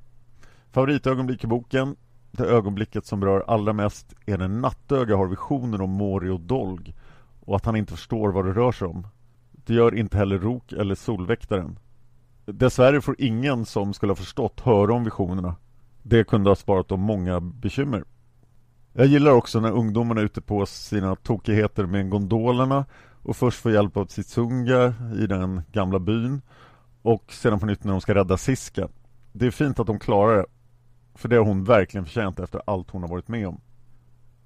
Favoritögonblick 0.72 1.44
i 1.44 1.46
boken, 1.46 1.96
det 2.30 2.44
ögonblicket 2.44 3.06
som 3.06 3.20
berör 3.20 3.44
allra 3.46 3.72
mest 3.72 4.14
är 4.26 4.38
när 4.38 4.48
Nattöga 4.48 5.16
har 5.16 5.26
visionen 5.26 5.80
om 5.80 5.90
Mori 5.90 6.28
och 6.28 6.40
Dolg 6.40 6.94
och 7.40 7.56
att 7.56 7.64
han 7.64 7.76
inte 7.76 7.92
förstår 7.92 8.32
vad 8.32 8.44
det 8.44 8.52
rör 8.52 8.72
sig 8.72 8.88
om. 8.88 9.06
Det 9.52 9.74
gör 9.74 9.94
inte 9.94 10.18
heller 10.18 10.38
Rok 10.38 10.72
eller 10.72 10.94
Solväktaren. 10.94 11.78
Dessvärre 12.44 13.00
får 13.00 13.16
ingen 13.18 13.64
som 13.64 13.94
skulle 13.94 14.10
ha 14.10 14.16
förstått 14.16 14.60
höra 14.60 14.94
om 14.94 15.04
visionerna. 15.04 15.56
Det 16.02 16.24
kunde 16.24 16.50
ha 16.50 16.56
sparat 16.56 16.88
dem 16.88 17.00
många 17.00 17.40
bekymmer. 17.40 18.04
Jag 18.92 19.06
gillar 19.06 19.32
också 19.32 19.60
när 19.60 19.72
ungdomarna 19.72 20.20
är 20.20 20.24
ute 20.24 20.40
på 20.40 20.66
sina 20.66 21.16
tokigheter 21.16 21.86
med 21.86 22.10
gondolerna 22.10 22.84
och 23.26 23.36
först 23.36 23.60
får 23.60 23.72
hjälp 23.72 23.96
av 23.96 24.04
Tsitsunga 24.04 24.94
i 25.18 25.26
den 25.26 25.62
gamla 25.72 25.98
byn 25.98 26.42
och 27.02 27.32
sedan 27.32 27.60
på 27.60 27.66
nytt 27.66 27.84
när 27.84 27.92
de 27.92 28.00
ska 28.00 28.14
rädda 28.14 28.36
Siska. 28.36 28.88
Det 29.32 29.46
är 29.46 29.50
fint 29.50 29.80
att 29.80 29.86
de 29.86 29.98
klarar 29.98 30.36
det, 30.36 30.46
för 31.14 31.28
det 31.28 31.36
har 31.36 31.44
hon 31.44 31.64
verkligen 31.64 32.04
förtjänat 32.04 32.40
efter 32.40 32.62
allt 32.66 32.90
hon 32.90 33.02
har 33.02 33.08
varit 33.08 33.28
med 33.28 33.48
om. 33.48 33.60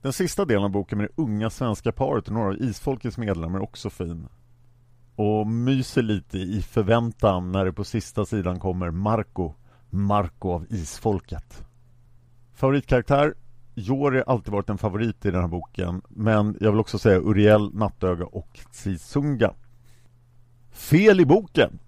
Den 0.02 0.12
sista 0.12 0.44
delen 0.44 0.64
av 0.64 0.70
boken 0.70 0.98
med 0.98 1.06
det 1.06 1.22
unga 1.22 1.50
svenska 1.50 1.92
paret 1.92 2.26
och 2.26 2.34
några 2.34 2.48
av 2.48 2.62
isfolkets 2.62 3.18
medlemmar 3.18 3.58
är 3.58 3.62
också 3.62 3.90
fin. 3.90 4.28
Och 5.16 5.46
myser 5.46 6.02
lite 6.02 6.38
i 6.38 6.62
förväntan 6.62 7.52
när 7.52 7.64
det 7.64 7.72
på 7.72 7.84
sista 7.84 8.24
sidan 8.24 8.60
kommer 8.60 8.90
Marco, 8.90 9.52
Marco 9.90 10.52
av 10.52 10.66
isfolket. 10.70 11.64
Favoritkaraktär 12.52 13.34
Jori 13.80 14.16
har 14.16 14.32
alltid 14.32 14.52
varit 14.52 14.68
en 14.68 14.78
favorit 14.78 15.26
i 15.26 15.30
den 15.30 15.40
här 15.40 15.48
boken 15.48 16.02
men 16.08 16.56
jag 16.60 16.70
vill 16.70 16.80
också 16.80 16.98
säga 16.98 17.18
Uriel, 17.18 17.74
Nattöga 17.74 18.24
och 18.24 18.60
Tsinsunga. 18.72 19.52
Fel 20.70 21.20
i 21.20 21.24
boken! 21.24 21.78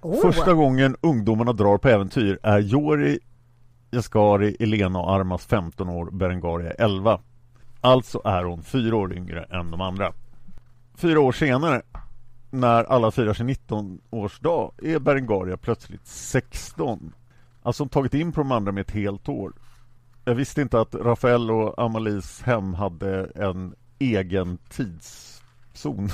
Oh. 0.00 0.22
Första 0.22 0.54
gången 0.54 0.96
ungdomarna 1.00 1.52
drar 1.52 1.78
på 1.78 1.88
äventyr 1.88 2.38
är 2.42 2.58
Jori, 2.58 3.18
Jaskari, 3.90 4.56
Elena 4.60 4.98
och 4.98 5.12
Armas 5.12 5.46
15 5.46 5.88
år, 5.88 6.10
Berengaria 6.10 6.70
11. 6.70 7.20
Alltså 7.80 8.20
är 8.24 8.44
hon 8.44 8.62
fyra 8.62 8.96
år 8.96 9.12
yngre 9.12 9.44
än 9.50 9.70
de 9.70 9.80
andra. 9.80 10.12
Fyra 10.94 11.20
år 11.20 11.32
senare, 11.32 11.82
när 12.50 12.84
alla 12.84 13.10
firar 13.10 13.34
sin 13.34 13.48
19-årsdag, 13.48 14.72
är 14.82 14.98
Berengaria 14.98 15.56
plötsligt 15.56 16.06
16. 16.06 17.12
Alltså 17.62 17.88
tagit 17.88 18.14
in 18.14 18.32
på 18.32 18.40
de 18.40 18.52
andra 18.52 18.72
med 18.72 18.80
ett 18.80 18.90
helt 18.90 19.28
år. 19.28 19.52
Jag 20.24 20.34
visste 20.34 20.62
inte 20.62 20.80
att 20.80 20.94
Rafael 20.94 21.50
och 21.50 21.82
Amalies 21.82 22.42
hem 22.42 22.74
hade 22.74 23.24
en 23.34 23.74
egen 23.98 24.58
tidszon. 24.68 26.10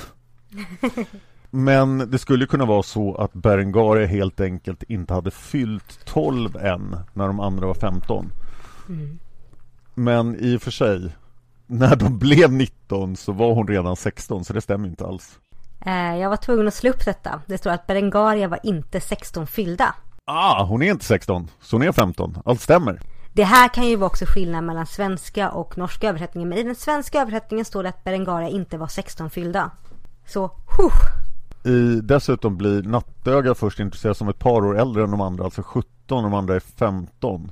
Men 1.49 2.11
det 2.11 2.17
skulle 2.17 2.45
kunna 2.45 2.65
vara 2.65 2.83
så 2.83 3.15
att 3.15 3.33
Berengaria 3.33 4.07
helt 4.07 4.39
enkelt 4.39 4.83
inte 4.83 5.13
hade 5.13 5.31
fyllt 5.31 6.05
12 6.05 6.55
än 6.55 6.95
när 7.13 7.27
de 7.27 7.39
andra 7.39 7.67
var 7.67 7.73
15. 7.73 8.31
Mm. 8.89 9.19
Men 9.93 10.35
i 10.39 10.57
och 10.57 10.61
för 10.61 10.71
sig, 10.71 11.15
när 11.67 11.95
de 11.95 12.19
blev 12.19 12.51
19 12.51 13.15
så 13.15 13.31
var 13.31 13.53
hon 13.53 13.67
redan 13.67 13.95
16 13.95 14.45
så 14.45 14.53
det 14.53 14.61
stämmer 14.61 14.87
inte 14.87 15.05
alls. 15.05 15.39
Eh, 15.85 16.15
jag 16.15 16.29
var 16.29 16.37
tvungen 16.37 16.67
att 16.67 16.73
slå 16.73 16.89
upp 16.89 17.05
detta. 17.05 17.41
Det 17.47 17.57
står 17.57 17.71
att 17.71 17.87
Berengaria 17.87 18.47
var 18.47 18.59
inte 18.63 19.01
16 19.01 19.47
fyllda. 19.47 19.95
Ah, 20.25 20.63
hon 20.63 20.81
är 20.81 20.91
inte 20.91 21.05
16, 21.05 21.47
så 21.61 21.75
hon 21.75 21.87
är 21.87 21.91
15. 21.91 22.37
Allt 22.45 22.61
stämmer. 22.61 23.01
Det 23.33 23.43
här 23.43 23.67
kan 23.67 23.87
ju 23.87 23.95
vara 23.95 24.07
också 24.07 24.25
skillnad 24.27 24.63
mellan 24.63 24.85
svenska 24.85 25.51
och 25.51 25.77
norska 25.77 26.09
översättningen. 26.09 26.49
Men 26.49 26.57
i 26.57 26.63
den 26.63 26.75
svenska 26.75 27.21
översättningen 27.21 27.65
står 27.65 27.83
det 27.83 27.89
att 27.89 28.03
Berengaria 28.03 28.49
inte 28.49 28.77
var 28.77 28.87
16 28.87 29.29
fyllda. 29.29 29.71
Så, 30.25 30.51
huh. 30.77 31.73
I, 31.73 32.01
dessutom 32.01 32.57
blir 32.57 32.83
Nattöga 32.83 33.55
först 33.55 33.79
intresserad 33.79 34.17
som 34.17 34.29
ett 34.29 34.39
par 34.39 34.65
år 34.65 34.79
äldre 34.79 35.03
än 35.03 35.11
de 35.11 35.21
andra, 35.21 35.43
alltså 35.43 35.61
17, 35.65 35.89
de 36.07 36.33
andra 36.33 36.55
är 36.55 36.59
15. 36.59 37.51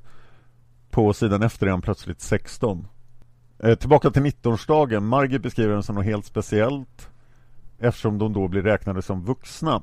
På 0.90 1.14
sidan 1.14 1.44
efter 1.44 1.68
är 1.68 1.72
han 1.72 1.82
plötsligt 1.82 2.22
16. 2.22 2.88
Eh, 3.64 3.76
tillbaka 3.76 4.12
till 4.12 4.22
19-årsdagen. 4.22 5.06
Margit 5.06 5.42
beskriver 5.42 5.74
den 5.74 5.84
som 5.84 5.96
något 5.96 6.06
helt 6.06 6.26
speciellt 6.26 7.10
eftersom 7.80 8.18
de 8.18 8.34
då 8.34 8.48
blir 8.48 8.62
räknade 8.62 9.02
som 9.02 9.26
vuxna. 9.26 9.82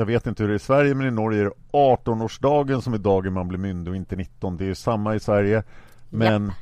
Jag 0.00 0.06
vet 0.06 0.26
inte 0.26 0.42
hur 0.42 0.48
det 0.48 0.54
är 0.54 0.56
i 0.56 0.58
Sverige 0.58 0.94
men 0.94 1.06
i 1.06 1.10
Norge 1.10 1.40
är 1.40 1.44
det 1.44 1.52
18-årsdagen 1.72 2.80
som 2.80 2.94
är 2.94 2.98
dagen 2.98 3.32
man 3.32 3.48
blir 3.48 3.58
myndig 3.58 3.90
och 3.90 3.96
inte 3.96 4.16
19. 4.16 4.56
Det 4.56 4.64
är 4.64 4.66
ju 4.66 4.74
samma 4.74 5.14
i 5.14 5.20
Sverige 5.20 5.62
men 6.08 6.44
yep. 6.44 6.54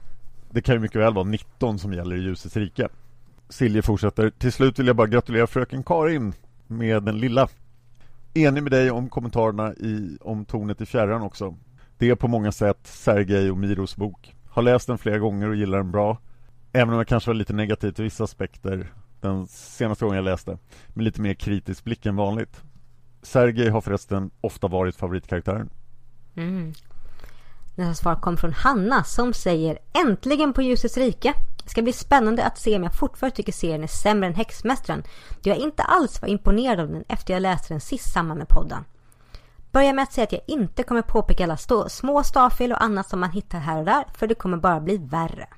det 0.50 0.62
kan 0.62 0.74
ju 0.74 0.80
mycket 0.80 1.00
väl 1.00 1.14
vara 1.14 1.24
19 1.24 1.78
som 1.78 1.92
gäller 1.92 2.16
i 2.16 2.20
ljusets 2.20 2.56
rike. 2.56 2.88
Silje 3.48 3.82
fortsätter. 3.82 4.30
Till 4.30 4.52
slut 4.52 4.78
vill 4.78 4.86
jag 4.86 4.96
bara 4.96 5.06
gratulera 5.06 5.46
fröken 5.46 5.82
Karin 5.82 6.34
med 6.66 7.02
den 7.02 7.18
lilla. 7.18 7.48
Enig 8.34 8.62
med 8.62 8.72
dig 8.72 8.90
om 8.90 9.08
kommentarerna 9.08 9.72
i, 9.72 10.18
om 10.20 10.44
tornet 10.44 10.80
i 10.80 10.86
fjärran 10.86 11.22
också. 11.22 11.56
Det 11.98 12.10
är 12.10 12.14
på 12.14 12.28
många 12.28 12.52
sätt 12.52 12.78
Sergej 12.82 13.50
och 13.50 13.58
Miros 13.58 13.96
bok. 13.96 14.34
Har 14.48 14.62
läst 14.62 14.86
den 14.86 14.98
flera 14.98 15.18
gånger 15.18 15.48
och 15.48 15.56
gillar 15.56 15.78
den 15.78 15.90
bra. 15.90 16.18
Även 16.72 16.94
om 16.94 16.98
jag 16.98 17.08
kanske 17.08 17.30
var 17.30 17.34
lite 17.34 17.52
negativ 17.52 17.90
till 17.90 18.04
vissa 18.04 18.24
aspekter 18.24 18.92
den 19.20 19.46
senaste 19.46 20.04
gången 20.04 20.16
jag 20.16 20.24
läste. 20.24 20.58
Med 20.88 21.04
lite 21.04 21.20
mer 21.20 21.34
kritisk 21.34 21.84
blick 21.84 22.06
än 22.06 22.16
vanligt. 22.16 22.62
Sergej 23.28 23.68
har 23.68 23.80
förresten 23.80 24.30
ofta 24.40 24.68
varit 24.68 24.96
favoritkaraktären. 24.96 25.70
Mm. 26.36 26.72
Nästa 27.74 28.02
svar 28.02 28.14
kom 28.14 28.36
från 28.36 28.52
Hanna 28.52 29.04
som 29.04 29.32
säger 29.32 29.78
Äntligen 29.92 30.52
på 30.52 30.62
ljusets 30.62 30.96
rike! 30.96 31.34
Det 31.64 31.70
ska 31.70 31.82
bli 31.82 31.92
spännande 31.92 32.44
att 32.44 32.58
se 32.58 32.76
om 32.76 32.82
jag 32.82 32.94
fortfarande 32.94 33.36
tycker 33.36 33.52
serien 33.52 33.82
är 33.82 33.86
sämre 33.86 34.26
än 34.26 34.34
Häxmästaren 34.34 35.02
då 35.42 35.50
jag 35.50 35.58
inte 35.58 35.82
alls 35.82 36.22
var 36.22 36.28
imponerad 36.28 36.80
av 36.80 36.88
den 36.88 37.04
efter 37.08 37.34
jag 37.34 37.40
läste 37.40 37.74
den 37.74 37.80
sist 37.80 38.12
samman 38.12 38.38
med 38.38 38.48
podden. 38.48 38.84
Börja 39.72 39.92
med 39.92 40.02
att 40.02 40.12
säga 40.12 40.24
att 40.24 40.32
jag 40.32 40.40
inte 40.46 40.82
kommer 40.82 41.02
påpeka 41.02 41.44
alla 41.44 41.56
stå, 41.56 41.88
små 41.88 42.22
stavfel 42.22 42.72
och 42.72 42.82
annat 42.82 43.08
som 43.08 43.20
man 43.20 43.30
hittar 43.30 43.58
här 43.58 43.78
och 43.78 43.84
där 43.84 44.04
för 44.14 44.26
det 44.26 44.34
kommer 44.34 44.56
bara 44.56 44.80
bli 44.80 44.96
värre. 44.96 45.48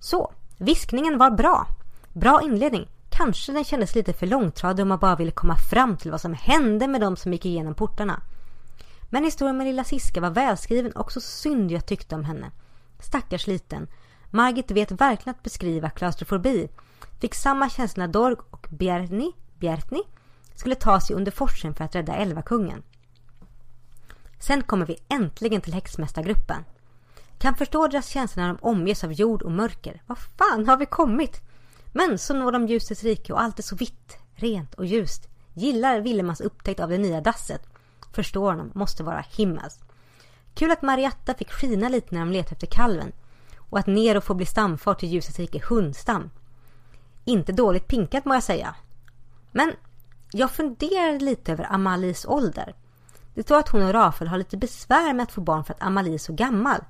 Så, 0.00 0.32
viskningen 0.58 1.18
var 1.18 1.30
bra. 1.30 1.66
Bra 2.12 2.40
inledning. 2.42 2.88
Kanske 3.16 3.52
den 3.52 3.64
kändes 3.64 3.94
lite 3.94 4.12
för 4.12 4.26
långtradig 4.26 4.82
om 4.82 4.88
man 4.88 4.98
bara 4.98 5.16
ville 5.16 5.30
komma 5.30 5.56
fram 5.56 5.96
till 5.96 6.10
vad 6.10 6.20
som 6.20 6.34
hände 6.34 6.88
med 6.88 7.00
de 7.00 7.16
som 7.16 7.32
gick 7.32 7.46
igenom 7.46 7.74
portarna. 7.74 8.20
Men 9.10 9.24
historien 9.24 9.56
med 9.56 9.66
lilla 9.66 9.84
Siska 9.84 10.20
var 10.20 10.30
välskriven 10.30 10.92
och 10.92 11.12
så 11.12 11.20
synd 11.20 11.70
jag 11.70 11.86
tyckte 11.86 12.14
om 12.14 12.24
henne. 12.24 12.50
Stackars 13.00 13.46
liten. 13.46 13.86
Margit 14.30 14.70
vet 14.70 14.90
verkligen 14.90 15.34
att 15.36 15.42
beskriva 15.42 15.90
klaustrofobi. 15.90 16.68
Fick 17.20 17.34
samma 17.34 17.70
känsla 17.70 18.06
när 18.06 18.12
Dorg 18.12 18.36
och 18.50 18.66
Bjerni, 18.70 19.32
Bjertni 19.58 20.02
skulle 20.54 20.74
ta 20.74 21.00
sig 21.00 21.16
under 21.16 21.32
forsen 21.32 21.74
för 21.74 21.84
att 21.84 21.94
rädda 21.94 22.14
Elvakungen. 22.14 22.82
Sen 24.38 24.62
kommer 24.62 24.86
vi 24.86 24.96
äntligen 25.08 25.60
till 25.60 25.74
häxmästargruppen. 25.74 26.64
Kan 27.38 27.54
förstå 27.54 27.88
deras 27.88 28.08
känslor 28.08 28.42
när 28.42 28.48
de 28.48 28.58
omges 28.60 29.04
av 29.04 29.12
jord 29.12 29.42
och 29.42 29.52
mörker. 29.52 30.02
Vad 30.06 30.18
fan 30.18 30.68
har 30.68 30.76
vi 30.76 30.86
kommit? 30.86 31.42
Men 31.96 32.18
så 32.18 32.34
når 32.34 32.52
de 32.52 32.66
ljusets 32.66 33.04
rike 33.04 33.32
och 33.32 33.40
allt 33.40 33.58
är 33.58 33.62
så 33.62 33.76
vitt, 33.76 34.18
rent 34.34 34.74
och 34.74 34.86
ljust. 34.86 35.28
Gillar 35.52 36.00
Willemans 36.00 36.40
upptäckt 36.40 36.80
av 36.80 36.88
det 36.88 36.98
nya 36.98 37.20
dasset. 37.20 37.62
Förstår 38.12 38.50
honom, 38.50 38.70
måste 38.74 39.02
vara 39.02 39.24
himmels. 39.36 39.78
Kul 40.54 40.70
att 40.70 40.82
Marietta 40.82 41.34
fick 41.34 41.52
skina 41.52 41.88
lite 41.88 42.14
när 42.14 42.20
de 42.20 42.30
letade 42.32 42.52
efter 42.52 42.66
kalven. 42.66 43.12
Och 43.56 43.78
att 43.78 43.86
Nero 43.86 44.20
får 44.20 44.34
bli 44.34 44.46
stamfar 44.46 44.94
till 44.94 45.08
ljusets 45.08 45.38
rike 45.38 45.62
hundstam. 45.68 46.30
Inte 47.24 47.52
dåligt 47.52 47.88
pinkat 47.88 48.24
må 48.24 48.34
jag 48.34 48.42
säga. 48.42 48.74
Men 49.52 49.72
jag 50.32 50.50
funderade 50.50 51.18
lite 51.18 51.52
över 51.52 51.72
Amalies 51.72 52.26
ålder. 52.26 52.74
Det 53.34 53.42
står 53.42 53.58
att 53.58 53.68
hon 53.68 53.82
och 53.82 53.92
Rafael 53.92 54.28
har 54.28 54.38
lite 54.38 54.56
besvär 54.56 55.12
med 55.12 55.22
att 55.22 55.32
få 55.32 55.40
barn 55.40 55.64
för 55.64 55.74
att 55.74 55.82
Amalie 55.82 56.14
är 56.14 56.18
så 56.18 56.32
gammal. 56.32 56.80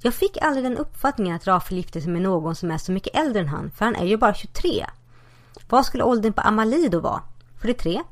Jag 0.00 0.14
fick 0.14 0.36
aldrig 0.42 0.64
den 0.64 0.76
uppfattningen 0.76 1.36
att 1.36 1.46
Rafael 1.46 1.76
gifte 1.76 2.00
sig 2.00 2.12
med 2.12 2.22
någon 2.22 2.54
som 2.54 2.70
är 2.70 2.78
så 2.78 2.92
mycket 2.92 3.14
äldre 3.14 3.42
än 3.42 3.48
han, 3.48 3.70
för 3.70 3.84
han 3.84 3.96
är 3.96 4.04
ju 4.04 4.16
bara 4.16 4.34
23. 4.34 4.86
Vad 5.68 5.86
skulle 5.86 6.04
åldern 6.04 6.32
på 6.32 6.40
Amalie 6.40 6.88
då 6.88 7.00
vara? 7.00 7.22
43? 7.60 8.02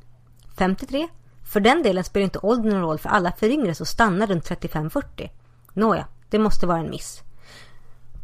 53? 0.57 1.09
För 1.45 1.61
den 1.61 1.83
delen 1.83 2.05
spelar 2.05 2.25
inte 2.25 2.39
åldern 2.39 2.73
någon 2.73 2.83
roll 2.83 2.99
för 2.99 3.09
alla 3.09 3.33
föryngras 3.33 3.81
och 3.81 3.89
stannar 3.89 4.27
runt 4.27 4.51
35-40. 4.51 5.31
Nåja, 5.73 6.07
det 6.31 6.39
måste 6.39 6.67
vara 6.67 6.79
en 6.79 6.91
miss. 6.91 7.23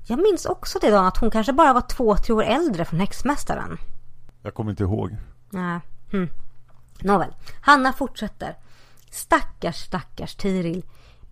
Jag 0.06 0.18
minns 0.18 0.46
också 0.46 0.78
det 0.78 0.90
då 0.90 0.96
att 0.96 1.16
hon 1.16 1.30
kanske 1.30 1.52
bara 1.52 1.72
var 1.72 1.80
två, 1.80 2.16
tre 2.16 2.34
år 2.34 2.42
äldre 2.44 2.84
från 2.84 3.00
häxmästaren. 3.00 3.78
Jag 4.42 4.54
kommer 4.54 4.70
inte 4.70 4.82
ihåg. 4.82 5.16
Nej. 5.50 5.80
Hm. 6.12 6.28
Nåväl, 7.00 7.34
Hanna 7.60 7.92
fortsätter. 7.92 8.56
Stackars, 9.10 9.76
stackars 9.76 10.34
Tiril. 10.34 10.84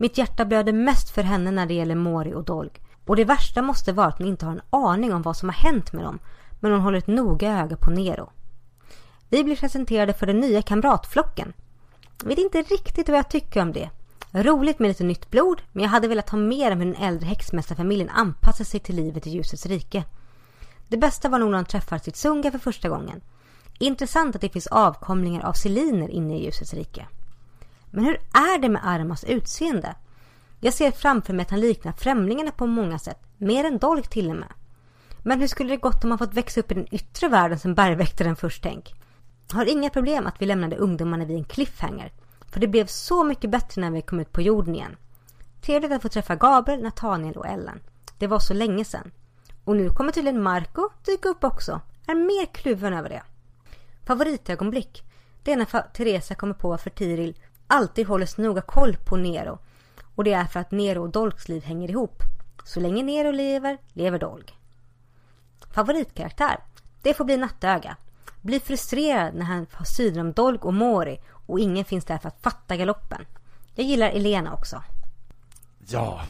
Mitt 0.03 0.19
hjärta 0.19 0.45
blöder 0.45 0.73
mest 0.73 1.11
för 1.11 1.23
henne 1.23 1.51
när 1.51 1.67
det 1.67 1.75
gäller 1.75 1.95
Mori 1.95 2.35
och 2.35 2.45
Dolg. 2.45 2.71
Och 3.07 3.17
det 3.17 3.25
värsta 3.25 3.63
måste 3.63 3.93
vara 3.93 4.07
att 4.07 4.19
hon 4.19 4.27
inte 4.27 4.47
har 4.47 4.53
en 4.53 4.61
aning 4.71 5.15
om 5.15 5.23
vad 5.23 5.37
som 5.37 5.49
har 5.49 5.57
hänt 5.57 5.93
med 5.93 6.05
dem. 6.05 6.19
Men 6.61 6.73
hon 6.73 6.81
håller 6.81 6.99
ett 6.99 7.07
noga 7.07 7.61
öga 7.63 7.77
på 7.77 7.91
Nero. 7.91 8.31
Vi 9.29 9.45
blir 9.45 9.57
presenterade 9.57 10.13
för 10.13 10.27
den 10.27 10.41
nya 10.41 10.63
kamratflocken. 10.63 11.53
Jag 12.23 12.29
vet 12.29 12.39
inte 12.39 12.63
riktigt 12.63 13.09
vad 13.09 13.19
jag 13.19 13.31
tycker 13.31 13.63
om 13.63 13.73
det. 13.73 13.91
Roligt 14.33 14.79
med 14.79 14.89
lite 14.89 15.05
nytt 15.05 15.31
blod, 15.31 15.63
men 15.73 15.83
jag 15.83 15.91
hade 15.91 16.09
velat 16.09 16.31
ha 16.31 16.39
mer 16.39 16.73
om 16.73 16.81
hur 16.81 16.87
den 16.87 17.03
äldre 17.03 17.27
häxmästarfamiljen 17.27 18.11
anpassar 18.11 18.65
sig 18.65 18.81
till 18.81 18.97
livet 18.97 19.27
i 19.27 19.31
ljusets 19.31 19.67
rike. 19.67 20.05
Det 20.89 20.97
bästa 20.97 21.29
var 21.29 21.39
nog 21.39 21.51
när 21.51 21.59
de 21.59 21.65
träffar 21.65 21.99
sitt 21.99 22.17
Sunga 22.17 22.51
för 22.51 22.59
första 22.59 22.89
gången. 22.89 23.21
Intressant 23.79 24.35
att 24.35 24.41
det 24.41 24.49
finns 24.49 24.67
avkomlingar 24.67 25.43
av 25.43 25.53
Seliner 25.53 26.09
inne 26.09 26.39
i 26.39 26.45
ljusets 26.45 26.75
rike. 26.75 27.07
Men 27.91 28.05
hur 28.05 28.15
är 28.33 28.59
det 28.59 28.69
med 28.69 28.87
Armas 28.87 29.25
utseende? 29.25 29.95
Jag 30.61 30.75
ser 30.75 30.91
framför 30.91 31.33
mig 31.33 31.43
att 31.43 31.51
han 31.51 31.61
liknar 31.61 31.93
främlingarna 31.93 32.51
på 32.51 32.67
många 32.67 32.99
sätt, 32.99 33.23
mer 33.37 33.65
än 33.65 33.79
Dolk 33.79 34.09
till 34.09 34.31
och 34.31 34.37
med. 34.37 34.53
Men 35.23 35.41
hur 35.41 35.47
skulle 35.47 35.71
det 35.71 35.77
gått 35.77 36.05
om 36.05 36.11
han 36.11 36.19
fått 36.19 36.35
växa 36.35 36.61
upp 36.61 36.73
i 36.73 36.75
den 36.75 36.95
yttre 36.95 37.29
världen 37.29 37.59
som 37.59 37.75
bergväktaren 37.75 38.37
först 38.37 38.63
tänk? 38.63 38.95
Har 39.53 39.65
inga 39.65 39.91
problem 39.91 40.27
att 40.27 40.43
vi 40.43 40.47
lämnade 40.47 40.77
ungdomarna 40.77 41.25
vid 41.25 41.37
en 41.37 41.45
cliffhanger. 41.45 42.13
För 42.49 42.61
det 42.61 42.69
blev 42.69 42.87
så 42.87 43.25
mycket 43.25 43.51
bättre 43.51 43.81
när 43.81 43.91
vi 43.91 44.03
kom 44.03 44.21
ut 44.21 44.33
på 44.33 44.43
jorden 44.43 44.75
igen. 44.75 44.97
Trevligt 45.61 45.93
att 45.93 46.03
få 46.03 46.09
träffa 46.09 46.37
Gabriel, 46.37 46.83
Nathaniel 46.83 47.37
och 47.37 47.47
Ellen. 47.47 47.81
Det 48.19 48.27
var 48.27 48.39
så 48.39 48.55
länge 48.55 48.85
sedan. 48.85 49.11
Och 49.65 49.77
nu 49.77 49.91
kommer 49.91 50.13
tydligen 50.13 50.43
Marco 50.43 50.89
dyka 51.05 51.29
upp 51.29 51.45
också. 51.45 51.81
Är 52.07 52.15
mer 52.15 52.47
kluven 52.47 52.93
över 52.93 53.09
det. 53.09 53.23
Favoritögonblick. 54.07 55.03
Det 55.43 55.53
är 55.53 55.57
när 55.57 55.93
Teresa 55.93 56.35
kommer 56.35 56.55
på 56.55 56.69
varför 56.69 56.91
Tiril 56.91 57.37
alltid 57.71 58.07
håller 58.07 58.27
så 58.27 58.43
noga 58.43 58.61
koll 58.61 58.97
på 58.97 59.17
Nero. 59.17 59.59
Och 60.15 60.25
det 60.25 60.33
är 60.33 60.45
för 60.45 60.61
att 60.61 60.71
Nero 60.71 61.03
och 61.03 61.11
Dolks 61.11 61.49
liv 61.49 61.65
hänger 61.65 61.91
ihop. 61.91 62.23
Så 62.65 62.81
länge 62.81 63.03
Nero 63.03 63.31
lever, 63.31 63.79
lever 63.93 64.19
Dolg. 64.19 64.45
Favoritkaraktär? 65.71 66.57
Det 67.03 67.15
får 67.15 67.25
bli 67.25 67.37
Nattöga. 67.37 67.97
Blir 68.41 68.61
frustrerad 68.61 69.35
när 69.35 69.45
han 69.45 69.67
har 69.73 69.85
syner 69.85 70.21
om 70.21 70.33
Dolg 70.33 70.59
och 70.59 70.75
Mori 70.75 71.21
och 71.47 71.61
ingen 71.61 71.85
finns 71.85 72.05
där 72.05 72.19
för 72.19 72.29
att 72.29 72.43
fatta 72.43 72.77
galoppen. 72.77 73.27
Jag 73.75 73.87
gillar 73.87 74.11
Elena 74.11 74.55
också. 74.55 74.83
Ja, 75.89 76.21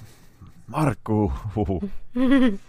Marco. 0.67 1.33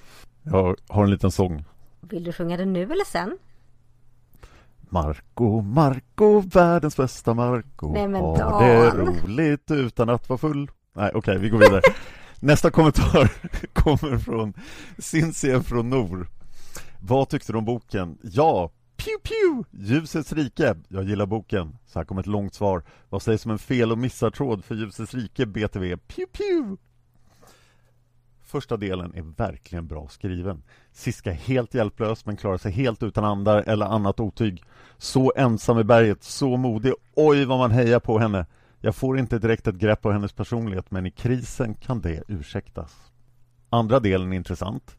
Jag 0.43 0.76
har 0.88 1.03
en 1.03 1.11
liten 1.11 1.31
sång. 1.31 1.65
Vill 1.99 2.23
du 2.23 2.34
sjunga 2.34 2.57
den 2.57 2.73
nu 2.73 2.84
eller 2.84 3.06
sen? 3.06 3.38
Marco, 4.91 5.61
Marco, 5.61 6.39
världens 6.39 6.97
bästa 6.97 7.34
Marco 7.34 7.93
Nej 7.93 8.07
men 8.07 8.22
Har 8.22 8.63
det 8.63 8.89
roligt 8.89 9.72
utan 9.72 10.09
att 10.09 10.30
vara 10.30 10.38
full 10.38 10.72
Nej 10.95 11.09
okej, 11.09 11.19
okay, 11.19 11.38
vi 11.38 11.49
går 11.49 11.57
vidare 11.57 11.81
Nästa 12.39 12.72
kommentar 12.72 13.31
kommer 13.73 14.18
från 14.18 14.53
Cincien 14.97 15.63
från 15.63 15.89
Nor 15.89 16.27
Vad 16.99 17.30
tyckte 17.30 17.51
du 17.51 17.57
om 17.57 17.65
boken? 17.65 18.18
Ja, 18.22 18.72
Pew 18.97 19.18
pew! 19.23 19.63
Ljusets 19.72 20.34
rike. 20.34 20.76
Jag 20.88 21.03
gillar 21.03 21.26
boken. 21.26 21.77
Så 21.85 21.99
här 21.99 22.05
kommer 22.05 22.22
ett 22.22 22.27
långt 22.27 22.53
svar. 22.53 22.84
Vad 23.09 23.22
sägs 23.22 23.45
om 23.45 23.51
en 23.51 23.59
fel 23.59 23.91
och 23.91 23.97
missartråd 23.97 24.65
för 24.65 24.76
Ljusets 24.76 25.13
rike 25.13 25.45
BTV? 25.45 25.97
Pew 25.97 26.26
pew! 26.31 26.77
Första 28.52 28.78
delen 28.78 29.14
är 29.15 29.22
verkligen 29.22 29.88
bra 29.88 30.07
skriven. 30.07 30.64
Siska 30.91 31.32
är 31.32 31.36
helt 31.36 31.73
hjälplös 31.73 32.26
men 32.26 32.38
klarar 32.38 32.57
sig 32.57 32.72
helt 32.72 33.03
utan 33.03 33.26
andar 33.26 33.64
eller 33.68 33.86
annat 33.86 34.19
otyg. 34.19 34.64
Så 34.98 35.34
ensam 35.36 35.80
i 35.80 35.84
berget, 35.84 36.23
så 36.23 36.57
modig. 36.57 36.94
Oj 37.15 37.45
vad 37.45 37.57
man 37.57 37.72
hejar 37.72 37.99
på 37.99 38.19
henne. 38.19 38.45
Jag 38.80 38.95
får 38.95 39.19
inte 39.19 39.40
direkt 39.40 39.68
ett 39.68 39.76
grepp 39.76 40.02
på 40.02 40.11
hennes 40.11 40.34
personlighet 40.34 40.91
men 40.91 41.06
i 41.06 41.11
krisen 41.11 41.73
kan 41.73 42.02
det 42.02 42.23
ursäktas. 42.28 43.11
Andra 43.69 43.99
delen 43.99 44.34
är 44.34 44.38
intressant. 44.38 44.98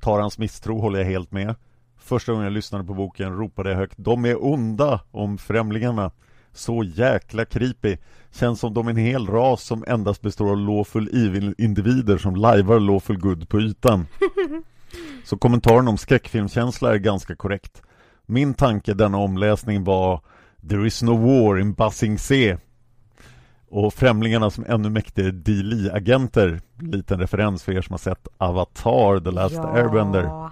Tarans 0.00 0.38
misstro 0.38 0.78
håller 0.78 0.98
jag 0.98 1.06
helt 1.06 1.32
med. 1.32 1.54
Första 1.96 2.32
gången 2.32 2.44
jag 2.44 2.52
lyssnade 2.52 2.84
på 2.84 2.94
boken 2.94 3.36
ropade 3.36 3.70
jag 3.70 3.76
högt 3.76 3.94
De 3.96 4.24
är 4.24 4.44
onda 4.44 5.00
om 5.10 5.38
främlingarna. 5.38 6.10
Så 6.54 6.84
jäkla 6.84 7.44
creepy. 7.44 7.96
Känns 8.32 8.60
som 8.60 8.74
de 8.74 8.86
är 8.86 8.90
en 8.90 8.96
hel 8.96 9.26
ras 9.26 9.62
som 9.62 9.84
endast 9.86 10.22
består 10.22 10.50
av 10.50 10.58
lawful 10.58 11.08
evil-individer 11.08 12.18
som 12.18 12.36
lajvar 12.36 12.80
lawful 12.80 13.18
good 13.18 13.48
på 13.48 13.60
ytan. 13.60 14.06
Så 15.24 15.36
kommentaren 15.36 15.88
om 15.88 15.98
skräckfilmkänsla 15.98 16.94
är 16.94 16.98
ganska 16.98 17.36
korrekt. 17.36 17.82
Min 18.26 18.54
tanke 18.54 18.94
denna 18.94 19.18
omläsning 19.18 19.84
var 19.84 20.20
There 20.68 20.86
is 20.86 21.02
no 21.02 21.16
war 21.16 21.58
in 21.58 21.74
Buzzing 21.74 22.18
C. 22.18 22.56
Och 23.70 23.94
främlingarna 23.94 24.50
som 24.50 24.64
ännu 24.68 24.90
mäktigare 24.90 25.30
DLI-agenter. 25.30 26.60
Liten 26.80 27.20
referens 27.20 27.62
för 27.62 27.72
er 27.72 27.82
som 27.82 27.92
har 27.92 27.98
sett 27.98 28.28
Avatar, 28.38 29.20
The 29.20 29.30
Last 29.30 29.54
ja. 29.54 29.76
Airbender. 29.76 30.50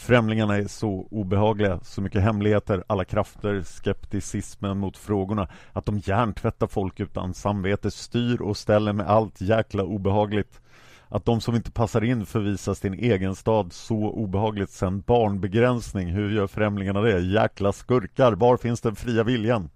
Främlingarna 0.00 0.56
är 0.56 0.66
så 0.66 1.08
obehagliga, 1.10 1.80
så 1.82 2.02
mycket 2.02 2.22
hemligheter, 2.22 2.84
alla 2.86 3.04
krafter, 3.04 3.62
skepticismen 3.62 4.78
mot 4.78 4.96
frågorna, 4.96 5.48
att 5.72 5.86
de 5.86 5.98
hjärntvättar 5.98 6.66
folk 6.66 7.00
utan 7.00 7.34
samvete, 7.34 7.90
styr 7.90 8.42
och 8.42 8.56
ställer 8.56 8.92
med 8.92 9.06
allt 9.06 9.40
jäkla 9.40 9.82
obehagligt. 9.82 10.60
Att 11.08 11.24
de 11.24 11.40
som 11.40 11.54
inte 11.54 11.70
passar 11.70 12.04
in 12.04 12.26
förvisas 12.26 12.80
till 12.80 12.92
en 12.92 12.98
egen 12.98 13.34
stad, 13.34 13.72
så 13.72 13.94
obehagligt. 13.94 14.70
Sen 14.70 15.00
barnbegränsning, 15.00 16.08
hur 16.08 16.30
gör 16.30 16.46
främlingarna 16.46 17.00
det? 17.00 17.20
Jäkla 17.20 17.72
skurkar, 17.72 18.32
var 18.32 18.56
finns 18.56 18.80
den 18.80 18.96
fria 18.96 19.24
viljan? 19.24 19.70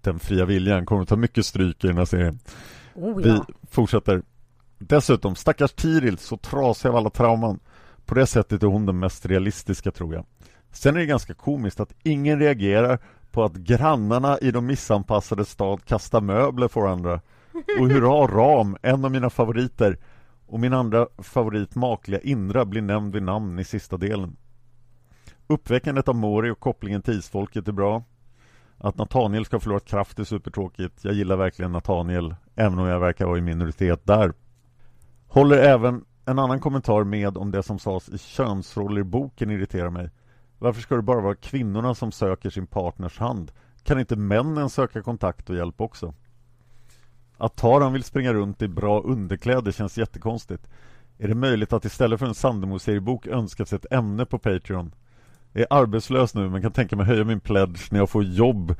Den 0.00 0.18
fria 0.18 0.44
viljan 0.44 0.86
kommer 0.86 1.02
att 1.02 1.08
ta 1.08 1.16
mycket 1.16 1.46
stryk 1.46 1.84
i 1.84 1.86
den 1.86 1.98
här 1.98 2.04
serien. 2.04 2.38
Oh, 2.94 3.16
Vi 3.16 3.28
ja. 3.28 3.46
fortsätter. 3.70 4.22
Dessutom, 4.78 5.34
stackars 5.34 5.72
Tiril, 5.72 6.18
så 6.18 6.36
trasig 6.36 6.88
av 6.88 6.96
alla 6.96 7.10
trauman. 7.10 7.60
På 8.06 8.14
det 8.14 8.26
sättet 8.26 8.62
är 8.62 8.66
hon 8.66 8.86
den 8.86 8.98
mest 8.98 9.26
realistiska 9.26 9.90
tror 9.90 10.14
jag. 10.14 10.26
Sen 10.72 10.94
är 10.96 11.00
det 11.00 11.06
ganska 11.06 11.34
komiskt 11.34 11.80
att 11.80 11.94
ingen 12.02 12.38
reagerar 12.38 12.98
på 13.30 13.44
att 13.44 13.54
grannarna 13.54 14.38
i 14.38 14.50
de 14.50 14.66
missanpassade 14.66 15.44
stad 15.44 15.84
kastar 15.84 16.20
möbler 16.20 16.68
på 16.68 16.80
varandra. 16.80 17.20
Och 17.80 17.88
hurra 17.88 18.26
Ram, 18.26 18.76
en 18.82 19.04
av 19.04 19.10
mina 19.10 19.30
favoriter. 19.30 19.98
Och 20.46 20.60
min 20.60 20.72
andra 20.72 21.06
favorit, 21.18 21.74
makliga 21.74 22.20
Indra, 22.20 22.64
blir 22.64 22.82
nämnd 22.82 23.14
vid 23.14 23.22
namn 23.22 23.58
i 23.58 23.64
sista 23.64 23.96
delen. 23.96 24.36
Uppväckandet 25.46 26.08
av 26.08 26.14
Mori 26.14 26.50
och 26.50 26.60
kopplingen 26.60 27.02
till 27.02 27.18
isfolket 27.18 27.68
är 27.68 27.72
bra. 27.72 28.04
Att 28.78 28.96
Nathaniel 28.96 29.44
ska 29.44 29.56
ha 29.56 29.60
förlorat 29.60 29.84
kraft 29.84 30.18
är 30.18 30.24
supertråkigt. 30.24 31.04
Jag 31.04 31.14
gillar 31.14 31.36
verkligen 31.36 31.72
Nathaniel, 31.72 32.34
även 32.54 32.78
om 32.78 32.86
jag 32.86 33.00
verkar 33.00 33.26
vara 33.26 33.38
i 33.38 33.40
minoritet 33.40 34.06
där. 34.06 34.32
Håller 35.26 35.58
även 35.58 36.04
en 36.26 36.38
annan 36.38 36.60
kommentar 36.60 37.04
med 37.04 37.36
om 37.36 37.50
det 37.50 37.62
som 37.62 37.78
sades 37.78 38.08
i 38.08 38.18
könsroller-boken 38.18 39.50
irriterar 39.50 39.90
mig. 39.90 40.10
Varför 40.58 40.80
ska 40.80 40.96
det 40.96 41.02
bara 41.02 41.20
vara 41.20 41.34
kvinnorna 41.34 41.94
som 41.94 42.12
söker 42.12 42.50
sin 42.50 42.66
partners 42.66 43.18
hand? 43.18 43.52
Kan 43.82 44.00
inte 44.00 44.16
männen 44.16 44.70
söka 44.70 45.02
kontakt 45.02 45.50
och 45.50 45.56
hjälp 45.56 45.80
också? 45.80 46.14
Att 47.36 47.56
Taran 47.56 47.92
vill 47.92 48.04
springa 48.04 48.32
runt 48.32 48.62
i 48.62 48.68
bra 48.68 49.00
underkläder 49.00 49.72
känns 49.72 49.98
jättekonstigt. 49.98 50.68
Är 51.18 51.28
det 51.28 51.34
möjligt 51.34 51.72
att 51.72 51.84
istället 51.84 52.20
för 52.20 52.26
en 52.26 52.34
Sandemo-seriebok 52.34 53.26
önska 53.26 53.66
sig 53.66 53.76
ett 53.76 53.92
ämne 53.92 54.24
på 54.24 54.38
Patreon? 54.38 54.94
Jag 55.52 55.62
är 55.62 55.66
arbetslös 55.70 56.34
nu 56.34 56.48
men 56.48 56.62
kan 56.62 56.72
tänka 56.72 56.96
mig 56.96 57.06
höja 57.06 57.24
min 57.24 57.40
pledge 57.40 57.88
när 57.90 57.98
jag 57.98 58.10
får 58.10 58.24
jobb. 58.24 58.74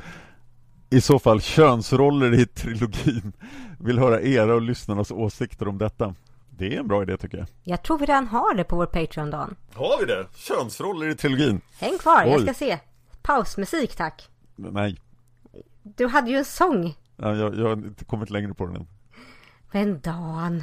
I 0.91 1.01
så 1.01 1.19
fall 1.19 1.41
könsroller 1.41 2.35
i 2.35 2.47
trilogin. 2.47 3.33
Vill 3.79 3.99
höra 3.99 4.21
era 4.21 4.55
och 4.55 4.63
lyssnarnas 4.63 5.11
åsikter 5.11 5.69
om 5.69 5.79
detta. 5.79 6.15
Det 6.59 6.75
är 6.75 6.81
en 6.81 6.89
bra 6.89 7.03
idé 7.03 7.17
tycker 7.17 7.39
jag. 7.39 7.47
Jag 7.63 7.83
tror 7.83 7.99
vi 7.99 8.07
redan 8.07 8.27
har 8.29 8.55
det 8.55 8.65
på 8.65 8.77
vår 8.77 8.87
Patreon, 8.87 9.31
Dan. 9.31 9.57
Har 9.75 9.99
vi 10.01 10.05
det? 10.07 10.27
Könsroller 10.35 11.09
i 11.09 11.15
trilogin? 11.15 11.61
Häng 11.79 11.99
kvar, 11.99 12.25
jag 12.25 12.37
Oj. 12.37 12.43
ska 12.43 12.55
se. 12.55 12.79
Pausmusik, 13.23 13.97
tack. 13.97 14.29
Nej, 14.57 15.01
Du 15.83 16.07
hade 16.07 16.31
ju 16.31 16.37
en 16.37 16.45
sång. 16.45 16.95
Ja, 17.17 17.35
jag, 17.35 17.55
jag 17.59 17.65
har 17.65 17.73
inte 17.73 18.05
kommit 18.05 18.31
längre 18.31 18.55
på 18.55 18.67
den 18.67 18.77
än. 18.77 18.87
Men 19.73 20.01
Dan. 20.01 20.63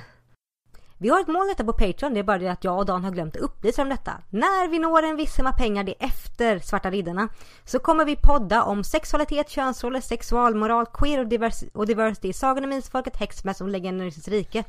Vi 0.97 1.09
har 1.09 1.19
ett 1.21 1.27
mål 1.27 1.47
detta 1.47 1.63
på 1.63 1.73
Patreon, 1.73 2.13
det 2.13 2.19
är 2.19 2.23
bara 2.23 2.37
det 2.37 2.47
att 2.47 2.63
jag 2.63 2.77
och 2.77 2.85
Dan 2.85 3.03
har 3.03 3.11
glömt 3.11 3.35
att 3.35 3.41
upplysa 3.41 3.81
om 3.81 3.89
detta. 3.89 4.11
När 4.29 4.67
vi 4.67 4.79
når 4.79 5.03
en 5.03 5.15
viss 5.15 5.33
summa 5.35 5.51
pengar, 5.53 5.83
det 5.83 5.91
är 6.03 6.05
efter 6.07 6.59
Svarta 6.59 6.91
Riddarna, 6.91 7.29
så 7.65 7.79
kommer 7.79 8.05
vi 8.05 8.15
podda 8.15 8.63
om 8.63 8.83
sexualitet, 8.83 9.49
könsroller, 9.49 10.01
sexualmoral, 10.01 10.85
queer 10.85 11.19
och, 11.19 11.25
divers- 11.27 11.69
och 11.73 11.85
diversity, 11.87 12.33
Sagan 12.33 12.63
om 12.63 12.71
Isfolket, 12.71 13.17
Häxmäss 13.17 13.61
och 13.61 13.67
Legendernas 13.69 14.27
rike. 14.27 14.63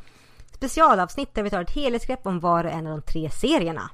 Specialavsnitt 0.53 1.35
där 1.35 1.43
vi 1.43 1.51
tar 1.51 1.63
ett 1.63 1.71
helhetsgrepp 1.71 2.27
om 2.27 2.41
var 2.41 2.65
och 2.65 2.71
en 2.71 2.87
av 2.87 2.93
de 2.93 3.03
tre 3.03 3.31
serierna. 3.31 3.91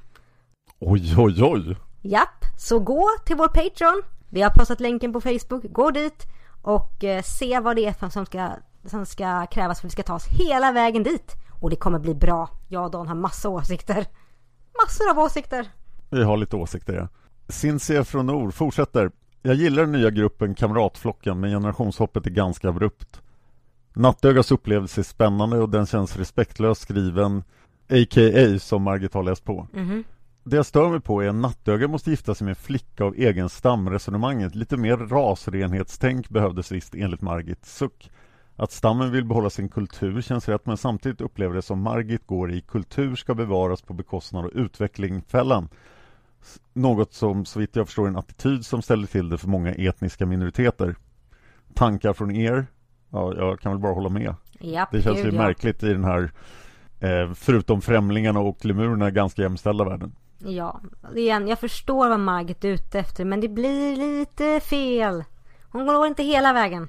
Oj, 0.79 1.15
oj, 1.19 1.43
oj! 1.43 1.77
Japp, 2.03 2.45
så 2.59 2.79
gå 2.79 3.09
till 3.27 3.37
vår 3.37 3.49
Patreon. 3.49 4.03
Vi 4.29 4.43
har 4.43 4.51
postat 4.51 4.81
länken 4.81 5.13
på 5.13 5.21
Facebook. 5.21 5.65
Gå 5.73 5.91
dit 5.91 6.27
och 6.63 7.05
eh, 7.05 7.23
se 7.23 7.61
vad 7.61 7.77
det 7.77 7.87
är 7.87 8.11
som 8.11 8.27
ska, 8.27 8.51
som 8.85 9.07
ska 9.07 9.47
krävas 9.47 9.81
för 9.81 9.87
att 9.87 9.91
vi 9.91 9.93
ska 9.93 10.03
ta 10.03 10.15
oss 10.15 10.27
hela 10.27 10.73
vägen 10.73 11.03
dit. 11.03 11.35
Och 11.61 11.71
det 11.71 11.77
kommer 11.77 11.99
bli 11.99 12.15
bra. 12.15 12.51
Jag 12.69 12.85
och 12.85 12.91
Dan 12.91 13.09
har 13.09 13.15
massa 13.15 13.49
åsikter. 13.49 14.07
Massor 14.85 15.11
av 15.11 15.19
åsikter. 15.19 15.69
Vi 16.11 16.23
har 16.23 16.37
lite 16.37 16.57
åsikter, 16.57 16.95
ja. 16.95 17.09
Cinzia 17.49 18.05
från 18.05 18.27
Nord 18.27 18.55
fortsätter. 18.55 19.11
Jag 19.43 19.55
gillar 19.55 19.83
den 19.83 19.93
nya 19.93 20.11
gruppen 20.11 20.55
Kamratflocken, 20.55 21.41
men 21.41 21.51
generationshoppet 21.51 22.27
är 22.27 22.31
ganska 22.31 22.69
abrupt. 22.69 23.23
Nattögas 23.93 24.53
upplevelse 24.53 25.01
är 25.01 25.03
spännande 25.03 25.59
och 25.59 25.69
den 25.69 25.87
känns 25.87 26.17
respektlöst 26.17 26.81
skriven, 26.83 27.43
a.k.a. 27.91 28.59
som 28.59 28.83
Margit 28.83 29.15
har 29.15 29.23
läst 29.23 29.45
på. 29.45 29.69
Det 30.45 30.57
jag 30.57 30.67
stör 30.67 30.91
mig 30.91 31.01
på 31.01 31.23
är 31.23 31.29
att 31.29 31.35
Nattöga 31.35 31.89
måste 31.89 32.11
gifta 32.11 32.35
sig 32.35 32.45
med 32.45 32.51
en 32.53 32.57
flicka 32.57 33.05
av 33.05 33.15
egen 33.15 33.49
stamresonemanget. 33.49 34.55
Lite 34.55 34.77
mer 34.77 34.97
rasrenhetstänk 34.97 36.29
behövdes 36.29 36.73
visst 36.73 36.95
enligt 36.95 37.23
Margit. 37.23 37.67
Suck. 37.67 38.11
Att 38.57 38.73
stammen 38.73 39.13
vill 39.13 39.25
behålla 39.25 39.51
sin 39.51 39.69
kultur 39.69 40.21
känns 40.21 40.49
rätt 40.49 40.67
men 40.67 40.77
samtidigt 40.77 41.21
upplever 41.21 41.55
det 41.55 41.63
som 41.63 41.83
Margit 41.83 42.27
går 42.27 42.53
i 42.53 42.61
kultur 42.61 43.17
ska 43.17 43.35
bevaras 43.35 43.83
på 43.83 43.93
bekostnad 43.95 44.45
av 44.45 44.51
utvecklingfällan. 44.51 45.69
Något 46.73 47.15
som 47.15 47.45
så 47.45 47.59
vitt 47.59 47.77
jag 47.77 47.87
förstår 47.87 48.05
är 48.05 48.09
en 48.09 48.17
attityd 48.17 48.67
som 48.67 48.83
ställer 48.83 49.07
till 49.07 49.29
det 49.29 49.39
för 49.39 49.49
många 49.49 49.73
etniska 49.75 50.27
minoriteter. 50.27 50.97
Tankar 51.75 52.13
från 52.13 52.31
er? 52.31 52.67
Ja, 53.11 53.35
jag 53.37 53.61
kan 53.61 53.73
väl 53.73 53.81
bara 53.81 53.93
hålla 53.95 54.09
med. 54.09 54.35
Japp, 54.61 54.89
Det 54.93 55.03
känns 55.03 55.19
ju 55.19 55.31
ja. 55.31 55.33
märkligt 55.33 55.83
i 55.83 55.93
den 55.93 56.05
här 56.05 56.31
eh, 57.01 57.33
förutom 57.35 57.81
främlingarna 57.81 58.41
och 58.41 58.65
lemurerna 58.65 59.11
ganska 59.11 59.43
jämställda 59.43 59.85
världen. 59.85 60.13
Ja, 60.39 60.81
igen, 61.17 61.49
jag 61.49 61.59
förstår 61.59 62.09
vad 62.09 62.21
Margit 62.21 62.65
är 62.65 62.69
ute 62.69 62.99
efter 62.99 63.25
men 63.25 63.41
det 63.41 63.49
blir 63.49 63.97
lite 63.97 64.61
fel. 64.61 65.25
Hon 65.71 65.87
går 65.87 66.07
inte 66.07 66.23
hela 66.23 66.53
vägen. 66.53 66.89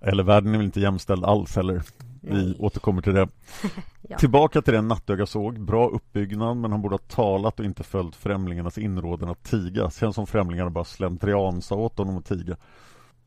Eller 0.00 0.22
världen 0.22 0.54
är 0.54 0.58
väl 0.58 0.66
inte 0.66 0.80
jämställd 0.80 1.24
alls 1.24 1.56
heller. 1.56 1.82
Vi 2.20 2.32
Nej. 2.44 2.56
återkommer 2.58 3.02
till 3.02 3.14
det. 3.14 3.28
Ja. 4.08 4.18
Tillbaka 4.18 4.62
till 4.62 4.74
den 4.74 4.88
Nattöga 4.88 5.26
såg. 5.26 5.60
Bra 5.60 5.88
uppbyggnad 5.88 6.56
men 6.56 6.72
han 6.72 6.82
borde 6.82 6.94
ha 6.94 6.98
talat 6.98 7.60
och 7.60 7.66
inte 7.66 7.82
följt 7.82 8.16
främlingarnas 8.16 8.78
inrådan 8.78 9.28
att 9.28 9.42
tiga. 9.42 9.90
Känns 9.90 10.14
som 10.14 10.26
främlingarna 10.26 10.70
bara 10.70 10.84
slentrian 10.84 11.62
sa 11.62 11.74
åt 11.76 11.98
honom 11.98 12.18
att 12.18 12.26
tiga. 12.26 12.56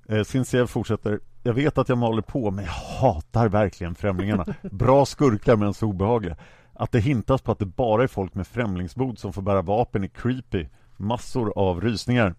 Eh, 0.10 0.24
Sincere 0.24 0.68
fortsätter. 0.68 1.20
Jag 1.48 1.54
vet 1.54 1.78
att 1.78 1.90
jag 1.90 1.98
maler 1.98 2.22
på 2.22 2.52
men 2.52 2.66
jag 2.66 2.72
hatar 2.72 3.50
verkligen 3.50 3.96
främlingarna. 3.96 4.46
Bra 4.62 5.06
skurkar 5.06 5.56
men 5.56 5.74
så 5.74 5.88
obehagliga. 5.88 6.38
Att 6.74 6.92
det 6.92 7.00
hintas 7.00 7.42
på 7.42 7.52
att 7.52 7.60
det 7.60 7.66
bara 7.66 8.04
är 8.04 8.08
folk 8.08 8.34
med 8.34 8.48
främlingsbod 8.48 9.20
som 9.20 9.34
får 9.34 9.42
bära 9.42 9.62
vapen 9.62 10.04
är 10.04 10.08
creepy. 10.08 10.68
Massor 10.98 11.54
av 11.56 11.82
rysningar. 11.82 12.36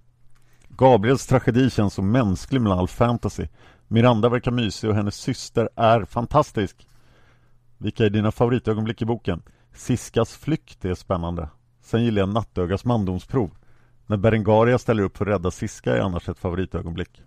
Gabriels 0.68 1.26
tragedi 1.26 1.70
känns 1.70 1.94
så 1.94 2.02
mänsklig 2.02 2.60
med 2.60 2.72
all 2.72 2.88
fantasy. 2.88 3.48
Miranda 3.88 4.28
verkar 4.28 4.50
mysig 4.50 4.90
och 4.90 4.96
hennes 4.96 5.16
syster 5.16 5.68
är 5.76 6.04
fantastisk. 6.04 6.88
Vilka 7.78 8.04
är 8.04 8.10
dina 8.10 8.32
favoritögonblick 8.32 9.02
i 9.02 9.04
boken? 9.04 9.42
Siskas 9.74 10.36
flykt 10.36 10.84
är 10.84 10.94
spännande. 10.94 11.48
Sen 11.82 12.04
gillar 12.04 12.22
jag 12.22 12.28
Nattögas 12.28 12.84
mandomsprov. 12.84 13.50
När 14.06 14.16
Berengaria 14.16 14.78
ställer 14.78 15.02
upp 15.02 15.16
för 15.16 15.26
att 15.26 15.32
rädda 15.32 15.50
Siska 15.50 15.96
är 15.96 16.00
annars 16.00 16.28
ett 16.28 16.38
favoritögonblick. 16.38 17.22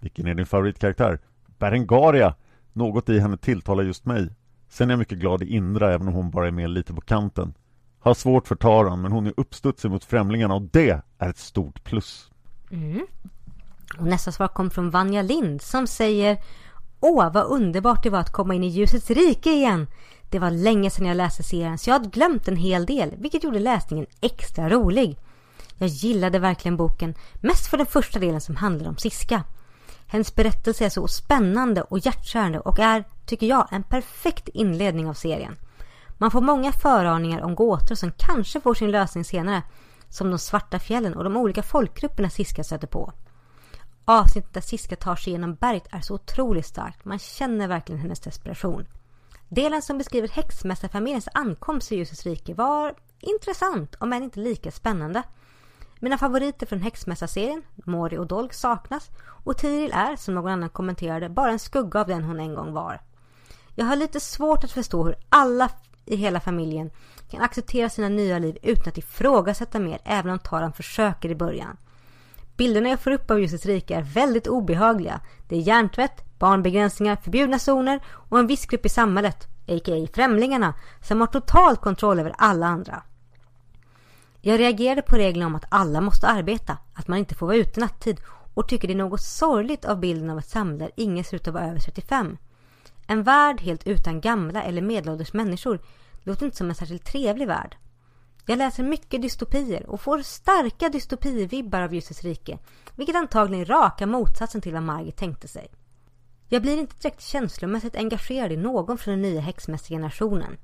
Vilken 0.00 0.26
är 0.26 0.34
din 0.34 0.46
favoritkaraktär? 0.46 1.18
Berengaria! 1.58 2.34
Något 2.72 3.08
i 3.08 3.18
henne 3.18 3.36
tilltalar 3.36 3.84
just 3.84 4.04
mig. 4.04 4.28
Sen 4.68 4.90
är 4.90 4.92
jag 4.92 4.98
mycket 4.98 5.18
glad 5.18 5.42
i 5.42 5.46
Indra 5.46 5.94
även 5.94 6.08
om 6.08 6.14
hon 6.14 6.30
bara 6.30 6.46
är 6.46 6.50
med 6.50 6.70
lite 6.70 6.94
på 6.94 7.00
kanten. 7.00 7.54
Har 8.00 8.14
svårt 8.14 8.48
för 8.48 8.54
Taran 8.54 9.02
men 9.02 9.12
hon 9.12 9.26
är 9.26 9.34
uppstudsig 9.36 9.90
mot 9.90 10.04
främlingarna 10.04 10.54
och 10.54 10.62
det 10.62 11.02
är 11.18 11.28
ett 11.28 11.38
stort 11.38 11.84
plus. 11.84 12.30
Mm. 12.70 13.06
Och 13.98 14.06
nästa 14.06 14.32
svar 14.32 14.48
kom 14.48 14.70
från 14.70 14.90
Vanja 14.90 15.22
Lind 15.22 15.62
som 15.62 15.86
säger 15.86 16.38
Åh, 17.00 17.32
vad 17.32 17.46
underbart 17.46 18.02
det 18.02 18.10
var 18.10 18.18
att 18.18 18.32
komma 18.32 18.54
in 18.54 18.64
i 18.64 18.68
ljusets 18.68 19.10
rike 19.10 19.50
igen. 19.50 19.86
Det 20.30 20.38
var 20.38 20.50
länge 20.50 20.90
sedan 20.90 21.06
jag 21.06 21.16
läste 21.16 21.42
serien 21.42 21.78
så 21.78 21.90
jag 21.90 21.94
hade 21.94 22.08
glömt 22.08 22.48
en 22.48 22.56
hel 22.56 22.86
del, 22.86 23.14
vilket 23.18 23.44
gjorde 23.44 23.58
läsningen 23.58 24.06
extra 24.20 24.68
rolig. 24.68 25.16
Jag 25.78 25.88
gillade 25.88 26.38
verkligen 26.38 26.76
boken, 26.76 27.14
mest 27.40 27.66
för 27.66 27.76
den 27.76 27.86
första 27.86 28.18
delen 28.18 28.40
som 28.40 28.56
handlar 28.56 28.88
om 28.88 28.96
Siska. 28.96 29.44
Hennes 30.12 30.34
berättelse 30.34 30.84
är 30.84 30.88
så 30.88 31.08
spännande 31.08 31.82
och 31.82 31.98
hjärtkärande 31.98 32.60
och 32.60 32.78
är, 32.78 33.04
tycker 33.26 33.46
jag, 33.46 33.68
en 33.70 33.82
perfekt 33.82 34.48
inledning 34.48 35.08
av 35.08 35.14
serien. 35.14 35.56
Man 36.18 36.30
får 36.30 36.40
många 36.40 36.72
föraningar 36.72 37.40
om 37.42 37.54
gåtor 37.54 37.94
som 37.94 38.12
kanske 38.16 38.60
får 38.60 38.74
sin 38.74 38.90
lösning 38.90 39.24
senare, 39.24 39.62
som 40.08 40.30
de 40.30 40.38
svarta 40.38 40.78
fjällen 40.78 41.14
och 41.14 41.24
de 41.24 41.36
olika 41.36 41.62
folkgrupperna 41.62 42.30
Siska 42.30 42.64
stöter 42.64 42.86
på. 42.86 43.12
Avsnittet 44.04 44.54
där 44.54 44.60
Siska 44.60 44.96
tar 44.96 45.16
sig 45.16 45.32
genom 45.32 45.54
berget 45.54 45.86
är 45.90 46.00
så 46.00 46.14
otroligt 46.14 46.66
starkt. 46.66 47.04
Man 47.04 47.18
känner 47.18 47.68
verkligen 47.68 48.00
hennes 48.00 48.20
desperation. 48.20 48.86
Delen 49.48 49.82
som 49.82 49.98
beskriver 49.98 50.28
häxmästarfamiljens 50.28 51.28
ankomst 51.34 51.92
i 51.92 51.96
ljusets 51.96 52.26
rike 52.26 52.54
var 52.54 52.94
intressant 53.20 53.94
om 53.94 54.12
än 54.12 54.22
inte 54.22 54.40
lika 54.40 54.70
spännande. 54.70 55.22
Mina 56.02 56.18
favoriter 56.18 56.66
från 56.66 56.80
häxmästarserien, 56.80 57.62
Mori 57.84 58.18
och 58.18 58.26
Dolg, 58.26 58.48
saknas 58.52 59.10
och 59.44 59.56
Tiril 59.56 59.92
är, 59.94 60.16
som 60.16 60.34
någon 60.34 60.52
annan 60.52 60.68
kommenterade, 60.68 61.28
bara 61.28 61.50
en 61.50 61.58
skugga 61.58 62.00
av 62.00 62.06
den 62.06 62.24
hon 62.24 62.40
en 62.40 62.54
gång 62.54 62.72
var. 62.72 63.00
Jag 63.74 63.86
har 63.86 63.96
lite 63.96 64.20
svårt 64.20 64.64
att 64.64 64.72
förstå 64.72 65.04
hur 65.04 65.14
alla 65.28 65.70
i 66.04 66.16
hela 66.16 66.40
familjen 66.40 66.90
kan 67.30 67.40
acceptera 67.40 67.88
sina 67.88 68.08
nya 68.08 68.38
liv 68.38 68.58
utan 68.62 68.88
att 68.88 68.98
ifrågasätta 68.98 69.78
mer, 69.78 69.98
även 70.04 70.32
om 70.32 70.38
Taran 70.38 70.72
försöker 70.72 71.28
i 71.28 71.34
början. 71.34 71.76
Bilderna 72.56 72.88
jag 72.88 73.00
får 73.00 73.10
upp 73.10 73.30
av 73.30 73.40
ljusets 73.40 73.66
rike 73.66 73.94
är 73.94 74.02
väldigt 74.02 74.46
obehagliga. 74.46 75.20
Det 75.48 75.56
är 75.56 75.60
hjärntvätt, 75.60 76.38
barnbegränsningar, 76.38 77.16
förbjudna 77.16 77.58
zoner 77.58 78.00
och 78.06 78.38
en 78.38 78.46
viss 78.46 78.66
grupp 78.66 78.86
i 78.86 78.88
samhället, 78.88 79.48
a.k.a. 79.68 80.06
främlingarna, 80.14 80.74
som 81.02 81.20
har 81.20 81.26
total 81.26 81.76
kontroll 81.76 82.20
över 82.20 82.34
alla 82.38 82.66
andra. 82.66 83.02
Jag 84.42 84.60
reagerade 84.60 85.02
på 85.02 85.16
regeln 85.16 85.46
om 85.46 85.54
att 85.54 85.64
alla 85.68 86.00
måste 86.00 86.26
arbeta, 86.26 86.78
att 86.94 87.08
man 87.08 87.18
inte 87.18 87.34
får 87.34 87.46
vara 87.46 87.56
ute 87.56 87.80
nattid 87.80 88.20
och 88.54 88.68
tycker 88.68 88.88
det 88.88 88.94
är 88.94 88.98
något 88.98 89.20
sorgligt 89.20 89.84
av 89.84 90.00
bilden 90.00 90.30
av 90.30 90.38
ett 90.38 90.48
samhälle 90.48 90.78
där 90.78 90.90
ingen 90.96 91.24
ser 91.24 91.36
ut 91.36 91.48
att 91.48 91.54
vara 91.54 91.66
över 91.66 91.80
35. 91.80 92.36
En 93.06 93.22
värld 93.22 93.60
helt 93.60 93.86
utan 93.86 94.20
gamla 94.20 94.62
eller 94.62 94.82
medelålders 94.82 95.32
människor 95.32 95.80
låter 96.22 96.44
inte 96.44 96.56
som 96.56 96.68
en 96.68 96.74
särskilt 96.74 97.04
trevlig 97.04 97.46
värld. 97.46 97.76
Jag 98.46 98.58
läser 98.58 98.82
mycket 98.82 99.22
dystopier 99.22 99.86
och 99.86 100.00
får 100.00 100.22
starka 100.22 100.88
dystopivibbar 100.88 101.80
av 101.80 101.94
Ljusets 101.94 102.22
rike, 102.22 102.58
vilket 102.94 103.16
antagligen 103.16 103.64
är 103.64 103.66
raka 103.66 104.06
motsatsen 104.06 104.60
till 104.60 104.72
vad 104.72 104.82
Margit 104.82 105.16
tänkte 105.16 105.48
sig. 105.48 105.68
Jag 106.48 106.62
blir 106.62 106.78
inte 106.78 106.94
direkt 107.00 107.22
känslomässigt 107.22 107.96
engagerad 107.96 108.52
i 108.52 108.56
någon 108.56 108.98
från 108.98 109.12
den 109.12 109.22
nya 109.22 109.40
häxmässiga 109.40 109.96
generationen. 109.98 110.56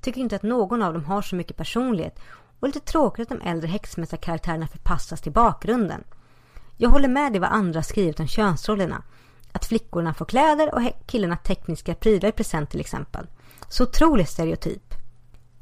Tycker 0.00 0.20
inte 0.20 0.36
att 0.36 0.42
någon 0.42 0.82
av 0.82 0.92
dem 0.92 1.04
har 1.04 1.22
så 1.22 1.36
mycket 1.36 1.56
personlighet 1.56 2.18
och 2.64 2.68
lite 2.68 2.80
tråkigt 2.80 3.32
att 3.32 3.38
de 3.40 3.48
äldre 3.48 3.68
häxmästarkaraktärerna 3.68 4.66
förpassas 4.66 5.20
till 5.20 5.32
bakgrunden. 5.32 6.04
Jag 6.76 6.90
håller 6.90 7.08
med 7.08 7.36
i 7.36 7.38
vad 7.38 7.50
andra 7.50 7.82
skrivit 7.82 8.20
om 8.20 8.26
könsrollerna. 8.26 9.02
Att 9.52 9.64
flickorna 9.64 10.14
får 10.14 10.24
kläder 10.24 10.74
och 10.74 10.82
killarna 11.06 11.36
tekniska 11.36 11.94
prylar 11.94 12.28
i 12.28 12.32
present 12.32 12.70
till 12.70 12.80
exempel. 12.80 13.26
Så 13.68 13.82
otroligt 13.84 14.28
stereotyp. 14.28 14.94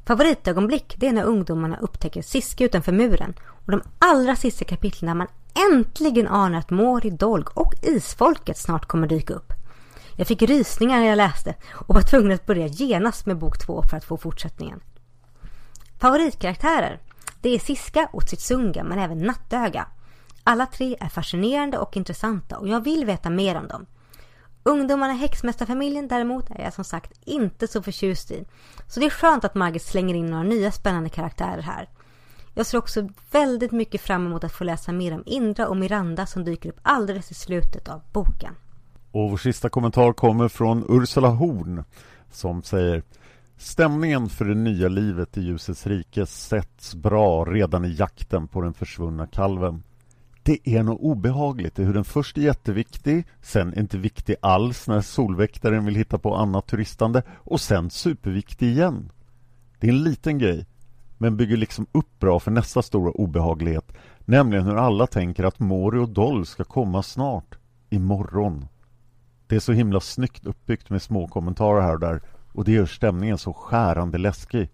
Favoritögonblick 0.05 0.95
det 0.97 1.07
är 1.07 1.13
när 1.13 1.23
ungdomarna 1.23 1.77
upptäcker 1.77 2.21
Siske 2.21 2.63
utanför 2.63 2.91
muren 2.91 3.33
och 3.41 3.71
de 3.71 3.81
allra 3.99 4.35
sista 4.35 4.65
kapitlen 4.65 5.07
när 5.07 5.15
man 5.15 5.27
äntligen 5.71 6.27
anar 6.27 6.59
att 6.59 6.69
Mori, 6.69 7.09
Dolg 7.09 7.45
och 7.53 7.73
Isfolket 7.81 8.57
snart 8.57 8.85
kommer 8.85 9.07
dyka 9.07 9.33
upp. 9.33 9.53
Jag 10.15 10.27
fick 10.27 10.41
rysningar 10.41 10.99
när 10.99 11.07
jag 11.07 11.17
läste 11.17 11.55
och 11.73 11.95
var 11.95 12.01
tvungen 12.01 12.31
att 12.31 12.45
börja 12.45 12.67
genast 12.67 13.25
med 13.25 13.37
bok 13.37 13.57
två 13.65 13.83
för 13.89 13.97
att 13.97 14.05
få 14.05 14.17
fortsättningen. 14.17 14.81
Favoritkaraktärer? 16.03 16.99
Det 17.41 17.49
är 17.49 17.59
Siska 17.59 18.09
och 18.13 18.25
Tsitsunga 18.25 18.83
men 18.83 18.99
även 18.99 19.17
Nattöga. 19.17 19.87
Alla 20.43 20.65
tre 20.65 20.95
är 20.99 21.09
fascinerande 21.09 21.77
och 21.77 21.97
intressanta 21.97 22.57
och 22.57 22.67
jag 22.67 22.83
vill 22.83 23.05
veta 23.05 23.29
mer 23.29 23.57
om 23.57 23.67
dem. 23.67 23.85
Ungdomarna 24.63 25.13
i 25.13 25.17
häxmästarfamiljen 25.17 26.07
däremot 26.07 26.49
är 26.49 26.63
jag 26.63 26.73
som 26.73 26.83
sagt 26.83 27.11
inte 27.25 27.67
så 27.67 27.83
förtjust 27.83 28.31
i. 28.31 28.45
Så 28.87 28.99
det 28.99 29.05
är 29.05 29.09
skönt 29.09 29.45
att 29.45 29.55
Margit 29.55 29.83
slänger 29.83 30.15
in 30.15 30.25
några 30.25 30.43
nya 30.43 30.71
spännande 30.71 31.09
karaktärer 31.09 31.61
här. 31.61 31.89
Jag 32.53 32.65
ser 32.65 32.77
också 32.77 33.09
väldigt 33.31 33.71
mycket 33.71 34.01
fram 34.01 34.25
emot 34.25 34.43
att 34.43 34.53
få 34.53 34.63
läsa 34.63 34.91
mer 34.91 35.13
om 35.13 35.23
Indra 35.25 35.67
och 35.67 35.77
Miranda 35.77 36.25
som 36.25 36.43
dyker 36.43 36.69
upp 36.69 36.79
alldeles 36.81 37.31
i 37.31 37.33
slutet 37.33 37.89
av 37.89 38.01
boken. 38.13 38.55
Och 39.11 39.29
vår 39.29 39.37
sista 39.37 39.69
kommentar 39.69 40.13
kommer 40.13 40.47
från 40.47 40.85
Ursula 40.89 41.29
Horn 41.29 41.83
som 42.31 42.63
säger 42.63 43.03
Stämningen 43.57 44.29
för 44.29 44.45
det 44.45 44.55
nya 44.55 44.87
livet 44.87 45.37
i 45.37 45.41
ljusets 45.41 45.87
rike 45.87 46.25
sätts 46.25 46.95
bra 46.95 47.45
redan 47.45 47.85
i 47.85 47.93
jakten 47.93 48.47
på 48.47 48.61
den 48.61 48.73
försvunna 48.73 49.27
kalven. 49.27 49.83
Det 50.43 50.69
är 50.69 50.83
något 50.83 50.99
obehagligt 51.01 51.79
i 51.79 51.83
hur 51.83 51.93
den 51.93 52.03
först 52.03 52.37
är 52.37 52.41
jätteviktig, 52.41 53.25
sen 53.41 53.79
inte 53.79 53.97
viktig 53.97 54.35
alls 54.41 54.87
när 54.87 55.01
solväktaren 55.01 55.85
vill 55.85 55.95
hitta 55.95 56.17
på 56.17 56.35
annat 56.35 56.67
turistande 56.67 57.23
och 57.29 57.61
sen 57.61 57.89
superviktig 57.89 58.67
igen. 58.67 59.11
Det 59.79 59.87
är 59.87 59.91
en 59.91 60.03
liten 60.03 60.37
grej, 60.37 60.65
men 61.17 61.37
bygger 61.37 61.57
liksom 61.57 61.85
upp 61.91 62.19
bra 62.19 62.39
för 62.39 62.51
nästa 62.51 62.81
stora 62.81 63.11
obehaglighet, 63.11 63.93
nämligen 64.19 64.65
hur 64.65 64.75
alla 64.75 65.07
tänker 65.07 65.43
att 65.43 65.59
Mori 65.59 65.99
och 65.99 66.09
Doll 66.09 66.45
ska 66.45 66.63
komma 66.63 67.03
snart, 67.03 67.57
imorgon. 67.89 68.67
Det 69.47 69.55
är 69.55 69.59
så 69.59 69.71
himla 69.71 69.99
snyggt 69.99 70.45
uppbyggt 70.45 70.89
med 70.89 71.01
små 71.01 71.27
kommentarer 71.27 71.81
här 71.81 71.93
och 71.93 71.99
där 71.99 72.21
och 72.53 72.63
det 72.63 72.71
gör 72.71 72.85
stämningen 72.85 73.37
så 73.37 73.53
skärande 73.53 74.17
läskig. 74.17 74.69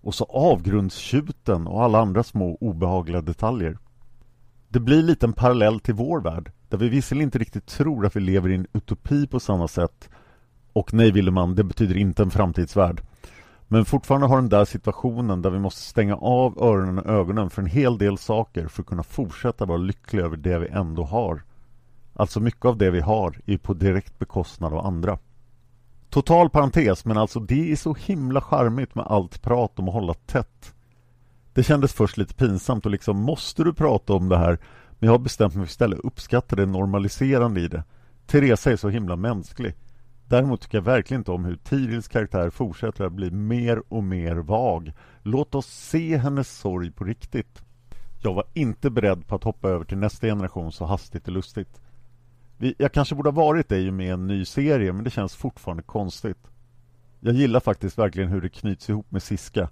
Och 0.00 0.14
så 0.14 0.24
avgrundstjuten 0.24 1.66
och 1.66 1.82
alla 1.82 2.00
andra 2.00 2.22
små 2.22 2.58
obehagliga 2.60 3.20
detaljer. 3.20 3.78
Det 4.68 4.80
blir 4.80 5.02
lite 5.02 5.26
en 5.26 5.32
parallell 5.32 5.80
till 5.80 5.94
vår 5.94 6.20
värld, 6.20 6.52
där 6.68 6.78
vi 6.78 6.88
visserligen 6.88 7.26
inte 7.28 7.38
riktigt 7.38 7.66
tror 7.66 8.06
att 8.06 8.16
vi 8.16 8.20
lever 8.20 8.48
i 8.48 8.54
en 8.54 8.66
utopi 8.72 9.26
på 9.26 9.40
samma 9.40 9.68
sätt. 9.68 10.08
Och 10.72 10.94
nej, 10.94 11.12
Willeman, 11.12 11.54
det 11.54 11.64
betyder 11.64 11.96
inte 11.96 12.22
en 12.22 12.30
framtidsvärld. 12.30 13.02
Men 13.68 13.84
fortfarande 13.84 14.26
har 14.26 14.36
den 14.36 14.48
där 14.48 14.64
situationen 14.64 15.42
där 15.42 15.50
vi 15.50 15.58
måste 15.58 15.80
stänga 15.80 16.16
av 16.16 16.58
öronen 16.62 16.98
och 16.98 17.12
ögonen 17.12 17.50
för 17.50 17.62
en 17.62 17.68
hel 17.68 17.98
del 17.98 18.18
saker 18.18 18.68
för 18.68 18.82
att 18.82 18.88
kunna 18.88 19.02
fortsätta 19.02 19.64
vara 19.64 19.78
lyckliga 19.78 20.24
över 20.24 20.36
det 20.36 20.58
vi 20.58 20.68
ändå 20.68 21.04
har. 21.04 21.42
Alltså 22.14 22.40
mycket 22.40 22.64
av 22.64 22.78
det 22.78 22.90
vi 22.90 23.00
har 23.00 23.40
är 23.46 23.58
på 23.58 23.74
direkt 23.74 24.18
bekostnad 24.18 24.72
av 24.72 24.86
andra. 24.86 25.18
Total 26.14 26.50
parentes, 26.50 27.04
men 27.04 27.16
alltså 27.16 27.40
det 27.40 27.72
är 27.72 27.76
så 27.76 27.94
himla 27.94 28.40
charmigt 28.40 28.94
med 28.94 29.06
allt 29.08 29.42
prat 29.42 29.78
om 29.78 29.88
att 29.88 29.94
hålla 29.94 30.14
tätt. 30.14 30.74
Det 31.52 31.62
kändes 31.62 31.92
först 31.92 32.16
lite 32.16 32.34
pinsamt 32.34 32.86
och 32.86 32.92
liksom 32.92 33.16
måste 33.16 33.64
du 33.64 33.74
prata 33.74 34.12
om 34.12 34.28
det 34.28 34.36
här? 34.36 34.58
Men 34.98 35.06
jag 35.06 35.12
har 35.12 35.18
bestämt 35.18 35.54
mig 35.54 35.60
för 35.60 35.64
att 35.64 35.70
istället 35.70 35.98
uppskatta 35.98 36.56
det 36.56 36.66
normaliserande 36.66 37.60
i 37.60 37.68
det. 37.68 37.84
Teresa 38.26 38.72
är 38.72 38.76
så 38.76 38.88
himla 38.88 39.16
mänsklig. 39.16 39.74
Däremot 40.28 40.60
tycker 40.60 40.78
jag 40.78 40.82
verkligen 40.82 41.20
inte 41.20 41.32
om 41.32 41.44
hur 41.44 41.56
Tirils 41.56 42.08
karaktär 42.08 42.50
fortsätter 42.50 43.04
att 43.04 43.12
bli 43.12 43.30
mer 43.30 43.82
och 43.88 44.04
mer 44.04 44.36
vag. 44.36 44.92
Låt 45.22 45.54
oss 45.54 45.66
se 45.66 46.16
hennes 46.16 46.58
sorg 46.58 46.90
på 46.90 47.04
riktigt. 47.04 47.62
Jag 48.22 48.34
var 48.34 48.44
inte 48.52 48.90
beredd 48.90 49.26
på 49.26 49.34
att 49.34 49.44
hoppa 49.44 49.68
över 49.68 49.84
till 49.84 49.98
nästa 49.98 50.26
generation 50.26 50.72
så 50.72 50.84
hastigt 50.84 51.28
och 51.28 51.34
lustigt. 51.34 51.80
Jag 52.58 52.92
kanske 52.92 53.14
borde 53.14 53.28
ha 53.28 53.34
varit 53.46 53.68
det 53.68 53.92
med 53.92 54.12
en 54.12 54.26
ny 54.26 54.44
serie, 54.44 54.92
men 54.92 55.04
det 55.04 55.10
känns 55.10 55.34
fortfarande 55.34 55.82
konstigt. 55.82 56.50
Jag 57.20 57.34
gillar 57.34 57.60
faktiskt 57.60 57.98
verkligen 57.98 58.28
hur 58.28 58.40
det 58.40 58.48
knyts 58.48 58.90
ihop 58.90 59.10
med 59.10 59.22
Siska. 59.22 59.68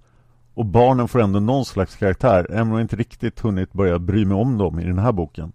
Och 0.55 0.67
barnen 0.67 1.09
får 1.09 1.21
ändå 1.21 1.41
någon 1.41 1.65
slags 1.65 1.97
karaktär, 1.97 2.47
även 2.51 2.69
om 2.69 2.73
jag 2.73 2.81
inte 2.81 2.97
riktigt 2.97 3.41
hunnit 3.41 3.73
börja 3.73 3.99
bry 3.99 4.25
mig 4.25 4.37
om 4.37 4.59
dem 4.59 4.81
i 4.81 4.85
den 4.85 4.99
här 4.99 5.13
boken. 5.13 5.53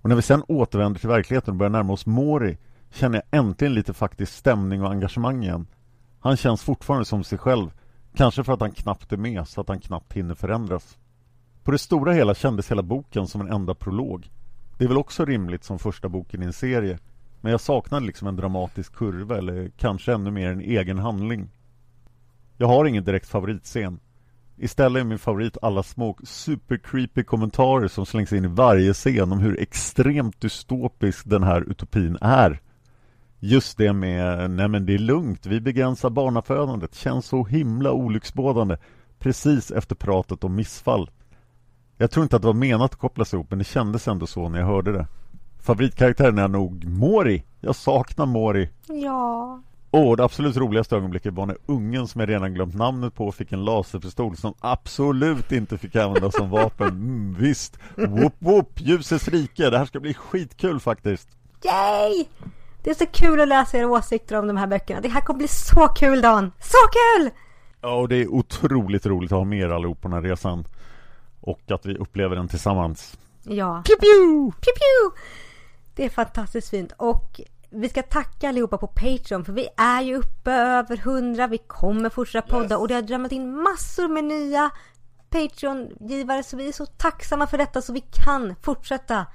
Och 0.00 0.08
när 0.08 0.16
vi 0.16 0.22
sen 0.22 0.42
återvänder 0.48 1.00
till 1.00 1.08
verkligheten 1.08 1.52
och 1.52 1.58
börjar 1.58 1.70
närma 1.70 1.92
oss 1.92 2.06
Mori 2.06 2.58
känner 2.90 3.22
jag 3.30 3.40
äntligen 3.40 3.74
lite 3.74 3.92
faktisk 3.92 4.32
stämning 4.32 4.82
och 4.82 4.90
engagemang 4.90 5.42
igen. 5.42 5.66
Han 6.20 6.36
känns 6.36 6.62
fortfarande 6.62 7.04
som 7.04 7.24
sig 7.24 7.38
själv, 7.38 7.70
kanske 8.14 8.44
för 8.44 8.52
att 8.52 8.60
han 8.60 8.72
knappt 8.72 9.12
är 9.12 9.16
med 9.16 9.48
så 9.48 9.60
att 9.60 9.68
han 9.68 9.80
knappt 9.80 10.12
hinner 10.12 10.34
förändras. 10.34 10.98
På 11.62 11.70
det 11.70 11.78
stora 11.78 12.12
hela 12.12 12.34
kändes 12.34 12.70
hela 12.70 12.82
boken 12.82 13.26
som 13.26 13.40
en 13.40 13.52
enda 13.52 13.74
prolog. 13.74 14.30
Det 14.78 14.84
är 14.84 14.88
väl 14.88 14.98
också 14.98 15.24
rimligt 15.24 15.64
som 15.64 15.78
första 15.78 16.08
boken 16.08 16.42
i 16.42 16.46
en 16.46 16.52
serie, 16.52 16.98
men 17.40 17.52
jag 17.52 17.60
saknade 17.60 18.06
liksom 18.06 18.28
en 18.28 18.36
dramatisk 18.36 18.94
kurva 18.94 19.38
eller 19.38 19.70
kanske 19.76 20.12
ännu 20.12 20.30
mer 20.30 20.50
en 20.50 20.60
egen 20.60 20.98
handling. 20.98 21.50
Jag 22.56 22.66
har 22.66 22.84
ingen 22.84 23.04
direkt 23.04 23.28
favoritscen. 23.28 24.00
Istället 24.56 25.00
är 25.00 25.04
min 25.04 25.18
favorit 25.18 25.56
alla 25.62 25.82
små 25.82 26.18
supercreepy 26.24 27.24
kommentarer 27.24 27.88
som 27.88 28.06
slängs 28.06 28.32
in 28.32 28.44
i 28.44 28.48
varje 28.48 28.94
scen 28.94 29.32
om 29.32 29.38
hur 29.38 29.60
extremt 29.60 30.40
dystopisk 30.40 31.28
den 31.28 31.42
här 31.42 31.60
utopin 31.60 32.18
är. 32.20 32.60
Just 33.38 33.78
det 33.78 33.92
med, 33.92 34.50
nej 34.50 34.68
men 34.68 34.86
det 34.86 34.94
är 34.94 34.98
lugnt, 34.98 35.46
vi 35.46 35.60
begränsar 35.60 36.10
barnafödandet, 36.10 36.94
känns 36.94 37.26
så 37.26 37.44
himla 37.44 37.92
olycksbådande. 37.92 38.76
precis 39.18 39.70
efter 39.70 39.94
pratet 39.94 40.44
om 40.44 40.54
missfall. 40.54 41.10
Jag 41.98 42.10
tror 42.10 42.22
inte 42.22 42.36
att 42.36 42.42
det 42.42 42.48
var 42.48 42.54
menat 42.54 42.92
att 42.92 42.98
kopplas 42.98 43.34
ihop, 43.34 43.46
men 43.50 43.58
det 43.58 43.64
kändes 43.64 44.08
ändå 44.08 44.26
så 44.26 44.48
när 44.48 44.58
jag 44.58 44.66
hörde 44.66 44.92
det. 44.92 45.06
Favoritkaraktären 45.62 46.38
är 46.38 46.48
nog 46.48 46.84
Mori. 46.84 47.44
Jag 47.60 47.76
saknar 47.76 48.26
Mori. 48.26 48.70
Ja. 48.86 49.60
Och 49.90 50.16
det 50.16 50.24
absolut 50.24 50.56
roligaste 50.56 50.96
ögonblicket 50.96 51.34
var 51.34 51.46
när 51.46 51.56
ungen 51.66 52.08
som 52.08 52.20
jag 52.20 52.30
redan 52.30 52.54
glömt 52.54 52.74
namnet 52.74 53.14
på 53.14 53.32
fick 53.32 53.52
en 53.52 53.64
laserpistol 53.64 54.36
som 54.36 54.54
absolut 54.60 55.52
inte 55.52 55.78
fick 55.78 55.96
användas 55.96 56.36
som 56.36 56.50
vapen. 56.50 56.88
Mm, 56.94 57.34
visst, 57.38 57.78
whoop 57.96 58.32
whoop, 58.38 58.80
ljusets 58.80 59.28
rike. 59.28 59.70
Det 59.70 59.78
här 59.78 59.84
ska 59.84 60.00
bli 60.00 60.14
skitkul 60.14 60.80
faktiskt. 60.80 61.28
Yay! 61.64 62.24
Det 62.82 62.90
är 62.90 62.94
så 62.94 63.06
kul 63.06 63.40
att 63.40 63.48
läsa 63.48 63.78
era 63.78 63.88
åsikter 63.88 64.38
om 64.38 64.46
de 64.46 64.56
här 64.56 64.66
böckerna. 64.66 65.00
Det 65.00 65.08
här 65.08 65.20
kommer 65.20 65.38
bli 65.38 65.48
så 65.48 65.88
kul 65.88 66.20
Dan! 66.20 66.52
Så 66.60 66.78
kul! 66.92 67.30
Ja, 67.80 67.94
och 67.94 68.08
det 68.08 68.16
är 68.16 68.28
otroligt 68.28 69.06
roligt 69.06 69.32
att 69.32 69.38
ha 69.38 69.44
med 69.44 69.58
er 69.60 69.68
allihop 69.68 70.00
på 70.00 70.08
den 70.08 70.12
här 70.12 70.22
resan. 70.22 70.64
Och 71.46 71.70
att 71.70 71.86
vi 71.86 71.96
upplever 71.96 72.36
den 72.36 72.48
tillsammans. 72.48 73.18
Ja. 73.42 73.82
Pew, 73.86 74.00
pew! 74.00 74.52
Pew, 74.60 74.74
pew! 74.80 75.20
Det 75.94 76.04
är 76.04 76.08
fantastiskt 76.08 76.70
fint. 76.70 76.92
Och 76.96 77.40
vi 77.70 77.88
ska 77.88 78.02
tacka 78.02 78.48
allihopa 78.48 78.78
på 78.78 78.86
Patreon 78.86 79.44
för 79.44 79.52
vi 79.52 79.68
är 79.76 80.02
ju 80.02 80.16
uppe 80.16 80.52
över 80.52 80.96
100. 80.96 81.46
Vi 81.46 81.58
kommer 81.58 82.10
fortsätta 82.10 82.48
podda 82.48 82.78
och 82.78 82.88
det 82.88 82.94
har 82.94 83.02
drömmat 83.02 83.32
in 83.32 83.62
massor 83.62 84.08
med 84.08 84.24
nya 84.24 84.70
Patreon-givare 85.30 86.42
så 86.42 86.56
vi 86.56 86.68
är 86.68 86.72
så 86.72 86.86
tacksamma 86.86 87.46
för 87.46 87.58
detta 87.58 87.82
så 87.82 87.92
vi 87.92 88.00
kan 88.00 88.54
fortsätta 88.62 89.26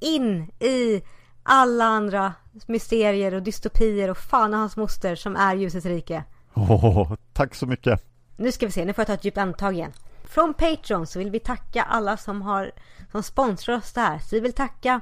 in 0.00 0.50
i 0.60 1.02
alla 1.42 1.84
andra 1.84 2.34
mysterier 2.66 3.34
och 3.34 3.42
dystopier 3.42 4.10
och 4.10 4.18
fan 4.18 4.54
och 4.54 4.60
hans 4.60 4.76
moster 4.76 5.16
som 5.16 5.36
är 5.36 5.54
ljusets 5.54 5.86
rike. 5.86 6.24
Åh, 6.54 7.12
tack 7.32 7.54
så 7.54 7.66
mycket. 7.66 8.04
Nu 8.36 8.52
ska 8.52 8.66
vi 8.66 8.72
se, 8.72 8.84
nu 8.84 8.92
får 8.92 9.02
jag 9.02 9.06
ta 9.06 9.14
ett 9.14 9.24
djupt 9.24 9.38
andetag 9.38 9.74
igen. 9.74 9.92
Från 10.32 10.54
Patreon 10.54 11.06
så 11.06 11.18
vill 11.18 11.30
vi 11.30 11.40
tacka 11.40 11.82
alla 11.82 12.16
som 12.16 12.42
har 12.42 12.72
som 13.10 13.22
sponsrar 13.22 13.76
oss 13.76 13.92
där. 13.92 14.18
Så 14.18 14.36
vi 14.36 14.40
vill 14.40 14.52
tacka 14.52 15.00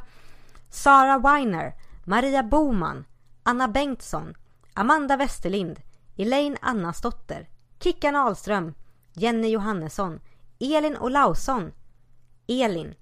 Sara 0.71 1.19
Weiner, 1.19 1.75
Maria 2.05 2.43
Boman, 2.43 3.05
Anna 3.43 3.69
Bengtsson, 3.69 4.35
Amanda 4.75 5.17
Westerlind, 5.17 5.81
Elaine 6.17 6.57
Annasdotter, 6.61 7.49
Kickan 7.81 8.17
Ahlström, 8.17 8.75
Jenny 9.13 9.49
Johannesson, 9.49 10.21
Elin 10.61 10.97
Olausson, 10.97 11.73
Elin, 12.47 12.95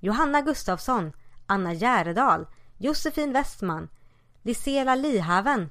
Johanna 0.00 0.40
Gustafsson, 0.40 1.12
Anna 1.46 1.72
Järedal, 1.72 2.46
Josefin 2.78 3.32
Westman, 3.32 3.88
Lisela 4.42 4.94
Lihaven, 4.94 5.70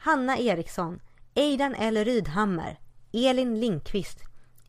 Hanna 0.00 0.38
Eriksson, 0.38 1.00
Eidan 1.34 1.74
L. 1.74 2.04
Rydhammer, 2.04 2.78
Elin 3.12 3.60
Lindqvist, 3.60 4.24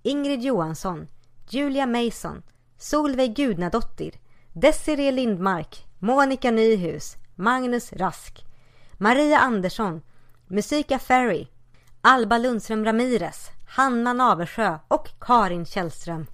Ingrid 0.08 0.42
Johansson, 0.42 1.08
Julia 1.50 1.86
Mason, 1.86 2.42
Solveig 2.78 3.36
Gudnadottir, 3.36 4.12
Desiree 4.54 5.12
Lindmark, 5.12 5.86
Monica 6.00 6.52
Nyhus, 6.52 7.18
Magnus 7.36 7.94
Rask, 7.94 8.46
Maria 8.98 9.40
Andersson, 9.40 10.02
Musika 10.48 11.00
Ferry, 11.00 11.48
Alba 12.02 12.38
Lundström 12.38 12.86
Ramirez, 12.86 13.52
Hanna 13.68 14.14
Naversjö 14.14 14.78
och 14.88 15.10
Karin 15.20 15.66
Källström. 15.66 16.26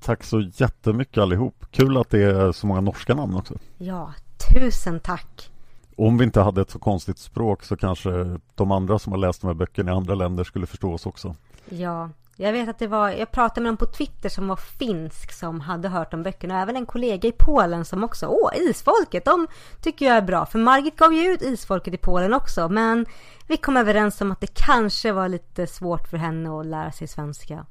Tack 0.00 0.24
så 0.24 0.40
jättemycket 0.40 1.18
allihop. 1.18 1.66
Kul 1.70 1.96
att 1.96 2.10
det 2.10 2.22
är 2.22 2.52
så 2.52 2.66
många 2.66 2.80
norska 2.80 3.14
namn 3.14 3.36
också. 3.36 3.54
Ja, 3.78 4.12
tusen 4.54 5.00
tack. 5.00 5.50
Om 5.96 6.18
vi 6.18 6.24
inte 6.24 6.40
hade 6.40 6.60
ett 6.60 6.70
så 6.70 6.78
konstigt 6.78 7.18
språk 7.18 7.62
så 7.62 7.76
kanske 7.76 8.38
de 8.54 8.70
andra 8.70 8.98
som 8.98 9.12
har 9.12 9.18
läst 9.18 9.40
de 9.40 9.46
här 9.46 9.54
böckerna 9.54 9.92
i 9.92 9.94
andra 9.94 10.14
länder 10.14 10.44
skulle 10.44 10.66
förstå 10.66 10.92
oss 10.92 11.06
också. 11.06 11.34
Ja, 11.68 12.10
jag 12.36 12.52
vet 12.52 12.68
att 12.68 12.78
det 12.78 12.86
var, 12.86 13.10
jag 13.10 13.32
pratade 13.32 13.60
med 13.60 13.70
någon 13.70 13.76
på 13.76 13.86
Twitter 13.86 14.28
som 14.28 14.48
var 14.48 14.56
finsk 14.56 15.32
som 15.32 15.60
hade 15.60 15.88
hört 15.88 16.14
om 16.14 16.22
böckerna 16.22 16.54
och 16.54 16.60
även 16.60 16.76
en 16.76 16.86
kollega 16.86 17.28
i 17.28 17.32
Polen 17.32 17.84
som 17.84 18.04
också, 18.04 18.26
åh, 18.26 18.50
Isfolket, 18.56 19.24
de 19.24 19.46
tycker 19.80 20.06
jag 20.06 20.16
är 20.16 20.22
bra. 20.22 20.46
För 20.46 20.58
Margit 20.58 20.96
gav 20.96 21.12
ju 21.12 21.32
ut 21.32 21.42
Isfolket 21.42 21.94
i 21.94 21.96
Polen 21.96 22.34
också, 22.34 22.68
men 22.68 23.06
vi 23.46 23.56
kom 23.56 23.76
överens 23.76 24.20
om 24.20 24.32
att 24.32 24.40
det 24.40 24.54
kanske 24.54 25.12
var 25.12 25.28
lite 25.28 25.66
svårt 25.66 26.08
för 26.08 26.16
henne 26.16 26.60
att 26.60 26.66
lära 26.66 26.92
sig 26.92 27.08
svenska. 27.08 27.66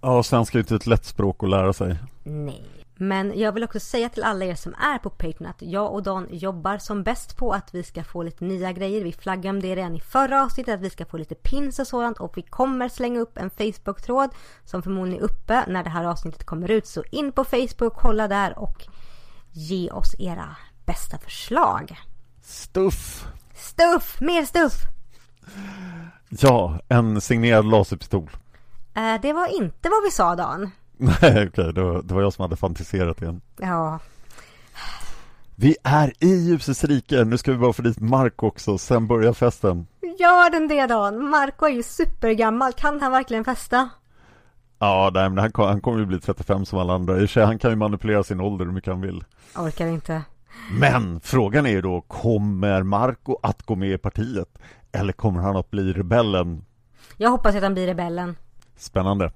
Ja, 0.00 0.22
svenska 0.22 0.58
är 0.58 0.60
inte 0.60 0.74
ett 0.74 0.86
lätt 0.86 1.04
språk 1.04 1.42
att 1.42 1.50
lära 1.50 1.72
sig. 1.72 1.98
Nej. 2.22 2.85
Men 2.98 3.38
jag 3.38 3.52
vill 3.52 3.64
också 3.64 3.80
säga 3.80 4.08
till 4.08 4.22
alla 4.22 4.44
er 4.44 4.54
som 4.54 4.74
är 4.74 4.98
på 4.98 5.10
Patreon 5.10 5.50
att 5.50 5.62
jag 5.62 5.92
och 5.92 6.02
Dan 6.02 6.28
jobbar 6.30 6.78
som 6.78 7.02
bäst 7.02 7.36
på 7.36 7.52
att 7.52 7.74
vi 7.74 7.82
ska 7.82 8.04
få 8.04 8.22
lite 8.22 8.44
nya 8.44 8.72
grejer. 8.72 9.04
Vi 9.04 9.12
flaggade 9.12 9.48
om 9.48 9.62
det 9.62 9.76
redan 9.76 9.94
i 9.94 10.00
förra 10.00 10.42
avsnittet 10.42 10.74
att 10.74 10.80
vi 10.80 10.90
ska 10.90 11.04
få 11.06 11.16
lite 11.16 11.34
pins 11.34 11.78
och 11.78 11.86
sådant 11.86 12.18
och 12.18 12.36
vi 12.36 12.42
kommer 12.42 12.88
slänga 12.88 13.20
upp 13.20 13.38
en 13.38 13.50
Facebook-tråd 13.50 14.30
som 14.64 14.82
förmodligen 14.82 15.20
är 15.20 15.24
uppe 15.24 15.64
när 15.66 15.84
det 15.84 15.90
här 15.90 16.04
avsnittet 16.04 16.44
kommer 16.44 16.70
ut. 16.70 16.86
Så 16.86 17.04
in 17.10 17.32
på 17.32 17.44
Facebook, 17.44 17.94
kolla 17.94 18.28
där 18.28 18.58
och 18.58 18.86
ge 19.52 19.90
oss 19.90 20.14
era 20.18 20.56
bästa 20.84 21.18
förslag. 21.18 21.98
Stuff! 22.42 23.26
Stuff! 23.54 24.20
Mer 24.20 24.44
stuff! 24.44 24.72
Ja, 26.28 26.80
en 26.88 27.20
signerad 27.20 27.64
laserpistol. 27.64 28.30
Eh, 28.94 29.20
det 29.22 29.32
var 29.32 29.46
inte 29.46 29.88
vad 29.88 30.02
vi 30.04 30.10
sa 30.10 30.36
Dan. 30.36 30.70
Nej, 30.96 31.48
okej, 31.48 31.72
det, 31.72 31.82
var, 31.82 32.02
det 32.02 32.14
var 32.14 32.22
jag 32.22 32.32
som 32.32 32.42
hade 32.42 32.56
fantiserat 32.56 33.22
igen. 33.22 33.40
Ja, 33.56 33.98
Vi 35.54 35.76
är 35.82 36.12
i 36.24 36.34
ljusets 36.34 36.84
rike. 36.84 37.24
Nu 37.24 37.38
ska 37.38 37.52
vi 37.52 37.58
bara 37.58 37.72
få 37.72 37.82
dit 37.82 38.00
Mark 38.00 38.42
också, 38.42 38.78
sen 38.78 39.06
börjar 39.06 39.32
festen. 39.32 39.86
gör 40.18 40.50
den 40.50 40.68
det 40.68 40.86
Dan? 40.86 41.28
Marco 41.30 41.66
är 41.66 41.70
ju 41.70 41.82
supergammal. 41.82 42.72
Kan 42.72 43.00
han 43.00 43.12
verkligen 43.12 43.44
festa? 43.44 43.88
Ja, 44.78 45.10
nej, 45.14 45.28
men 45.28 45.38
han, 45.38 45.52
kom- 45.52 45.66
han 45.68 45.80
kommer 45.80 45.98
ju 45.98 46.06
bli 46.06 46.20
35 46.20 46.64
som 46.66 46.78
alla 46.78 46.94
andra. 46.94 47.20
I 47.20 47.24
och 47.24 47.30
han 47.36 47.58
kan 47.58 47.70
ju 47.70 47.76
manipulera 47.76 48.22
sin 48.24 48.40
ålder 48.40 48.64
hur 48.64 48.72
mycket 48.72 48.92
han 48.92 49.00
vill. 49.00 49.24
Orkar 49.56 49.86
inte. 49.86 50.22
Men 50.80 51.20
frågan 51.20 51.66
är 51.66 51.70
ju 51.70 51.80
då, 51.82 52.00
kommer 52.00 52.82
Marco 52.82 53.36
att 53.42 53.62
gå 53.62 53.76
med 53.76 53.90
i 53.90 53.98
partiet? 53.98 54.58
Eller 54.92 55.12
kommer 55.12 55.40
han 55.42 55.56
att 55.56 55.70
bli 55.70 55.92
rebellen? 55.92 56.64
Jag 57.16 57.30
hoppas 57.30 57.54
att 57.56 57.62
han 57.62 57.74
blir 57.74 57.86
rebellen. 57.86 58.36
Spännande. 58.76 59.30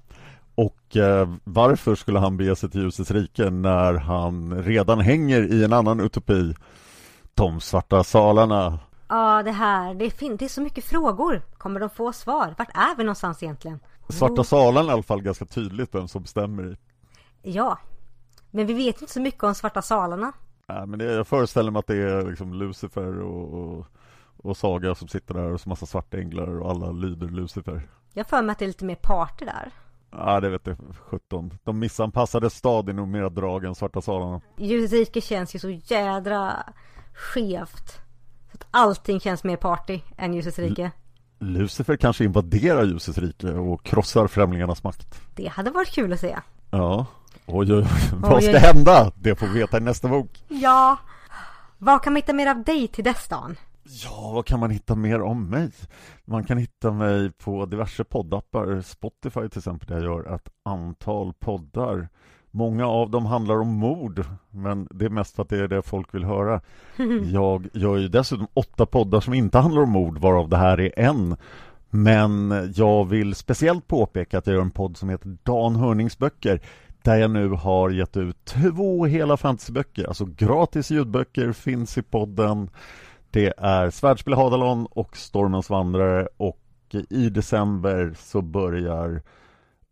Och 0.65 0.97
eh, 0.97 1.29
varför 1.43 1.95
skulle 1.95 2.19
han 2.19 2.37
bege 2.37 2.55
sig 2.55 2.69
till 2.69 2.81
ljusets 2.81 3.11
rike 3.11 3.49
när 3.49 3.93
han 3.93 4.63
redan 4.63 4.99
hänger 4.99 5.41
i 5.53 5.63
en 5.63 5.73
annan 5.73 5.99
utopi? 5.99 6.55
De 7.33 7.59
svarta 7.61 8.03
salarna. 8.03 8.79
Ja, 9.07 9.43
det 9.43 9.51
här. 9.51 9.93
Det 9.93 10.05
är, 10.05 10.09
fin- 10.09 10.37
det 10.37 10.45
är 10.45 10.49
så 10.49 10.61
mycket 10.61 10.83
frågor. 10.83 11.41
Kommer 11.57 11.79
de 11.79 11.89
få 11.89 12.13
svar? 12.13 12.55
Vart 12.57 12.69
är 12.73 12.97
vi 12.97 13.03
någonstans 13.03 13.43
egentligen? 13.43 13.79
Svarta 14.09 14.43
salarna 14.43 14.87
är 14.87 14.89
i 14.89 14.93
alla 14.93 15.03
fall 15.03 15.21
ganska 15.21 15.45
tydligt 15.45 15.95
vem 15.95 16.07
som 16.07 16.21
bestämmer 16.21 16.71
i. 16.71 16.77
Ja. 17.41 17.77
Men 18.51 18.65
vi 18.67 18.73
vet 18.73 19.01
inte 19.01 19.13
så 19.13 19.21
mycket 19.21 19.43
om 19.43 19.55
Svarta 19.55 19.81
Salarna. 19.81 20.31
Nej, 20.67 20.87
men 20.87 20.99
det, 20.99 21.05
jag 21.05 21.27
föreställer 21.27 21.71
mig 21.71 21.79
att 21.79 21.87
det 21.87 21.95
är 21.95 22.29
liksom 22.29 22.53
Lucifer 22.53 23.19
och, 23.21 23.53
och, 23.53 23.85
och 24.37 24.57
Saga 24.57 24.95
som 24.95 25.07
sitter 25.07 25.33
där 25.33 25.51
och 25.53 25.61
så 25.61 25.69
massa 25.69 25.85
svarta 25.85 26.17
änglar 26.17 26.59
och 26.61 26.71
alla 26.71 26.91
lyder 26.91 27.27
Lucifer. 27.27 27.89
Jag 28.13 28.27
för 28.27 28.41
mig 28.41 28.51
att 28.51 28.59
det 28.59 28.65
är 28.65 28.67
lite 28.67 28.85
mer 28.85 28.95
party 28.95 29.45
där. 29.45 29.71
Ja, 30.11 30.39
det 30.39 30.49
vet 30.49 30.67
jag 30.67 30.77
17. 31.09 31.57
De 31.63 31.79
missanpassade 31.79 32.49
stad 32.49 32.89
är 32.89 32.93
nog 32.93 33.07
mer 33.07 33.29
drag 33.29 33.65
än 33.65 33.75
Svarta 33.75 34.01
salarna. 34.01 34.41
Rike 34.57 35.21
känns 35.21 35.55
ju 35.55 35.59
så 35.59 35.69
jädra 35.69 36.53
skevt. 37.13 37.99
Så 38.51 38.57
att 38.57 38.67
allting 38.71 39.19
känns 39.19 39.43
mer 39.43 39.55
party 39.57 39.99
än 40.17 40.33
Ljusets 40.33 40.59
rike. 40.59 40.91
Lucifer 41.39 41.97
kanske 41.97 42.23
invaderar 42.23 42.83
ljusets 42.83 43.17
rike 43.17 43.47
och 43.51 43.83
krossar 43.83 44.27
främlingarnas 44.27 44.83
makt. 44.83 45.21
Det 45.35 45.47
hade 45.47 45.71
varit 45.71 45.89
kul 45.91 46.13
att 46.13 46.19
se. 46.19 46.37
Ja, 46.71 47.05
oj, 47.45 47.73
oj, 47.73 47.79
oj. 47.79 47.85
vad 48.15 48.33
Oj, 48.33 48.41
ska 48.41 48.51
oj. 48.51 48.57
hända? 48.57 49.11
Det 49.15 49.35
får 49.35 49.47
vi 49.47 49.59
veta 49.59 49.77
i 49.77 49.79
nästa 49.79 50.07
bok. 50.07 50.43
Ja. 50.47 50.97
Vad 51.77 52.03
kan 52.03 52.13
man 52.13 52.17
hitta 52.21 52.33
mer 52.33 52.47
av 52.47 52.63
dig 52.63 52.87
till 52.87 53.03
dess 53.03 53.27
Dan? 53.27 53.55
Ja, 53.83 54.31
vad 54.33 54.45
kan 54.45 54.59
man 54.59 54.69
hitta 54.69 54.95
mer 54.95 55.21
om 55.21 55.49
mig? 55.49 55.71
Man 56.25 56.43
kan 56.43 56.57
hitta 56.57 56.91
mig 56.91 57.31
på 57.31 57.65
diverse 57.65 58.03
poddappar, 58.03 58.81
Spotify 58.81 59.49
till 59.49 59.59
exempel, 59.59 59.87
där 59.87 59.95
jag 59.95 60.03
gör 60.03 60.35
ett 60.35 60.49
antal 60.65 61.33
poddar. 61.33 62.09
Många 62.51 62.87
av 62.87 63.09
dem 63.09 63.25
handlar 63.25 63.55
om 63.55 63.67
mord, 63.67 64.25
men 64.49 64.87
det 64.91 65.05
är 65.05 65.09
mest 65.09 65.35
för 65.35 65.43
att 65.43 65.49
det 65.49 65.57
är 65.57 65.67
det 65.67 65.81
folk 65.81 66.15
vill 66.15 66.23
höra. 66.23 66.61
Jag 67.31 67.67
gör 67.73 67.97
ju 67.97 68.07
dessutom 68.07 68.47
åtta 68.53 68.85
poddar 68.85 69.19
som 69.19 69.33
inte 69.33 69.57
handlar 69.57 69.81
om 69.81 69.89
mord, 69.89 70.17
varav 70.17 70.49
det 70.49 70.57
här 70.57 70.79
är 70.79 70.99
en. 70.99 71.37
Men 71.89 72.53
jag 72.75 73.05
vill 73.05 73.35
speciellt 73.35 73.87
påpeka 73.87 74.37
att 74.37 74.47
jag 74.47 74.53
gör 74.53 74.61
en 74.61 74.71
podd 74.71 74.97
som 74.97 75.09
heter 75.09 75.37
Dan 75.43 75.75
Hörnings 75.75 76.17
böcker 76.17 76.61
där 77.03 77.15
jag 77.15 77.31
nu 77.31 77.49
har 77.49 77.89
gett 77.89 78.17
ut 78.17 78.45
två 78.45 79.05
hela 79.05 79.37
fantasyböcker, 79.37 80.07
alltså 80.07 80.25
gratis 80.25 80.91
ljudböcker 80.91 81.51
finns 81.51 81.97
i 81.97 82.01
podden. 82.01 82.69
Det 83.31 83.53
är 83.57 83.89
Svärdspel 83.89 84.33
Hadalon 84.33 84.85
och 84.85 85.17
Stormens 85.17 85.69
vandrare 85.69 86.27
och 86.37 86.59
i 87.09 87.29
december 87.29 88.13
så 88.17 88.41
börjar 88.41 89.21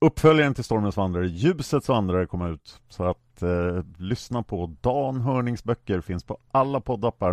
uppföljaren 0.02 0.54
till 0.54 0.64
Stormens 0.64 0.98
vandrare, 0.98 1.28
Ljusets 1.28 1.90
vandrare, 1.90 2.26
komma 2.26 2.50
ut. 2.50 2.82
Så 2.90 3.04
att 3.04 3.42
eh, 3.42 3.84
lyssna 3.98 4.44
på 4.44 4.76
Dan 4.82 5.22
Hörnings 5.22 5.64
böcker, 5.64 6.02
finns 6.02 6.24
på 6.24 6.38
alla 6.52 6.82
poddappar. 6.82 7.32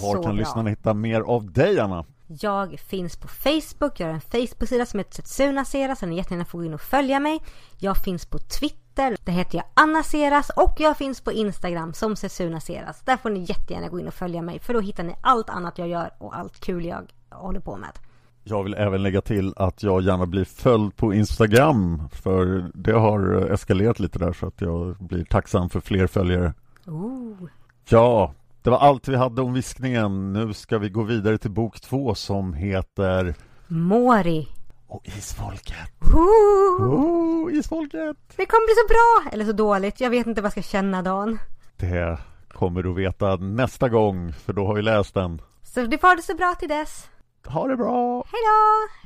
Var 0.00 0.16
Så 0.16 0.22
kan 0.22 0.36
lyssnarna 0.36 0.70
hitta 0.70 0.94
mer 0.94 1.20
av 1.20 1.52
dig 1.52 1.80
Anna? 1.80 2.04
Jag 2.26 2.80
finns 2.80 3.16
på 3.16 3.28
Facebook, 3.28 4.00
jag 4.00 4.06
har 4.06 4.14
en 4.14 4.20
Facebook-sida 4.20 4.86
som 4.86 4.98
heter 4.98 5.14
Setsuna 5.14 5.64
Seras 5.64 5.98
så 5.98 6.06
ni 6.06 6.16
jättegärna 6.16 6.44
får 6.44 6.58
gå 6.58 6.64
in 6.64 6.74
och 6.74 6.80
följa 6.80 7.20
mig. 7.20 7.40
Jag 7.78 7.96
finns 7.96 8.26
på 8.26 8.38
Twitter, 8.38 8.85
där 8.96 9.32
heter 9.32 9.58
jag 9.58 9.64
Anna 9.74 10.02
Seras 10.02 10.50
och 10.50 10.74
jag 10.78 10.96
finns 10.96 11.20
på 11.20 11.32
Instagram 11.32 11.92
som 11.92 12.16
Setsuna 12.16 12.60
Seras. 12.60 13.02
Där 13.04 13.16
får 13.16 13.30
ni 13.30 13.40
jättegärna 13.40 13.88
gå 13.88 14.00
in 14.00 14.08
och 14.08 14.14
följa 14.14 14.42
mig 14.42 14.58
för 14.58 14.74
då 14.74 14.80
hittar 14.80 15.04
ni 15.04 15.14
allt 15.20 15.50
annat 15.50 15.78
jag 15.78 15.88
gör 15.88 16.10
och 16.18 16.36
allt 16.36 16.60
kul 16.60 16.84
jag 16.84 17.12
håller 17.30 17.60
på 17.60 17.76
med. 17.76 17.90
Jag 18.44 18.62
vill 18.62 18.74
även 18.74 19.02
lägga 19.02 19.20
till 19.20 19.54
att 19.56 19.82
jag 19.82 20.02
gärna 20.02 20.26
blir 20.26 20.44
följd 20.44 20.96
på 20.96 21.14
Instagram 21.14 22.08
för 22.12 22.70
det 22.74 22.92
har 22.92 23.50
eskalerat 23.52 24.00
lite 24.00 24.18
där 24.18 24.32
så 24.32 24.46
att 24.46 24.60
jag 24.60 24.96
blir 24.96 25.24
tacksam 25.24 25.70
för 25.70 25.80
fler 25.80 26.06
följare. 26.06 26.54
Ooh. 26.86 27.48
Ja, 27.88 28.32
det 28.62 28.70
var 28.70 28.78
allt 28.78 29.08
vi 29.08 29.16
hade 29.16 29.42
om 29.42 29.52
viskningen. 29.52 30.32
Nu 30.32 30.52
ska 30.52 30.78
vi 30.78 30.88
gå 30.88 31.02
vidare 31.02 31.38
till 31.38 31.50
bok 31.50 31.80
två 31.80 32.14
som 32.14 32.54
heter 32.54 33.34
Mori. 33.66 34.48
Och 34.96 35.08
isfolket. 35.08 35.90
Ooh. 36.14 36.82
Oh, 36.82 37.54
isfolket! 37.54 38.16
Det 38.36 38.46
kommer 38.46 38.66
bli 38.66 38.74
så 38.74 38.88
bra! 38.88 39.32
Eller 39.32 39.44
så 39.44 39.52
dåligt. 39.52 40.00
Jag 40.00 40.10
vet 40.10 40.26
inte 40.26 40.40
vad 40.40 40.46
jag 40.46 40.52
ska 40.52 40.62
känna 40.62 41.02
Dan. 41.02 41.38
Det 41.76 42.18
kommer 42.48 42.82
du 42.82 42.94
veta 42.94 43.36
nästa 43.36 43.88
gång 43.88 44.32
för 44.32 44.52
då 44.52 44.66
har 44.66 44.74
vi 44.74 44.82
läst 44.82 45.14
den. 45.14 45.42
Så 45.62 45.80
det 45.80 45.98
får 45.98 46.16
det 46.16 46.22
så 46.22 46.34
bra 46.34 46.54
till 46.54 46.68
dess. 46.68 47.08
Ha 47.46 47.66
det 47.68 47.76
bra! 47.76 48.24
Hej 48.32 48.40
då! 48.42 49.05